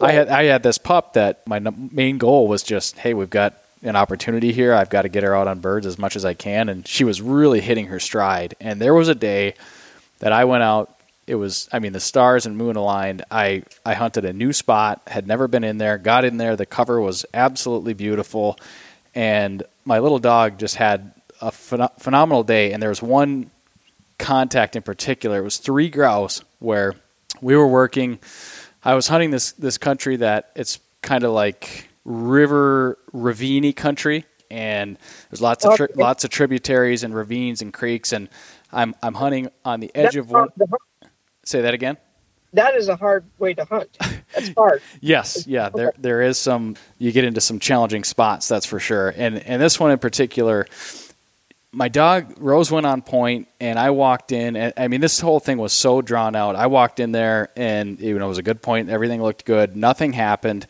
I 0.00 0.12
had 0.12 0.28
I 0.28 0.44
had 0.44 0.62
this 0.62 0.78
pup 0.78 1.14
that 1.14 1.46
my 1.46 1.58
main 1.58 2.18
goal 2.18 2.48
was 2.48 2.62
just, 2.62 2.98
hey, 2.98 3.14
we've 3.14 3.30
got 3.30 3.54
an 3.82 3.96
opportunity 3.96 4.52
here. 4.52 4.72
I've 4.74 4.90
got 4.90 5.02
to 5.02 5.08
get 5.08 5.22
her 5.22 5.34
out 5.34 5.48
on 5.48 5.60
birds 5.60 5.86
as 5.86 5.98
much 5.98 6.16
as 6.16 6.24
I 6.24 6.34
can, 6.34 6.68
and 6.68 6.86
she 6.86 7.04
was 7.04 7.20
really 7.20 7.60
hitting 7.60 7.86
her 7.86 8.00
stride. 8.00 8.54
And 8.60 8.80
there 8.80 8.94
was 8.94 9.08
a 9.08 9.14
day 9.14 9.54
that 10.18 10.32
I 10.32 10.44
went 10.44 10.62
out. 10.62 10.94
It 11.26 11.34
was, 11.34 11.68
I 11.72 11.78
mean, 11.78 11.92
the 11.92 12.00
stars 12.00 12.46
and 12.46 12.56
moon 12.56 12.76
aligned. 12.76 13.24
I 13.30 13.64
I 13.84 13.94
hunted 13.94 14.24
a 14.24 14.32
new 14.32 14.52
spot, 14.52 15.02
had 15.06 15.26
never 15.26 15.46
been 15.46 15.64
in 15.64 15.78
there, 15.78 15.98
got 15.98 16.24
in 16.24 16.38
there. 16.38 16.56
The 16.56 16.66
cover 16.66 17.00
was 17.00 17.26
absolutely 17.34 17.94
beautiful, 17.94 18.58
and 19.14 19.62
my 19.84 19.98
little 19.98 20.18
dog 20.18 20.58
just 20.58 20.76
had 20.76 21.12
a 21.40 21.50
phen- 21.50 22.00
phenomenal 22.00 22.44
day. 22.44 22.72
And 22.72 22.82
there 22.82 22.88
was 22.88 23.02
one 23.02 23.50
contact 24.18 24.74
in 24.74 24.82
particular. 24.82 25.40
It 25.40 25.44
was 25.44 25.58
three 25.58 25.90
grouse 25.90 26.42
where 26.60 26.94
we 27.42 27.54
were 27.54 27.68
working 27.68 28.18
I 28.84 28.94
was 28.94 29.08
hunting 29.08 29.30
this 29.30 29.52
this 29.52 29.78
country 29.78 30.16
that 30.16 30.50
it's 30.54 30.78
kind 31.02 31.24
of 31.24 31.32
like 31.32 31.88
river 32.04 32.98
ravine 33.12 33.72
country, 33.72 34.24
and 34.50 34.96
there's 35.30 35.40
lots 35.40 35.64
of 35.64 35.72
oh, 35.72 35.76
tri- 35.76 35.88
lots 35.94 36.24
of 36.24 36.30
tributaries 36.30 37.02
and 37.02 37.14
ravines 37.14 37.60
and 37.60 37.72
creeks, 37.72 38.12
and 38.12 38.28
I'm 38.72 38.94
I'm 39.02 39.14
hunting 39.14 39.50
on 39.64 39.80
the 39.80 39.90
edge 39.94 40.14
That's 40.14 40.16
of 40.16 40.30
one. 40.30 40.48
Say 41.44 41.62
that 41.62 41.74
again. 41.74 41.96
That 42.54 42.74
is 42.74 42.88
a 42.88 42.96
hard 42.96 43.24
way 43.38 43.54
to 43.54 43.64
hunt. 43.64 43.96
That's 44.34 44.50
hard. 44.56 44.82
yes, 45.00 45.46
yeah. 45.46 45.68
There 45.68 45.92
there 45.98 46.22
is 46.22 46.38
some. 46.38 46.76
You 46.98 47.12
get 47.12 47.24
into 47.24 47.40
some 47.40 47.58
challenging 47.58 48.04
spots. 48.04 48.48
That's 48.48 48.66
for 48.66 48.80
sure. 48.80 49.14
And 49.16 49.38
and 49.38 49.60
this 49.60 49.78
one 49.78 49.90
in 49.90 49.98
particular 49.98 50.66
my 51.72 51.88
dog 51.88 52.34
Rose 52.38 52.70
went 52.70 52.86
on 52.86 53.02
point, 53.02 53.48
and 53.60 53.78
I 53.78 53.90
walked 53.90 54.32
in. 54.32 54.56
And 54.56 54.72
I 54.76 54.88
mean, 54.88 55.00
this 55.00 55.20
whole 55.20 55.40
thing 55.40 55.58
was 55.58 55.72
so 55.72 56.00
drawn 56.00 56.34
out. 56.34 56.56
I 56.56 56.66
walked 56.66 57.00
in 57.00 57.12
there, 57.12 57.50
and 57.56 58.00
you 58.00 58.18
know, 58.18 58.26
it 58.26 58.28
was 58.28 58.38
a 58.38 58.42
good 58.42 58.62
point. 58.62 58.88
Everything 58.88 59.22
looked 59.22 59.44
good. 59.44 59.76
Nothing 59.76 60.12
happened. 60.12 60.66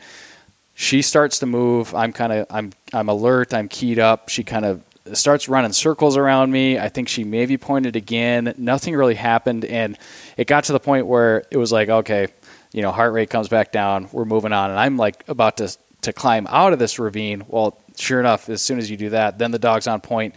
She 0.74 1.02
starts 1.02 1.40
to 1.40 1.46
move. 1.46 1.94
I'm 1.94 2.12
kind 2.12 2.32
of 2.32 2.46
I'm 2.50 2.72
I'm 2.92 3.08
alert. 3.08 3.54
I'm 3.54 3.68
keyed 3.68 3.98
up. 3.98 4.28
She 4.28 4.44
kind 4.44 4.64
of 4.64 4.82
starts 5.16 5.48
running 5.48 5.72
circles 5.72 6.16
around 6.16 6.50
me. 6.50 6.78
I 6.78 6.88
think 6.88 7.08
she 7.08 7.24
maybe 7.24 7.56
pointed 7.56 7.96
again. 7.96 8.54
Nothing 8.58 8.94
really 8.94 9.14
happened, 9.14 9.64
and 9.64 9.98
it 10.36 10.46
got 10.46 10.64
to 10.64 10.72
the 10.72 10.80
point 10.80 11.06
where 11.06 11.44
it 11.50 11.56
was 11.56 11.72
like, 11.72 11.88
okay, 11.88 12.28
you 12.72 12.82
know, 12.82 12.92
heart 12.92 13.12
rate 13.12 13.30
comes 13.30 13.48
back 13.48 13.72
down. 13.72 14.08
We're 14.12 14.24
moving 14.24 14.52
on, 14.52 14.70
and 14.70 14.78
I'm 14.78 14.96
like 14.96 15.24
about 15.28 15.56
to 15.58 15.76
to 16.02 16.12
climb 16.12 16.46
out 16.48 16.72
of 16.72 16.78
this 16.78 16.98
ravine. 16.98 17.44
Well, 17.48 17.78
sure 17.96 18.20
enough, 18.20 18.48
as 18.48 18.62
soon 18.62 18.78
as 18.78 18.90
you 18.90 18.96
do 18.96 19.10
that, 19.10 19.38
then 19.38 19.50
the 19.50 19.58
dog's 19.58 19.86
on 19.86 20.00
point 20.00 20.34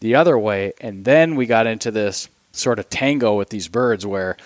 the 0.00 0.16
other 0.16 0.38
way. 0.38 0.72
And 0.80 1.04
then 1.04 1.36
we 1.36 1.46
got 1.46 1.66
into 1.66 1.90
this 1.90 2.28
sort 2.52 2.78
of 2.78 2.88
tango 2.90 3.36
with 3.36 3.50
these 3.50 3.68
birds 3.68 4.04
where 4.04 4.36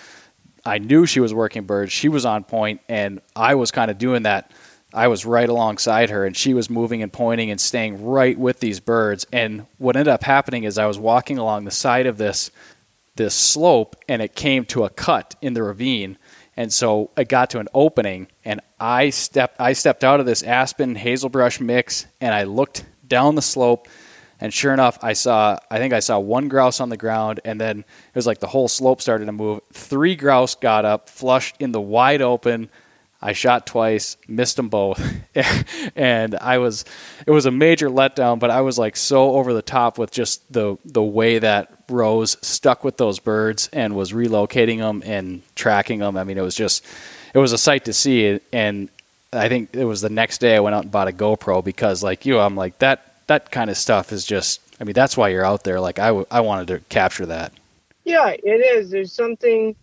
I 0.64 0.78
knew 0.78 1.06
she 1.06 1.20
was 1.20 1.32
working 1.32 1.64
birds. 1.64 1.92
She 1.92 2.08
was 2.08 2.26
on 2.26 2.44
point, 2.44 2.80
and 2.88 3.20
I 3.34 3.54
was 3.54 3.70
kind 3.70 3.90
of 3.90 3.98
doing 3.98 4.24
that. 4.24 4.52
I 4.92 5.08
was 5.08 5.24
right 5.24 5.48
alongside 5.48 6.10
her, 6.10 6.24
and 6.26 6.36
she 6.36 6.54
was 6.54 6.68
moving 6.68 7.02
and 7.02 7.12
pointing 7.12 7.50
and 7.50 7.60
staying 7.60 8.04
right 8.04 8.38
with 8.38 8.60
these 8.60 8.80
birds. 8.80 9.26
And 9.32 9.66
what 9.78 9.96
ended 9.96 10.12
up 10.12 10.24
happening 10.24 10.64
is 10.64 10.78
I 10.78 10.86
was 10.86 10.98
walking 10.98 11.38
along 11.38 11.64
the 11.64 11.70
side 11.70 12.06
of 12.06 12.18
this 12.18 12.50
this 13.16 13.34
slope, 13.34 13.96
and 14.08 14.22
it 14.22 14.34
came 14.34 14.64
to 14.64 14.84
a 14.84 14.90
cut 14.90 15.34
in 15.42 15.52
the 15.52 15.62
ravine. 15.62 16.16
And 16.56 16.72
so 16.72 17.10
I 17.16 17.24
got 17.24 17.50
to 17.50 17.58
an 17.58 17.68
opening, 17.74 18.28
and 18.44 18.60
I 18.78 19.10
stepped 19.10 19.60
I 19.60 19.74
stepped 19.74 20.04
out 20.04 20.20
of 20.20 20.26
this 20.26 20.42
aspen 20.42 20.94
hazelbrush 20.94 21.60
mix, 21.60 22.06
and 22.20 22.34
I 22.34 22.44
looked 22.44 22.84
down 23.06 23.34
the 23.34 23.42
slope 23.42 23.88
and 24.40 24.52
sure 24.54 24.72
enough, 24.72 24.98
I 25.02 25.12
saw, 25.12 25.58
I 25.70 25.78
think 25.78 25.92
I 25.92 26.00
saw 26.00 26.18
one 26.18 26.48
grouse 26.48 26.80
on 26.80 26.88
the 26.88 26.96
ground, 26.96 27.40
and 27.44 27.60
then 27.60 27.80
it 27.80 28.14
was 28.14 28.26
like 28.26 28.40
the 28.40 28.46
whole 28.46 28.68
slope 28.68 29.02
started 29.02 29.26
to 29.26 29.32
move. 29.32 29.60
Three 29.72 30.16
grouse 30.16 30.54
got 30.54 30.86
up, 30.86 31.10
flushed 31.10 31.56
in 31.60 31.72
the 31.72 31.80
wide 31.80 32.22
open. 32.22 32.70
I 33.22 33.34
shot 33.34 33.66
twice, 33.66 34.16
missed 34.26 34.56
them 34.56 34.68
both, 34.68 35.00
and 35.96 36.34
I 36.36 36.58
was, 36.58 36.86
it 37.26 37.30
was 37.30 37.44
a 37.44 37.50
major 37.50 37.90
letdown. 37.90 38.38
But 38.38 38.50
I 38.50 38.62
was 38.62 38.78
like 38.78 38.96
so 38.96 39.32
over 39.32 39.52
the 39.52 39.62
top 39.62 39.98
with 39.98 40.10
just 40.10 40.50
the 40.52 40.78
the 40.84 41.02
way 41.02 41.38
that 41.38 41.70
Rose 41.88 42.36
stuck 42.40 42.82
with 42.82 42.96
those 42.96 43.18
birds 43.18 43.68
and 43.72 43.94
was 43.94 44.12
relocating 44.12 44.78
them 44.78 45.02
and 45.04 45.42
tracking 45.54 45.98
them. 45.98 46.16
I 46.16 46.24
mean, 46.24 46.38
it 46.38 46.42
was 46.42 46.54
just, 46.54 46.84
it 47.34 47.38
was 47.38 47.52
a 47.52 47.58
sight 47.58 47.84
to 47.86 47.92
see. 47.92 48.40
And 48.52 48.88
I 49.32 49.48
think 49.48 49.74
it 49.74 49.84
was 49.84 50.00
the 50.00 50.08
next 50.08 50.38
day 50.38 50.56
I 50.56 50.60
went 50.60 50.74
out 50.74 50.84
and 50.84 50.92
bought 50.92 51.08
a 51.08 51.12
GoPro 51.12 51.62
because, 51.62 52.02
like 52.02 52.24
you, 52.24 52.38
I'm 52.38 52.56
like 52.56 52.78
that 52.78 53.06
that 53.26 53.50
kind 53.52 53.70
of 53.70 53.76
stuff 53.76 54.12
is 54.12 54.24
just 54.24 54.60
I 54.80 54.84
mean 54.84 54.94
that's 54.94 55.16
why 55.16 55.28
you're 55.28 55.44
out 55.44 55.62
there 55.62 55.80
like 55.80 55.98
I, 56.00 56.08
w- 56.08 56.26
I 56.30 56.40
wanted 56.40 56.68
to 56.68 56.80
capture 56.88 57.26
that. 57.26 57.52
Yeah, 58.04 58.30
it 58.30 58.42
is. 58.76 58.90
There's 58.90 59.12
something 59.12 59.76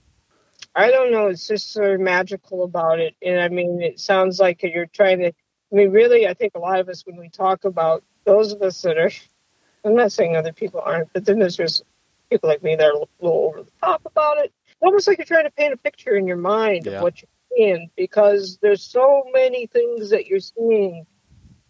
I 0.78 0.92
don't 0.92 1.12
know, 1.12 1.28
it's 1.28 1.48
just 1.48 1.72
sort 1.72 1.94
of 1.94 2.00
magical 2.00 2.64
about 2.64 3.00
it. 3.00 3.16
And 3.22 3.42
I 3.42 3.50
mean 3.50 3.82
it 3.82 4.00
sounds 4.00 4.40
like 4.40 4.62
you're 4.64 4.86
trying 4.86 5.20
to 5.20 5.28
I 5.28 5.76
mean 5.76 5.92
really 5.92 6.28
I 6.28 6.34
think 6.34 6.54
a 6.56 6.60
lot 6.60 6.80
of 6.80 6.88
us 6.88 7.06
when 7.06 7.18
we 7.18 7.30
talk 7.30 7.66
about 7.66 8.04
those 8.26 8.54
of 8.54 8.62
us 8.62 8.82
that 8.84 8.98
are 8.98 9.12
I'm 9.86 9.96
not 9.96 10.12
saying 10.12 10.36
other 10.36 10.54
people 10.54 10.82
aren't, 10.82 11.12
but 11.14 11.26
then 11.26 11.40
there's 11.40 11.56
just 11.56 11.84
people 12.30 12.50
like 12.50 12.62
me 12.62 12.76
that 12.76 12.86
are 12.86 12.92
a 12.92 13.00
little 13.22 13.46
over 13.46 13.64
the 13.64 13.72
top 13.82 14.02
about 14.06 14.38
it. 14.40 14.54
Almost 14.82 15.08
like 15.08 15.18
you're 15.18 15.26
trying 15.26 15.46
to 15.46 15.52
paint 15.52 15.74
a 15.74 15.78
picture 15.78 16.16
in 16.16 16.28
your 16.28 16.38
mind 16.38 16.86
yeah. 16.86 16.94
of 16.94 17.04
what 17.04 17.22
you're 17.22 17.30
seeing 17.56 17.90
because 17.96 18.60
there's 18.62 18.84
so 18.84 19.24
many 19.34 19.66
things 19.66 20.12
that 20.12 20.28
you're 20.28 20.40
seeing 20.40 21.06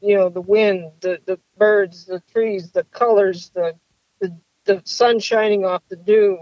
you 0.02 0.16
know 0.16 0.30
the 0.30 0.42
wind 0.42 0.92
the 1.02 1.20
the 1.26 1.40
birds 1.58 2.06
the 2.06 2.22
trees 2.32 2.72
the 2.72 2.84
colors 2.86 3.52
the 3.56 3.74
the, 4.20 4.38
the 4.66 4.82
sun 4.86 5.20
shining 5.20 5.66
off 5.66 5.82
the 5.90 5.96
dew 5.96 6.38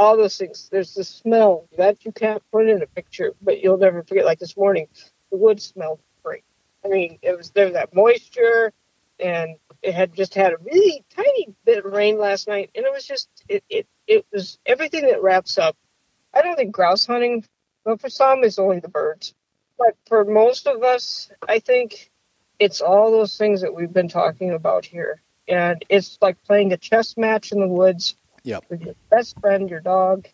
all 0.00 0.16
those 0.16 0.38
things. 0.38 0.70
There's 0.72 0.94
the 0.94 1.04
smell 1.04 1.68
that 1.76 2.06
you 2.06 2.12
can't 2.12 2.42
put 2.50 2.66
in 2.66 2.82
a 2.82 2.86
picture 2.86 3.34
but 3.42 3.60
you'll 3.62 3.76
never 3.76 4.02
forget. 4.02 4.24
Like 4.24 4.38
this 4.38 4.56
morning 4.56 4.88
the 5.30 5.36
wood 5.36 5.60
smelled 5.60 6.00
great. 6.24 6.42
I 6.82 6.88
mean 6.88 7.18
it 7.20 7.36
was 7.36 7.50
there 7.50 7.70
that 7.72 7.94
moisture 7.94 8.72
and 9.18 9.56
it 9.82 9.92
had 9.94 10.14
just 10.14 10.34
had 10.34 10.54
a 10.54 10.56
really 10.64 11.04
tiny 11.14 11.54
bit 11.66 11.84
of 11.84 11.92
rain 11.92 12.18
last 12.18 12.48
night 12.48 12.70
and 12.74 12.86
it 12.86 12.92
was 12.92 13.06
just 13.06 13.28
it 13.46 13.62
it, 13.68 13.86
it 14.06 14.24
was 14.32 14.58
everything 14.64 15.06
that 15.06 15.22
wraps 15.22 15.58
up. 15.58 15.76
I 16.32 16.40
don't 16.40 16.56
think 16.56 16.72
grouse 16.72 17.04
hunting 17.04 17.44
but 17.84 18.00
for 18.00 18.08
some 18.08 18.42
it's 18.42 18.58
only 18.58 18.80
the 18.80 18.88
birds. 18.88 19.34
But 19.78 19.96
for 20.06 20.24
most 20.24 20.66
of 20.66 20.82
us 20.82 21.30
i 21.46 21.58
think 21.58 22.10
it's 22.58 22.80
all 22.80 23.10
those 23.10 23.36
things 23.36 23.60
that 23.60 23.74
we've 23.74 23.92
been 23.92 24.08
talking 24.08 24.52
about 24.52 24.84
here. 24.86 25.22
And 25.48 25.84
it's 25.88 26.18
like 26.20 26.42
playing 26.44 26.72
a 26.72 26.76
chess 26.76 27.16
match 27.16 27.52
in 27.52 27.60
the 27.60 27.66
woods 27.66 28.14
yep. 28.42 28.64
with 28.68 28.82
your 28.82 28.94
best 29.10 29.38
friend, 29.40 29.68
your 29.68 29.80
dog. 29.80 30.28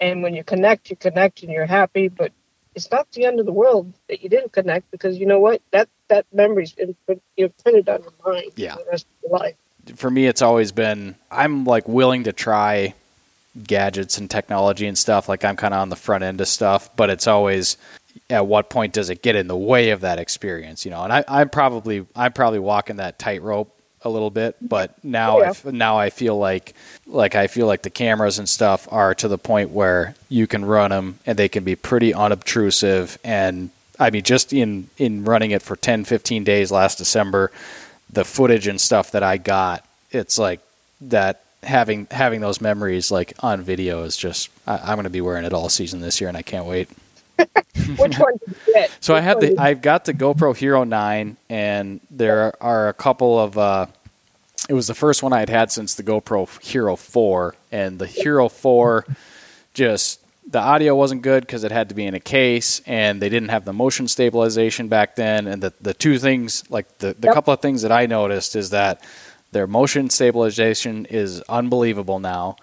And 0.00 0.22
when 0.22 0.34
you 0.34 0.44
connect, 0.44 0.90
you 0.90 0.96
connect 0.96 1.42
and 1.42 1.52
you're 1.52 1.66
happy. 1.66 2.08
But 2.08 2.32
it's 2.74 2.90
not 2.90 3.10
the 3.12 3.24
end 3.24 3.40
of 3.40 3.46
the 3.46 3.52
world 3.52 3.92
that 4.08 4.22
you 4.22 4.28
didn't 4.28 4.52
connect 4.52 4.90
because 4.90 5.18
you 5.18 5.26
know 5.26 5.40
what? 5.40 5.60
That 5.72 5.88
that 6.08 6.26
memory's 6.32 6.72
been 6.72 6.94
you 7.08 7.20
know, 7.46 7.48
printed 7.62 7.88
on 7.88 8.02
your 8.02 8.12
mind 8.24 8.52
yeah. 8.56 8.74
for 8.74 8.84
the 8.84 8.90
rest 8.90 9.06
of 9.06 9.30
your 9.30 9.38
life. 9.38 9.54
For 9.96 10.10
me, 10.10 10.26
it's 10.26 10.42
always 10.42 10.72
been 10.72 11.16
I'm 11.30 11.64
like 11.64 11.88
willing 11.88 12.24
to 12.24 12.32
try 12.32 12.94
gadgets 13.64 14.18
and 14.18 14.30
technology 14.30 14.86
and 14.86 14.96
stuff. 14.96 15.28
Like 15.28 15.44
I'm 15.44 15.56
kind 15.56 15.74
of 15.74 15.80
on 15.80 15.88
the 15.88 15.96
front 15.96 16.24
end 16.24 16.40
of 16.40 16.48
stuff, 16.48 16.94
but 16.96 17.10
it's 17.10 17.26
always 17.26 17.76
at 18.30 18.46
what 18.46 18.70
point 18.70 18.92
does 18.92 19.10
it 19.10 19.22
get 19.22 19.36
in 19.36 19.48
the 19.48 19.56
way 19.56 19.90
of 19.90 20.00
that 20.02 20.18
experience? 20.18 20.84
You 20.84 20.90
know, 20.90 21.02
and 21.02 21.12
I, 21.12 21.24
I'm 21.28 21.48
probably 21.48 22.06
I'm 22.14 22.32
probably 22.32 22.58
walking 22.58 22.96
that 22.96 23.18
tightrope 23.18 23.74
a 24.02 24.08
little 24.08 24.30
bit, 24.30 24.56
mm-hmm. 24.56 24.66
but 24.66 25.02
now 25.04 25.40
yeah. 25.40 25.52
I, 25.64 25.70
now 25.70 25.98
I 25.98 26.10
feel 26.10 26.38
like 26.38 26.74
like 27.06 27.34
I 27.34 27.46
feel 27.46 27.66
like 27.66 27.82
the 27.82 27.90
cameras 27.90 28.38
and 28.38 28.48
stuff 28.48 28.86
are 28.90 29.14
to 29.16 29.28
the 29.28 29.38
point 29.38 29.70
where 29.70 30.14
you 30.28 30.46
can 30.46 30.64
run 30.64 30.90
them 30.90 31.18
and 31.26 31.38
they 31.38 31.48
can 31.48 31.64
be 31.64 31.76
pretty 31.76 32.14
unobtrusive 32.14 33.18
and 33.24 33.70
I 33.98 34.10
mean 34.10 34.22
just 34.22 34.52
in 34.52 34.88
in 34.98 35.24
running 35.24 35.50
it 35.50 35.62
for 35.62 35.76
10 35.76 36.04
15 36.04 36.44
days 36.44 36.70
last 36.70 36.98
December 36.98 37.50
the 38.10 38.24
footage 38.24 38.66
and 38.66 38.80
stuff 38.80 39.10
that 39.12 39.22
I 39.22 39.36
got 39.36 39.84
it's 40.10 40.38
like 40.38 40.60
that 41.00 41.42
having 41.62 42.06
having 42.10 42.40
those 42.40 42.60
memories 42.60 43.10
like 43.10 43.32
on 43.40 43.62
video 43.62 44.04
is 44.04 44.16
just 44.16 44.50
I, 44.66 44.78
I'm 44.78 44.96
going 44.96 45.04
to 45.04 45.10
be 45.10 45.20
wearing 45.20 45.44
it 45.44 45.52
all 45.52 45.68
season 45.68 46.00
this 46.00 46.20
year 46.20 46.28
and 46.28 46.36
I 46.36 46.42
can't 46.42 46.66
wait. 46.66 46.88
Which 47.96 48.18
one 48.18 48.36
did 48.46 48.56
you 48.66 48.72
get? 48.72 48.96
So 49.00 49.14
Which 49.14 49.22
I 49.22 49.24
had 49.24 49.40
the 49.40 49.58
I've 49.58 49.82
got 49.82 50.04
the 50.04 50.14
GoPro 50.14 50.56
Hero 50.56 50.84
9 50.84 51.36
and 51.48 52.00
there 52.10 52.52
are 52.62 52.88
a 52.88 52.94
couple 52.94 53.38
of 53.38 53.56
uh, 53.56 53.86
it 54.68 54.74
was 54.74 54.86
the 54.86 54.94
first 54.94 55.22
one 55.22 55.32
I 55.32 55.40
had 55.40 55.48
had 55.48 55.72
since 55.72 55.94
the 55.94 56.02
GoPro 56.02 56.62
Hero 56.62 56.96
4 56.96 57.54
and 57.72 57.98
the 57.98 58.06
Hero 58.06 58.48
4 58.48 59.06
just 59.74 60.20
the 60.50 60.58
audio 60.58 60.94
wasn't 60.96 61.22
good 61.22 61.42
because 61.42 61.62
it 61.62 61.70
had 61.70 61.90
to 61.90 61.94
be 61.94 62.06
in 62.06 62.14
a 62.14 62.20
case 62.20 62.80
and 62.86 63.20
they 63.20 63.28
didn't 63.28 63.50
have 63.50 63.64
the 63.64 63.72
motion 63.72 64.08
stabilization 64.08 64.88
back 64.88 65.14
then 65.14 65.46
and 65.46 65.62
the, 65.62 65.72
the 65.80 65.92
two 65.92 66.18
things 66.18 66.64
like 66.70 66.98
the, 66.98 67.14
the 67.18 67.26
yep. 67.26 67.34
couple 67.34 67.52
of 67.52 67.60
things 67.60 67.82
that 67.82 67.92
i 67.92 68.06
noticed 68.06 68.56
is 68.56 68.70
that 68.70 69.02
their 69.52 69.66
motion 69.66 70.08
stabilization 70.08 71.04
is 71.06 71.42
unbelievable 71.48 72.18
now 72.18 72.56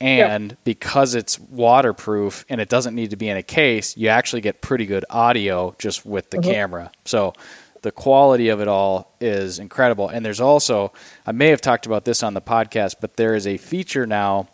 and 0.00 0.56
because 0.64 1.14
it's 1.14 1.38
waterproof 1.38 2.44
and 2.48 2.60
it 2.60 2.68
doesn't 2.68 2.94
need 2.94 3.10
to 3.10 3.16
be 3.16 3.28
in 3.28 3.36
a 3.36 3.42
case, 3.42 3.96
you 3.96 4.08
actually 4.08 4.40
get 4.40 4.62
pretty 4.62 4.86
good 4.86 5.04
audio 5.10 5.74
just 5.78 6.06
with 6.06 6.30
the 6.30 6.38
mm-hmm. 6.38 6.50
camera. 6.50 6.92
So 7.04 7.34
the 7.82 7.92
quality 7.92 8.48
of 8.48 8.60
it 8.60 8.68
all 8.68 9.14
is 9.20 9.58
incredible. 9.58 10.08
And 10.08 10.24
there's 10.24 10.40
also, 10.40 10.92
I 11.26 11.32
may 11.32 11.48
have 11.48 11.60
talked 11.60 11.86
about 11.86 12.04
this 12.04 12.22
on 12.22 12.34
the 12.34 12.40
podcast, 12.40 12.96
but 13.00 13.16
there 13.16 13.34
is 13.34 13.46
a 13.46 13.58
feature 13.58 14.06
now 14.06 14.48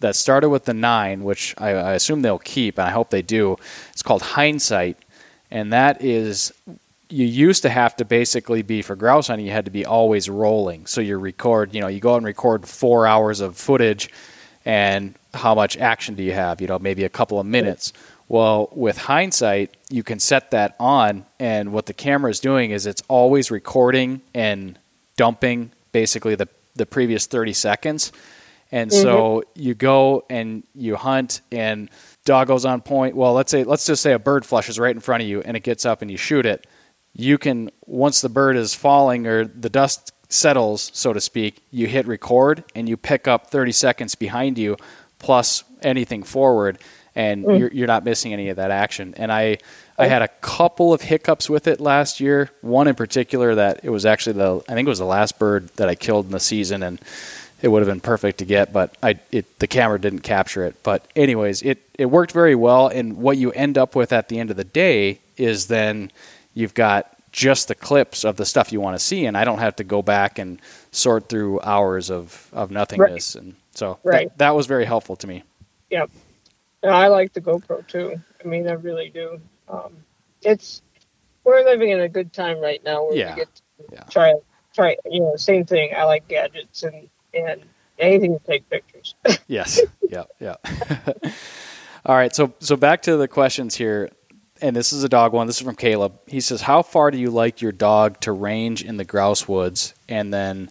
that 0.00 0.16
started 0.16 0.48
with 0.48 0.64
the 0.64 0.74
9, 0.74 1.24
which 1.24 1.54
I, 1.58 1.70
I 1.70 1.92
assume 1.94 2.22
they'll 2.22 2.38
keep, 2.38 2.78
and 2.78 2.86
I 2.86 2.90
hope 2.90 3.10
they 3.10 3.22
do. 3.22 3.56
It's 3.92 4.02
called 4.02 4.22
Hindsight. 4.22 4.98
And 5.50 5.72
that 5.72 6.02
is 6.02 6.52
you 7.10 7.26
used 7.26 7.62
to 7.62 7.68
have 7.68 7.94
to 7.96 8.04
basically 8.04 8.62
be 8.62 8.82
for 8.82 8.96
grouse 8.96 9.28
hunting 9.28 9.46
you 9.46 9.52
had 9.52 9.66
to 9.66 9.70
be 9.70 9.84
always 9.84 10.28
rolling 10.28 10.86
so 10.86 11.00
you 11.02 11.16
record 11.18 11.74
you 11.74 11.80
know 11.80 11.86
you 11.86 12.00
go 12.00 12.14
out 12.14 12.16
and 12.16 12.26
record 12.26 12.66
four 12.66 13.06
hours 13.06 13.40
of 13.40 13.56
footage 13.56 14.10
and 14.64 15.14
how 15.32 15.54
much 15.54 15.76
action 15.76 16.14
do 16.14 16.22
you 16.22 16.32
have? 16.32 16.60
You 16.60 16.66
know, 16.66 16.78
maybe 16.78 17.04
a 17.04 17.08
couple 17.08 17.38
of 17.38 17.46
minutes. 17.46 17.92
Well, 18.28 18.70
with 18.72 18.96
hindsight, 18.96 19.76
you 19.90 20.02
can 20.02 20.18
set 20.18 20.50
that 20.52 20.74
on, 20.80 21.26
and 21.38 21.72
what 21.72 21.86
the 21.86 21.92
camera 21.92 22.30
is 22.30 22.40
doing 22.40 22.70
is 22.70 22.86
it's 22.86 23.02
always 23.08 23.50
recording 23.50 24.22
and 24.34 24.78
dumping 25.16 25.72
basically 25.92 26.34
the, 26.34 26.48
the 26.74 26.86
previous 26.86 27.26
30 27.26 27.52
seconds. 27.52 28.12
And 28.72 28.90
mm-hmm. 28.90 29.02
so 29.02 29.44
you 29.54 29.74
go 29.74 30.24
and 30.30 30.64
you 30.74 30.96
hunt, 30.96 31.42
and 31.52 31.90
dog 32.24 32.48
goes 32.48 32.64
on 32.64 32.80
point. 32.80 33.14
Well, 33.14 33.34
let's 33.34 33.50
say 33.50 33.62
let's 33.62 33.86
just 33.86 34.02
say 34.02 34.12
a 34.12 34.18
bird 34.18 34.46
flushes 34.46 34.78
right 34.78 34.94
in 34.94 35.00
front 35.00 35.22
of 35.22 35.28
you, 35.28 35.42
and 35.42 35.56
it 35.56 35.62
gets 35.62 35.84
up 35.84 36.00
and 36.00 36.10
you 36.10 36.16
shoot 36.16 36.46
it. 36.46 36.66
You 37.12 37.36
can 37.36 37.70
once 37.84 38.22
the 38.22 38.30
bird 38.30 38.56
is 38.56 38.74
falling 38.74 39.26
or 39.26 39.44
the 39.44 39.68
dust 39.68 40.13
settles, 40.34 40.90
so 40.92 41.12
to 41.12 41.20
speak, 41.20 41.62
you 41.70 41.86
hit 41.86 42.06
record 42.06 42.64
and 42.74 42.88
you 42.88 42.96
pick 42.96 43.28
up 43.28 43.50
30 43.50 43.72
seconds 43.72 44.14
behind 44.14 44.58
you 44.58 44.76
plus 45.18 45.64
anything 45.82 46.22
forward, 46.22 46.78
and 47.14 47.44
mm. 47.44 47.58
you're, 47.58 47.70
you're 47.72 47.86
not 47.86 48.04
missing 48.04 48.32
any 48.32 48.48
of 48.48 48.56
that 48.56 48.70
action. 48.70 49.14
And 49.16 49.32
I, 49.32 49.58
I 49.96 50.06
had 50.06 50.22
a 50.22 50.28
couple 50.28 50.92
of 50.92 51.02
hiccups 51.02 51.48
with 51.48 51.66
it 51.68 51.80
last 51.80 52.20
year. 52.20 52.50
One 52.60 52.88
in 52.88 52.94
particular 52.94 53.54
that 53.54 53.80
it 53.84 53.90
was 53.90 54.04
actually 54.04 54.34
the 54.34 54.62
I 54.68 54.74
think 54.74 54.86
it 54.86 54.90
was 54.90 54.98
the 54.98 55.04
last 55.04 55.38
bird 55.38 55.68
that 55.76 55.88
I 55.88 55.94
killed 55.94 56.26
in 56.26 56.32
the 56.32 56.40
season, 56.40 56.82
and 56.82 57.00
it 57.62 57.68
would 57.68 57.78
have 57.78 57.88
been 57.88 58.00
perfect 58.00 58.38
to 58.38 58.44
get, 58.44 58.72
but 58.72 58.96
I 59.02 59.20
it 59.30 59.58
the 59.60 59.68
camera 59.68 60.00
didn't 60.00 60.20
capture 60.20 60.64
it. 60.64 60.74
But 60.82 61.06
anyways, 61.14 61.62
it 61.62 61.78
it 61.94 62.06
worked 62.06 62.32
very 62.32 62.56
well. 62.56 62.88
And 62.88 63.18
what 63.18 63.38
you 63.38 63.52
end 63.52 63.78
up 63.78 63.94
with 63.94 64.12
at 64.12 64.28
the 64.28 64.40
end 64.40 64.50
of 64.50 64.56
the 64.56 64.64
day 64.64 65.20
is 65.36 65.68
then 65.68 66.10
you've 66.54 66.74
got 66.74 67.13
just 67.34 67.66
the 67.66 67.74
clips 67.74 68.24
of 68.24 68.36
the 68.36 68.46
stuff 68.46 68.72
you 68.72 68.80
want 68.80 68.96
to 68.96 69.04
see, 69.04 69.26
and 69.26 69.36
I 69.36 69.44
don't 69.44 69.58
have 69.58 69.74
to 69.76 69.84
go 69.84 70.02
back 70.02 70.38
and 70.38 70.62
sort 70.92 71.28
through 71.28 71.60
hours 71.62 72.08
of, 72.08 72.48
of 72.52 72.70
nothingness. 72.70 73.34
Right. 73.34 73.44
And 73.44 73.56
so 73.72 73.98
right. 74.04 74.28
that, 74.28 74.38
that 74.38 74.50
was 74.54 74.66
very 74.66 74.84
helpful 74.84 75.16
to 75.16 75.26
me. 75.26 75.42
Yep. 75.90 76.10
I 76.84 77.08
like 77.08 77.32
the 77.32 77.40
GoPro 77.40 77.84
too. 77.88 78.20
I 78.42 78.46
mean, 78.46 78.68
I 78.68 78.74
really 78.74 79.08
do. 79.08 79.40
Um, 79.68 79.96
it's 80.42 80.80
we're 81.42 81.64
living 81.64 81.90
in 81.90 82.00
a 82.00 82.08
good 82.08 82.32
time 82.32 82.60
right 82.60 82.82
now 82.84 83.04
where 83.04 83.16
yeah. 83.16 83.34
we 83.34 83.40
get 83.40 83.54
to 83.54 83.62
yeah. 83.92 84.04
try 84.04 84.34
try 84.72 84.96
you 85.10 85.20
know 85.20 85.34
same 85.34 85.64
thing. 85.64 85.90
I 85.96 86.04
like 86.04 86.28
gadgets 86.28 86.84
and 86.84 87.08
and 87.32 87.62
anything 87.98 88.38
to 88.38 88.44
take 88.44 88.68
pictures. 88.70 89.16
yes. 89.48 89.80
Yeah. 90.08 90.24
Yeah. 90.38 90.56
All 92.06 92.14
right, 92.14 92.34
so 92.36 92.52
so 92.60 92.76
back 92.76 93.02
to 93.02 93.16
the 93.16 93.26
questions 93.26 93.74
here, 93.74 94.10
and 94.64 94.74
this 94.74 94.94
is 94.94 95.04
a 95.04 95.10
dog 95.10 95.34
one. 95.34 95.46
This 95.46 95.56
is 95.56 95.62
from 95.62 95.76
Caleb. 95.76 96.14
He 96.26 96.40
says, 96.40 96.62
"How 96.62 96.80
far 96.80 97.10
do 97.10 97.18
you 97.18 97.30
like 97.30 97.60
your 97.60 97.70
dog 97.70 98.18
to 98.20 98.32
range 98.32 98.82
in 98.82 98.96
the 98.96 99.04
grouse 99.04 99.46
woods?" 99.46 99.92
And 100.08 100.32
then 100.32 100.70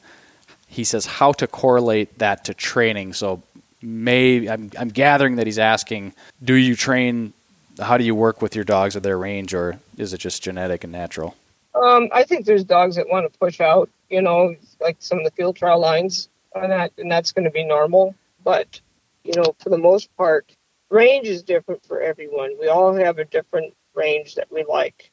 he 0.68 0.84
says, 0.84 1.06
"How 1.06 1.32
to 1.34 1.45
correlate 1.45 2.18
that 2.18 2.44
to 2.45 2.56
training?" 2.56 3.14
So 3.14 3.44
maybe 3.84 4.49
I'm, 4.49 4.72
I'm 4.80 4.90
gathering 4.90 5.36
that 5.36 5.45
he's 5.45 5.60
asking, 5.60 6.14
"Do 6.44 6.56
you 6.56 6.76
train? 6.76 7.34
How 7.80 7.98
do 7.98 8.03
you 8.03 8.15
work 8.15 8.41
with 8.41 8.56
your 8.56 8.64
dogs 8.64 8.95
at 8.95 9.03
their 9.03 9.18
range, 9.18 9.53
or 9.53 9.80
is 9.98 10.11
it 10.11 10.18
just 10.18 10.41
genetic 10.41 10.84
and 10.84 10.91
natural?" 10.91 11.36
Um, 11.76 12.10
I 12.11 12.24
think 12.24 12.48
there's 12.48 12.64
dogs 12.64 12.95
that 12.95 13.07
want 13.10 13.32
to 13.32 13.40
push 13.40 13.61
out, 13.61 13.90
you 14.10 14.24
know, 14.24 14.56
like 14.82 14.95
some 14.99 15.20
of 15.20 15.24
the 15.24 15.32
field 15.32 15.56
trial 15.56 15.80
lines, 15.80 16.30
and 16.56 16.72
that 16.72 16.91
and 16.98 17.11
that's 17.11 17.32
going 17.32 17.45
to 17.45 17.52
be 17.52 17.64
normal. 17.64 18.15
But 18.44 18.82
you 19.24 19.34
know, 19.36 19.56
for 19.60 19.70
the 19.70 19.78
most 19.78 20.10
part, 20.18 20.52
range 20.90 21.28
is 21.28 21.44
different 21.44 21.86
for 21.86 22.02
everyone. 22.02 22.56
We 22.60 22.70
all 22.70 22.95
have 22.95 23.20
a 23.20 23.26
different 23.26 23.76
range 23.95 24.36
that 24.36 24.52
we 24.52 24.65
like. 24.68 25.11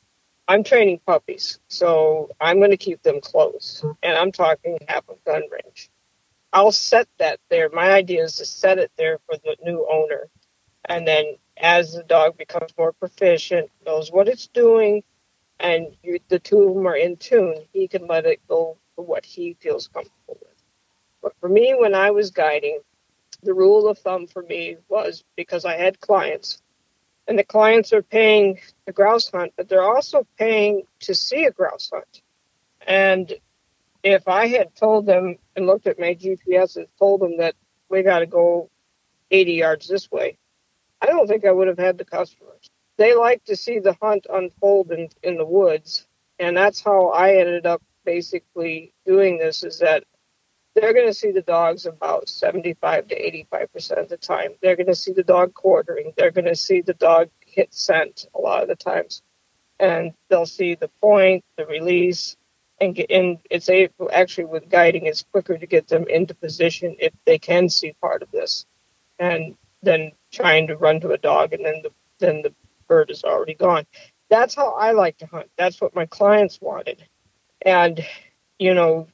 I'm 0.48 0.64
training 0.64 1.00
puppies, 1.06 1.60
so 1.68 2.30
I'm 2.40 2.58
going 2.58 2.72
to 2.72 2.76
keep 2.76 3.02
them 3.02 3.20
close, 3.20 3.84
and 4.02 4.16
I'm 4.16 4.32
talking 4.32 4.78
half 4.88 5.04
a 5.08 5.14
gun 5.24 5.42
range. 5.50 5.90
I'll 6.52 6.72
set 6.72 7.06
that 7.18 7.38
there. 7.48 7.70
My 7.70 7.92
idea 7.92 8.24
is 8.24 8.36
to 8.36 8.44
set 8.44 8.78
it 8.78 8.90
there 8.96 9.18
for 9.26 9.36
the 9.36 9.56
new 9.64 9.86
owner, 9.90 10.28
and 10.86 11.06
then 11.06 11.36
as 11.56 11.92
the 11.92 12.02
dog 12.02 12.36
becomes 12.36 12.72
more 12.76 12.92
proficient, 12.92 13.70
knows 13.86 14.10
what 14.10 14.28
it's 14.28 14.48
doing, 14.48 15.04
and 15.60 15.88
you, 16.02 16.18
the 16.28 16.38
two 16.38 16.62
of 16.62 16.74
them 16.74 16.86
are 16.86 16.96
in 16.96 17.16
tune, 17.16 17.66
he 17.72 17.86
can 17.86 18.06
let 18.06 18.26
it 18.26 18.40
go 18.48 18.78
for 18.96 19.04
what 19.04 19.24
he 19.24 19.54
feels 19.60 19.88
comfortable 19.88 20.38
with. 20.40 20.62
But 21.22 21.34
for 21.38 21.48
me, 21.48 21.74
when 21.78 21.94
I 21.94 22.10
was 22.10 22.30
guiding, 22.30 22.80
the 23.42 23.54
rule 23.54 23.88
of 23.88 23.98
thumb 23.98 24.26
for 24.26 24.42
me 24.42 24.78
was 24.88 25.24
because 25.36 25.64
I 25.64 25.76
had 25.76 26.00
clients, 26.00 26.62
and 27.30 27.38
the 27.38 27.44
clients 27.44 27.94
are 27.94 28.02
paying 28.02 28.60
the 28.84 28.92
grouse 28.92 29.30
hunt, 29.30 29.54
but 29.56 29.70
they're 29.70 29.82
also 29.82 30.26
paying 30.38 30.82
to 31.00 31.14
see 31.14 31.46
a 31.46 31.50
grouse 31.50 31.90
hunt. 31.90 32.20
And 32.86 33.32
if 34.02 34.28
I 34.28 34.48
had 34.48 34.74
told 34.74 35.06
them 35.06 35.38
and 35.56 35.66
looked 35.66 35.86
at 35.86 35.98
my 35.98 36.14
GPS 36.14 36.76
and 36.76 36.86
told 36.98 37.22
them 37.22 37.38
that 37.38 37.54
we 37.88 38.02
got 38.02 38.18
to 38.18 38.26
go 38.26 38.68
80 39.30 39.52
yards 39.52 39.88
this 39.88 40.10
way, 40.10 40.36
I 41.00 41.06
don't 41.06 41.26
think 41.26 41.46
I 41.46 41.52
would 41.52 41.68
have 41.68 41.78
had 41.78 41.96
the 41.96 42.04
customers 42.04 42.70
they 43.00 43.14
like 43.14 43.42
to 43.44 43.56
see 43.56 43.78
the 43.78 43.96
hunt 44.02 44.26
unfold 44.30 44.92
in, 44.92 45.08
in 45.22 45.38
the 45.38 45.44
woods. 45.46 46.06
And 46.38 46.54
that's 46.54 46.82
how 46.82 47.08
I 47.08 47.36
ended 47.36 47.64
up 47.64 47.82
basically 48.04 48.92
doing 49.06 49.38
this 49.38 49.64
is 49.64 49.78
that 49.78 50.04
they're 50.80 50.94
going 50.94 51.06
to 51.06 51.14
see 51.14 51.30
the 51.30 51.42
dogs 51.42 51.86
about 51.86 52.28
75 52.28 53.08
to 53.08 53.46
85% 53.52 54.02
of 54.02 54.08
the 54.08 54.16
time. 54.16 54.52
They're 54.62 54.76
going 54.76 54.86
to 54.86 54.94
see 54.94 55.12
the 55.12 55.22
dog 55.22 55.54
quartering. 55.54 56.12
They're 56.16 56.30
going 56.30 56.46
to 56.46 56.56
see 56.56 56.80
the 56.80 56.94
dog 56.94 57.28
hit 57.44 57.74
scent 57.74 58.26
a 58.34 58.40
lot 58.40 58.62
of 58.62 58.68
the 58.68 58.76
times. 58.76 59.22
And 59.78 60.12
they'll 60.28 60.46
see 60.46 60.74
the 60.74 60.90
point, 61.00 61.44
the 61.56 61.66
release, 61.66 62.36
and 62.80 62.94
get 62.94 63.10
in. 63.10 63.38
It's 63.50 63.68
a, 63.68 63.88
actually 64.12 64.46
with 64.46 64.68
guiding, 64.68 65.06
it's 65.06 65.24
quicker 65.30 65.56
to 65.56 65.66
get 65.66 65.88
them 65.88 66.06
into 66.08 66.34
position 66.34 66.96
if 66.98 67.12
they 67.26 67.38
can 67.38 67.68
see 67.68 67.94
part 68.00 68.22
of 68.22 68.30
this, 68.30 68.66
and 69.18 69.56
then 69.82 70.12
trying 70.32 70.66
to 70.68 70.76
run 70.76 71.00
to 71.00 71.10
a 71.10 71.18
dog 71.18 71.52
and 71.52 71.64
then 71.64 71.80
the 71.82 71.90
then 72.18 72.42
the 72.42 72.54
bird 72.86 73.10
is 73.10 73.24
already 73.24 73.54
gone. 73.54 73.86
That's 74.28 74.54
how 74.54 74.72
I 74.74 74.92
like 74.92 75.18
to 75.18 75.26
hunt. 75.26 75.50
That's 75.56 75.80
what 75.80 75.94
my 75.94 76.06
clients 76.06 76.60
wanted. 76.60 77.02
And, 77.62 78.04
you 78.58 78.74
know, 78.74 79.08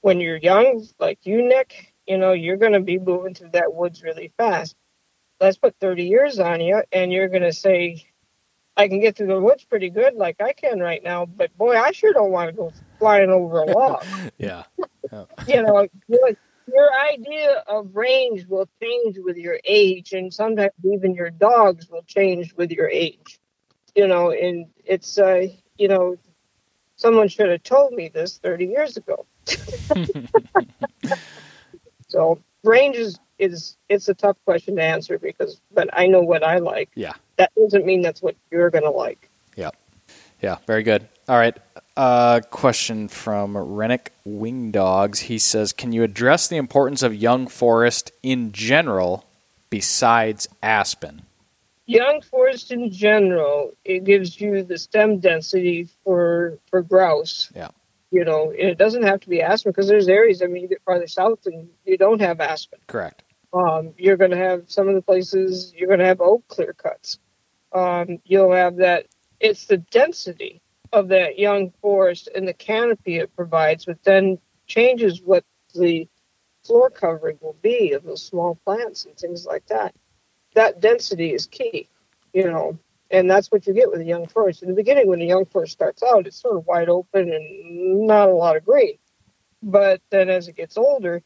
when 0.00 0.20
you're 0.20 0.36
young, 0.36 0.86
like 0.98 1.20
you, 1.24 1.46
Nick, 1.46 1.94
you 2.06 2.18
know, 2.18 2.32
you're 2.32 2.56
going 2.56 2.72
to 2.72 2.80
be 2.80 2.98
moving 2.98 3.34
through 3.34 3.50
that 3.50 3.74
woods 3.74 4.02
really 4.02 4.32
fast. 4.36 4.76
Let's 5.40 5.58
put 5.58 5.76
30 5.80 6.04
years 6.04 6.38
on 6.38 6.60
you, 6.60 6.82
and 6.92 7.12
you're 7.12 7.28
going 7.28 7.42
to 7.42 7.52
say, 7.52 8.06
I 8.76 8.88
can 8.88 9.00
get 9.00 9.16
through 9.16 9.28
the 9.28 9.40
woods 9.40 9.64
pretty 9.64 9.90
good, 9.90 10.14
like 10.14 10.40
I 10.40 10.52
can 10.52 10.80
right 10.80 11.02
now, 11.02 11.26
but 11.26 11.56
boy, 11.56 11.76
I 11.76 11.92
sure 11.92 12.12
don't 12.12 12.30
want 12.30 12.50
to 12.50 12.56
go 12.56 12.72
flying 12.98 13.30
over 13.30 13.60
a 13.60 13.64
log. 13.72 14.04
yeah. 14.38 14.64
yeah. 15.12 15.24
You 15.46 15.62
know, 15.62 15.86
your 16.66 16.90
idea 17.12 17.62
of 17.66 17.94
range 17.94 18.46
will 18.46 18.68
change 18.82 19.18
with 19.18 19.36
your 19.36 19.60
age, 19.64 20.12
and 20.12 20.32
sometimes 20.32 20.72
even 20.84 21.14
your 21.14 21.30
dogs 21.30 21.88
will 21.88 22.02
change 22.02 22.54
with 22.54 22.70
your 22.72 22.88
age. 22.88 23.38
You 23.94 24.08
know, 24.08 24.30
and 24.30 24.66
it's 24.84 25.16
uh, 25.18 25.46
you 25.78 25.88
know, 25.88 26.16
someone 26.96 27.28
should 27.28 27.50
have 27.50 27.62
told 27.62 27.92
me 27.92 28.08
this 28.08 28.38
30 28.38 28.66
years 28.66 28.96
ago. 28.96 29.26
so 32.08 32.38
range 32.64 32.96
is 32.96 33.18
is 33.38 33.76
it's 33.88 34.08
a 34.08 34.14
tough 34.14 34.36
question 34.44 34.76
to 34.76 34.82
answer 34.82 35.18
because, 35.18 35.60
but 35.72 35.88
I 35.92 36.06
know 36.06 36.20
what 36.20 36.42
I 36.42 36.58
like. 36.58 36.90
Yeah. 36.94 37.12
That 37.36 37.52
doesn't 37.54 37.84
mean 37.84 38.02
that's 38.02 38.22
what 38.22 38.36
you're 38.50 38.70
gonna 38.70 38.90
like. 38.90 39.28
Yeah. 39.56 39.70
Yeah. 40.40 40.58
Very 40.66 40.82
good. 40.82 41.08
All 41.28 41.36
right. 41.36 41.56
Uh, 41.96 42.40
question 42.50 43.08
from 43.08 43.56
Rennick 43.56 44.12
Wing 44.24 44.70
Dogs. 44.70 45.20
He 45.20 45.38
says, 45.38 45.72
"Can 45.72 45.92
you 45.92 46.02
address 46.02 46.46
the 46.46 46.56
importance 46.56 47.02
of 47.02 47.14
young 47.14 47.46
forest 47.46 48.12
in 48.22 48.52
general, 48.52 49.24
besides 49.70 50.48
aspen?" 50.62 51.22
Young 51.86 52.20
forest 52.20 52.70
in 52.70 52.90
general, 52.90 53.72
it 53.84 54.04
gives 54.04 54.40
you 54.40 54.62
the 54.62 54.76
stem 54.76 55.18
density 55.20 55.88
for 56.04 56.58
for 56.70 56.82
grouse. 56.82 57.50
Yeah. 57.54 57.68
You 58.16 58.24
know, 58.24 58.50
and 58.50 58.70
it 58.70 58.78
doesn't 58.78 59.02
have 59.02 59.20
to 59.20 59.28
be 59.28 59.42
aspen 59.42 59.72
because 59.72 59.88
there's 59.88 60.08
areas. 60.08 60.40
I 60.40 60.46
mean, 60.46 60.62
you 60.62 60.68
get 60.68 60.82
farther 60.86 61.06
south 61.06 61.44
and 61.44 61.68
you 61.84 61.98
don't 61.98 62.22
have 62.22 62.40
aspen. 62.40 62.78
Correct. 62.86 63.22
Um, 63.52 63.92
you're 63.98 64.16
going 64.16 64.30
to 64.30 64.38
have 64.38 64.70
some 64.70 64.88
of 64.88 64.94
the 64.94 65.02
places 65.02 65.74
you're 65.76 65.86
going 65.86 65.98
to 65.98 66.06
have 66.06 66.22
oak 66.22 66.48
clear 66.48 66.72
cuts. 66.72 67.18
Um, 67.74 68.16
you'll 68.24 68.54
have 68.54 68.76
that. 68.76 69.04
It's 69.38 69.66
the 69.66 69.76
density 69.76 70.62
of 70.94 71.08
that 71.08 71.38
young 71.38 71.72
forest 71.82 72.30
and 72.34 72.48
the 72.48 72.54
canopy 72.54 73.18
it 73.18 73.36
provides, 73.36 73.84
but 73.84 74.02
then 74.02 74.38
changes 74.66 75.20
what 75.20 75.44
the 75.74 76.08
floor 76.64 76.88
covering 76.88 77.36
will 77.42 77.58
be 77.60 77.92
of 77.92 78.02
those 78.02 78.22
small 78.22 78.54
plants 78.64 79.04
and 79.04 79.14
things 79.14 79.44
like 79.44 79.66
that. 79.66 79.94
That 80.54 80.80
density 80.80 81.34
is 81.34 81.44
key, 81.44 81.90
you 82.32 82.44
know, 82.44 82.78
and 83.10 83.30
that's 83.30 83.50
what 83.50 83.66
you 83.66 83.72
get 83.72 83.90
with 83.90 84.00
a 84.00 84.04
young 84.04 84.26
forest. 84.26 84.62
In 84.62 84.68
the 84.68 84.74
beginning, 84.74 85.08
when 85.08 85.20
a 85.20 85.26
young 85.26 85.46
forest 85.46 85.72
starts 85.72 86.02
out, 86.02 86.26
it's 86.26 86.40
sort 86.40 86.56
of 86.56 86.66
wide 86.66 86.88
open 86.88 87.32
and 87.32 88.06
not 88.06 88.28
a 88.28 88.34
lot 88.34 88.56
of 88.56 88.64
green. 88.64 88.98
But 89.62 90.00
then 90.10 90.28
as 90.28 90.48
it 90.48 90.56
gets 90.56 90.76
older, 90.76 91.22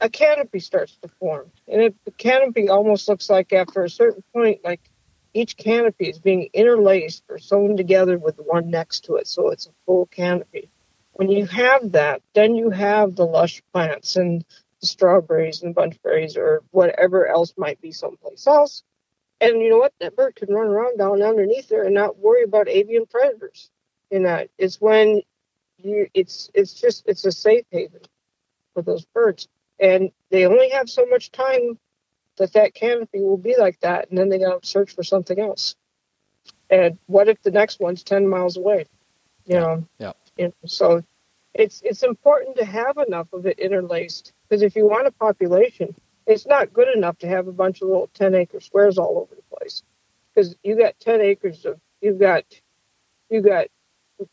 a 0.00 0.08
canopy 0.08 0.60
starts 0.60 0.96
to 0.98 1.08
form. 1.08 1.50
And 1.68 1.82
it, 1.82 1.96
the 2.04 2.10
canopy 2.10 2.68
almost 2.68 3.08
looks 3.08 3.30
like 3.30 3.52
after 3.52 3.82
a 3.82 3.90
certain 3.90 4.22
point, 4.32 4.60
like 4.64 4.80
each 5.34 5.56
canopy 5.56 6.08
is 6.08 6.18
being 6.18 6.48
interlaced 6.52 7.24
or 7.28 7.38
sewn 7.38 7.76
together 7.76 8.18
with 8.18 8.36
the 8.36 8.42
one 8.42 8.70
next 8.70 9.04
to 9.04 9.16
it, 9.16 9.26
so 9.26 9.50
it's 9.50 9.66
a 9.66 9.70
full 9.84 10.06
canopy. 10.06 10.70
When 11.12 11.30
you 11.30 11.46
have 11.46 11.92
that, 11.92 12.22
then 12.34 12.56
you 12.56 12.70
have 12.70 13.16
the 13.16 13.26
lush 13.26 13.62
plants 13.72 14.16
and 14.16 14.44
the 14.80 14.86
strawberries 14.86 15.62
and 15.62 15.74
bunchberries 15.74 16.36
or 16.36 16.62
whatever 16.70 17.26
else 17.26 17.54
might 17.56 17.80
be 17.80 17.92
someplace 17.92 18.46
else. 18.46 18.82
And 19.40 19.60
you 19.60 19.68
know 19.68 19.78
what? 19.78 19.92
That 20.00 20.16
bird 20.16 20.34
can 20.34 20.52
run 20.52 20.68
around 20.68 20.98
down 20.98 21.22
underneath 21.22 21.68
there 21.68 21.84
and 21.84 21.94
not 21.94 22.18
worry 22.18 22.42
about 22.42 22.68
avian 22.68 23.06
predators. 23.06 23.70
You 24.10 24.20
know, 24.20 24.46
it's 24.58 24.80
when 24.80 25.22
you 25.78 26.08
it's 26.14 26.50
it's 26.54 26.72
just 26.74 27.04
it's 27.06 27.24
a 27.24 27.32
safe 27.32 27.64
haven 27.70 28.00
for 28.74 28.82
those 28.82 29.04
birds. 29.06 29.48
And 29.78 30.10
they 30.30 30.46
only 30.46 30.70
have 30.70 30.88
so 30.88 31.04
much 31.06 31.32
time 31.32 31.78
that 32.36 32.54
that 32.54 32.74
canopy 32.74 33.20
will 33.20 33.36
be 33.36 33.56
like 33.56 33.80
that, 33.80 34.08
and 34.08 34.18
then 34.18 34.28
they 34.28 34.38
got 34.38 34.62
to 34.62 34.68
search 34.68 34.94
for 34.94 35.02
something 35.02 35.38
else. 35.38 35.74
And 36.70 36.98
what 37.06 37.28
if 37.28 37.42
the 37.42 37.50
next 37.50 37.80
one's 37.80 38.02
ten 38.02 38.26
miles 38.28 38.56
away? 38.56 38.86
You 39.44 39.54
know. 39.54 39.84
Yeah. 39.98 40.12
You 40.36 40.46
know, 40.46 40.52
so 40.66 41.02
it's 41.54 41.82
it's 41.82 42.02
important 42.02 42.56
to 42.56 42.64
have 42.64 42.96
enough 42.98 43.32
of 43.32 43.46
it 43.46 43.58
interlaced 43.58 44.32
because 44.48 44.62
if 44.62 44.76
you 44.76 44.86
want 44.86 45.06
a 45.06 45.12
population, 45.12 45.94
it's 46.26 46.46
not 46.46 46.72
good 46.72 46.88
enough 46.94 47.18
to 47.18 47.28
have 47.28 47.48
a 47.48 47.52
bunch 47.52 47.82
of 47.82 47.88
little 47.88 48.10
ten 48.14 48.34
acre 48.34 48.60
squares 48.60 48.98
all 48.98 49.18
over 49.18 49.34
the 49.34 49.56
place 49.56 49.82
because 50.34 50.54
you 50.62 50.76
got 50.76 50.98
ten 50.98 51.20
acres 51.20 51.64
of 51.64 51.80
you've 52.00 52.18
got 52.18 52.44
you 53.30 53.40
got 53.40 53.66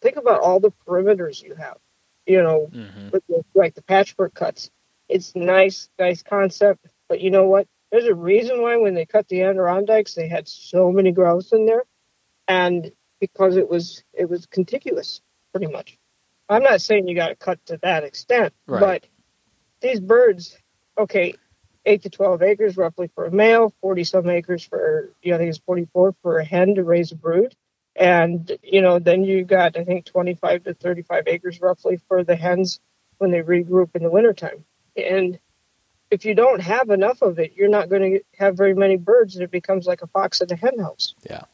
think 0.02 0.18
about 0.18 0.42
all 0.42 0.60
the 0.60 0.72
perimeters 0.88 1.42
you 1.42 1.56
have. 1.56 1.78
You 2.26 2.42
know, 2.42 2.70
mm-hmm. 2.72 3.10
with 3.10 3.24
the, 3.28 3.44
like 3.54 3.76
the 3.76 3.82
patchwork 3.82 4.34
cuts. 4.34 4.72
It's 5.10 5.36
nice, 5.36 5.90
nice 6.00 6.24
concept, 6.24 6.86
but 7.10 7.20
you 7.20 7.30
know 7.30 7.48
what? 7.48 7.68
There's 7.92 8.06
a 8.06 8.16
reason 8.16 8.62
why 8.62 8.78
when 8.78 8.94
they 8.94 9.06
cut 9.06 9.28
the 9.28 9.42
Adirondacks, 9.42 10.16
they 10.16 10.30
had 10.30 10.48
so 10.48 10.92
many 10.92 11.12
grouse 11.12 11.52
in 11.52 11.66
there, 11.66 11.84
and 12.48 12.92
because 13.20 13.58
it 13.58 13.70
was 13.70 14.04
it 14.14 14.30
was 14.30 14.46
contiguous, 14.46 15.22
pretty 15.52 15.72
much. 15.72 15.98
I'm 16.50 16.64
not 16.64 16.82
saying 16.82 17.08
you 17.08 17.16
got 17.16 17.30
to 17.30 17.36
cut 17.36 17.64
to 17.68 17.78
that 17.84 18.04
extent, 18.04 18.54
right. 18.68 18.80
but 18.80 19.08
these 19.82 20.00
birds, 20.00 20.58
okay, 20.98 21.36
eight 21.86 22.04
to 22.04 22.10
twelve 22.10 22.42
acres 22.42 22.78
roughly 22.78 23.10
for 23.14 23.26
a 23.26 23.32
male, 23.32 23.74
forty 23.82 24.04
some 24.04 24.30
acres 24.30 24.64
for 24.64 25.10
you 25.22 25.32
know 25.32 25.36
I 25.36 25.40
think 25.40 25.50
it's 25.50 25.60
forty 25.60 25.88
four 25.94 26.16
for 26.22 26.40
a 26.40 26.46
hen 26.46 26.76
to 26.76 26.84
raise 26.84 27.12
a 27.12 27.16
brood, 27.16 27.56
and 27.96 28.58
you 28.64 28.82
know 28.82 29.00
then 29.00 29.24
you 29.24 29.44
got 29.44 29.78
I 29.78 29.84
think 29.84 30.06
twenty 30.06 30.36
five 30.36 30.64
to 30.64 30.74
thirty 30.74 31.02
five 31.02 31.28
acres 31.28 31.62
roughly 31.62 32.00
for 32.08 32.24
the 32.24 32.36
hens 32.36 32.80
when 33.18 33.32
they 33.32 33.42
regroup 33.42 33.96
in 33.96 34.04
the 34.04 34.10
wintertime, 34.10 34.66
and 34.96 35.40
if 36.14 36.26
you 36.26 36.36
don't 36.36 36.62
have 36.62 36.92
enough 36.92 37.24
of 37.24 37.40
it, 37.40 37.54
you're 37.56 37.68
not 37.68 37.90
going 37.90 38.14
to 38.14 38.20
have 38.38 38.56
very 38.56 38.76
many 38.76 38.98
birds, 38.98 39.36
and 39.36 39.44
it 39.44 39.50
becomes 39.50 39.88
like 39.88 40.04
a 40.04 40.08
fox 40.08 40.42
in 40.42 40.52
a 40.52 40.56
hen 40.56 40.78
house. 40.78 41.16
Yeah. 41.28 41.46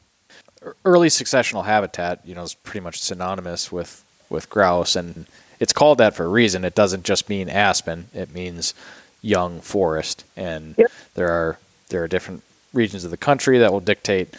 Early 0.84 1.08
successional 1.08 1.64
habitat, 1.64 2.20
you 2.26 2.36
know, 2.36 2.44
is 2.44 2.56
pretty 2.56 2.82
much 2.82 3.00
synonymous 3.00 3.72
with 3.72 4.04
with 4.30 4.50
grouse, 4.50 4.98
and 4.98 5.26
it's 5.62 5.72
called 5.72 5.98
that 6.00 6.14
for 6.14 6.26
a 6.26 6.28
reason. 6.28 6.66
It 6.66 6.76
doesn't 6.76 7.06
just 7.06 7.30
mean 7.30 7.48
aspen; 7.48 8.10
it 8.14 8.34
means 8.34 8.74
young 9.22 9.62
forest, 9.62 10.24
and 10.36 10.76
Yep. 10.78 10.92
there 11.16 11.30
are 11.32 11.58
there 11.90 12.04
are 12.04 12.08
different 12.08 12.44
regions 12.74 13.04
of 13.04 13.12
the 13.12 13.18
country 13.18 13.58
that 13.60 13.72
will 13.72 13.80
dictate 13.80 14.36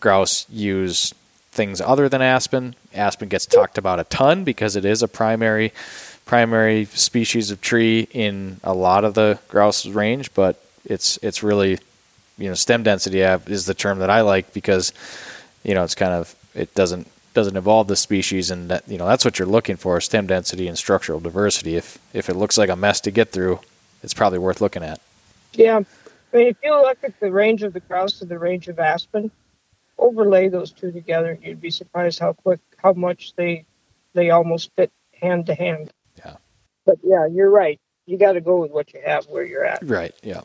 grouse 0.00 0.46
use 0.50 1.12
things 1.52 1.80
other 1.80 2.08
than 2.08 2.22
aspen. 2.22 2.74
Aspen 2.94 3.28
gets 3.28 3.46
talked 3.46 3.78
about 3.78 4.00
a 4.00 4.04
ton 4.04 4.42
because 4.44 4.74
it 4.76 4.84
is 4.84 5.02
a 5.02 5.08
primary 5.08 5.72
primary 6.26 6.86
species 6.86 7.50
of 7.50 7.60
tree 7.60 8.08
in 8.12 8.58
a 8.64 8.72
lot 8.72 9.04
of 9.04 9.14
the 9.14 9.38
grouse 9.48 9.86
range, 9.86 10.32
but 10.34 10.62
it's 10.84 11.18
it's 11.22 11.42
really 11.42 11.78
you 12.38 12.48
know 12.48 12.54
stem 12.54 12.82
density 12.82 13.22
uh, 13.22 13.38
is 13.46 13.66
the 13.66 13.74
term 13.74 13.98
that 14.00 14.10
I 14.10 14.22
like 14.22 14.52
because 14.52 14.92
you 15.62 15.74
know 15.74 15.84
it's 15.84 15.94
kind 15.94 16.12
of 16.12 16.34
it 16.54 16.74
doesn't 16.74 17.06
doesn't 17.34 17.56
evolve 17.56 17.88
the 17.88 17.96
species 17.96 18.50
and 18.50 18.70
that 18.70 18.88
you 18.88 18.96
know 18.98 19.06
that's 19.06 19.24
what 19.24 19.38
you're 19.38 19.48
looking 19.48 19.76
for 19.76 20.00
stem 20.00 20.26
density 20.26 20.66
and 20.68 20.78
structural 20.78 21.20
diversity 21.20 21.76
if 21.76 21.98
if 22.12 22.28
it 22.28 22.34
looks 22.36 22.56
like 22.56 22.70
a 22.70 22.76
mess 22.76 23.00
to 23.00 23.10
get 23.10 23.30
through 23.32 23.58
it's 24.04 24.14
probably 24.14 24.38
worth 24.38 24.60
looking 24.60 24.82
at 24.84 25.00
Yeah. 25.54 25.80
I 26.32 26.36
mean, 26.36 26.46
if 26.48 26.56
you 26.62 26.70
look 26.72 26.98
at 27.02 27.18
the 27.20 27.30
range 27.32 27.62
of 27.62 27.72
the 27.72 27.80
grouse 27.80 28.20
and 28.20 28.30
the 28.30 28.38
range 28.38 28.68
of 28.68 28.78
aspen, 28.78 29.30
overlay 29.98 30.48
those 30.48 30.72
two 30.72 30.90
together, 30.92 31.38
you'd 31.42 31.60
be 31.60 31.70
surprised 31.70 32.18
how 32.18 32.32
quick, 32.32 32.58
how 32.76 32.92
much 32.92 33.34
they, 33.36 33.64
they 34.14 34.30
almost 34.30 34.70
fit 34.76 34.90
hand 35.20 35.46
to 35.46 35.54
hand. 35.54 35.92
Yeah. 36.18 36.36
But 36.84 36.98
yeah, 37.04 37.26
you're 37.26 37.50
right. 37.50 37.80
You 38.06 38.18
got 38.18 38.32
to 38.32 38.40
go 38.40 38.60
with 38.60 38.72
what 38.72 38.92
you 38.92 39.00
have 39.06 39.24
where 39.26 39.44
you're 39.44 39.64
at. 39.64 39.82
right 39.88 40.14
yeah 40.22 40.42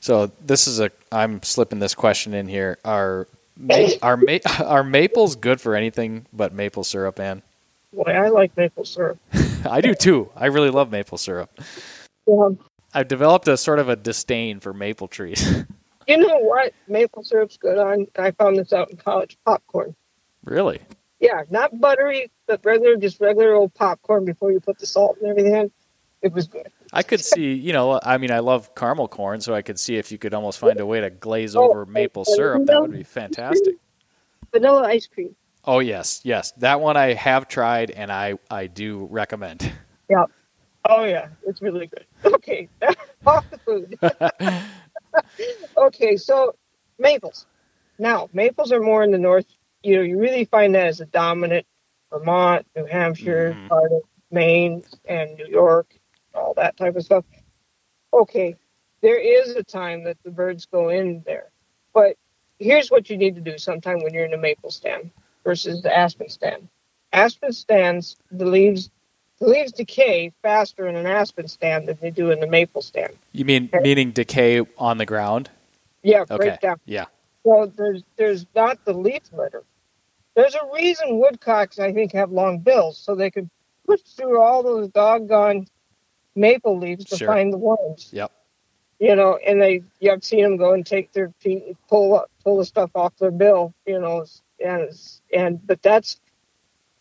so 0.00 0.26
this 0.44 0.66
is 0.66 0.80
a 0.80 0.90
i'm 1.12 1.40
slipping 1.42 1.78
this 1.78 1.94
question 1.94 2.34
in 2.34 2.48
here 2.48 2.78
are 2.84 3.28
are 4.02 4.16
ma- 4.16 4.38
are 4.64 4.82
maples 4.82 5.36
good 5.36 5.60
for 5.60 5.76
anything 5.76 6.26
but 6.32 6.52
maple 6.52 6.82
syrup 6.82 7.20
Ann? 7.20 7.42
Boy, 7.92 8.10
I 8.10 8.28
like 8.28 8.56
maple 8.56 8.84
syrup. 8.84 9.18
i 9.70 9.80
do 9.80 9.94
too 9.94 10.30
i 10.34 10.46
really 10.46 10.70
love 10.70 10.90
maple 10.90 11.18
syrup 11.18 11.50
Yeah. 12.26 12.48
I've 12.96 13.08
developed 13.08 13.46
a 13.46 13.56
sort 13.56 13.78
of 13.78 13.88
a 13.88 13.94
disdain 13.96 14.58
for 14.58 14.72
maple 14.72 15.06
trees 15.06 15.64
You 16.08 16.18
know 16.18 16.38
what? 16.38 16.72
Maple 16.86 17.24
syrup's 17.24 17.56
good 17.56 17.78
on. 17.78 18.06
I 18.16 18.30
found 18.30 18.56
this 18.56 18.72
out 18.72 18.92
in 18.92 18.96
college. 18.96 19.36
Popcorn. 19.44 19.96
really 20.44 20.80
Yeah, 21.18 21.42
not 21.50 21.80
buttery, 21.80 22.30
but 22.46 22.60
regular, 22.64 22.94
just 22.96 23.20
regular 23.20 23.54
old 23.54 23.74
popcorn 23.74 24.24
before 24.24 24.52
you 24.52 24.60
put 24.60 24.78
the 24.78 24.86
salt 24.86 25.16
and 25.20 25.28
everything 25.28 25.56
in. 25.56 25.70
It 26.22 26.32
was 26.32 26.46
good. 26.46 26.68
I 26.92 27.02
could 27.02 27.24
see, 27.24 27.54
you 27.54 27.72
know, 27.72 27.98
I 28.04 28.18
mean, 28.18 28.30
I 28.30 28.38
love 28.38 28.72
caramel 28.76 29.08
corn, 29.08 29.40
so 29.40 29.52
I 29.52 29.62
could 29.62 29.80
see 29.80 29.96
if 29.96 30.12
you 30.12 30.18
could 30.18 30.32
almost 30.32 30.60
find 30.60 30.78
a 30.78 30.86
way 30.86 31.00
to 31.00 31.10
glaze 31.10 31.56
Oh, 31.56 31.64
over 31.68 31.84
maple 31.86 32.22
and 32.24 32.36
syrup, 32.36 32.66
that 32.66 32.80
would 32.80 32.92
be 32.92 33.02
fantastic. 33.02 33.74
Vanilla 34.52 34.84
ice 34.86 35.08
cream. 35.08 35.34
Oh 35.64 35.80
yes, 35.80 36.20
yes, 36.22 36.52
that 36.58 36.80
one 36.80 36.96
I 36.96 37.14
have 37.14 37.48
tried, 37.48 37.90
and 37.90 38.12
I 38.12 38.34
I 38.48 38.68
do 38.68 39.08
recommend. 39.10 39.72
Oh 40.88 41.04
yeah, 41.04 41.28
it's 41.42 41.62
really 41.62 41.86
good. 41.86 42.06
Okay, 42.34 42.68
off 43.26 43.46
the 43.50 43.58
food. 43.66 43.98
okay, 45.76 46.16
so 46.16 46.54
maples. 46.98 47.46
Now 47.98 48.28
maples 48.32 48.72
are 48.72 48.80
more 48.80 49.02
in 49.02 49.10
the 49.10 49.18
north. 49.18 49.46
You 49.82 49.96
know, 49.96 50.02
you 50.02 50.18
really 50.18 50.44
find 50.44 50.74
that 50.74 50.86
as 50.86 51.00
a 51.00 51.06
dominant 51.06 51.66
Vermont, 52.10 52.66
New 52.76 52.84
Hampshire, 52.86 53.56
Mhm. 53.56 53.68
part 53.68 53.92
of 53.92 54.02
Maine, 54.30 54.84
and 55.04 55.34
New 55.36 55.46
York, 55.46 55.98
all 56.34 56.54
that 56.54 56.76
type 56.76 56.96
of 56.96 57.04
stuff. 57.04 57.24
Okay, 58.12 58.56
there 59.02 59.18
is 59.18 59.56
a 59.56 59.62
time 59.62 60.04
that 60.04 60.18
the 60.24 60.30
birds 60.30 60.66
go 60.66 60.88
in 60.90 61.22
there, 61.26 61.50
but 61.94 62.16
here's 62.58 62.90
what 62.90 63.10
you 63.10 63.16
need 63.16 63.34
to 63.36 63.40
do 63.40 63.58
sometime 63.58 64.00
when 64.02 64.14
you're 64.14 64.24
in 64.26 64.34
a 64.34 64.38
maple 64.38 64.70
stand 64.70 65.10
versus 65.44 65.82
the 65.82 65.96
aspen 65.96 66.28
stand. 66.28 66.68
Aspen 67.12 67.52
stands, 67.52 68.16
the 68.30 68.46
leaves 68.46 68.90
the 69.38 69.46
leaves 69.48 69.72
decay 69.72 70.32
faster 70.42 70.86
in 70.88 70.96
an 70.96 71.06
aspen 71.06 71.48
stand 71.48 71.88
than 71.88 71.98
they 72.00 72.10
do 72.10 72.30
in 72.30 72.40
the 72.40 72.46
maple 72.46 72.82
stand. 72.82 73.12
You 73.32 73.44
mean 73.44 73.68
meaning 73.82 74.12
decay 74.12 74.62
on 74.78 74.98
the 74.98 75.06
ground? 75.06 75.50
Yeah, 76.02 76.24
Okay, 76.30 76.56
down. 76.62 76.78
yeah, 76.84 77.06
Well, 77.44 77.66
there's 77.76 78.02
there's 78.16 78.46
not 78.54 78.84
the 78.84 78.92
leaf 78.92 79.22
litter. 79.32 79.64
There's 80.34 80.54
a 80.54 80.60
reason 80.74 81.18
woodcocks 81.18 81.78
I 81.78 81.92
think 81.92 82.12
have 82.12 82.30
long 82.30 82.58
bills, 82.60 82.96
so 82.98 83.14
they 83.14 83.30
can 83.30 83.50
push 83.86 84.00
through 84.02 84.40
all 84.40 84.62
those 84.62 84.88
doggone 84.88 85.66
maple 86.34 86.78
leaves 86.78 87.04
to 87.06 87.16
Sure. 87.16 87.28
find 87.28 87.52
the 87.52 87.58
worms. 87.58 88.10
Yep. 88.12 88.30
You 88.98 89.14
know, 89.16 89.36
and 89.46 89.60
they 89.60 89.82
you 90.00 90.10
have 90.10 90.24
seen 90.24 90.42
them 90.42 90.56
go 90.56 90.72
and 90.72 90.84
take 90.86 91.12
their 91.12 91.30
feet 91.40 91.64
and 91.66 91.76
pull 91.88 92.14
up, 92.14 92.30
pull 92.44 92.58
the 92.58 92.64
stuff 92.64 92.90
off 92.94 93.16
their 93.18 93.30
bill. 93.30 93.74
You 93.86 93.98
know, 94.00 94.24
and 94.64 94.90
and 95.34 95.66
but 95.66 95.82
that's 95.82 96.20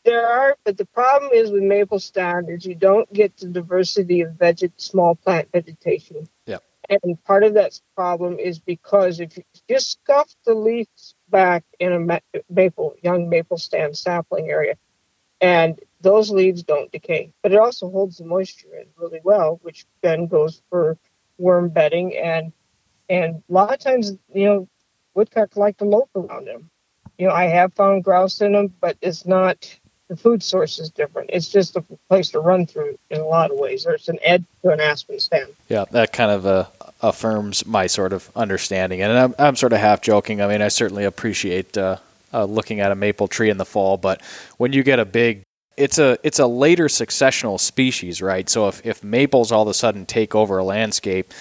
there 0.06 0.28
are 0.28 0.56
but 0.64 0.78
the 0.78 0.86
problem 0.86 1.32
is 1.34 1.52
with 1.52 1.64
maple 1.64 2.00
stand 2.00 2.50
is 2.50 2.66
you 2.66 2.76
don't 2.76 3.12
get 3.12 3.36
the 3.38 3.48
diversity 3.48 4.22
of 4.22 4.34
veget 4.34 4.72
small 4.78 5.16
plant 5.16 5.50
vegetation. 5.52 6.30
Yep. 6.46 6.64
And 6.90 7.24
part 7.26 7.44
of 7.44 7.56
that 7.56 7.80
problem 7.96 8.38
is 8.40 8.60
because 8.60 9.20
if 9.20 9.36
you 9.36 9.44
just 9.68 9.92
scuff 9.92 10.34
the 10.46 10.54
leaves 10.54 11.16
back 11.30 11.64
in 11.80 11.92
a 11.92 12.00
ma- 12.00 12.20
maple, 12.50 12.96
young 13.02 13.28
maple 13.28 13.58
stand 13.58 13.98
sapling 13.98 14.50
area, 14.50 14.76
and 15.42 15.80
those 16.02 16.30
leaves 16.30 16.64
don't 16.64 16.92
decay, 16.92 17.34
but 17.42 17.52
it 17.52 17.60
also 17.60 17.90
holds 17.90 18.18
the 18.18 18.26
moisture 18.26 18.76
in 18.80 18.86
really 18.98 19.20
well, 19.24 19.60
which 19.64 19.86
then 20.02 20.28
goes 20.28 20.62
for 20.70 20.98
worm 21.38 21.70
bedding 21.70 22.16
and 22.16 22.54
and 23.10 23.44
a 23.50 23.54
lot 23.54 23.74
of 23.74 23.80
times, 23.80 24.14
you 24.34 24.46
know, 24.46 24.68
woodcock 25.14 25.56
like 25.56 25.78
to 25.78 25.86
loaf 25.86 26.10
around 26.16 26.48
them. 26.48 26.70
You 27.18 27.28
know, 27.28 27.34
I 27.34 27.46
have 27.46 27.74
found 27.74 28.04
grouse 28.04 28.42
in 28.42 28.54
them, 28.54 28.74
but 28.80 28.98
it's 29.02 29.26
not 29.26 29.80
the 30.08 30.16
food 30.16 30.44
source 30.44 30.80
is 30.80 30.90
different. 30.90 31.30
It's 31.34 31.50
just 31.50 31.76
a 31.76 31.82
place 32.10 32.30
to 32.32 32.40
run 32.40 32.66
through 32.66 32.98
in 33.10 33.20
a 33.20 33.26
lot 33.26 33.52
of 33.52 33.58
ways. 33.58 33.84
There's 33.84 34.08
an 34.08 34.20
edge 34.24 34.44
to 34.62 34.70
an 34.70 34.80
aspen 34.80 35.20
stand. 35.20 35.50
yeah. 35.68 35.86
That 35.92 36.14
kind 36.14 36.32
of 36.32 36.46
uh, 36.46 36.66
affirms 37.02 37.66
my 37.66 37.88
sort 37.88 38.14
of 38.14 38.30
understanding, 38.36 39.02
and 39.02 39.12
I'm 39.12 39.36
I'm 39.40 39.56
sort 39.56 39.74
of 39.74 39.80
half 39.80 40.02
joking. 40.02 40.42
I 40.42 40.48
mean, 40.48 40.62
I 40.62 40.68
certainly 40.68 41.06
appreciate 41.06 41.78
uh, 41.78 41.98
uh, 42.34 42.46
looking 42.46 42.80
at 42.80 42.92
a 42.92 42.96
maple 42.96 43.28
tree 43.28 43.50
in 43.50 43.58
the 43.58 43.66
fall, 43.66 43.98
but 43.98 44.22
when 44.58 44.74
you 44.74 44.84
get 44.84 45.00
a 45.00 45.06
big 45.06 45.44
it's 45.78 46.00
a 46.00 46.18
it's 46.24 46.40
a 46.40 46.48
later 46.48 46.86
successional 46.86 47.60
species, 47.60 48.22
right? 48.22 48.50
So 48.50 48.68
if, 48.68 48.86
if 48.86 49.04
maples 49.04 49.52
all 49.52 49.64
of 49.64 49.68
a 49.68 49.74
sudden 49.74 50.06
take 50.06 50.36
over 50.36 50.58
a 50.58 50.64
landscape, 50.64 51.34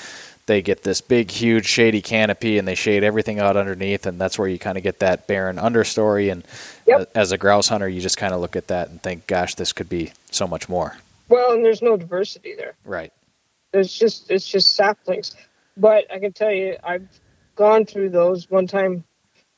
they 0.47 0.63
get 0.63 0.83
this 0.83 1.01
big, 1.01 1.31
huge 1.31 1.67
shady 1.67 2.03
canopy, 2.03 2.59
and 2.59 2.69
they 2.69 2.75
shade 2.75 3.03
everything 3.03 3.39
out 3.39 3.57
underneath, 3.57 4.07
and 4.07 4.21
that's 4.21 4.39
where 4.39 4.49
you 4.49 4.59
kind 4.59 4.77
of 4.77 4.85
get 4.85 4.99
that 4.99 5.27
barren 5.27 5.57
understory. 5.57 6.31
And 6.31 6.45
Yep. 6.87 7.01
uh, 7.01 7.05
as 7.15 7.33
a 7.33 7.39
grouse 7.39 7.69
hunter, 7.69 7.89
you 7.89 8.01
just 8.01 8.17
kind 8.17 8.35
of 8.35 8.41
look 8.41 8.57
at 8.57 8.69
that 8.69 8.89
and 8.89 9.03
think, 9.03 9.27
"Gosh, 9.27 9.55
this 9.55 9.73
could 9.73 9.89
be 9.89 10.13
so 10.31 10.47
much 10.47 10.69
more." 10.69 10.97
Well, 11.29 11.53
and 11.53 11.65
there's 11.65 11.83
no 11.83 11.97
diversity 11.97 12.55
there. 12.55 12.75
Right? 12.85 13.13
There's 13.73 13.93
just 13.93 14.31
it's 14.31 14.47
just 14.47 14.75
saplings. 14.75 15.35
But 15.77 16.11
I 16.13 16.19
can 16.19 16.33
tell 16.33 16.53
you, 16.53 16.77
I've 16.85 17.09
gone 17.57 17.85
through 17.87 18.11
those. 18.11 18.49
One 18.51 18.67
time, 18.67 19.05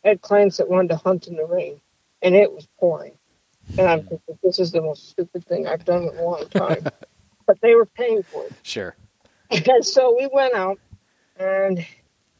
I 0.04 0.08
had 0.08 0.22
clients 0.22 0.56
that 0.58 0.68
wanted 0.68 0.88
to 0.88 0.96
hunt 0.96 1.26
in 1.26 1.36
the 1.36 1.44
rain, 1.44 1.80
and 2.22 2.34
it 2.34 2.52
was 2.52 2.66
pouring. 2.78 3.12
And 3.76 3.86
I'm 3.86 4.00
thinking, 4.04 4.38
this 4.42 4.58
is 4.58 4.72
the 4.72 4.80
most 4.80 5.10
stupid 5.10 5.44
thing 5.46 5.66
I've 5.66 5.84
done 5.84 6.04
in 6.04 6.16
a 6.16 6.22
long 6.22 6.48
time. 6.48 6.86
but 7.46 7.60
they 7.60 7.74
were 7.74 7.84
paying 7.84 8.22
for 8.22 8.46
it. 8.46 8.52
Sure. 8.62 8.96
And 9.51 9.68
so 9.85 10.16
we 10.16 10.28
went 10.32 10.55
out, 10.55 10.78
and 11.39 11.85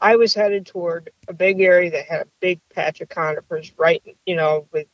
I 0.01 0.16
was 0.16 0.35
headed 0.35 0.66
toward 0.66 1.11
a 1.28 1.33
big 1.33 1.61
area 1.61 1.91
that 1.91 2.07
had 2.07 2.23
a 2.23 2.28
big 2.41 2.61
patch 2.74 3.01
of 3.01 3.09
conifers, 3.09 3.73
right, 3.78 4.03
you 4.27 4.37
know, 4.37 4.66
with 4.73 4.87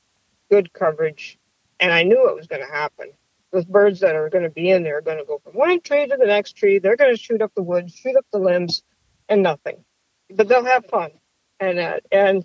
good 0.50 0.72
coverage. 0.72 1.38
And 1.80 1.92
I 1.92 2.02
knew 2.02 2.28
it 2.28 2.36
was 2.36 2.46
going 2.46 2.62
to 2.62 2.72
happen. 2.72 3.10
Those 3.52 3.64
birds 3.64 4.00
that 4.00 4.14
are 4.14 4.30
going 4.30 4.44
to 4.44 4.50
be 4.50 4.70
in 4.70 4.82
there 4.82 4.98
are 4.98 5.02
going 5.02 5.18
to 5.18 5.24
go 5.24 5.40
from 5.42 5.54
one 5.54 5.80
tree 5.80 6.06
to 6.06 6.16
the 6.16 6.26
next 6.26 6.56
tree. 6.56 6.78
They're 6.78 6.96
going 6.96 7.14
to 7.14 7.20
shoot 7.20 7.42
up 7.42 7.52
the 7.54 7.62
woods, 7.62 7.94
shoot 7.94 8.16
up 8.16 8.24
the 8.32 8.38
limbs, 8.38 8.82
and 9.28 9.42
nothing. 9.42 9.84
But 10.30 10.48
they'll 10.48 10.64
have 10.64 10.86
fun. 10.86 11.10
And 11.60 11.78
uh, 11.78 12.00
and 12.10 12.44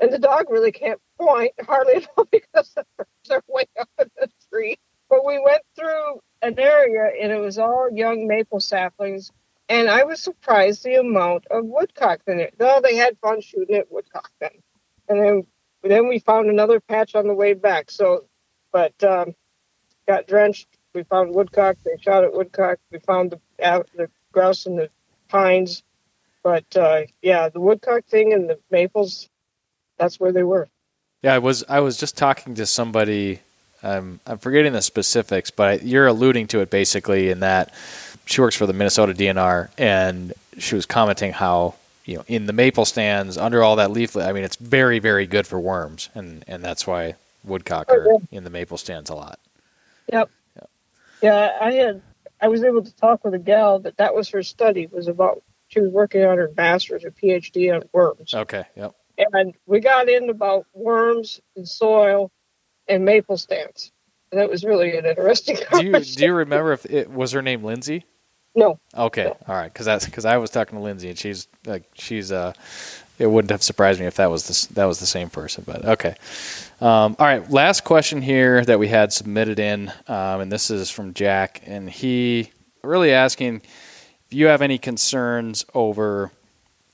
and 0.00 0.12
the 0.12 0.18
dog 0.18 0.50
really 0.50 0.72
can't 0.72 1.00
point 1.18 1.52
hardly 1.64 1.94
at 1.94 2.08
all 2.16 2.26
because 2.30 2.72
the 2.74 2.84
birds 2.98 3.30
are 3.30 3.42
way 3.48 3.64
up 3.80 3.88
in 4.00 4.10
the 4.18 4.28
tree. 4.50 4.76
But 5.08 5.24
we 5.24 5.38
went 5.38 5.62
through 5.76 6.20
an 6.42 6.58
area 6.58 7.10
and 7.20 7.32
it 7.32 7.38
was 7.38 7.58
all 7.58 7.88
young 7.92 8.26
maple 8.26 8.60
saplings 8.60 9.30
and 9.72 9.88
I 9.88 10.04
was 10.04 10.20
surprised 10.20 10.84
the 10.84 10.96
amount 10.96 11.46
of 11.46 11.64
woodcock 11.64 12.20
in 12.26 12.40
it. 12.40 12.54
Though 12.58 12.80
they 12.82 12.96
had 12.96 13.16
fun 13.18 13.40
shooting 13.40 13.76
at 13.76 13.90
woodcock 13.90 14.30
then, 14.38 14.50
and 15.08 15.20
then 15.20 15.46
then 15.82 16.08
we 16.08 16.18
found 16.18 16.50
another 16.50 16.78
patch 16.78 17.14
on 17.14 17.26
the 17.26 17.34
way 17.34 17.54
back. 17.54 17.90
So, 17.90 18.26
but 18.70 18.92
um, 19.02 19.34
got 20.06 20.26
drenched. 20.26 20.68
We 20.94 21.04
found 21.04 21.34
woodcock. 21.34 21.78
They 21.84 21.96
shot 22.00 22.22
at 22.24 22.34
woodcock. 22.34 22.78
We 22.90 22.98
found 22.98 23.30
the 23.30 23.64
uh, 23.64 23.82
the 23.96 24.10
grouse 24.30 24.66
in 24.66 24.76
the 24.76 24.90
pines. 25.28 25.82
But 26.42 26.76
uh, 26.76 27.02
yeah, 27.22 27.48
the 27.48 27.60
woodcock 27.60 28.04
thing 28.04 28.32
and 28.34 28.50
the 28.50 28.58
maples, 28.70 29.30
that's 29.98 30.20
where 30.20 30.32
they 30.32 30.42
were. 30.42 30.68
Yeah, 31.22 31.34
I 31.34 31.38
was 31.38 31.64
I 31.68 31.80
was 31.80 31.96
just 31.96 32.18
talking 32.18 32.54
to 32.56 32.66
somebody 32.66 33.40
I'm 33.82 34.20
I'm 34.26 34.38
forgetting 34.38 34.72
the 34.72 34.82
specifics, 34.82 35.50
but 35.50 35.84
you're 35.84 36.06
alluding 36.06 36.46
to 36.48 36.60
it 36.60 36.70
basically 36.70 37.30
in 37.30 37.40
that 37.40 37.72
she 38.26 38.40
works 38.40 38.56
for 38.56 38.66
the 38.66 38.72
Minnesota 38.72 39.12
DNR, 39.14 39.68
and 39.78 40.32
she 40.58 40.74
was 40.74 40.86
commenting 40.86 41.32
how 41.32 41.74
you 42.04 42.16
know 42.16 42.24
in 42.28 42.46
the 42.46 42.52
maple 42.52 42.84
stands 42.84 43.36
under 43.38 43.62
all 43.62 43.76
that 43.76 43.90
leaflet. 43.90 44.26
I 44.26 44.32
mean, 44.32 44.44
it's 44.44 44.56
very 44.56 44.98
very 44.98 45.26
good 45.26 45.46
for 45.46 45.58
worms, 45.60 46.08
and 46.14 46.44
and 46.46 46.64
that's 46.64 46.86
why 46.86 47.14
woodcock 47.44 47.86
oh, 47.90 47.94
are 47.96 48.06
Oh, 48.14 48.22
in 48.30 48.44
the 48.44 48.50
maple 48.50 48.78
stands 48.78 49.10
a 49.10 49.14
lot. 49.14 49.38
Yep. 50.12 50.30
Yeah, 51.22 51.56
I 51.60 51.72
had 51.72 52.02
I 52.40 52.48
was 52.48 52.64
able 52.64 52.82
to 52.82 52.94
talk 52.96 53.24
with 53.24 53.34
a 53.34 53.38
gal 53.38 53.78
that 53.80 53.96
that 53.98 54.14
was 54.14 54.28
her 54.30 54.42
study 54.42 54.86
was 54.86 55.08
about. 55.08 55.42
She 55.68 55.80
was 55.80 55.90
working 55.90 56.24
on 56.24 56.36
her 56.36 56.50
master's 56.56 57.04
or 57.04 57.10
PhD 57.12 57.74
on 57.74 57.82
worms, 57.92 58.34
Okay. 58.34 58.64
Yep. 58.76 58.94
and 59.32 59.54
we 59.66 59.80
got 59.80 60.08
in 60.08 60.28
about 60.28 60.66
worms 60.74 61.40
and 61.56 61.66
soil 61.66 62.30
and 62.88 63.04
maple 63.04 63.36
stands. 63.36 63.92
That 64.32 64.48
was 64.48 64.64
really 64.64 64.96
an 64.96 65.04
interesting. 65.04 65.58
Do 65.72 65.84
you 65.84 66.00
do 66.00 66.24
you 66.24 66.32
remember 66.32 66.72
if 66.72 66.86
it 66.86 67.10
was 67.10 67.32
her 67.32 67.42
name 67.42 67.62
Lindsay? 67.62 68.04
No, 68.54 68.78
Okay, 68.94 69.26
all 69.26 69.54
right, 69.54 69.72
because 69.72 69.86
that's 69.86 70.04
because 70.04 70.26
I 70.26 70.36
was 70.36 70.50
talking 70.50 70.76
to 70.76 70.84
Lindsay 70.84 71.08
and 71.08 71.18
she's 71.18 71.48
like 71.64 71.84
she's 71.94 72.30
uh, 72.30 72.52
it 73.18 73.26
wouldn't 73.26 73.50
have 73.50 73.62
surprised 73.62 73.98
me 73.98 74.06
if 74.06 74.16
that 74.16 74.30
was 74.30 74.46
this 74.46 74.66
that 74.66 74.84
was 74.84 75.00
the 75.00 75.06
same 75.06 75.30
person, 75.30 75.64
but 75.66 75.84
okay. 75.84 76.14
Um, 76.80 77.16
all 77.18 77.26
right, 77.26 77.50
last 77.50 77.84
question 77.84 78.20
here 78.20 78.64
that 78.64 78.78
we 78.78 78.88
had 78.88 79.12
submitted 79.12 79.58
in, 79.58 79.90
um, 80.08 80.40
and 80.40 80.52
this 80.52 80.70
is 80.70 80.90
from 80.90 81.14
Jack, 81.14 81.62
and 81.64 81.88
he 81.88 82.50
really 82.82 83.12
asking 83.12 83.62
if 84.26 84.34
you 84.34 84.46
have 84.46 84.60
any 84.60 84.76
concerns 84.78 85.64
over 85.72 86.30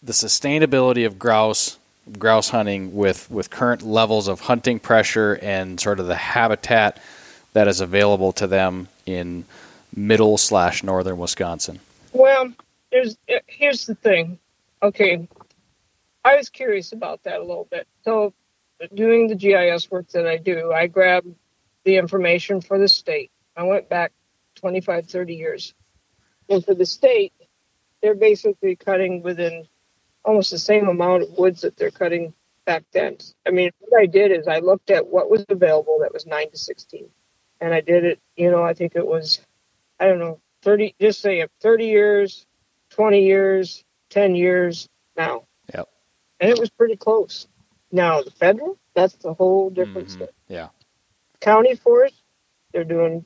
the 0.03 0.13
sustainability 0.13 1.07
of 1.07 1.19
grouse 1.19 1.79
grouse 2.19 2.49
hunting 2.49 2.95
with 2.95 3.31
with 3.31 3.51
current 3.51 3.83
levels 3.83 4.29
of 4.29 4.41
hunting 4.41 4.79
pressure 4.79 5.39
and 5.43 5.81
sort 5.81 6.01
of 6.01 6.07
the 6.07 6.17
habitat 6.17 7.01
that 7.53 7.69
is 7.69 7.81
available 7.81 8.33
to 8.33 8.47
them 8.47 8.89
in 9.07 9.45
middle 9.95 10.39
slash 10.39 10.83
northern 10.83 11.19
Wisconsin. 11.19 11.81
Well, 12.13 12.53
there's 12.93 13.17
uh, 13.29 13.39
here's 13.47 13.87
the 13.87 13.95
thing. 13.95 14.39
Okay, 14.83 15.29
I 16.25 16.37
was 16.37 16.49
curious 16.49 16.93
about 16.93 17.23
that 17.25 17.41
a 17.41 17.45
little 17.45 17.69
bit. 17.71 17.87
So, 18.05 18.33
doing 18.95 19.29
the 19.29 19.35
GIS 19.35 19.91
work 19.91 20.09
that 20.11 20.27
I 20.27 20.37
do, 20.37 20.73
I 20.73 20.87
grabbed 20.87 21.35
the 21.85 21.97
information 21.97 22.61
for 22.61 22.79
the 22.79 22.89
state. 22.89 23.31
I 23.57 23.65
went 23.65 23.89
back 23.89 24.13
25, 24.57 25.07
30 25.07 25.35
years, 25.35 25.75
and 26.49 26.65
for 26.65 26.75
the 26.75 26.87
state, 26.87 27.33
they're 28.03 28.15
basically 28.15 28.77
cutting 28.77 29.23
within 29.23 29.67
almost 30.29 30.51
the 30.51 30.59
same 30.59 30.89
amount 30.89 31.23
of 31.23 31.31
woods 31.39 31.63
that 31.63 31.75
they're 31.79 31.91
cutting 31.91 32.35
back 32.67 32.85
then. 32.93 33.17
I 33.47 33.51
mean, 33.51 33.71
what 33.81 33.99
I 33.99 34.05
did 34.05 34.31
is 34.31 34.47
I 34.47 34.59
looked 34.59 34.91
at 34.91 35.07
what 35.07 35.31
was 35.31 35.43
available 35.49 35.99
that 36.03 36.13
was 36.13 36.27
nine 36.27 36.51
to 36.51 36.59
16, 36.59 37.09
and 37.63 37.73
I 37.73 37.81
did 37.81 38.05
it. 38.05 38.21
You 38.37 38.51
know, 38.51 38.63
I 38.63 38.75
think 38.75 38.95
it 38.95 39.07
was, 39.07 39.41
I 39.99 40.07
don't 40.07 40.19
know, 40.19 40.39
30, 40.63 40.95
just 41.01 41.23
say 41.23 41.47
30 41.63 41.87
years, 41.87 42.45
20 42.91 43.25
years, 43.25 43.85
10 44.11 44.35
years 44.35 44.87
now. 45.17 45.45
Yep. 45.73 45.89
And 46.41 46.51
it 46.51 46.59
was 46.59 46.69
pretty 46.69 46.97
close. 46.97 47.49
Now, 47.91 48.21
the 48.21 48.31
federal, 48.31 48.79
that's 48.95 49.15
the 49.15 49.33
whole 49.33 49.71
different 49.71 50.09
Mhm. 50.09 50.13
story. 50.13 50.31
Yeah. 50.47 50.69
County 51.41 51.75
forest, 51.75 52.23
they're 52.73 52.85
doing, 52.85 53.25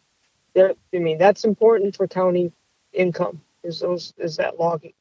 they're, 0.54 0.74
I 0.94 0.98
mean, 0.98 1.18
that's 1.18 1.44
important 1.44 1.96
for 1.96 2.06
county 2.06 2.52
income, 2.92 3.42
is 3.64 3.80
those, 3.80 4.14
is 4.18 4.36
that 4.36 4.60
logging. 4.60 4.92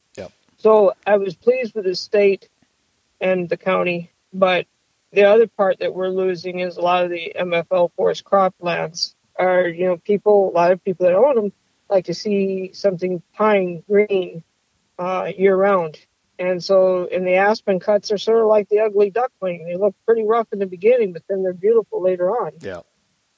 So 0.61 0.93
I 1.07 1.17
was 1.17 1.35
pleased 1.35 1.73
with 1.73 1.85
the 1.85 1.95
state 1.95 2.47
and 3.19 3.49
the 3.49 3.57
county, 3.57 4.11
but 4.31 4.67
the 5.11 5.23
other 5.23 5.47
part 5.47 5.79
that 5.79 5.95
we're 5.95 6.09
losing 6.09 6.59
is 6.59 6.77
a 6.77 6.81
lot 6.81 7.03
of 7.03 7.09
the 7.09 7.33
MFL 7.35 7.89
forest 7.95 8.23
croplands 8.23 9.15
are, 9.39 9.67
you 9.67 9.85
know, 9.87 9.97
people, 9.97 10.51
a 10.51 10.53
lot 10.53 10.71
of 10.71 10.83
people 10.83 11.07
that 11.07 11.15
own 11.15 11.33
them 11.33 11.51
like 11.89 12.05
to 12.05 12.13
see 12.13 12.73
something 12.73 13.23
pine 13.33 13.81
green 13.89 14.43
uh, 14.99 15.31
year 15.35 15.55
round. 15.55 15.97
And 16.37 16.63
so, 16.63 17.07
and 17.11 17.25
the 17.25 17.37
aspen 17.37 17.79
cuts 17.79 18.11
are 18.11 18.19
sort 18.19 18.41
of 18.41 18.47
like 18.47 18.69
the 18.69 18.81
ugly 18.81 19.09
duckling. 19.09 19.65
They 19.65 19.77
look 19.77 19.95
pretty 20.05 20.25
rough 20.25 20.47
in 20.53 20.59
the 20.59 20.67
beginning, 20.67 21.11
but 21.11 21.23
then 21.27 21.41
they're 21.41 21.53
beautiful 21.53 22.03
later 22.03 22.29
on. 22.29 22.51
Yeah. 22.59 22.81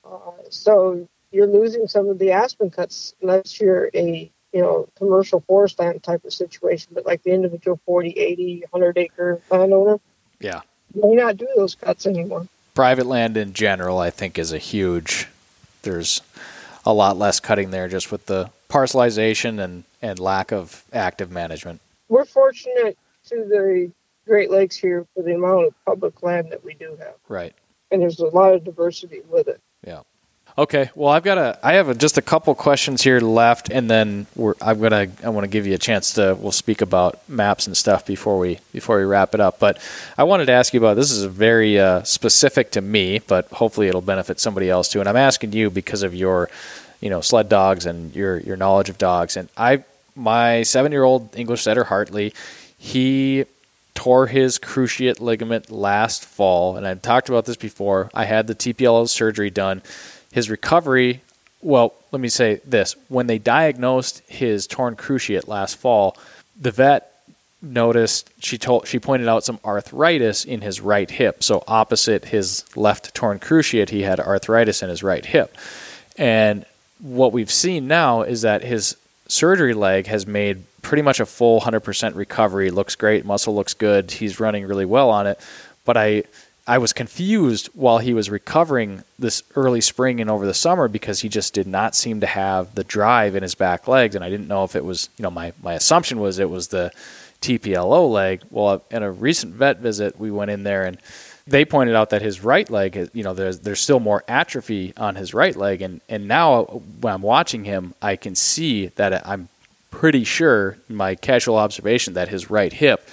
Uh, 0.03 0.31
so 0.49 1.07
you're 1.31 1.47
losing 1.47 1.87
some 1.87 2.09
of 2.09 2.19
the 2.19 2.31
aspen 2.31 2.69
cuts 2.69 3.15
unless 3.21 3.61
you're 3.61 3.89
a 3.93 4.29
you 4.53 4.61
know 4.61 4.87
commercial 4.97 5.41
forest 5.41 5.79
land 5.79 6.01
type 6.03 6.23
of 6.23 6.31
situation. 6.33 6.91
But 6.93 7.05
like 7.05 7.23
the 7.23 7.31
individual 7.31 7.79
40, 7.85 8.11
80, 8.11 8.63
100 8.69 8.97
acre 8.97 9.41
landowner, 9.49 9.99
Yeah. 10.39 10.61
may 10.93 11.15
not 11.15 11.37
do 11.37 11.47
those 11.55 11.75
cuts 11.75 12.05
anymore. 12.05 12.47
Private 12.75 13.05
land 13.05 13.35
in 13.37 13.53
general, 13.53 13.97
I 13.99 14.09
think, 14.09 14.37
is 14.39 14.51
a 14.53 14.57
huge. 14.57 15.27
There's 15.81 16.21
a 16.85 16.93
lot 16.93 17.17
less 17.17 17.39
cutting 17.39 17.71
there 17.71 17.87
just 17.87 18.11
with 18.11 18.25
the 18.27 18.49
parcelization 18.69 19.63
and, 19.63 19.83
and 20.01 20.19
lack 20.19 20.51
of 20.51 20.83
active 20.93 21.29
management. 21.31 21.81
We're 22.09 22.25
fortunate 22.25 22.97
to 23.27 23.35
the 23.35 23.91
Great 24.25 24.49
Lakes 24.49 24.75
here 24.75 25.05
for 25.13 25.21
the 25.23 25.35
amount 25.35 25.67
of 25.67 25.73
public 25.85 26.23
land 26.23 26.51
that 26.51 26.63
we 26.63 26.73
do 26.73 26.95
have, 26.99 27.15
Right. 27.27 27.53
and 27.91 28.01
there's 28.01 28.19
a 28.19 28.25
lot 28.27 28.53
of 28.53 28.63
diversity 28.63 29.21
with 29.29 29.47
it. 29.47 29.59
Okay. 30.55 30.91
Well, 30.93 31.09
I've 31.09 31.23
got 31.23 31.39
a. 31.39 31.57
I 31.63 31.73
have 31.73 31.89
a, 31.89 31.95
just 31.95 32.19
a 32.19 32.21
couple 32.21 32.53
questions 32.53 33.01
here 33.01 33.19
left, 33.19 33.69
and 33.71 33.89
then 33.89 34.27
we're. 34.35 34.53
I'm 34.61 34.79
gonna. 34.79 35.07
I 35.23 35.29
want 35.29 35.45
to 35.45 35.47
give 35.47 35.65
you 35.65 35.73
a 35.73 35.79
chance 35.79 36.13
to. 36.13 36.37
We'll 36.39 36.51
speak 36.51 36.81
about 36.81 37.27
maps 37.27 37.65
and 37.65 37.75
stuff 37.75 38.05
before 38.05 38.37
we 38.37 38.59
before 38.71 38.99
we 38.99 39.03
wrap 39.03 39.33
it 39.33 39.39
up. 39.39 39.57
But 39.57 39.81
I 40.15 40.25
wanted 40.25 40.45
to 40.45 40.51
ask 40.51 40.71
you 40.71 40.79
about. 40.79 40.95
This 40.95 41.09
is 41.09 41.23
very 41.23 41.79
uh, 41.79 42.03
specific 42.03 42.69
to 42.71 42.81
me, 42.81 43.19
but 43.19 43.47
hopefully 43.47 43.87
it'll 43.87 44.01
benefit 44.01 44.39
somebody 44.39 44.69
else 44.69 44.89
too. 44.89 44.99
And 44.99 45.09
I'm 45.09 45.15
asking 45.15 45.53
you 45.53 45.71
because 45.71 46.03
of 46.03 46.13
your, 46.13 46.51
you 47.01 47.09
know, 47.09 47.21
sled 47.21 47.49
dogs 47.49 47.87
and 47.87 48.15
your 48.15 48.37
your 48.37 48.55
knowledge 48.55 48.89
of 48.89 48.99
dogs. 48.99 49.35
And 49.37 49.49
I, 49.57 49.83
my 50.15 50.61
seven 50.61 50.91
year 50.91 51.03
old 51.03 51.35
English 51.35 51.63
setter 51.63 51.85
Hartley, 51.85 52.31
he 52.77 53.45
tore 53.95 54.27
his 54.27 54.59
cruciate 54.59 55.19
ligament 55.19 55.71
last 55.71 56.25
fall, 56.25 56.77
and 56.77 56.87
I've 56.87 57.01
talked 57.01 57.29
about 57.29 57.45
this 57.45 57.57
before. 57.57 58.09
I 58.13 58.25
had 58.25 58.47
the 58.47 58.55
TPLO 58.55 59.07
surgery 59.07 59.49
done. 59.49 59.81
His 60.33 60.49
recovery, 60.49 61.21
well, 61.61 61.93
let 62.11 62.19
me 62.19 62.27
say 62.27 62.59
this: 62.65 62.95
when 63.07 63.27
they 63.27 63.37
diagnosed 63.37 64.21
his 64.27 64.67
torn 64.67 64.95
cruciate 64.95 65.47
last 65.47 65.77
fall, 65.77 66.17
the 66.59 66.71
vet 66.71 67.09
noticed 67.61 68.29
she 68.39 68.57
told 68.57 68.87
she 68.87 68.99
pointed 68.99 69.29
out 69.29 69.45
some 69.45 69.59
arthritis 69.63 70.43
in 70.43 70.61
his 70.61 70.81
right 70.81 71.09
hip. 71.09 71.43
So 71.43 71.63
opposite 71.67 72.25
his 72.25 72.65
left 72.75 73.15
torn 73.15 73.39
cruciate, 73.39 73.89
he 73.89 74.01
had 74.01 74.19
arthritis 74.19 74.83
in 74.83 74.89
his 74.89 75.01
right 75.01 75.25
hip. 75.25 75.55
And 76.17 76.65
what 76.99 77.31
we've 77.31 77.51
seen 77.51 77.87
now 77.87 78.23
is 78.23 78.41
that 78.41 78.63
his 78.63 78.97
surgery 79.27 79.73
leg 79.73 80.07
has 80.07 80.27
made 80.27 80.63
pretty 80.81 81.01
much 81.01 81.19
a 81.19 81.25
full 81.25 81.61
100% 81.61 82.15
recovery. 82.15 82.69
Looks 82.69 82.95
great, 82.95 83.23
muscle 83.23 83.55
looks 83.55 83.73
good. 83.73 84.11
He's 84.11 84.39
running 84.39 84.65
really 84.65 84.85
well 84.85 85.09
on 85.09 85.27
it. 85.27 85.39
But 85.85 85.95
I 85.95 86.23
I 86.65 86.77
was 86.77 86.93
confused 86.93 87.67
while 87.73 87.97
he 87.97 88.13
was 88.13 88.29
recovering 88.29 89.03
this 89.19 89.43
early 89.55 89.81
spring 89.81 90.21
and 90.21 90.29
over 90.29 90.45
the 90.45 90.53
summer 90.53 90.87
because 90.87 91.19
he 91.19 91.27
just 91.27 91.53
did 91.53 91.67
not 91.67 91.93
seem 91.93 92.21
to 92.21 92.27
have 92.27 92.73
the 92.75 92.85
drive 92.85 93.35
in 93.35 93.43
his 93.43 93.53
back 93.53 93.87
legs 93.87 94.15
and 94.15 94.23
I 94.23 94.29
didn't 94.29 94.47
know 94.47 94.63
if 94.63 94.75
it 94.75 94.85
was, 94.85 95.09
you 95.17 95.23
know, 95.23 95.31
my 95.31 95.51
my 95.61 95.73
assumption 95.73 96.19
was 96.19 96.39
it 96.39 96.49
was 96.49 96.69
the 96.69 96.91
TPLO 97.41 98.09
leg. 98.09 98.43
Well, 98.49 98.81
in 98.89 99.03
a 99.03 99.11
recent 99.11 99.53
vet 99.55 99.79
visit, 99.79 100.17
we 100.17 100.31
went 100.31 100.51
in 100.51 100.63
there 100.63 100.85
and 100.85 100.97
they 101.45 101.65
pointed 101.65 101.95
out 101.95 102.11
that 102.11 102.21
his 102.21 102.41
right 102.41 102.69
leg, 102.69 103.09
you 103.13 103.23
know, 103.23 103.33
there's 103.33 103.59
there's 103.59 103.81
still 103.81 103.99
more 103.99 104.23
atrophy 104.27 104.93
on 104.95 105.15
his 105.15 105.33
right 105.33 105.55
leg, 105.55 105.81
and 105.81 105.99
and 106.07 106.27
now 106.27 106.63
when 107.01 107.13
I'm 107.13 107.21
watching 107.21 107.65
him, 107.65 107.93
I 108.01 108.15
can 108.15 108.35
see 108.35 108.87
that 108.95 109.27
I'm 109.27 109.49
pretty 109.91 110.23
sure 110.23 110.77
my 110.87 111.15
casual 111.15 111.57
observation 111.57 112.13
that 112.13 112.29
his 112.29 112.49
right 112.49 112.71
hip 112.71 113.07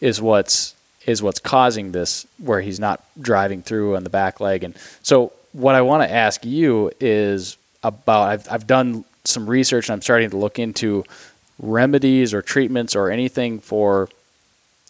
is 0.00 0.20
what's 0.20 0.74
is 1.06 1.22
what's 1.22 1.40
causing 1.40 1.92
this, 1.92 2.26
where 2.38 2.60
he's 2.60 2.80
not 2.80 3.02
driving 3.20 3.62
through 3.62 3.96
on 3.96 4.04
the 4.04 4.10
back 4.10 4.40
leg, 4.40 4.64
and 4.64 4.76
so 5.02 5.32
what 5.52 5.74
I 5.74 5.82
want 5.82 6.02
to 6.02 6.10
ask 6.10 6.44
you 6.44 6.90
is 7.00 7.56
about 7.82 8.28
I've 8.28 8.50
I've 8.50 8.66
done 8.66 9.04
some 9.24 9.48
research 9.48 9.88
and 9.88 9.94
I'm 9.94 10.02
starting 10.02 10.30
to 10.30 10.36
look 10.36 10.58
into 10.58 11.04
remedies 11.58 12.32
or 12.32 12.42
treatments 12.42 12.96
or 12.96 13.10
anything 13.10 13.60
for 13.60 14.08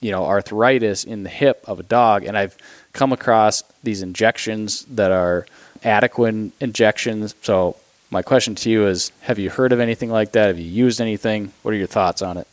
you 0.00 0.10
know 0.10 0.24
arthritis 0.24 1.04
in 1.04 1.22
the 1.22 1.30
hip 1.30 1.64
of 1.66 1.80
a 1.80 1.82
dog. 1.82 2.24
And 2.24 2.36
I've 2.36 2.56
come 2.92 3.12
across 3.12 3.62
these 3.82 4.02
injections 4.02 4.84
that 4.86 5.12
are 5.12 5.46
Adequan 5.82 6.52
injections. 6.60 7.34
So 7.42 7.76
my 8.10 8.22
question 8.22 8.54
to 8.56 8.70
you 8.70 8.86
is 8.86 9.12
have 9.22 9.38
you 9.38 9.50
heard 9.50 9.72
of 9.72 9.80
anything 9.80 10.10
like 10.10 10.32
that? 10.32 10.48
Have 10.48 10.58
you 10.58 10.70
used 10.70 11.00
anything? 11.00 11.52
What 11.62 11.72
are 11.72 11.78
your 11.78 11.86
thoughts 11.86 12.22
on 12.22 12.36
it? 12.36 12.46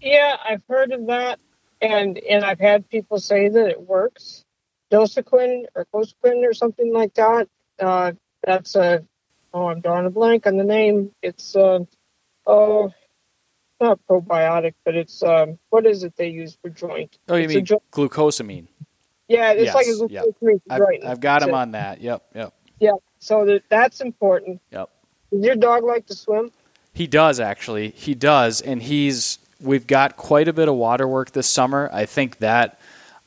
Yeah, 0.00 0.36
I've 0.44 0.62
heard 0.68 0.92
of 0.92 1.06
that, 1.06 1.40
and 1.80 2.18
and 2.18 2.44
I've 2.44 2.60
had 2.60 2.88
people 2.88 3.18
say 3.20 3.48
that 3.48 3.68
it 3.68 3.80
works. 3.82 4.44
Dasuquin 4.92 5.64
or 5.74 5.86
Cosequin 5.94 6.44
or 6.48 6.54
something 6.54 6.92
like 6.92 7.14
that. 7.14 7.48
Uh, 7.80 8.12
that's 8.44 8.76
a 8.76 9.04
oh, 9.54 9.68
I'm 9.68 9.80
drawing 9.80 10.06
a 10.06 10.10
blank 10.10 10.46
on 10.46 10.56
the 10.56 10.64
name. 10.64 11.12
It's 11.22 11.56
uh, 11.56 11.80
oh, 12.46 12.92
not 13.80 14.00
probiotic, 14.10 14.74
but 14.84 14.96
it's 14.96 15.22
um, 15.22 15.58
what 15.70 15.86
is 15.86 16.04
it 16.04 16.14
they 16.16 16.28
use 16.28 16.56
for 16.62 16.70
joint? 16.70 17.18
oh 17.28 17.36
you 17.36 17.44
It's 17.44 17.54
mean 17.54 17.64
jo- 17.64 17.82
glucosamine 17.92 18.68
yeah, 19.28 19.52
it's 19.52 19.64
Yes, 19.64 19.74
like 19.74 19.86
a 19.86 20.12
yep. 20.12 20.24
glucosamine 20.26 20.60
for 20.66 20.72
I've, 20.74 20.78
joint. 20.80 21.04
I've 21.04 21.20
got 21.20 21.42
him 21.42 21.54
on 21.54 21.72
that 21.72 22.00
yep 22.00 22.24
yep 22.34 22.54
Yeah, 22.80 22.92
So 23.20 23.44
that, 23.46 23.62
that's 23.68 24.00
important. 24.00 24.60
Yep. 24.72 24.90
Does 25.32 25.44
your 25.44 25.56
dog 25.56 25.84
like 25.84 26.06
to 26.06 26.14
swim? 26.14 26.50
He 26.94 27.06
does 27.06 27.40
actually. 27.40 27.90
He 27.90 28.14
does, 28.14 28.60
and 28.60 28.82
he's. 28.82 29.38
We've 29.60 29.86
got 29.86 30.16
quite 30.16 30.48
a 30.48 30.52
bit 30.52 30.68
of 30.68 30.74
water 30.74 31.06
work 31.06 31.32
this 31.32 31.48
summer. 31.48 31.90
I 31.92 32.06
think 32.06 32.38
that, 32.38 32.78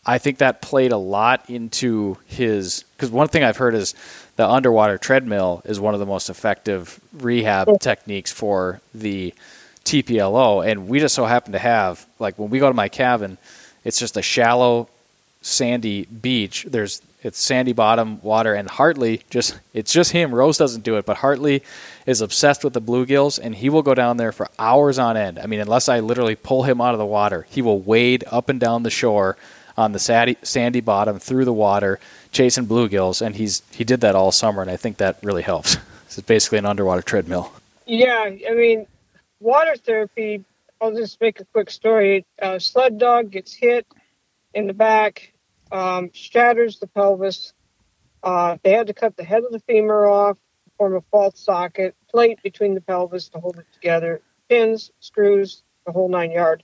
I 0.06 0.18
think 0.18 0.38
that 0.38 0.62
played 0.62 0.92
a 0.92 0.98
lot 0.98 1.50
into 1.50 2.18
his. 2.26 2.84
Because 2.96 3.12
one 3.12 3.28
thing 3.28 3.44
I've 3.44 3.58
heard 3.58 3.76
is 3.76 3.94
the 4.38 4.48
underwater 4.48 4.98
treadmill 4.98 5.62
is 5.66 5.80
one 5.80 5.94
of 5.94 6.00
the 6.00 6.06
most 6.06 6.30
effective 6.30 7.00
rehab 7.14 7.80
techniques 7.80 8.32
for 8.32 8.82
the 8.94 9.34
TPLO, 9.86 10.66
and 10.66 10.88
we 10.88 11.00
just 11.00 11.16
so 11.16 11.26
happen 11.26 11.54
to 11.54 11.60
have 11.60 12.06
like 12.20 12.38
when 12.38 12.50
we 12.50 12.60
go 12.60 12.68
to 12.68 12.74
my 12.74 12.88
cabin, 12.88 13.38
it's 13.84 14.00
just 14.00 14.16
a 14.16 14.22
shallow, 14.22 14.88
sandy 15.42 16.06
beach. 16.06 16.66
There's 16.70 17.02
it's 17.24 17.40
sandy 17.40 17.74
bottom 17.74 18.22
water, 18.22 18.54
and 18.54 18.70
Hartley 18.70 19.22
just 19.30 19.60
it's 19.74 19.94
just 19.94 20.12
him. 20.12 20.34
Rose 20.34 20.58
doesn't 20.58 20.84
do 20.84 20.98
it, 20.98 21.06
but 21.06 21.18
Hartley 21.18 21.64
is 22.06 22.22
obsessed 22.22 22.64
with 22.64 22.74
the 22.74 22.82
bluegills, 22.82 23.40
and 23.42 23.56
he 23.56 23.70
will 23.70 23.84
go 23.84 23.94
down 23.94 24.18
there 24.18 24.32
for 24.32 24.50
hours 24.58 24.98
on 24.98 25.18
end. 25.18 25.38
I 25.40 25.46
mean, 25.46 25.60
unless 25.60 25.88
I 25.88 26.00
literally 26.00 26.36
pull 26.36 26.64
him 26.64 26.82
out 26.82 26.94
of 26.94 27.00
the 27.00 27.06
water, 27.06 27.46
he 27.50 27.62
will 27.62 27.80
wade 27.80 28.24
up 28.32 28.50
and 28.50 28.60
down 28.60 28.84
the 28.84 28.90
shore 28.90 29.38
on 29.78 29.92
the 29.92 30.36
sandy, 30.44 30.82
bottom 30.82 31.20
through 31.20 31.46
the 31.46 31.54
water, 31.54 32.00
chasing 32.32 32.66
bluegills, 32.66 33.22
and 33.22 33.36
he's 33.36 33.62
he 33.72 33.84
did 33.84 34.02
that 34.02 34.16
all 34.16 34.32
summer, 34.32 34.62
and 34.62 34.72
I 34.72 34.78
think 34.78 34.98
that 34.98 35.18
really 35.24 35.44
helps. 35.44 35.78
It's 36.12 36.20
basically 36.20 36.58
an 36.58 36.66
underwater 36.66 37.02
treadmill. 37.02 37.54
Yeah, 37.86 38.26
I 38.26 38.54
mean, 38.54 38.86
water 39.40 39.78
therapy. 39.78 40.44
I'll 40.82 40.94
just 40.94 41.22
make 41.22 41.40
a 41.40 41.46
quick 41.46 41.70
story. 41.70 42.26
Uh, 42.42 42.60
sled 42.60 42.98
dog 42.98 43.32
gets 43.32 43.54
hit 43.54 43.88
in 44.54 44.68
the 44.68 44.74
back, 44.74 45.31
um, 45.72 46.10
shatters 46.14 46.80
the 46.80 46.88
pelvis. 46.88 47.54
Uh, 48.24 48.58
they 48.64 48.72
had 48.72 48.88
to 48.88 48.94
cut 48.94 49.18
the 49.18 49.24
head 49.24 49.44
of 49.44 49.52
the 49.52 49.60
femur 49.60 50.08
off, 50.08 50.38
form 50.78 50.96
a 50.96 51.02
false 51.12 51.40
socket, 51.40 51.96
plate 52.10 52.40
between 52.44 52.76
the 52.76 52.82
pelvis 52.82 53.30
to 53.30 53.40
hold 53.40 53.58
it 53.58 53.66
together, 53.74 54.22
pins, 54.50 54.92
screws, 55.00 55.64
the 55.86 55.92
whole 55.92 56.10
nine 56.10 56.32
yard. 56.32 56.64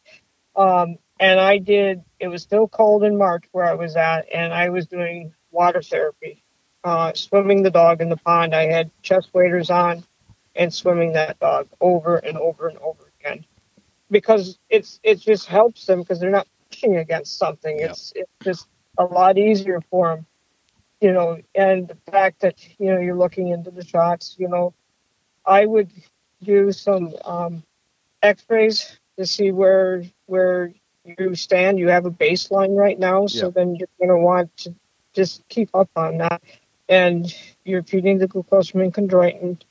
Um, 0.55 0.97
and 1.19 1.39
I 1.39 1.57
did. 1.57 2.03
It 2.19 2.27
was 2.27 2.43
still 2.43 2.67
cold 2.67 3.03
in 3.03 3.17
March 3.17 3.45
where 3.51 3.65
I 3.65 3.73
was 3.73 3.95
at, 3.95 4.27
and 4.33 4.53
I 4.53 4.69
was 4.69 4.87
doing 4.87 5.33
water 5.51 5.81
therapy, 5.81 6.43
uh, 6.83 7.13
swimming 7.13 7.63
the 7.63 7.71
dog 7.71 8.01
in 8.01 8.09
the 8.09 8.17
pond. 8.17 8.53
I 8.53 8.65
had 8.65 8.91
chest 9.01 9.29
waders 9.33 9.69
on 9.69 10.03
and 10.55 10.73
swimming 10.73 11.13
that 11.13 11.39
dog 11.39 11.67
over 11.79 12.17
and 12.17 12.37
over 12.37 12.67
and 12.67 12.77
over 12.79 13.11
again 13.19 13.45
because 14.09 14.57
it's 14.69 14.99
it 15.03 15.19
just 15.19 15.47
helps 15.47 15.85
them 15.85 16.01
because 16.01 16.19
they're 16.19 16.29
not 16.29 16.47
pushing 16.69 16.97
against 16.97 17.37
something. 17.37 17.79
Yep. 17.79 17.91
It's 17.91 18.13
it's 18.15 18.31
just 18.43 18.67
a 18.97 19.05
lot 19.05 19.37
easier 19.37 19.81
for 19.89 20.09
them, 20.15 20.25
you 21.01 21.11
know. 21.13 21.37
And 21.55 21.87
the 21.87 21.97
fact 22.11 22.41
that 22.41 22.55
you 22.79 22.93
know 22.93 22.99
you're 22.99 23.17
looking 23.17 23.49
into 23.49 23.71
the 23.71 23.85
shots, 23.85 24.35
you 24.39 24.49
know, 24.49 24.73
I 25.45 25.65
would 25.65 25.91
do 26.43 26.71
some 26.71 27.13
um, 27.25 27.63
X-rays 28.21 28.99
to 29.17 29.25
see 29.25 29.51
where 29.51 30.03
where 30.27 30.73
you 31.05 31.35
stand. 31.35 31.79
You 31.79 31.89
have 31.89 32.05
a 32.05 32.11
baseline 32.11 32.75
right 32.75 32.99
now, 32.99 33.27
so 33.27 33.47
Yep. 33.47 33.53
then 33.55 33.75
you're 33.75 33.89
going 33.99 34.09
to 34.09 34.17
want 34.23 34.55
to 34.57 34.75
just 35.13 35.47
keep 35.49 35.69
up 35.73 35.89
on 35.95 36.17
that. 36.19 36.41
And 36.89 37.33
you're 37.65 37.83
feeding 37.83 38.17
the 38.17 38.27
glucosamine 38.27 38.91
chondroitin 38.91 39.61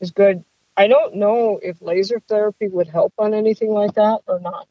is 0.00 0.10
good. 0.10 0.44
I 0.76 0.88
don't 0.88 1.16
know 1.16 1.58
if 1.62 1.80
laser 1.80 2.20
therapy 2.28 2.68
would 2.68 2.88
help 2.88 3.14
on 3.18 3.34
anything 3.34 3.70
like 3.72 3.94
that 3.94 4.20
or 4.26 4.40
not. 4.40 4.68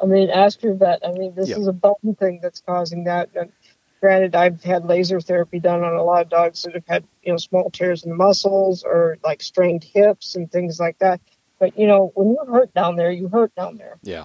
I 0.00 0.06
mean, 0.06 0.30
ask 0.30 0.62
your 0.62 0.74
vet. 0.74 1.00
I 1.06 1.12
mean, 1.12 1.34
this 1.34 1.48
Yeah. 1.50 1.58
is 1.58 1.66
a 1.68 1.72
bone 1.72 2.16
thing 2.18 2.40
that's 2.42 2.60
causing 2.60 3.04
that. 3.04 3.30
And 3.34 3.52
granted, 4.00 4.34
I've 4.36 4.62
had 4.62 4.84
laser 4.86 5.20
therapy 5.20 5.60
done 5.60 5.82
on 5.84 5.94
a 5.94 6.02
lot 6.02 6.22
of 6.22 6.28
dogs 6.28 6.62
that 6.62 6.74
have 6.74 6.86
had, 6.86 7.04
you 7.22 7.32
know, 7.32 7.38
small 7.38 7.70
tears 7.70 8.04
in 8.04 8.10
the 8.10 8.16
muscles 8.16 8.84
or 8.84 9.18
like 9.24 9.42
strained 9.42 9.84
hips 9.84 10.36
and 10.36 10.50
things 10.50 10.78
like 10.80 10.98
that. 10.98 11.20
But, 11.58 11.78
you 11.78 11.86
know, 11.86 12.12
when 12.14 12.30
you 12.30 12.38
hurt 12.46 12.74
down 12.74 12.96
there, 12.96 13.10
you 13.10 13.28
hurt 13.28 13.54
down 13.54 13.76
there. 13.78 13.96
Yeah. 14.02 14.24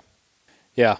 Yeah. 0.75 0.97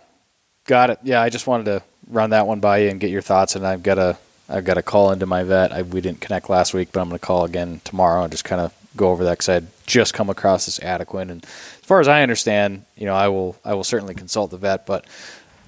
Got 0.66 0.92
it. 0.92 1.00
Yeah, 1.04 1.22
I 1.22 1.30
just 1.30 1.48
wanted 1.48 1.66
to 1.66 1.84
run 2.10 2.30
that 2.32 2.48
one 2.48 2.60
by 2.60 2.80
you 2.80 2.90
and 2.90 3.00
get 3.00 3.10
your 3.10 3.22
thoughts 3.22 3.56
and 3.56 3.66
I've 3.66 3.84
got 3.84 3.98
a 3.98 4.18
I've 4.50 4.66
got 4.66 4.78
a 4.78 4.82
call 4.82 5.12
into 5.12 5.26
my 5.26 5.44
vet. 5.44 5.72
I, 5.72 5.82
we 5.82 6.02
didn't 6.02 6.20
connect 6.22 6.50
last 6.50 6.74
week, 6.74 6.90
but 6.92 7.00
I'm 7.00 7.08
going 7.10 7.18
to 7.20 7.26
call 7.26 7.46
again 7.46 7.80
tomorrow 7.86 8.24
and 8.24 8.32
just 8.32 8.44
kind 8.44 8.62
of 8.62 8.74
go 8.98 9.10
over 9.12 9.24
that 9.24 9.40
cuz 9.40 9.50
I 9.50 9.54
had 9.54 9.68
just 9.86 10.14
come 10.14 10.30
across 10.30 10.66
this 10.66 10.80
Adequan 10.80 11.30
and 11.32 11.46
as 11.82 11.88
far 11.88 12.00
as 12.00 12.08
I 12.08 12.22
understand, 12.24 12.86
you 12.96 13.06
know, 13.06 13.16
I 13.16 13.28
will 13.28 13.56
I 13.66 13.74
will 13.74 13.84
certainly 13.84 14.14
consult 14.14 14.52
the 14.52 14.58
vet, 14.58 14.86
but 14.86 15.06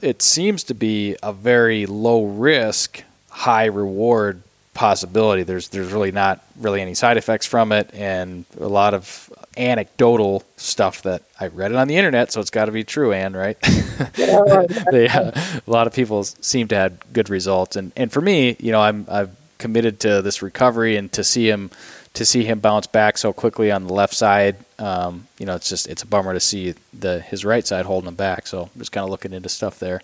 it 0.01 0.21
seems 0.21 0.63
to 0.65 0.73
be 0.73 1.15
a 1.23 1.33
very 1.33 1.85
low 1.85 2.25
risk, 2.25 3.03
high 3.29 3.65
reward 3.65 4.41
possibility. 4.73 5.43
There's 5.43 5.69
there's 5.69 5.91
really 5.91 6.11
not 6.11 6.43
really 6.59 6.81
any 6.81 6.93
side 6.93 7.17
effects 7.17 7.45
from 7.45 7.71
it, 7.71 7.89
and 7.93 8.45
a 8.59 8.67
lot 8.67 8.93
of 8.93 9.31
anecdotal 9.55 10.43
stuff 10.57 11.03
that 11.03 11.23
I 11.39 11.47
read 11.47 11.71
it 11.71 11.77
on 11.77 11.87
the 11.87 11.95
internet, 11.95 12.31
so 12.31 12.41
it's 12.41 12.49
got 12.49 12.65
to 12.65 12.71
be 12.71 12.83
true. 12.83 13.13
Ann, 13.13 13.33
right? 13.33 13.59
they, 14.15 15.07
uh, 15.07 15.31
a 15.35 15.61
lot 15.67 15.87
of 15.87 15.93
people 15.93 16.23
seem 16.23 16.67
to 16.69 16.75
have 16.75 17.13
good 17.13 17.29
results, 17.29 17.75
and 17.75 17.91
and 17.95 18.11
for 18.11 18.21
me, 18.21 18.55
you 18.59 18.71
know, 18.71 18.81
I'm 18.81 19.05
I've 19.09 19.35
committed 19.57 20.01
to 20.01 20.21
this 20.21 20.41
recovery 20.41 20.97
and 20.97 21.11
to 21.13 21.23
see 21.23 21.49
him 21.49 21.71
to 22.13 22.25
see 22.25 22.43
him 22.43 22.59
bounce 22.59 22.87
back 22.87 23.17
so 23.17 23.33
quickly 23.33 23.71
on 23.71 23.87
the 23.87 23.93
left 23.93 24.13
side. 24.13 24.55
Um, 24.77 25.27
you 25.39 25.45
know, 25.45 25.55
it's 25.55 25.69
just 25.69 25.87
it's 25.87 26.03
a 26.03 26.07
bummer 26.07 26.33
to 26.33 26.39
see 26.39 26.75
the 26.97 27.19
his 27.19 27.43
right 27.43 27.65
side 27.65 27.85
holding 27.85 28.07
him 28.07 28.15
back. 28.15 28.47
So 28.47 28.63
I'm 28.63 28.79
just 28.79 28.91
kind 28.91 29.03
of 29.03 29.09
looking 29.09 29.33
into 29.33 29.49
stuff 29.49 29.79
there. 29.79 30.01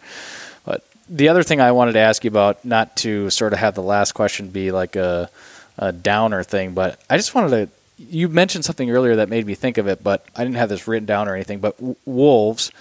But 0.65 0.83
the 1.07 1.29
other 1.29 1.43
thing 1.43 1.61
I 1.61 1.71
wanted 1.71 1.93
to 1.93 1.99
ask 1.99 2.23
you 2.23 2.29
about, 2.29 2.65
not 2.65 2.95
to 2.97 3.29
sort 3.29 3.53
of 3.53 3.59
have 3.59 3.75
the 3.75 3.83
last 3.83 4.13
question 4.13 4.49
be 4.49 4.71
like 4.71 4.95
a, 4.95 5.29
a 5.77 5.91
downer 5.91 6.43
thing, 6.43 6.73
but 6.73 6.99
I 7.09 7.17
just 7.17 7.33
wanted 7.35 7.49
to. 7.49 7.69
You 8.01 8.29
mentioned 8.29 8.63
something 8.63 8.89
earlier 8.89 9.17
that 9.17 9.27
made 9.27 9.45
me 9.45 9.55
think 9.55 9.77
of 9.77 9.87
it, 9.87 10.01
but 10.01 10.25
I 10.33 10.43
didn't 10.43 10.55
have 10.55 10.69
this 10.69 10.87
written 10.87 11.05
down 11.05 11.27
or 11.27 11.35
anything. 11.35 11.59
But 11.59 11.75
w- 11.77 11.97
wolves 12.05 12.71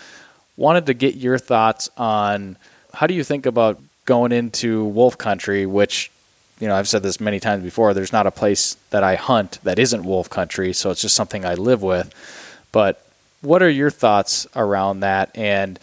wanted 0.56 0.86
to 0.86 0.94
get 0.94 1.16
your 1.16 1.38
thoughts 1.38 1.90
on 1.96 2.56
how 2.94 3.08
do 3.08 3.14
you 3.14 3.24
think 3.24 3.44
about 3.44 3.80
going 4.04 4.30
into 4.30 4.84
wolf 4.84 5.18
country, 5.18 5.66
which 5.66 6.12
you 6.60 6.68
know 6.68 6.74
I've 6.74 6.88
said 6.88 7.02
this 7.02 7.20
many 7.20 7.40
times 7.40 7.62
before. 7.62 7.94
There's 7.94 8.12
not 8.12 8.26
a 8.26 8.30
place 8.30 8.76
that 8.90 9.02
I 9.04 9.16
hunt 9.16 9.58
that 9.62 9.78
isn't 9.78 10.04
wolf 10.04 10.28
country, 10.30 10.72
so 10.72 10.90
it's 10.90 11.02
just 11.02 11.14
something 11.14 11.44
I 11.44 11.54
live 11.54 11.82
with. 11.82 12.12
But 12.72 13.04
what 13.40 13.62
are 13.62 13.70
your 13.70 13.90
thoughts 13.90 14.46
around 14.56 15.00
that? 15.00 15.30
And 15.36 15.78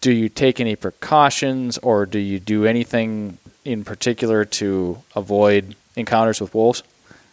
do 0.00 0.12
you 0.12 0.28
take 0.28 0.60
any 0.60 0.76
precautions, 0.76 1.78
or 1.78 2.06
do 2.06 2.18
you 2.18 2.40
do 2.40 2.66
anything 2.66 3.38
in 3.64 3.84
particular 3.84 4.44
to 4.44 4.98
avoid 5.14 5.76
encounters 5.96 6.40
with 6.40 6.54
wolves? 6.54 6.82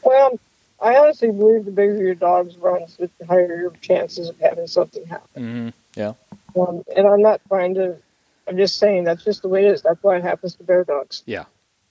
Well, 0.03 0.39
I 0.81 0.95
honestly 0.95 1.31
believe 1.31 1.65
the 1.65 1.71
bigger 1.71 1.97
your 1.97 2.15
dogs 2.15 2.57
runs, 2.57 2.97
the 2.97 3.09
higher 3.25 3.57
your 3.59 3.71
chances 3.81 4.29
of 4.29 4.39
having 4.39 4.67
something 4.67 5.05
happen. 5.05 5.43
Mm-hmm. 5.43 5.99
Yeah. 5.99 6.13
Um, 6.59 6.83
and 6.95 7.07
I'm 7.07 7.21
not 7.21 7.41
trying 7.47 7.75
to. 7.75 7.97
I'm 8.47 8.57
just 8.57 8.77
saying 8.77 9.03
that's 9.03 9.23
just 9.23 9.41
the 9.41 9.49
way 9.49 9.65
it 9.65 9.71
is. 9.71 9.81
That's 9.81 10.01
why 10.01 10.17
it 10.17 10.23
happens 10.23 10.55
to 10.55 10.63
bear 10.63 10.83
dogs. 10.83 11.23
Yeah. 11.25 11.45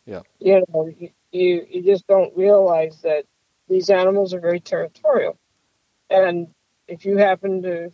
Yeah. 0.06 0.22
You 0.38 0.64
know, 0.68 0.86
you 0.86 1.10
you, 1.32 1.66
you 1.68 1.82
just 1.82 2.06
don't 2.06 2.34
realize 2.36 3.02
that 3.02 3.26
these 3.68 3.90
animals 3.90 4.32
are 4.32 4.40
very 4.40 4.60
territorial, 4.60 5.36
and 6.08 6.48
if 6.88 7.04
you 7.04 7.16
happen 7.16 7.62
to 7.62 7.90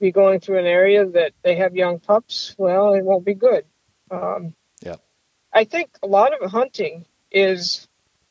be 0.00 0.10
going 0.10 0.40
through 0.40 0.58
an 0.58 0.66
area 0.66 1.06
that 1.06 1.32
they 1.42 1.56
have 1.56 1.76
young 1.76 2.00
pups, 2.00 2.54
well, 2.58 2.94
it 2.94 3.04
won't 3.04 3.24
be 3.24 3.34
good. 3.34 3.64
Um, 4.10 4.54
Yeah. 4.82 4.96
I 5.52 5.64
think 5.64 5.90
a 6.02 6.06
lot 6.06 6.32
of 6.32 6.50
hunting 6.50 7.04
is 7.30 7.86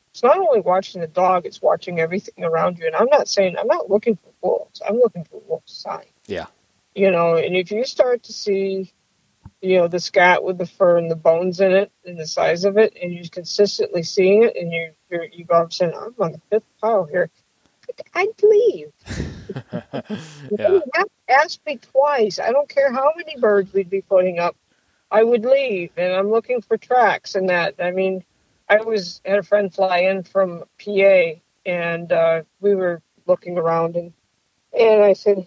it's 0.09 0.23
not 0.23 0.37
only 0.37 0.59
watching 0.59 0.99
the 0.99 1.07
dog; 1.07 1.45
it's 1.45 1.61
watching 1.61 1.99
everything 1.99 2.43
around 2.43 2.79
you. 2.79 2.87
And 2.87 2.95
I'm 2.95 3.07
not 3.07 3.27
saying 3.29 3.55
I'm 3.57 3.67
not 3.67 3.89
looking 3.89 4.17
for 4.17 4.31
wolves. 4.41 4.81
I'm 4.85 4.97
looking 4.97 5.23
for 5.23 5.39
wolf 5.47 5.63
sign. 5.65 6.05
Yeah. 6.27 6.47
You 6.95 7.11
know, 7.11 7.35
and 7.37 7.55
if 7.55 7.71
you 7.71 7.85
start 7.85 8.23
to 8.23 8.33
see, 8.33 8.91
you 9.61 9.77
know, 9.77 9.87
the 9.87 9.99
scat 9.99 10.43
with 10.43 10.57
the 10.57 10.65
fur 10.65 10.97
and 10.97 11.09
the 11.09 11.15
bones 11.15 11.59
in 11.61 11.71
it 11.71 11.91
and 12.05 12.17
the 12.19 12.27
size 12.27 12.65
of 12.65 12.77
it, 12.77 12.97
and 13.01 13.13
you're 13.13 13.25
consistently 13.31 14.03
seeing 14.03 14.43
it, 14.43 14.55
and 14.55 14.71
you 14.71 14.91
you're, 15.09 15.25
you 15.25 15.45
go 15.45 15.55
up 15.55 15.73
saying, 15.73 15.93
"I'm 15.95 16.15
on 16.19 16.31
the 16.33 16.41
fifth 16.49 16.65
pile 16.81 17.05
here," 17.05 17.29
I'd 18.13 18.43
leave. 18.43 18.91
You 20.49 20.57
Yeah. 20.59 20.79
have 20.95 21.05
to 21.05 21.33
ask 21.33 21.59
me 21.65 21.77
twice. 21.77 22.39
I 22.39 22.51
don't 22.51 22.67
care 22.67 22.91
how 22.91 23.13
many 23.15 23.37
birds 23.39 23.73
we'd 23.73 23.89
be 23.89 24.01
putting 24.01 24.39
up. 24.39 24.55
I 25.09 25.23
would 25.23 25.45
leave, 25.45 25.91
and 25.97 26.13
I'm 26.13 26.29
looking 26.29 26.61
for 26.61 26.77
tracks 26.77 27.35
and 27.35 27.49
that. 27.49 27.75
I 27.79 27.91
mean, 27.91 28.23
I 28.69 28.77
was 28.81 29.21
had 29.25 29.39
a 29.39 29.43
friend 29.43 29.73
fly 29.73 29.99
in 29.99 30.23
from 30.23 30.63
PA, 30.83 31.33
and 31.65 32.11
uh, 32.11 32.43
we 32.61 32.75
were 32.75 33.01
looking 33.27 33.57
around, 33.57 33.95
and 33.95 34.13
and 34.77 35.03
I 35.03 35.13
said, 35.13 35.45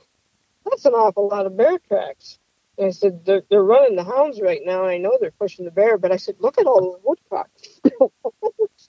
"That's 0.65 0.85
an 0.85 0.93
awful 0.93 1.29
lot 1.29 1.47
of 1.47 1.57
bear 1.57 1.79
tracks." 1.79 2.39
And 2.77 2.89
I 2.89 2.91
said, 2.91 3.25
they're, 3.25 3.43
"They're 3.49 3.63
running 3.63 3.95
the 3.97 4.05
hounds 4.05 4.41
right 4.41 4.61
now. 4.65 4.85
I 4.85 4.99
know 4.99 5.17
they're 5.21 5.31
pushing 5.31 5.65
the 5.65 5.71
bear, 5.71 5.97
but 5.99 6.11
I 6.13 6.17
said, 6.17 6.37
look 6.41 6.59
at 6.59 6.67
all 6.67 6.81
those 6.81 7.01
woodcocks." 7.05 7.81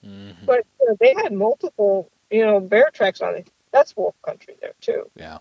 Mhm. 0.04 0.46
but 0.46 0.66
you 0.80 0.88
know, 0.88 0.98
they 1.00 1.14
had 1.16 1.32
multiple, 1.34 2.12
you 2.30 2.46
know, 2.46 2.60
bear 2.60 2.90
tracks 2.94 3.22
on 3.22 3.36
it. 3.36 3.50
That's 3.72 3.96
wolf 3.96 4.16
country 4.24 4.56
there 4.62 4.74
too 4.82 5.10
Yeah. 5.16 5.40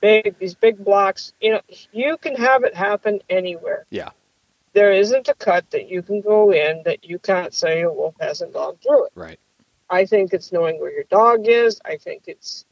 big 0.00 0.38
these 0.38 0.54
big 0.54 0.82
blocks 0.84 1.32
you 1.40 1.50
know 1.52 1.60
you 1.92 2.16
can 2.18 2.34
have 2.36 2.64
it 2.64 2.74
happen 2.74 3.20
anywhere 3.28 3.86
Yeah. 3.90 4.10
there 4.72 4.92
isn't 4.92 5.28
a 5.28 5.34
cut 5.34 5.70
that 5.70 5.88
you 5.88 6.02
can 6.02 6.20
go 6.20 6.52
in 6.52 6.82
that 6.84 7.04
you 7.04 7.18
can't 7.18 7.52
say 7.52 7.82
a 7.82 7.92
wolf 7.92 8.14
hasn't 8.20 8.52
gone 8.52 8.76
through 8.76 9.06
it 9.06 9.12
Right. 9.14 9.40
I 9.90 10.06
think 10.06 10.32
it's 10.32 10.52
knowing 10.52 10.78
where 10.80 10.92
your 10.92 11.04
dog 11.04 11.46
is. 11.48 11.80
I 11.84 11.96
think 11.96 12.24
it's 12.26 12.64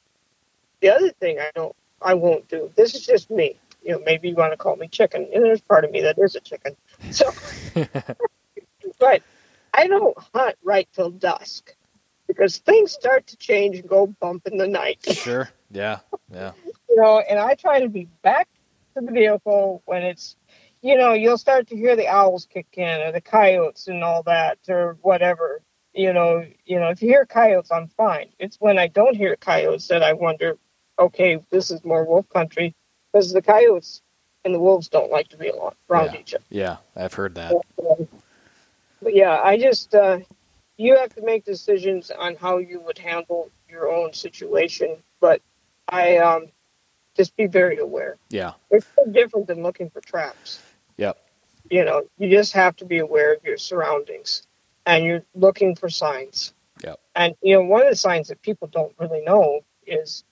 the 0.80 0.90
other 0.90 1.10
thing 1.12 1.40
I 1.40 1.50
don't 1.54 1.74
I 2.00 2.14
won't 2.14 2.46
do. 2.48 2.70
This 2.76 2.94
is 2.94 3.04
just 3.06 3.30
me. 3.30 3.58
You 3.84 3.92
know, 3.92 4.02
maybe 4.04 4.30
you 4.30 4.34
want 4.34 4.52
to 4.52 4.56
call 4.56 4.76
me 4.76 4.88
chicken. 4.88 5.28
And 5.32 5.44
there's 5.44 5.60
part 5.60 5.84
of 5.84 5.90
me 5.90 6.00
that 6.02 6.18
is 6.18 6.34
a 6.34 6.40
chicken. 6.40 6.76
So 7.10 7.30
but 8.98 9.22
I 9.72 9.86
don't 9.86 10.16
hunt 10.34 10.56
right 10.62 10.88
till 10.92 11.10
dusk 11.10 11.74
because 12.26 12.58
things 12.58 12.92
start 12.92 13.26
to 13.28 13.36
change 13.36 13.78
and 13.78 13.88
go 13.88 14.06
bump 14.06 14.46
in 14.46 14.56
the 14.56 14.66
night. 14.66 15.04
Sure. 15.06 15.50
Yeah. 15.70 16.00
Yeah. 16.32 16.52
you 16.88 16.96
know, 16.96 17.18
and 17.18 17.38
I 17.38 17.54
try 17.54 17.80
to 17.80 17.88
be 17.88 18.08
back 18.22 18.48
to 18.96 19.04
the 19.04 19.12
vehicle 19.12 19.82
when 19.84 20.02
it's, 20.02 20.36
you 20.80 20.96
know, 20.96 21.12
you'll 21.12 21.38
start 21.38 21.68
to 21.68 21.76
hear 21.76 21.96
the 21.96 22.08
owls 22.08 22.46
kick 22.46 22.66
in 22.74 23.00
or 23.02 23.12
the 23.12 23.20
coyotes 23.20 23.88
and 23.88 24.02
all 24.02 24.22
that 24.24 24.58
or 24.68 24.96
whatever. 25.02 25.60
You 25.92 26.12
know, 26.12 26.44
you 26.64 26.80
know, 26.80 26.88
if 26.88 27.02
you 27.02 27.08
hear 27.08 27.26
coyotes, 27.26 27.70
I'm 27.70 27.88
fine. 27.88 28.30
It's 28.38 28.56
when 28.56 28.78
I 28.78 28.88
don't 28.88 29.16
hear 29.16 29.36
coyotes 29.36 29.88
that 29.88 30.02
I 30.02 30.12
wonder, 30.14 30.58
okay, 30.98 31.38
this 31.50 31.70
is 31.70 31.84
more 31.84 32.04
wolf 32.04 32.28
country 32.28 32.74
because 33.14 33.32
the 33.32 33.40
coyotes 33.42 34.02
and 34.44 34.52
the 34.52 34.58
wolves 34.58 34.88
don't 34.88 35.10
like 35.10 35.28
to 35.28 35.36
be 35.36 35.50
around 35.88 36.12
Yeah. 36.12 36.20
each 36.20 36.34
other. 36.34 36.44
Yeah. 36.50 36.76
I've 36.96 37.14
heard 37.14 37.36
that. 37.36 37.54
But 39.00 39.14
yeah, 39.14 39.40
I 39.40 39.56
just 39.56 39.94
uh, 39.94 40.18
you 40.76 40.96
have 40.96 41.14
to 41.14 41.22
make 41.22 41.44
decisions 41.44 42.10
on 42.10 42.34
how 42.34 42.58
you 42.58 42.80
would 42.80 42.98
handle 42.98 43.50
your 43.68 43.88
own 43.88 44.12
situation. 44.14 44.96
But 45.20 45.40
I 45.88 46.16
um, 46.18 46.46
just 47.16 47.36
be 47.36 47.46
very 47.46 47.78
aware. 47.78 48.16
Yeah. 48.30 48.54
It's 48.70 48.86
so 48.96 49.06
different 49.10 49.46
than 49.46 49.62
looking 49.62 49.90
for 49.90 50.00
traps. 50.00 50.60
Yep. 50.96 51.16
You 51.70 51.84
know, 51.84 52.02
you 52.18 52.30
just 52.30 52.52
have 52.54 52.76
to 52.76 52.84
be 52.84 52.98
aware 52.98 53.34
of 53.34 53.44
your 53.44 53.58
surroundings, 53.58 54.42
and 54.86 55.04
you're 55.04 55.22
looking 55.34 55.76
for 55.76 55.88
signs. 55.88 56.52
Yep. 56.82 56.98
And 57.14 57.34
you 57.42 57.54
know, 57.54 57.62
one 57.62 57.82
of 57.82 57.90
the 57.90 57.96
signs 57.96 58.28
that 58.28 58.42
people 58.42 58.68
don't 58.68 58.92
really 58.98 59.22
know 59.22 59.60
is 59.86 60.24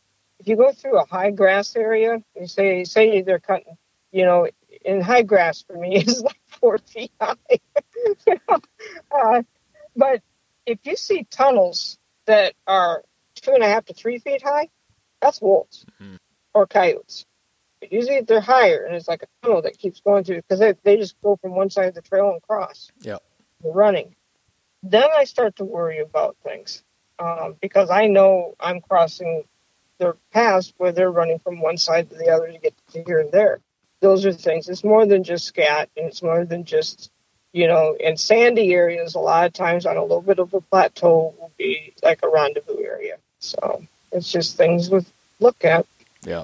if 0.43 0.49
you 0.49 0.57
go 0.57 0.73
through 0.73 0.99
a 0.99 1.05
high 1.07 1.31
grass 1.31 1.77
area, 1.77 2.19
you 2.39 2.49
say 2.49 2.83
say 2.83 3.23
they're 3.23 3.39
cutting, 3.39 3.77
you 4.11 4.25
know, 4.25 4.49
in 4.85 5.01
high 5.01 5.23
grass 5.23 5.63
for 5.63 5.77
me 5.79 5.97
is 6.03 6.21
like 6.21 6.41
four 6.49 6.79
feet 6.79 7.13
high. 7.21 7.37
You 7.95 8.17
know? 8.49 8.59
uh, 9.13 9.43
but 9.95 10.21
if 10.67 10.81
you 10.83 10.97
see 10.97 11.25
tunnels 11.31 11.97
that 12.27 12.55
are 12.67 13.05
two 13.37 13.53
and 13.53 13.63
a 13.63 13.69
half 13.69 13.85
to 13.85 13.95
three 13.95 14.19
feet 14.19 14.43
high, 14.43 14.69
that's 15.21 15.41
wolves 15.41 15.87
Mhm. 16.03 16.19
or 16.55 16.67
coyotes. 16.67 17.25
But 17.81 17.93
usually 17.93 18.23
they're 18.23 18.41
higher 18.41 18.85
and 18.85 18.97
it's 18.97 19.07
like 19.07 19.23
a 19.23 19.27
tunnel 19.43 19.63
that 19.63 19.79
keeps 19.79 20.01
going 20.01 20.25
through 20.25 20.39
because 20.43 20.59
they, 20.59 20.75
they 20.83 20.97
just 20.97 21.15
go 21.23 21.37
from 21.37 21.55
one 21.55 21.71
side 21.71 21.87
of 21.87 21.95
the 21.95 22.03
trail 22.03 22.31
and 22.31 22.43
cross. 22.43 22.91
They're 23.63 23.73
running. 23.73 24.17
Then 24.83 25.09
I 25.17 25.23
start 25.25 25.55
to 25.57 25.65
worry 25.65 26.01
about 26.01 26.37
things 26.43 26.83
um, 27.21 27.55
because 27.61 27.91
I 27.91 28.09
know 28.09 28.57
I'm 28.59 28.81
crossing 28.81 29.45
their 30.03 30.17
paths 30.33 30.73
where 30.79 30.91
they're 30.91 31.11
running 31.11 31.39
from 31.39 31.61
one 31.61 31.77
side 31.77 32.11
to 32.11 32.17
the 32.17 32.29
other 32.29 32.51
to 32.51 32.59
get 32.59 32.75
to 32.93 33.03
here 33.05 33.21
and 33.21 33.31
there. 33.31 33.61
Those 34.01 34.27
are 34.27 34.33
things. 34.33 34.69
It's 34.69 34.83
more 34.83 35.07
than 35.07 35.23
just 35.23 35.45
scat, 35.45 35.89
and 35.97 36.07
it's 36.07 36.23
more 36.23 36.45
than 36.45 36.65
just, 36.65 37.11
you 37.53 37.69
know, 37.69 37.97
in 38.01 38.17
sandy 38.17 38.75
areas, 38.75 39.15
a 39.15 39.21
lot 39.21 39.47
of 39.47 39.53
times 39.53 39.87
on 39.87 39.97
a 39.97 40.03
little 40.03 40.21
bit 40.21 40.41
of 40.41 40.53
a 40.55 40.61
plateau 40.61 41.35
will 41.39 41.53
be 41.57 41.95
like 42.03 42.21
a 42.25 42.29
rendezvous 42.29 42.83
area. 42.83 43.17
So 43.39 43.85
it's 44.11 44.31
just 44.31 44.57
things 44.57 44.91
with 44.91 45.11
look 45.39 45.65
at. 45.65 45.87
Yeah, 46.23 46.43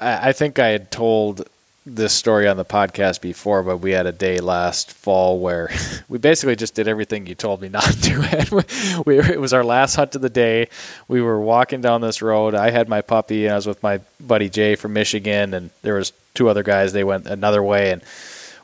I, 0.00 0.28
I 0.28 0.32
think 0.32 0.60
I 0.60 0.68
had 0.68 0.92
told 0.92 1.48
this 1.86 2.14
story 2.14 2.48
on 2.48 2.56
the 2.56 2.64
podcast 2.64 3.20
before, 3.20 3.62
but 3.62 3.78
we 3.78 3.90
had 3.90 4.06
a 4.06 4.12
day 4.12 4.38
last 4.38 4.90
fall 4.92 5.38
where 5.38 5.70
we 6.08 6.18
basically 6.18 6.56
just 6.56 6.74
did 6.74 6.88
everything 6.88 7.26
you 7.26 7.34
told 7.34 7.60
me 7.60 7.68
not 7.70 7.84
to. 7.84 9.02
we, 9.04 9.18
it 9.18 9.40
was 9.40 9.52
our 9.52 9.64
last 9.64 9.96
hunt 9.96 10.14
of 10.14 10.22
the 10.22 10.30
day. 10.30 10.68
We 11.08 11.20
were 11.20 11.40
walking 11.40 11.80
down 11.80 12.00
this 12.00 12.22
road. 12.22 12.54
I 12.54 12.70
had 12.70 12.88
my 12.88 13.02
puppy, 13.02 13.44
and 13.44 13.52
I 13.52 13.56
was 13.56 13.66
with 13.66 13.82
my 13.82 14.00
buddy 14.18 14.48
Jay 14.48 14.74
from 14.76 14.94
Michigan, 14.94 15.52
and 15.52 15.70
there 15.82 15.94
was 15.94 16.12
two 16.32 16.48
other 16.48 16.62
guys. 16.62 16.92
They 16.92 17.04
went 17.04 17.26
another 17.26 17.62
way, 17.62 17.92
and 17.92 18.02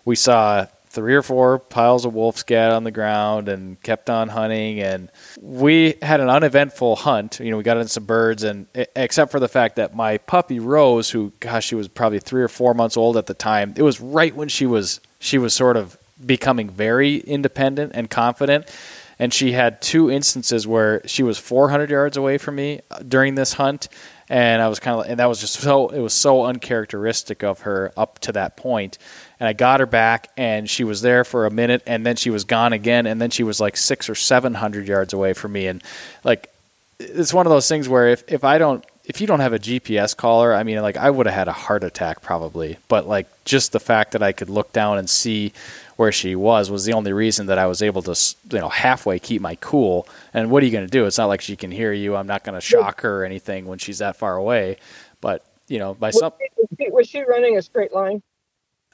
we 0.05 0.17
saw 0.17 0.67
three 0.91 1.15
or 1.15 1.23
four 1.23 1.59
piles 1.59 2.05
of 2.05 2.15
wolf 2.15 2.37
scat 2.37 2.73
on 2.73 2.85
the 2.85 2.91
ground 2.91 3.49
and 3.49 3.81
kept 3.83 4.11
on 4.11 4.29
hunting. 4.29 4.81
And 4.81 5.11
we 5.41 5.95
had 6.03 6.21
an 6.21 6.29
uneventful 6.29 6.97
hunt. 6.97 7.41
You 7.41 7.51
know 7.51 7.57
we 7.57 7.63
got 7.63 7.79
in 7.79 7.89
some 7.89 8.05
birds 8.05 8.43
and 8.43 8.67
except 8.97 9.31
for 9.31 9.41
the 9.41 9.49
fact 9.49 9.77
that 9.77 9.95
my 9.95 10.19
puppy 10.19 10.59
Rose 10.59 11.09
who 11.11 11.33
gosh 11.41 11.67
she 11.67 11.75
was 11.75 11.89
probably 11.89 12.19
three 12.19 12.43
or 12.43 12.49
four 12.49 12.75
months 12.75 12.97
old 12.97 13.17
at 13.17 13.27
the 13.27 13.35
time 13.35 13.75
it 13.77 13.83
was 13.83 14.01
right 14.01 14.35
when 14.35 14.49
she 14.49 14.67
was 14.67 15.01
she 15.21 15.39
was 15.39 15.55
sort 15.55 15.77
of 15.77 15.97
becoming 16.25 16.69
very 16.69 17.17
independent 17.19 17.93
and 17.95 18.11
confident. 18.11 18.71
And 19.19 19.35
she 19.35 19.53
had 19.53 19.83
two 19.83 20.11
instances 20.11 20.67
where 20.67 21.07
she 21.07 21.23
was 21.23 21.39
400 21.39 21.91
yards 21.91 22.17
away 22.17 22.39
from 22.39 22.55
me 22.55 22.81
uh, 22.91 23.01
during 23.01 23.35
this 23.35 23.53
hunt. 23.53 23.89
And 24.31 24.63
I 24.63 24.69
was 24.69 24.81
kind 24.81 24.99
of 24.99 25.07
and 25.07 25.21
that 25.21 25.27
was 25.27 25.41
just 25.41 25.55
so 25.55 25.89
it 25.89 26.01
was 26.01 26.15
so 26.15 26.47
uncharacteristic 26.47 27.43
of 27.43 27.61
her 27.61 27.93
up 27.97 28.19
to 28.21 28.33
that 28.33 28.57
point 28.57 28.97
and 29.41 29.49
I 29.49 29.55
got 29.55 29.81
her 29.81 29.87
back 29.87 30.29
and 30.37 30.69
she 30.69 30.85
was 30.85 31.03
there 31.03 31.25
for 31.25 31.47
a 31.47 31.51
minute 31.51 31.83
and 31.87 32.07
then 32.07 32.17
she 32.17 32.31
was 32.31 32.45
gone 32.45 32.73
again 32.73 33.07
and 33.07 33.21
then 33.21 33.31
she 33.31 33.43
was 33.43 33.61
like 33.61 33.77
6 33.77 34.09
or 34.09 34.15
700 34.15 34.87
yards 34.87 35.13
away 35.13 35.33
from 35.33 35.53
me 35.53 35.67
and 35.67 35.83
like 36.23 36.53
it's 37.01 37.33
one 37.33 37.47
of 37.47 37.51
those 37.51 37.67
things 37.67 37.89
where 37.89 38.09
if, 38.09 38.23
if 38.29 38.45
I 38.45 38.59
don't 38.59 38.85
if 39.11 39.21
you 39.21 39.27
don't 39.27 39.41
have 39.41 39.53
a 39.53 39.59
GPS 39.59 40.17
caller, 40.17 40.55
I 40.55 40.63
mean 40.63 40.81
like 40.83 40.97
I 40.97 41.11
would 41.11 41.27
have 41.27 41.35
had 41.35 41.49
a 41.49 41.53
heart 41.53 41.83
attack 41.83 42.23
probably. 42.23 42.79
But 42.87 43.09
like 43.09 43.27
just 43.45 43.73
the 43.73 43.81
fact 43.81 44.13
that 44.13 44.23
I 44.23 44.31
could 44.31 44.49
look 44.49 44.73
down 44.73 44.99
and 44.99 45.11
see 45.11 45.53
where 45.97 46.13
she 46.13 46.37
was 46.37 46.71
was 46.71 46.85
the 46.85 46.93
only 46.93 47.13
reason 47.13 47.47
that 47.47 47.59
I 47.59 47.67
was 47.67 47.83
able 47.83 48.03
to 48.03 48.35
you 48.53 48.61
know 48.61 48.69
halfway 48.69 49.19
keep 49.19 49.43
my 49.43 49.57
cool. 49.57 50.07
And 50.33 50.49
what 50.49 50.63
are 50.63 50.67
you 50.67 50.73
going 50.73 50.87
to 50.87 50.91
do? 50.91 51.07
It's 51.07 51.19
not 51.19 51.27
like 51.27 51.41
she 51.41 51.57
can 51.57 51.73
hear 51.73 51.93
you. 51.93 52.15
I'm 52.15 52.29
not 52.29 52.45
going 52.45 52.55
to 52.55 52.61
shock 52.61 53.01
her 53.01 53.23
or 53.23 53.25
anything 53.25 53.67
when 53.67 53.79
she's 53.79 53.99
that 53.99 54.15
far 54.15 54.37
away. 54.37 54.77
But 55.21 55.45
you 55.67 55.79
know, 55.79 55.95
by 55.95 56.11
some 56.11 56.33
she, 56.79 56.89
was 56.91 57.09
she 57.09 57.23
running 57.23 57.57
a 57.57 57.63
straight 57.63 57.93
line? 57.93 58.23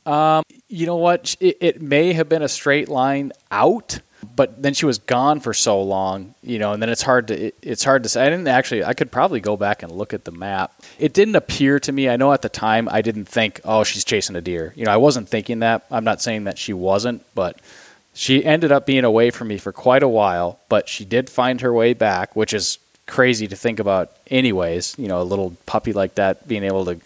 Um, 0.06 0.44
you 0.68 0.86
know 0.86 0.96
what? 0.96 1.36
It, 1.40 1.58
it 1.60 1.82
may 1.82 2.12
have 2.12 2.28
been 2.28 2.42
a 2.42 2.48
straight 2.48 2.88
line 2.88 3.32
out, 3.50 4.00
but 4.34 4.62
then 4.62 4.72
she 4.72 4.86
was 4.86 4.98
gone 4.98 5.40
for 5.40 5.52
so 5.52 5.82
long, 5.82 6.34
you 6.42 6.58
know, 6.58 6.72
and 6.72 6.82
then 6.82 6.88
it's 6.88 7.02
hard 7.02 7.28
to 7.28 7.46
it, 7.46 7.56
it's 7.60 7.84
hard 7.84 8.02
to 8.04 8.08
say. 8.08 8.24
I 8.24 8.30
didn't 8.30 8.48
actually. 8.48 8.84
I 8.84 8.94
could 8.94 9.10
probably 9.10 9.40
go 9.40 9.56
back 9.56 9.82
and 9.82 9.90
look 9.90 10.14
at 10.14 10.24
the 10.24 10.30
map. 10.30 10.72
It 10.98 11.12
didn't 11.12 11.34
appear 11.36 11.80
to 11.80 11.92
me. 11.92 12.08
I 12.08 12.16
know 12.16 12.32
at 12.32 12.42
the 12.42 12.48
time 12.48 12.88
I 12.90 13.02
didn't 13.02 13.26
think, 13.26 13.60
oh, 13.64 13.84
she's 13.84 14.04
chasing 14.04 14.36
a 14.36 14.40
deer. 14.40 14.72
You 14.76 14.84
know, 14.84 14.92
I 14.92 14.96
wasn't 14.96 15.28
thinking 15.28 15.58
that. 15.60 15.84
I'm 15.90 16.04
not 16.04 16.22
saying 16.22 16.44
that 16.44 16.58
she 16.58 16.72
wasn't, 16.72 17.22
but 17.34 17.60
she 18.14 18.44
ended 18.44 18.72
up 18.72 18.86
being 18.86 19.04
away 19.04 19.30
from 19.30 19.48
me 19.48 19.58
for 19.58 19.72
quite 19.72 20.02
a 20.02 20.08
while. 20.08 20.60
But 20.68 20.88
she 20.88 21.04
did 21.04 21.28
find 21.28 21.60
her 21.60 21.72
way 21.72 21.94
back, 21.94 22.36
which 22.36 22.54
is 22.54 22.78
crazy 23.06 23.46
to 23.48 23.56
think 23.56 23.78
about. 23.78 24.12
Anyways, 24.28 24.98
you 24.98 25.08
know, 25.08 25.20
a 25.20 25.24
little 25.24 25.56
puppy 25.66 25.92
like 25.92 26.16
that 26.16 26.46
being 26.48 26.64
able 26.64 26.84
to 26.86 27.00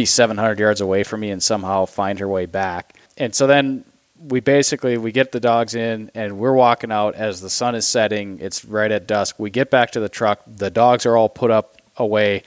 be 0.00 0.06
700 0.06 0.58
yards 0.58 0.80
away 0.80 1.02
from 1.02 1.20
me 1.20 1.30
and 1.30 1.42
somehow 1.42 1.84
find 1.84 2.18
her 2.20 2.28
way 2.28 2.46
back. 2.46 2.96
And 3.18 3.34
so 3.34 3.46
then 3.46 3.84
we 4.18 4.40
basically 4.40 4.96
we 4.96 5.12
get 5.12 5.32
the 5.32 5.40
dogs 5.40 5.74
in 5.74 6.10
and 6.14 6.38
we're 6.38 6.54
walking 6.54 6.90
out 6.90 7.14
as 7.14 7.42
the 7.42 7.50
sun 7.50 7.74
is 7.74 7.86
setting. 7.86 8.38
It's 8.40 8.64
right 8.64 8.90
at 8.90 9.06
dusk. 9.06 9.38
We 9.38 9.50
get 9.50 9.70
back 9.70 9.90
to 9.92 10.00
the 10.00 10.08
truck. 10.08 10.40
The 10.46 10.70
dogs 10.70 11.04
are 11.04 11.16
all 11.18 11.28
put 11.28 11.50
up 11.50 11.76
away. 11.96 12.44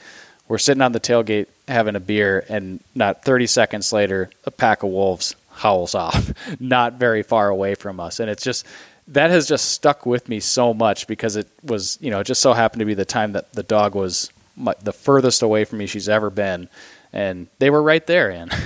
We're 0.47 0.57
sitting 0.57 0.81
on 0.81 0.93
the 0.93 0.99
tailgate 0.99 1.47
having 1.67 1.95
a 1.95 1.99
beer 1.99 2.43
and 2.49 2.80
not 2.95 3.23
30 3.23 3.45
seconds 3.45 3.93
later 3.93 4.31
a 4.45 4.51
pack 4.51 4.81
of 4.81 4.89
wolves 4.89 5.35
howls 5.51 5.93
off 5.93 6.34
not 6.59 6.93
very 6.93 7.21
far 7.21 7.49
away 7.49 7.75
from 7.75 7.99
us. 7.99 8.19
And 8.19 8.31
it's 8.31 8.43
just 8.43 8.65
that 9.09 9.30
has 9.30 9.47
just 9.47 9.71
stuck 9.71 10.07
with 10.07 10.27
me 10.27 10.39
so 10.39 10.73
much 10.73 11.05
because 11.05 11.35
it 11.35 11.47
was, 11.63 11.99
you 12.01 12.09
know, 12.09 12.21
it 12.21 12.23
just 12.23 12.41
so 12.41 12.53
happened 12.53 12.80
to 12.80 12.85
be 12.85 12.95
the 12.95 13.05
time 13.05 13.34
that 13.34 13.53
the 13.53 13.61
dog 13.61 13.93
was 13.93 14.31
my, 14.55 14.73
the 14.81 14.93
furthest 14.93 15.43
away 15.43 15.65
from 15.65 15.77
me 15.80 15.85
she's 15.85 16.09
ever 16.09 16.31
been 16.31 16.67
and 17.14 17.48
they 17.60 17.69
were 17.69 17.81
right 17.81 18.06
there, 18.07 18.31
Ann. 18.31 18.49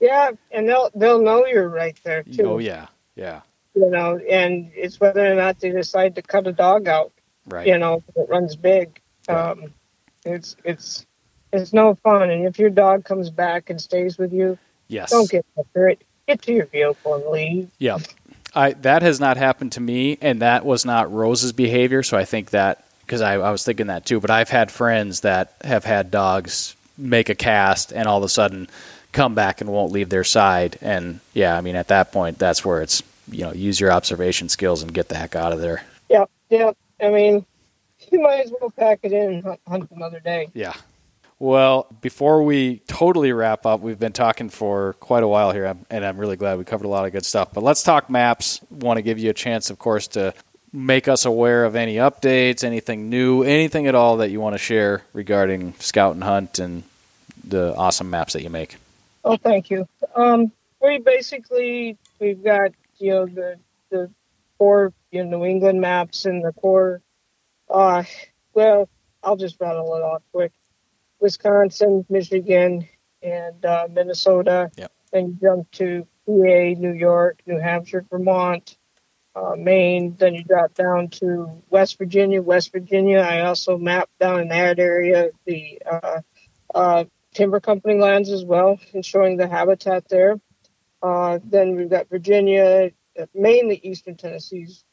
Yeah, 0.00 0.30
and 0.52 0.68
they'll 0.68 0.90
they'll 0.94 1.20
know 1.20 1.44
you're 1.44 1.68
right 1.68 1.98
there 2.04 2.22
too. 2.22 2.44
oh 2.44 2.58
yeah, 2.58 2.86
yeah, 3.16 3.40
You 3.74 3.90
know, 3.90 4.16
and 4.30 4.70
it's 4.72 5.00
whether 5.00 5.26
or 5.26 5.34
not 5.34 5.58
they 5.58 5.70
decide 5.70 6.14
to 6.14 6.22
cut 6.22 6.46
a 6.46 6.52
dog 6.52 6.86
out. 6.86 7.10
right. 7.46 7.66
You 7.66 7.78
know, 7.78 8.04
it 8.14 8.28
runs 8.28 8.54
big. 8.54 9.00
Yeah. 9.28 9.50
Um, 9.50 9.74
it's 10.24 10.54
it's 10.62 11.04
it's 11.52 11.72
no 11.72 11.96
fun. 11.96 12.30
And 12.30 12.46
if 12.46 12.60
your 12.60 12.70
dog 12.70 13.04
comes 13.04 13.28
back 13.28 13.70
and 13.70 13.80
stays 13.80 14.18
with 14.18 14.32
you, 14.32 14.56
yes, 14.86 15.10
don't 15.10 15.28
get 15.28 15.44
after 15.58 15.88
it. 15.88 16.00
Get 16.28 16.42
to 16.42 16.52
your 16.52 16.66
vehicle 16.66 17.14
and 17.14 17.26
leave. 17.26 17.68
yeah. 17.78 17.98
I 18.54 18.74
that 18.74 19.02
has 19.02 19.18
not 19.18 19.36
happened 19.36 19.72
to 19.72 19.80
me, 19.80 20.16
and 20.20 20.42
that 20.42 20.64
was 20.64 20.84
not 20.84 21.12
Rose's 21.12 21.52
behavior. 21.52 22.04
So 22.04 22.16
I 22.16 22.24
think 22.24 22.50
that 22.50 22.84
because 23.00 23.20
I, 23.20 23.34
I 23.34 23.50
was 23.50 23.64
thinking 23.64 23.88
that 23.88 24.06
too. 24.06 24.20
But 24.20 24.30
I've 24.30 24.48
had 24.50 24.70
friends 24.70 25.22
that 25.22 25.54
have 25.64 25.84
had 25.84 26.12
dogs 26.12 26.76
make 26.98 27.28
a 27.28 27.34
cast 27.34 27.92
and 27.92 28.06
all 28.06 28.18
of 28.18 28.24
a 28.24 28.28
sudden 28.28 28.68
come 29.12 29.34
back 29.34 29.60
and 29.60 29.70
won't 29.70 29.92
leave 29.92 30.08
their 30.10 30.24
side. 30.24 30.76
And 30.82 31.20
yeah, 31.32 31.56
I 31.56 31.60
mean 31.60 31.76
at 31.76 31.88
that 31.88 32.12
point, 32.12 32.38
that's 32.38 32.64
where 32.64 32.82
it's 32.82 33.02
you 33.30 33.44
know 33.44 33.52
use 33.52 33.80
your 33.80 33.92
observation 33.92 34.48
skills 34.48 34.82
and 34.82 34.92
get 34.92 35.08
the 35.08 35.14
heck 35.16 35.36
out 35.36 35.52
of 35.52 35.60
there. 35.60 35.84
Yeah. 36.08 36.26
Yeah. 36.50 36.72
I 37.00 37.10
mean, 37.10 37.46
you 38.10 38.20
might 38.20 38.44
as 38.44 38.52
well 38.60 38.70
pack 38.70 39.00
it 39.02 39.12
in 39.12 39.34
and 39.34 39.42
hunt, 39.42 39.60
hunt 39.66 39.90
another 39.90 40.20
day. 40.20 40.48
Yeah. 40.54 40.74
Well, 41.40 41.86
before 42.00 42.42
we 42.42 42.78
totally 42.88 43.32
wrap 43.32 43.64
up, 43.64 43.80
we've 43.80 43.98
been 43.98 44.12
talking 44.12 44.48
for 44.48 44.94
quite 44.94 45.22
a 45.22 45.28
while 45.28 45.52
here, 45.52 45.76
and 45.88 46.04
I'm 46.04 46.18
really 46.18 46.34
glad 46.34 46.58
we 46.58 46.64
covered 46.64 46.86
a 46.86 46.88
lot 46.88 47.06
of 47.06 47.12
good 47.12 47.24
stuff. 47.24 47.54
But 47.54 47.62
let's 47.62 47.84
talk 47.84 48.10
maps. 48.10 48.60
Want 48.70 48.96
to 48.96 49.02
give 49.02 49.20
you 49.20 49.30
a 49.30 49.34
chance, 49.34 49.70
of 49.70 49.78
course, 49.78 50.08
to 50.08 50.34
make 50.72 51.06
us 51.06 51.24
aware 51.24 51.64
of 51.64 51.76
any 51.76 51.96
updates, 51.96 52.64
anything 52.64 53.08
new, 53.08 53.44
anything 53.44 53.86
at 53.86 53.94
all 53.94 54.16
that 54.16 54.30
you 54.30 54.40
want 54.40 54.54
to 54.54 54.58
share 54.58 55.02
regarding 55.12 55.74
Scout 55.74 56.14
and 56.14 56.24
Hunt 56.24 56.58
and 56.58 56.82
the 57.48 57.74
awesome 57.76 58.10
maps 58.10 58.32
that 58.34 58.42
you 58.42 58.50
make. 58.50 58.76
Oh, 59.24 59.36
thank 59.36 59.70
you. 59.70 59.88
Um, 60.14 60.52
we 60.80 60.98
basically 60.98 61.96
we've 62.20 62.42
got 62.42 62.72
you 62.98 63.10
know 63.10 63.26
the 63.26 63.56
the 63.90 64.10
core 64.58 64.92
you 65.10 65.24
know, 65.24 65.38
New 65.38 65.44
England 65.44 65.80
maps 65.80 66.24
and 66.24 66.44
the 66.44 66.52
core. 66.52 67.00
Uh, 67.68 68.04
well, 68.54 68.88
I'll 69.22 69.36
just 69.36 69.56
rattle 69.60 69.94
it 69.96 70.02
off 70.02 70.22
quick. 70.32 70.52
Wisconsin, 71.20 72.04
Michigan, 72.08 72.88
and 73.22 73.64
uh, 73.64 73.88
Minnesota. 73.90 74.70
Yep. 74.76 74.92
Then 75.12 75.26
you 75.26 75.38
jump 75.40 75.70
to 75.72 76.06
PA, 76.26 76.80
New 76.80 76.92
York, 76.92 77.40
New 77.46 77.58
Hampshire, 77.58 78.04
Vermont, 78.10 78.76
uh, 79.34 79.54
Maine. 79.56 80.14
Then 80.18 80.34
you 80.34 80.44
drop 80.44 80.74
down 80.74 81.08
to 81.08 81.62
West 81.70 81.98
Virginia. 81.98 82.42
West 82.42 82.72
Virginia, 82.72 83.18
I 83.18 83.40
also 83.40 83.78
mapped 83.78 84.16
down 84.18 84.40
in 84.40 84.48
that 84.48 84.78
area 84.78 85.30
the 85.44 85.80
uh, 85.90 86.20
uh, 86.74 87.04
timber 87.38 87.60
company 87.60 88.00
lands 88.00 88.30
as 88.30 88.44
well, 88.44 88.80
and 88.92 89.06
showing 89.06 89.36
the 89.36 89.46
habitat 89.46 90.08
there. 90.08 90.40
Uh, 91.00 91.38
then 91.44 91.76
we've 91.76 91.88
got 91.88 92.08
Virginia, 92.08 92.90
uh, 93.16 93.26
mainly 93.32 93.76
Eastern 93.76 94.16
Tennessee's, 94.16 94.84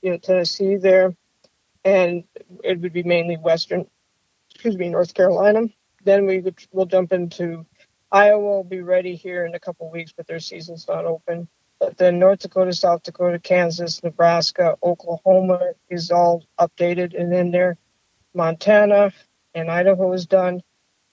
you 0.00 0.12
know, 0.12 0.16
Tennessee 0.16 0.76
there, 0.76 1.16
and 1.84 2.22
it 2.62 2.80
would 2.80 2.92
be 2.92 3.02
mainly 3.02 3.36
Western, 3.36 3.86
excuse 4.50 4.76
me, 4.76 4.88
North 4.88 5.14
Carolina. 5.14 5.62
Then 6.04 6.26
we 6.26 6.38
would, 6.38 6.64
we'll 6.70 6.86
jump 6.86 7.12
into 7.12 7.66
Iowa. 8.12 8.38
Will 8.38 8.62
be 8.62 8.82
ready 8.82 9.16
here 9.16 9.44
in 9.44 9.56
a 9.56 9.60
couple 9.60 9.90
weeks, 9.90 10.12
but 10.16 10.28
their 10.28 10.38
season's 10.38 10.86
not 10.86 11.04
open. 11.04 11.48
But 11.80 11.98
then 11.98 12.20
North 12.20 12.38
Dakota, 12.38 12.72
South 12.72 13.02
Dakota, 13.02 13.40
Kansas, 13.40 14.04
Nebraska, 14.04 14.76
Oklahoma 14.80 15.72
is 15.88 16.12
all 16.12 16.44
updated 16.56 17.20
and 17.20 17.34
in 17.34 17.50
there. 17.50 17.78
Montana 18.32 19.12
and 19.54 19.68
Idaho 19.68 20.12
is 20.12 20.26
done. 20.26 20.62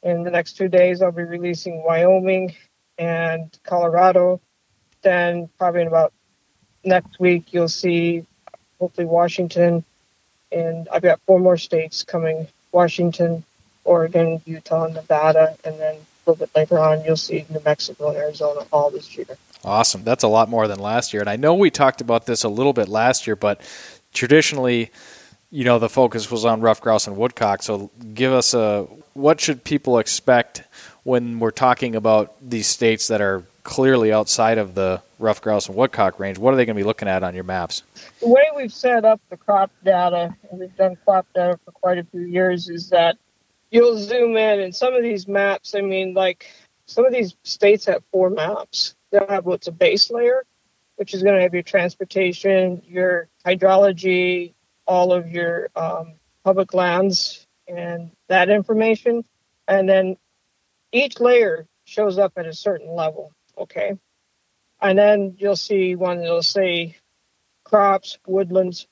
In 0.03 0.23
the 0.23 0.31
next 0.31 0.53
two 0.53 0.67
days, 0.67 1.01
I'll 1.01 1.11
be 1.11 1.23
releasing 1.23 1.83
Wyoming 1.83 2.55
and 2.97 3.57
Colorado. 3.63 4.39
Then 5.01 5.49
probably 5.57 5.81
in 5.81 5.87
about 5.87 6.13
next 6.83 7.19
week, 7.19 7.53
you'll 7.53 7.67
see 7.67 8.25
hopefully 8.79 9.05
Washington, 9.05 9.83
and 10.51 10.87
I've 10.89 11.01
got 11.01 11.19
four 11.25 11.39
more 11.39 11.57
states 11.57 12.03
coming: 12.03 12.47
Washington, 12.71 13.43
Oregon, 13.83 14.41
Utah, 14.45 14.87
Nevada, 14.87 15.55
and 15.63 15.79
then 15.79 15.95
a 15.95 16.29
little 16.29 16.45
bit 16.45 16.55
later 16.55 16.79
on, 16.79 17.03
you'll 17.03 17.15
see 17.15 17.45
New 17.49 17.61
Mexico 17.63 18.09
and 18.09 18.17
Arizona 18.17 18.65
all 18.71 18.91
this 18.91 19.17
year. 19.17 19.27
Awesome. 19.63 20.03
That's 20.03 20.23
a 20.23 20.27
lot 20.27 20.49
more 20.49 20.67
than 20.67 20.79
last 20.79 21.13
year. 21.13 21.21
And 21.21 21.29
I 21.29 21.35
know 21.35 21.55
we 21.55 21.71
talked 21.71 22.01
about 22.01 22.25
this 22.25 22.43
a 22.43 22.49
little 22.49 22.73
bit 22.73 22.87
last 22.87 23.27
year, 23.27 23.35
but 23.35 23.61
traditionally, 24.13 24.91
you 25.49 25.63
know, 25.63 25.79
the 25.79 25.89
focus 25.89 26.29
was 26.29 26.45
on 26.45 26.61
ruffed 26.61 26.83
grouse 26.83 27.07
and 27.07 27.17
woodcock. 27.17 27.63
So 27.63 27.89
give 28.13 28.33
us 28.33 28.53
a 28.53 28.87
what 29.17 29.41
should 29.41 29.63
people 29.63 29.97
expect 29.97 30.63
when 31.03 31.39
we're 31.39 31.51
talking 31.51 31.95
about 31.95 32.35
these 32.47 32.67
states 32.67 33.07
that 33.07 33.19
are 33.19 33.43
clearly 33.63 34.13
outside 34.13 34.59
of 34.59 34.75
the 34.75 35.01
ruffed 35.17 35.43
grouse 35.43 35.67
and 35.67 35.75
woodcock 35.75 36.19
range? 36.19 36.37
What 36.37 36.53
are 36.53 36.57
they 36.57 36.65
going 36.65 36.75
to 36.75 36.79
be 36.79 36.85
looking 36.85 37.07
at 37.07 37.23
on 37.23 37.33
your 37.33 37.43
maps? 37.43 37.81
The 38.19 38.27
way 38.27 38.45
we've 38.55 38.71
set 38.71 39.05
up 39.05 39.19
the 39.29 39.37
crop 39.37 39.71
data, 39.83 40.35
and 40.49 40.59
we've 40.59 40.75
done 40.75 40.97
crop 41.03 41.25
data 41.33 41.59
for 41.65 41.71
quite 41.71 41.97
a 41.97 42.03
few 42.03 42.21
years, 42.21 42.69
is 42.69 42.89
that 42.91 43.17
you'll 43.71 43.97
zoom 43.97 44.37
in 44.37 44.59
and 44.59 44.75
some 44.75 44.93
of 44.93 45.01
these 45.01 45.27
maps, 45.27 45.73
I 45.73 45.81
mean, 45.81 46.13
like 46.13 46.45
some 46.85 47.05
of 47.05 47.11
these 47.11 47.35
states 47.43 47.85
have 47.85 48.03
four 48.11 48.29
maps. 48.29 48.95
They'll 49.11 49.27
have 49.27 49.45
what's 49.45 49.67
a 49.67 49.71
base 49.71 50.11
layer, 50.11 50.43
which 50.97 51.15
is 51.15 51.23
going 51.23 51.35
to 51.35 51.41
have 51.41 51.55
your 51.55 51.63
transportation, 51.63 52.83
your 52.85 53.29
hydrology, 53.43 54.53
all 54.85 55.11
of 55.11 55.31
your 55.31 55.69
um, 55.75 56.13
public 56.43 56.73
lands, 56.75 57.46
and 57.67 58.11
that 58.27 58.49
information. 58.49 59.23
And 59.67 59.87
then 59.87 60.17
each 60.91 61.19
layer 61.19 61.67
shows 61.85 62.17
up 62.17 62.33
at 62.37 62.45
a 62.45 62.53
certain 62.53 62.93
level, 62.93 63.33
okay? 63.57 63.97
And 64.81 64.97
then 64.97 65.35
you'll 65.37 65.55
see 65.55 65.95
one 65.95 66.19
that'll 66.19 66.41
say 66.43 66.95
crops, 67.63 68.17
woodlands, 68.25 68.87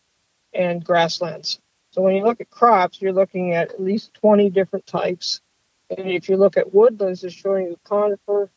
and 0.54 0.84
grasslands. 0.84 1.60
So 1.92 2.02
when 2.02 2.16
you 2.16 2.24
look 2.24 2.42
at 2.42 2.50
crops, 2.50 3.02
you're 3.02 3.14
looking 3.14 3.54
at 3.54 3.72
at 3.72 3.82
least 3.82 4.14
20 4.16 4.50
different 4.50 4.86
types. 4.86 5.42
And 5.90 6.10
if 6.10 6.28
you 6.28 6.38
look 6.38 6.58
at 6.58 6.74
woodlands, 6.74 7.24
it's 7.24 7.34
showing 7.34 7.68
you 7.68 7.80
conifer, 7.84 8.50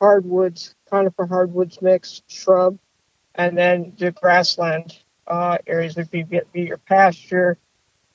hardwoods, 0.00 0.74
conifer 0.88 1.26
hardwoods 1.26 1.80
mix, 1.82 2.22
shrub, 2.28 2.78
and 3.34 3.56
then 3.56 3.94
the 3.98 4.12
grassland 4.12 4.96
uh, 5.26 5.58
areas 5.66 5.96
would 5.96 6.10
be, 6.10 6.22
be 6.22 6.62
your 6.62 6.78
pasture, 6.78 7.58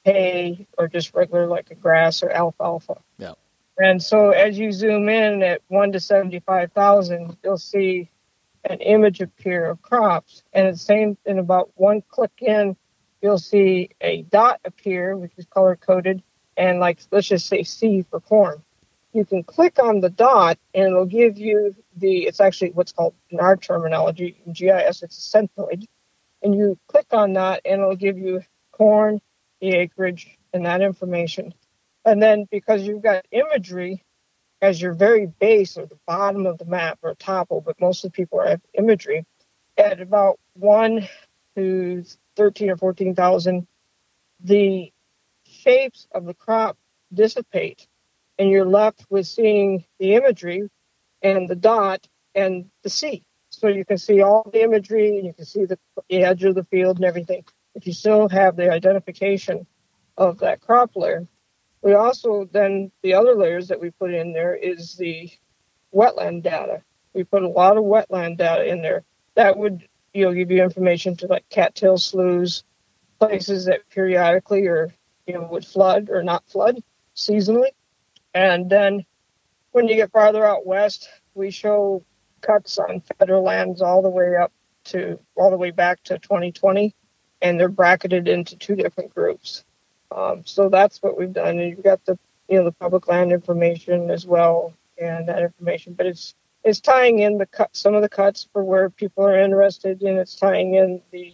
hay, 0.04 0.68
or 0.78 0.88
just 0.88 1.14
regular 1.14 1.48
like 1.48 1.72
a 1.72 1.76
grass 1.76 2.24
or 2.24 2.32
alfalfa. 2.32 3.02
Yeah. 3.18 3.34
And 3.78 4.02
so 4.02 4.32
as 4.32 4.58
you 4.60 4.72
zoom 4.72 5.10
in 5.10 5.42
at 5.44 5.62
1 5.70 5.94
to 5.94 6.00
75,000, 6.00 7.38
you'll 7.44 7.58
see 7.58 8.10
an 8.64 8.80
image 8.80 9.22
appear 9.22 9.66
of 9.70 9.82
crops. 9.82 10.44
And 10.54 10.74
the 10.74 10.78
same 10.78 11.18
in 11.26 11.40
about 11.40 11.72
one 11.76 12.04
click 12.08 12.32
in, 12.40 12.76
you'll 13.22 13.40
see 13.40 13.90
a 14.02 14.24
dot 14.24 14.60
appear, 14.66 15.18
which 15.18 15.32
is 15.38 15.46
color 15.46 15.76
coded, 15.76 16.22
and 16.58 16.80
like 16.80 17.00
let's 17.12 17.28
just 17.28 17.48
say 17.48 17.64
C 17.64 18.06
for 18.10 18.20
corn. 18.20 18.62
You 19.14 19.26
can 19.26 19.44
click 19.44 19.78
on 19.82 20.00
the 20.00 20.10
dot 20.10 20.58
and 20.74 20.86
it'll 20.86 21.06
give 21.06 21.38
you 21.38 21.76
the 21.98 22.28
it's 22.28 22.40
actually 22.40 22.72
what's 22.72 22.92
called 22.92 23.14
in 23.30 23.40
our 23.40 23.58
terminology 23.58 24.38
in 24.46 24.54
GIS, 24.54 25.04
it's 25.04 25.34
a 25.34 25.38
centroid. 25.38 25.86
And 26.44 26.56
you 26.56 26.78
click 26.88 27.08
on 27.12 27.34
that 27.34 27.62
and 27.66 27.82
it'll 27.82 27.96
give 27.96 28.18
you 28.18 28.42
corn, 28.72 29.22
the 29.62 29.70
acreage, 29.70 30.38
and 30.54 30.66
that 30.66 30.82
information. 30.82 31.54
And 32.04 32.22
then 32.22 32.48
because 32.52 32.82
you've 32.82 33.04
got 33.04 33.26
imagery 33.32 34.04
as 34.62 34.82
your 34.82 34.94
very 34.94 35.28
base 35.28 35.78
or 35.78 35.86
the 35.86 36.00
bottom 36.06 36.46
of 36.46 36.58
the 36.58 36.66
map 36.66 37.00
or 37.02 37.16
topple, 37.16 37.62
but 37.62 37.80
most 37.80 38.04
of 38.04 38.12
the 38.12 38.16
people 38.16 38.42
have 38.46 38.62
imagery 38.74 39.26
at 39.78 40.02
about 40.02 40.40
one 40.54 41.08
to 41.56 42.04
13 42.36 42.70
or 42.70 42.78
14,000, 42.78 43.68
the 44.44 44.92
shapes 45.46 46.08
of 46.12 46.26
the 46.26 46.34
crop 46.34 46.78
dissipate 47.14 47.88
and 48.40 48.50
you're 48.50 48.66
left 48.66 49.06
with 49.10 49.28
seeing 49.28 49.84
the 50.00 50.16
imagery 50.16 50.70
and 51.22 51.48
the 51.48 51.56
dot 51.56 52.08
and 52.34 52.66
the 52.84 52.90
C. 52.90 53.24
So 53.50 53.68
you 53.68 53.86
can 53.86 53.98
see 53.98 54.22
all 54.22 54.50
the 54.52 54.64
imagery 54.64 55.18
and 55.18 55.26
you 55.26 55.34
can 55.34 55.46
see 55.46 55.66
the 55.66 55.78
edge 56.10 56.44
of 56.44 56.56
the 56.56 56.64
field 56.64 56.98
and 56.98 57.06
everything. 57.06 57.44
If 57.76 57.88
you 57.88 57.94
still 57.94 58.28
have 58.30 58.56
the 58.56 58.72
identification 58.72 59.66
of 60.18 60.40
that 60.40 60.62
crop 60.62 60.92
layer, 60.96 61.28
we 61.82 61.94
also 61.94 62.48
then 62.52 62.92
the 63.02 63.14
other 63.14 63.36
layers 63.36 63.68
that 63.70 63.80
we 63.80 63.92
put 63.92 64.14
in 64.14 64.34
there 64.34 64.56
is 64.56 64.96
the 64.96 65.32
wetland 65.94 66.44
data. 66.44 66.84
We 67.14 67.24
put 67.24 67.44
a 67.44 67.50
lot 67.50 67.78
of 67.78 67.84
wetland 67.84 68.38
data 68.38 68.66
in 68.66 68.82
there. 68.82 69.04
That 69.36 69.58
would 69.58 69.88
you 70.14 70.26
know 70.26 70.34
give 70.34 70.52
you 70.52 70.64
information 70.64 71.16
to 71.18 71.28
like 71.28 71.48
cattail 71.50 71.98
sloughs, 71.98 72.64
places 73.20 73.66
that 73.66 73.90
periodically 73.90 74.68
or 74.68 74.94
you 75.26 75.34
know 75.34 75.48
would 75.52 75.66
flood 75.66 76.10
or 76.10 76.24
not 76.24 76.48
flood 76.48 76.82
seasonally. 77.16 77.72
And 78.34 78.70
then 78.70 79.06
when 79.72 79.88
you 79.88 79.96
get 79.96 80.12
farther 80.12 80.46
out 80.46 80.66
west, 80.66 81.10
we 81.34 81.52
show 81.52 82.04
cuts 82.42 82.78
on 82.78 83.02
federal 83.18 83.44
lands 83.44 83.82
all 83.82 84.02
the 84.02 84.10
way 84.10 84.36
up 84.36 84.52
to 84.84 85.20
all 85.36 85.52
the 85.52 85.58
way 85.58 85.72
back 85.72 86.04
to 86.04 86.18
2020, 86.20 86.96
and 87.42 87.60
they're 87.60 87.70
bracketed 87.70 88.28
into 88.28 88.56
two 88.56 88.76
different 88.76 89.14
groups. 89.14 89.64
Um, 90.16 90.44
so 90.46 90.70
that's 90.70 91.02
what 91.02 91.18
we've 91.18 91.34
done. 91.34 91.60
And 91.60 91.70
you've 91.70 91.84
got 91.84 92.04
the 92.06 92.18
you 92.48 92.58
know 92.58 92.66
the 92.66 92.72
public 92.74 93.08
land 93.08 93.32
information 93.32 94.12
as 94.12 94.26
well, 94.26 94.74
and 94.98 95.28
that 95.28 95.42
information. 95.42 95.94
But 95.94 96.06
it's 96.06 96.36
it's 96.64 96.80
tying 96.80 97.20
in 97.20 97.38
the 97.38 97.46
cut 97.46 97.70
some 97.76 97.96
of 97.96 98.02
the 98.02 98.10
cuts 98.10 98.48
for 98.52 98.64
where 98.64 98.90
people 98.90 99.26
are 99.26 99.40
interested, 99.40 100.02
and 100.02 100.20
it's 100.20 100.36
tying 100.36 100.76
in 100.76 101.02
the 101.12 101.34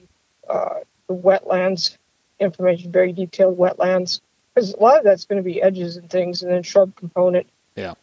uh, 0.50 0.76
the 1.08 1.16
wetlands 1.16 1.98
information, 2.40 2.92
very 2.92 3.12
detailed 3.12 3.58
wetlands, 3.58 4.22
because 4.54 4.74
a 4.74 4.80
lot 4.80 5.00
of 5.00 5.04
that's 5.04 5.26
going 5.26 5.38
to 5.38 5.44
be 5.44 5.62
edges 5.62 5.98
and 5.98 6.10
things, 6.10 6.44
and 6.44 6.52
then 6.52 6.64
shrub 6.64 6.96
component. 6.96 7.48
Yeah. 7.76 7.94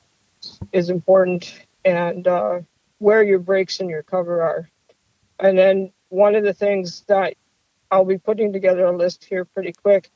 is 0.72 0.90
important, 0.90 1.54
and 1.84 2.26
uh, 2.26 2.60
where 2.98 3.22
your 3.22 3.38
breaks 3.38 3.80
and 3.80 3.88
your 3.88 4.02
cover 4.02 4.42
are, 4.42 4.68
and 5.38 5.56
then 5.56 5.92
one 6.10 6.34
of 6.34 6.44
the 6.44 6.54
things 6.54 7.02
that 7.08 7.34
I'll 7.94 8.04
be 8.04 8.18
putting 8.18 8.52
together 8.52 8.84
a 8.86 8.96
list 8.96 9.24
here 9.24 9.44
pretty 9.44 9.72
quick 9.72 10.10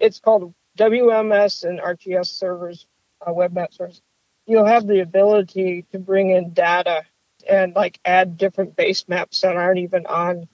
it's 0.00 0.18
called 0.18 0.54
WMS 0.78 1.62
and 1.62 1.78
RTS 1.78 2.26
servers, 2.26 2.86
uh, 3.24 3.32
web 3.32 3.52
map 3.52 3.72
servers. 3.72 4.00
You'll 4.46 4.66
have 4.66 4.86
the 4.86 5.00
ability 5.00 5.84
to 5.92 5.98
bring 5.98 6.30
in 6.30 6.52
data 6.52 7.04
and 7.48 7.74
like 7.74 8.00
add 8.04 8.36
different 8.36 8.74
base 8.74 9.06
maps 9.06 9.42
that 9.42 9.56
aren't 9.56 9.78
even 9.78 10.06
on 10.06 10.48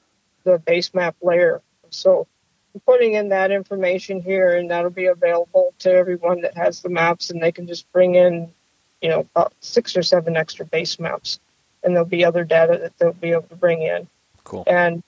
the 0.45 0.59
base 0.59 0.93
map 0.93 1.17
layer. 1.23 1.63
So 1.91 2.27
I'm 2.75 2.81
putting 2.81 3.15
in 3.15 3.31
that 3.31 3.53
information 3.53 4.21
here, 4.21 4.57
and 4.57 4.71
that'll 4.71 4.91
be 4.91 5.07
available 5.07 5.73
to 5.79 5.93
everyone 5.93 6.43
that 6.43 6.57
has 6.57 6.83
the 6.83 6.91
maps, 6.91 7.31
and 7.31 7.43
they 7.43 7.53
can 7.53 7.67
just 7.67 7.91
bring 7.93 8.17
in, 8.17 8.53
you 9.01 9.09
know, 9.09 9.21
about 9.21 9.55
six 9.61 9.97
or 9.97 10.03
seven 10.03 10.37
extra 10.37 10.67
base 10.67 10.99
maps, 10.99 11.39
and 11.83 11.95
there'll 11.95 12.09
be 12.09 12.25
other 12.25 12.45
data 12.45 12.79
that 12.83 12.99
they'll 12.99 13.13
be 13.13 13.31
able 13.31 13.43
to 13.43 13.57
bring 13.57 13.83
in. 13.83 14.09
Cool. 14.45 14.65
And 14.67 15.03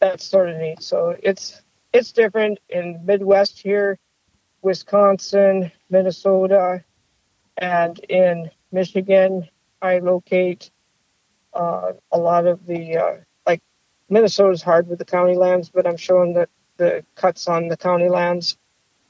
that's 0.00 0.24
sort 0.24 0.50
of 0.50 0.56
neat. 0.56 0.82
So 0.82 1.16
it's 1.22 1.60
it's 1.92 2.12
different 2.12 2.58
in 2.68 3.00
Midwest 3.04 3.58
here, 3.58 3.98
Wisconsin, 4.62 5.72
Minnesota, 5.90 6.84
and 7.56 7.98
in 8.08 8.50
Michigan. 8.72 9.48
I 9.80 9.98
locate 9.98 10.70
uh, 11.54 11.92
a 12.12 12.18
lot 12.18 12.46
of 12.46 12.66
the 12.66 12.96
uh, 12.96 13.16
like 13.46 13.62
Minnesota's 14.08 14.62
hard 14.62 14.88
with 14.88 14.98
the 14.98 15.04
county 15.04 15.36
lands, 15.36 15.70
but 15.70 15.86
I'm 15.86 15.96
showing 15.96 16.34
the 16.34 16.48
the 16.76 17.04
cuts 17.16 17.48
on 17.48 17.68
the 17.68 17.76
county 17.76 18.08
lands, 18.08 18.56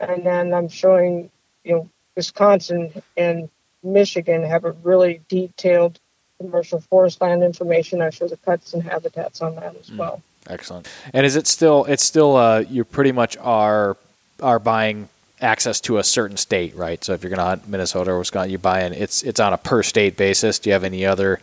and 0.01 0.25
then 0.25 0.55
I'm 0.55 0.69
showing 0.69 1.31
you 1.65 1.75
know 1.75 1.91
Wisconsin 2.17 2.93
and 3.17 3.51
Michigan 3.83 4.43
have 4.43 4.65
a 4.65 4.73
really 4.73 5.21
detailed 5.29 6.01
commercial 6.39 6.81
forest 6.81 7.21
land 7.21 7.43
information. 7.43 8.01
I 8.01 8.11
show 8.11 8.29
the 8.29 8.37
cuts 8.37 8.75
and 8.75 8.83
habitats 8.83 9.41
on 9.43 9.57
that 9.57 9.77
as 9.77 9.91
well. 9.93 10.23
Excellent. 10.47 10.89
And 11.13 11.27
is 11.27 11.37
it 11.37 11.47
still? 11.47 11.85
It's 11.85 12.03
still. 12.05 12.37
Uh, 12.37 12.61
you 12.61 12.85
pretty 12.85 13.13
much 13.13 13.37
are 13.39 13.97
are 14.43 14.59
buying 14.59 15.09
access 15.41 15.81
to 15.83 15.99
a 15.99 16.05
certain 16.05 16.37
state, 16.37 16.75
right? 16.75 17.03
So 17.05 17.13
if 17.13 17.23
you're 17.23 17.31
going 17.31 17.39
to 17.39 17.45
hunt 17.45 17.69
Minnesota 17.69 18.11
or 18.13 18.19
Wisconsin, 18.19 18.51
you 18.51 18.59
buy 18.59 18.83
in. 18.85 18.93
It's 18.93 19.23
it's 19.23 19.41
on 19.41 19.53
a 19.53 19.59
per 19.59 19.83
state 19.83 20.17
basis. 20.17 20.59
Do 20.59 20.71
you 20.71 20.75
have 20.75 20.85
any 20.85 21.05
other? 21.05 21.41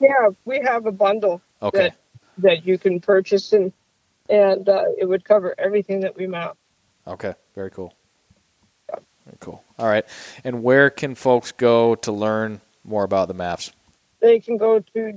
Yeah, 0.00 0.30
we 0.44 0.60
have 0.60 0.86
a 0.86 0.92
bundle 0.92 1.40
Okay. 1.62 1.78
that 1.78 1.96
that 2.38 2.66
you 2.66 2.78
can 2.78 3.00
purchase 3.00 3.52
and 3.52 3.72
and 4.28 4.68
uh, 4.68 4.84
it 4.98 5.06
would 5.06 5.24
cover 5.24 5.54
everything 5.58 6.00
that 6.00 6.16
we 6.16 6.26
map. 6.26 6.56
Okay. 7.06 7.34
Very 7.54 7.70
cool. 7.70 7.94
Very 8.90 9.36
cool. 9.40 9.64
All 9.78 9.86
right. 9.86 10.04
And 10.44 10.62
where 10.62 10.90
can 10.90 11.14
folks 11.14 11.52
go 11.52 11.94
to 11.96 12.12
learn 12.12 12.60
more 12.84 13.04
about 13.04 13.28
the 13.28 13.34
maps? 13.34 13.72
They 14.20 14.40
can 14.40 14.56
go 14.58 14.80
to 14.80 15.12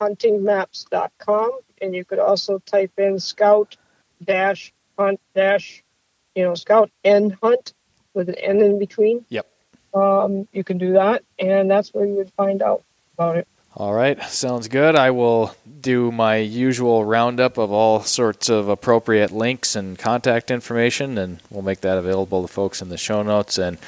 www.mobilehuntingmaps.com 0.00 1.50
and 1.80 1.94
you 1.94 2.04
could 2.04 2.18
also 2.18 2.58
type 2.58 2.92
in 2.98 3.18
scout 3.18 3.76
dash 4.22 4.72
hunt 4.98 5.20
dash 5.34 5.84
you 6.34 6.44
know 6.44 6.54
scout 6.54 6.90
and 7.04 7.36
hunt 7.42 7.74
with 8.14 8.28
an 8.28 8.34
N 8.36 8.60
in 8.60 8.78
between. 8.78 9.24
Yep. 9.28 9.46
Um, 9.94 10.48
you 10.52 10.64
can 10.64 10.78
do 10.78 10.94
that 10.94 11.24
and 11.38 11.70
that's 11.70 11.94
where 11.94 12.06
you 12.06 12.14
would 12.14 12.32
find 12.32 12.62
out 12.62 12.82
about 13.14 13.36
it. 13.36 13.48
All 13.78 13.94
right, 13.94 14.20
sounds 14.24 14.66
good. 14.66 14.96
I 14.96 15.12
will 15.12 15.54
do 15.80 16.10
my 16.10 16.38
usual 16.38 17.04
roundup 17.04 17.58
of 17.58 17.70
all 17.70 18.00
sorts 18.02 18.48
of 18.48 18.68
appropriate 18.68 19.30
links 19.30 19.76
and 19.76 19.96
contact 19.96 20.50
information, 20.50 21.16
and 21.16 21.38
we'll 21.48 21.62
make 21.62 21.82
that 21.82 21.96
available 21.96 22.42
to 22.42 22.48
folks 22.48 22.82
in 22.82 22.88
the 22.88 22.98
show 22.98 23.22
notes. 23.22 23.56
And 23.56 23.78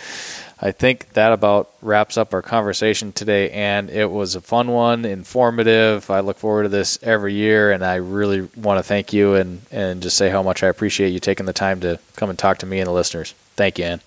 I 0.60 0.70
think 0.70 1.14
that 1.14 1.32
about 1.32 1.72
wraps 1.82 2.16
up 2.16 2.32
our 2.32 2.40
conversation 2.40 3.10
today. 3.10 3.50
And 3.50 3.90
it 3.90 4.08
was 4.08 4.36
a 4.36 4.40
fun 4.40 4.68
one, 4.68 5.04
informative. 5.04 6.08
I 6.08 6.20
look 6.20 6.38
forward 6.38 6.62
to 6.62 6.68
this 6.68 6.96
every 7.02 7.34
year, 7.34 7.72
and 7.72 7.84
I 7.84 7.96
really 7.96 8.42
want 8.54 8.78
to 8.78 8.84
thank 8.84 9.12
you 9.12 9.34
and, 9.34 9.62
and 9.72 10.02
just 10.04 10.16
say 10.16 10.30
how 10.30 10.44
much 10.44 10.62
I 10.62 10.68
appreciate 10.68 11.08
you 11.08 11.18
taking 11.18 11.46
the 11.46 11.52
time 11.52 11.80
to 11.80 11.98
come 12.14 12.30
and 12.30 12.38
talk 12.38 12.58
to 12.58 12.66
me 12.66 12.78
and 12.78 12.86
the 12.86 12.92
listeners. 12.92 13.32
Thank 13.56 13.80
you, 13.80 13.86
Ann. 13.86 14.00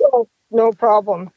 No 0.49 0.71
problem. 0.71 1.29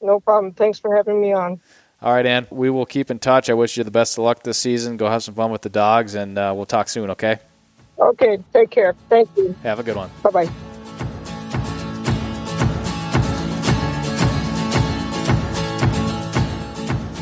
No 0.00 0.18
problem. 0.18 0.54
Thanks 0.54 0.78
for 0.78 0.96
having 0.96 1.20
me 1.20 1.34
on. 1.34 1.60
All 2.02 2.12
right, 2.12 2.26
Ann, 2.26 2.48
we 2.50 2.68
will 2.68 2.86
keep 2.86 3.12
in 3.12 3.20
touch. 3.20 3.48
I 3.48 3.54
wish 3.54 3.76
you 3.76 3.84
the 3.84 3.92
best 3.92 4.18
of 4.18 4.24
luck 4.24 4.42
this 4.42 4.58
season. 4.58 4.96
Go 4.96 5.08
have 5.08 5.22
some 5.22 5.34
fun 5.34 5.52
with 5.52 5.62
the 5.62 5.68
dogs, 5.68 6.16
and 6.16 6.36
uh, 6.36 6.52
we'll 6.54 6.66
talk 6.66 6.88
soon, 6.88 7.10
okay? 7.10 7.38
Okay, 7.98 8.38
take 8.52 8.70
care. 8.70 8.94
Thank 9.08 9.28
you. 9.36 9.54
Have 9.62 9.78
a 9.78 9.84
good 9.84 9.96
one. 9.96 10.10
Bye 10.22 10.30
bye. 10.30 10.71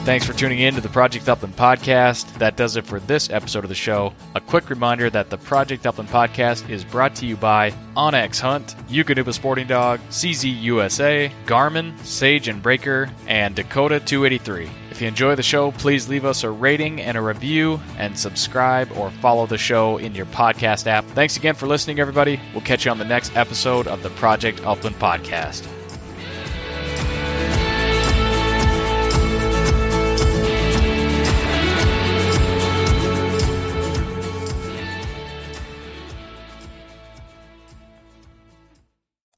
Thanks 0.04 0.26
for 0.26 0.32
tuning 0.32 0.60
in 0.60 0.74
to 0.74 0.80
the 0.80 0.88
Project 0.88 1.28
Upland 1.28 1.54
podcast. 1.56 2.36
That 2.38 2.56
does 2.56 2.74
it 2.76 2.86
for 2.86 2.98
this 3.00 3.30
episode 3.30 3.64
of 3.64 3.68
the 3.68 3.76
show. 3.76 4.12
A 4.34 4.40
quick 4.40 4.68
reminder 4.68 5.08
that 5.10 5.30
the 5.30 5.36
Project 5.38 5.86
Upland 5.86 6.08
podcast 6.08 6.68
is 6.68 6.84
brought 6.84 7.14
to 7.16 7.26
you 7.26 7.36
by 7.36 7.70
onX 7.96 8.40
Hunt, 8.40 8.74
Eukanuba 8.88 9.32
Sporting 9.32 9.68
Dog, 9.68 10.00
CZ 10.08 10.60
USA, 10.62 11.30
Garmin, 11.46 11.96
Sage 12.04 12.48
and 12.48 12.62
Braker, 12.62 13.08
and 13.28 13.54
Dakota 13.54 14.00
283. 14.00 14.68
If 14.90 15.00
you 15.00 15.06
enjoy 15.06 15.36
the 15.36 15.42
show, 15.44 15.70
please 15.72 16.08
leave 16.08 16.24
us 16.24 16.42
a 16.44 16.50
rating 16.50 17.00
and 17.02 17.16
a 17.16 17.22
review 17.22 17.78
and 17.96 18.18
subscribe 18.18 18.90
or 18.96 19.10
follow 19.10 19.46
the 19.46 19.58
show 19.58 19.98
in 19.98 20.14
your 20.14 20.26
podcast 20.26 20.86
app. 20.86 21.04
Thanks 21.08 21.36
again 21.36 21.54
for 21.54 21.66
listening, 21.66 22.00
everybody. 22.00 22.40
We'll 22.52 22.62
catch 22.62 22.84
you 22.86 22.90
on 22.90 22.98
the 22.98 23.04
next 23.04 23.36
episode 23.36 23.86
of 23.86 24.02
the 24.02 24.10
Project 24.10 24.64
Upland 24.64 24.96
podcast. 24.96 25.68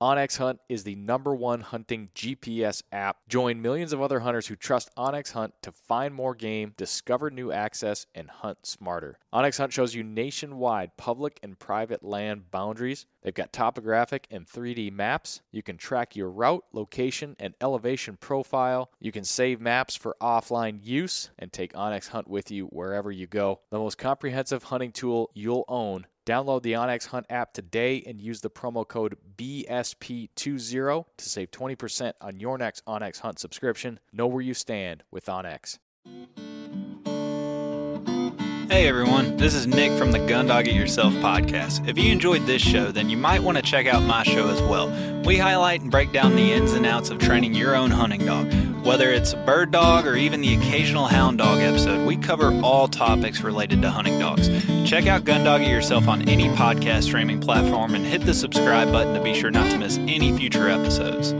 onX 0.02 0.38
Hunt 0.38 0.58
is 0.68 0.82
the 0.82 0.96
number 0.96 1.32
one 1.32 1.60
hunting 1.60 2.08
GPS 2.12 2.82
app. 2.90 3.18
Join 3.28 3.62
millions 3.62 3.92
of 3.92 4.02
other 4.02 4.18
hunters 4.18 4.48
who 4.48 4.56
trust 4.56 4.90
onX 4.98 5.30
Hunt 5.30 5.54
to 5.62 5.70
find 5.70 6.12
more 6.12 6.34
game, 6.34 6.74
discover 6.76 7.30
new 7.30 7.52
access, 7.52 8.06
and 8.12 8.28
hunt 8.28 8.66
smarter. 8.66 9.20
onX 9.32 9.58
Hunt 9.58 9.72
shows 9.72 9.94
you 9.94 10.02
nationwide 10.02 10.96
public 10.96 11.38
and 11.40 11.56
private 11.56 12.02
land 12.02 12.50
boundaries. 12.50 13.06
They've 13.22 13.34
got 13.34 13.52
topographic 13.52 14.26
and 14.30 14.46
3D 14.46 14.92
maps. 14.92 15.42
You 15.50 15.62
can 15.62 15.76
track 15.76 16.16
your 16.16 16.30
route, 16.30 16.64
location, 16.72 17.36
and 17.38 17.54
elevation 17.60 18.16
profile. 18.16 18.90
You 19.00 19.12
can 19.12 19.24
save 19.24 19.60
maps 19.60 19.96
for 19.96 20.16
offline 20.20 20.80
use 20.82 21.30
and 21.38 21.52
take 21.52 21.72
onX 21.72 22.08
Hunt 22.08 22.28
with 22.28 22.50
you 22.50 22.66
wherever 22.66 23.10
you 23.10 23.26
go. 23.26 23.60
The 23.70 23.78
most 23.78 23.98
comprehensive 23.98 24.64
hunting 24.64 24.92
tool 24.92 25.30
you'll 25.34 25.64
own 25.68 26.06
Download 26.24 26.62
the 26.62 26.74
onX 26.74 27.06
Hunt 27.06 27.26
app 27.28 27.52
today 27.52 28.02
and 28.06 28.20
use 28.20 28.42
the 28.42 28.50
promo 28.50 28.86
code 28.86 29.16
BSP20 29.36 31.04
to 31.16 31.28
save 31.28 31.50
20% 31.50 32.12
on 32.20 32.38
your 32.38 32.58
next 32.58 32.84
onX 32.86 33.20
Hunt 33.20 33.40
subscription. 33.40 33.98
Know 34.12 34.28
where 34.28 34.42
you 34.42 34.54
stand 34.54 35.02
with 35.10 35.26
onX. 35.26 35.78
Hey 38.72 38.88
everyone, 38.88 39.36
this 39.36 39.52
is 39.52 39.66
Nick 39.66 39.92
from 39.98 40.12
the 40.12 40.18
Gundog 40.18 40.66
It 40.66 40.74
Yourself 40.74 41.12
podcast. 41.16 41.86
If 41.86 41.98
you 41.98 42.10
enjoyed 42.10 42.46
this 42.46 42.62
show, 42.62 42.90
then 42.90 43.10
you 43.10 43.18
might 43.18 43.42
want 43.42 43.58
to 43.58 43.62
check 43.62 43.86
out 43.86 44.02
my 44.02 44.22
show 44.22 44.48
as 44.48 44.62
well. 44.62 44.88
We 45.24 45.36
highlight 45.36 45.82
and 45.82 45.90
break 45.90 46.10
down 46.10 46.36
the 46.36 46.52
ins 46.52 46.72
and 46.72 46.86
outs 46.86 47.10
of 47.10 47.18
training 47.18 47.52
your 47.52 47.76
own 47.76 47.90
hunting 47.90 48.24
dog. 48.24 48.50
Whether 48.82 49.10
it's 49.10 49.34
a 49.34 49.36
bird 49.36 49.72
dog 49.72 50.06
or 50.06 50.16
even 50.16 50.40
the 50.40 50.54
occasional 50.54 51.04
hound 51.04 51.36
dog 51.36 51.58
episode, 51.58 52.06
we 52.06 52.16
cover 52.16 52.58
all 52.62 52.88
topics 52.88 53.42
related 53.42 53.82
to 53.82 53.90
hunting 53.90 54.18
dogs. 54.18 54.48
Check 54.88 55.06
out 55.06 55.24
Gundog 55.24 55.60
It 55.60 55.68
Yourself 55.68 56.08
on 56.08 56.26
any 56.26 56.48
podcast 56.48 57.02
streaming 57.02 57.42
platform 57.42 57.94
and 57.94 58.06
hit 58.06 58.24
the 58.24 58.32
subscribe 58.32 58.90
button 58.90 59.12
to 59.12 59.22
be 59.22 59.34
sure 59.34 59.50
not 59.50 59.70
to 59.72 59.76
miss 59.76 59.98
any 59.98 60.34
future 60.34 60.70
episodes. 60.70 61.34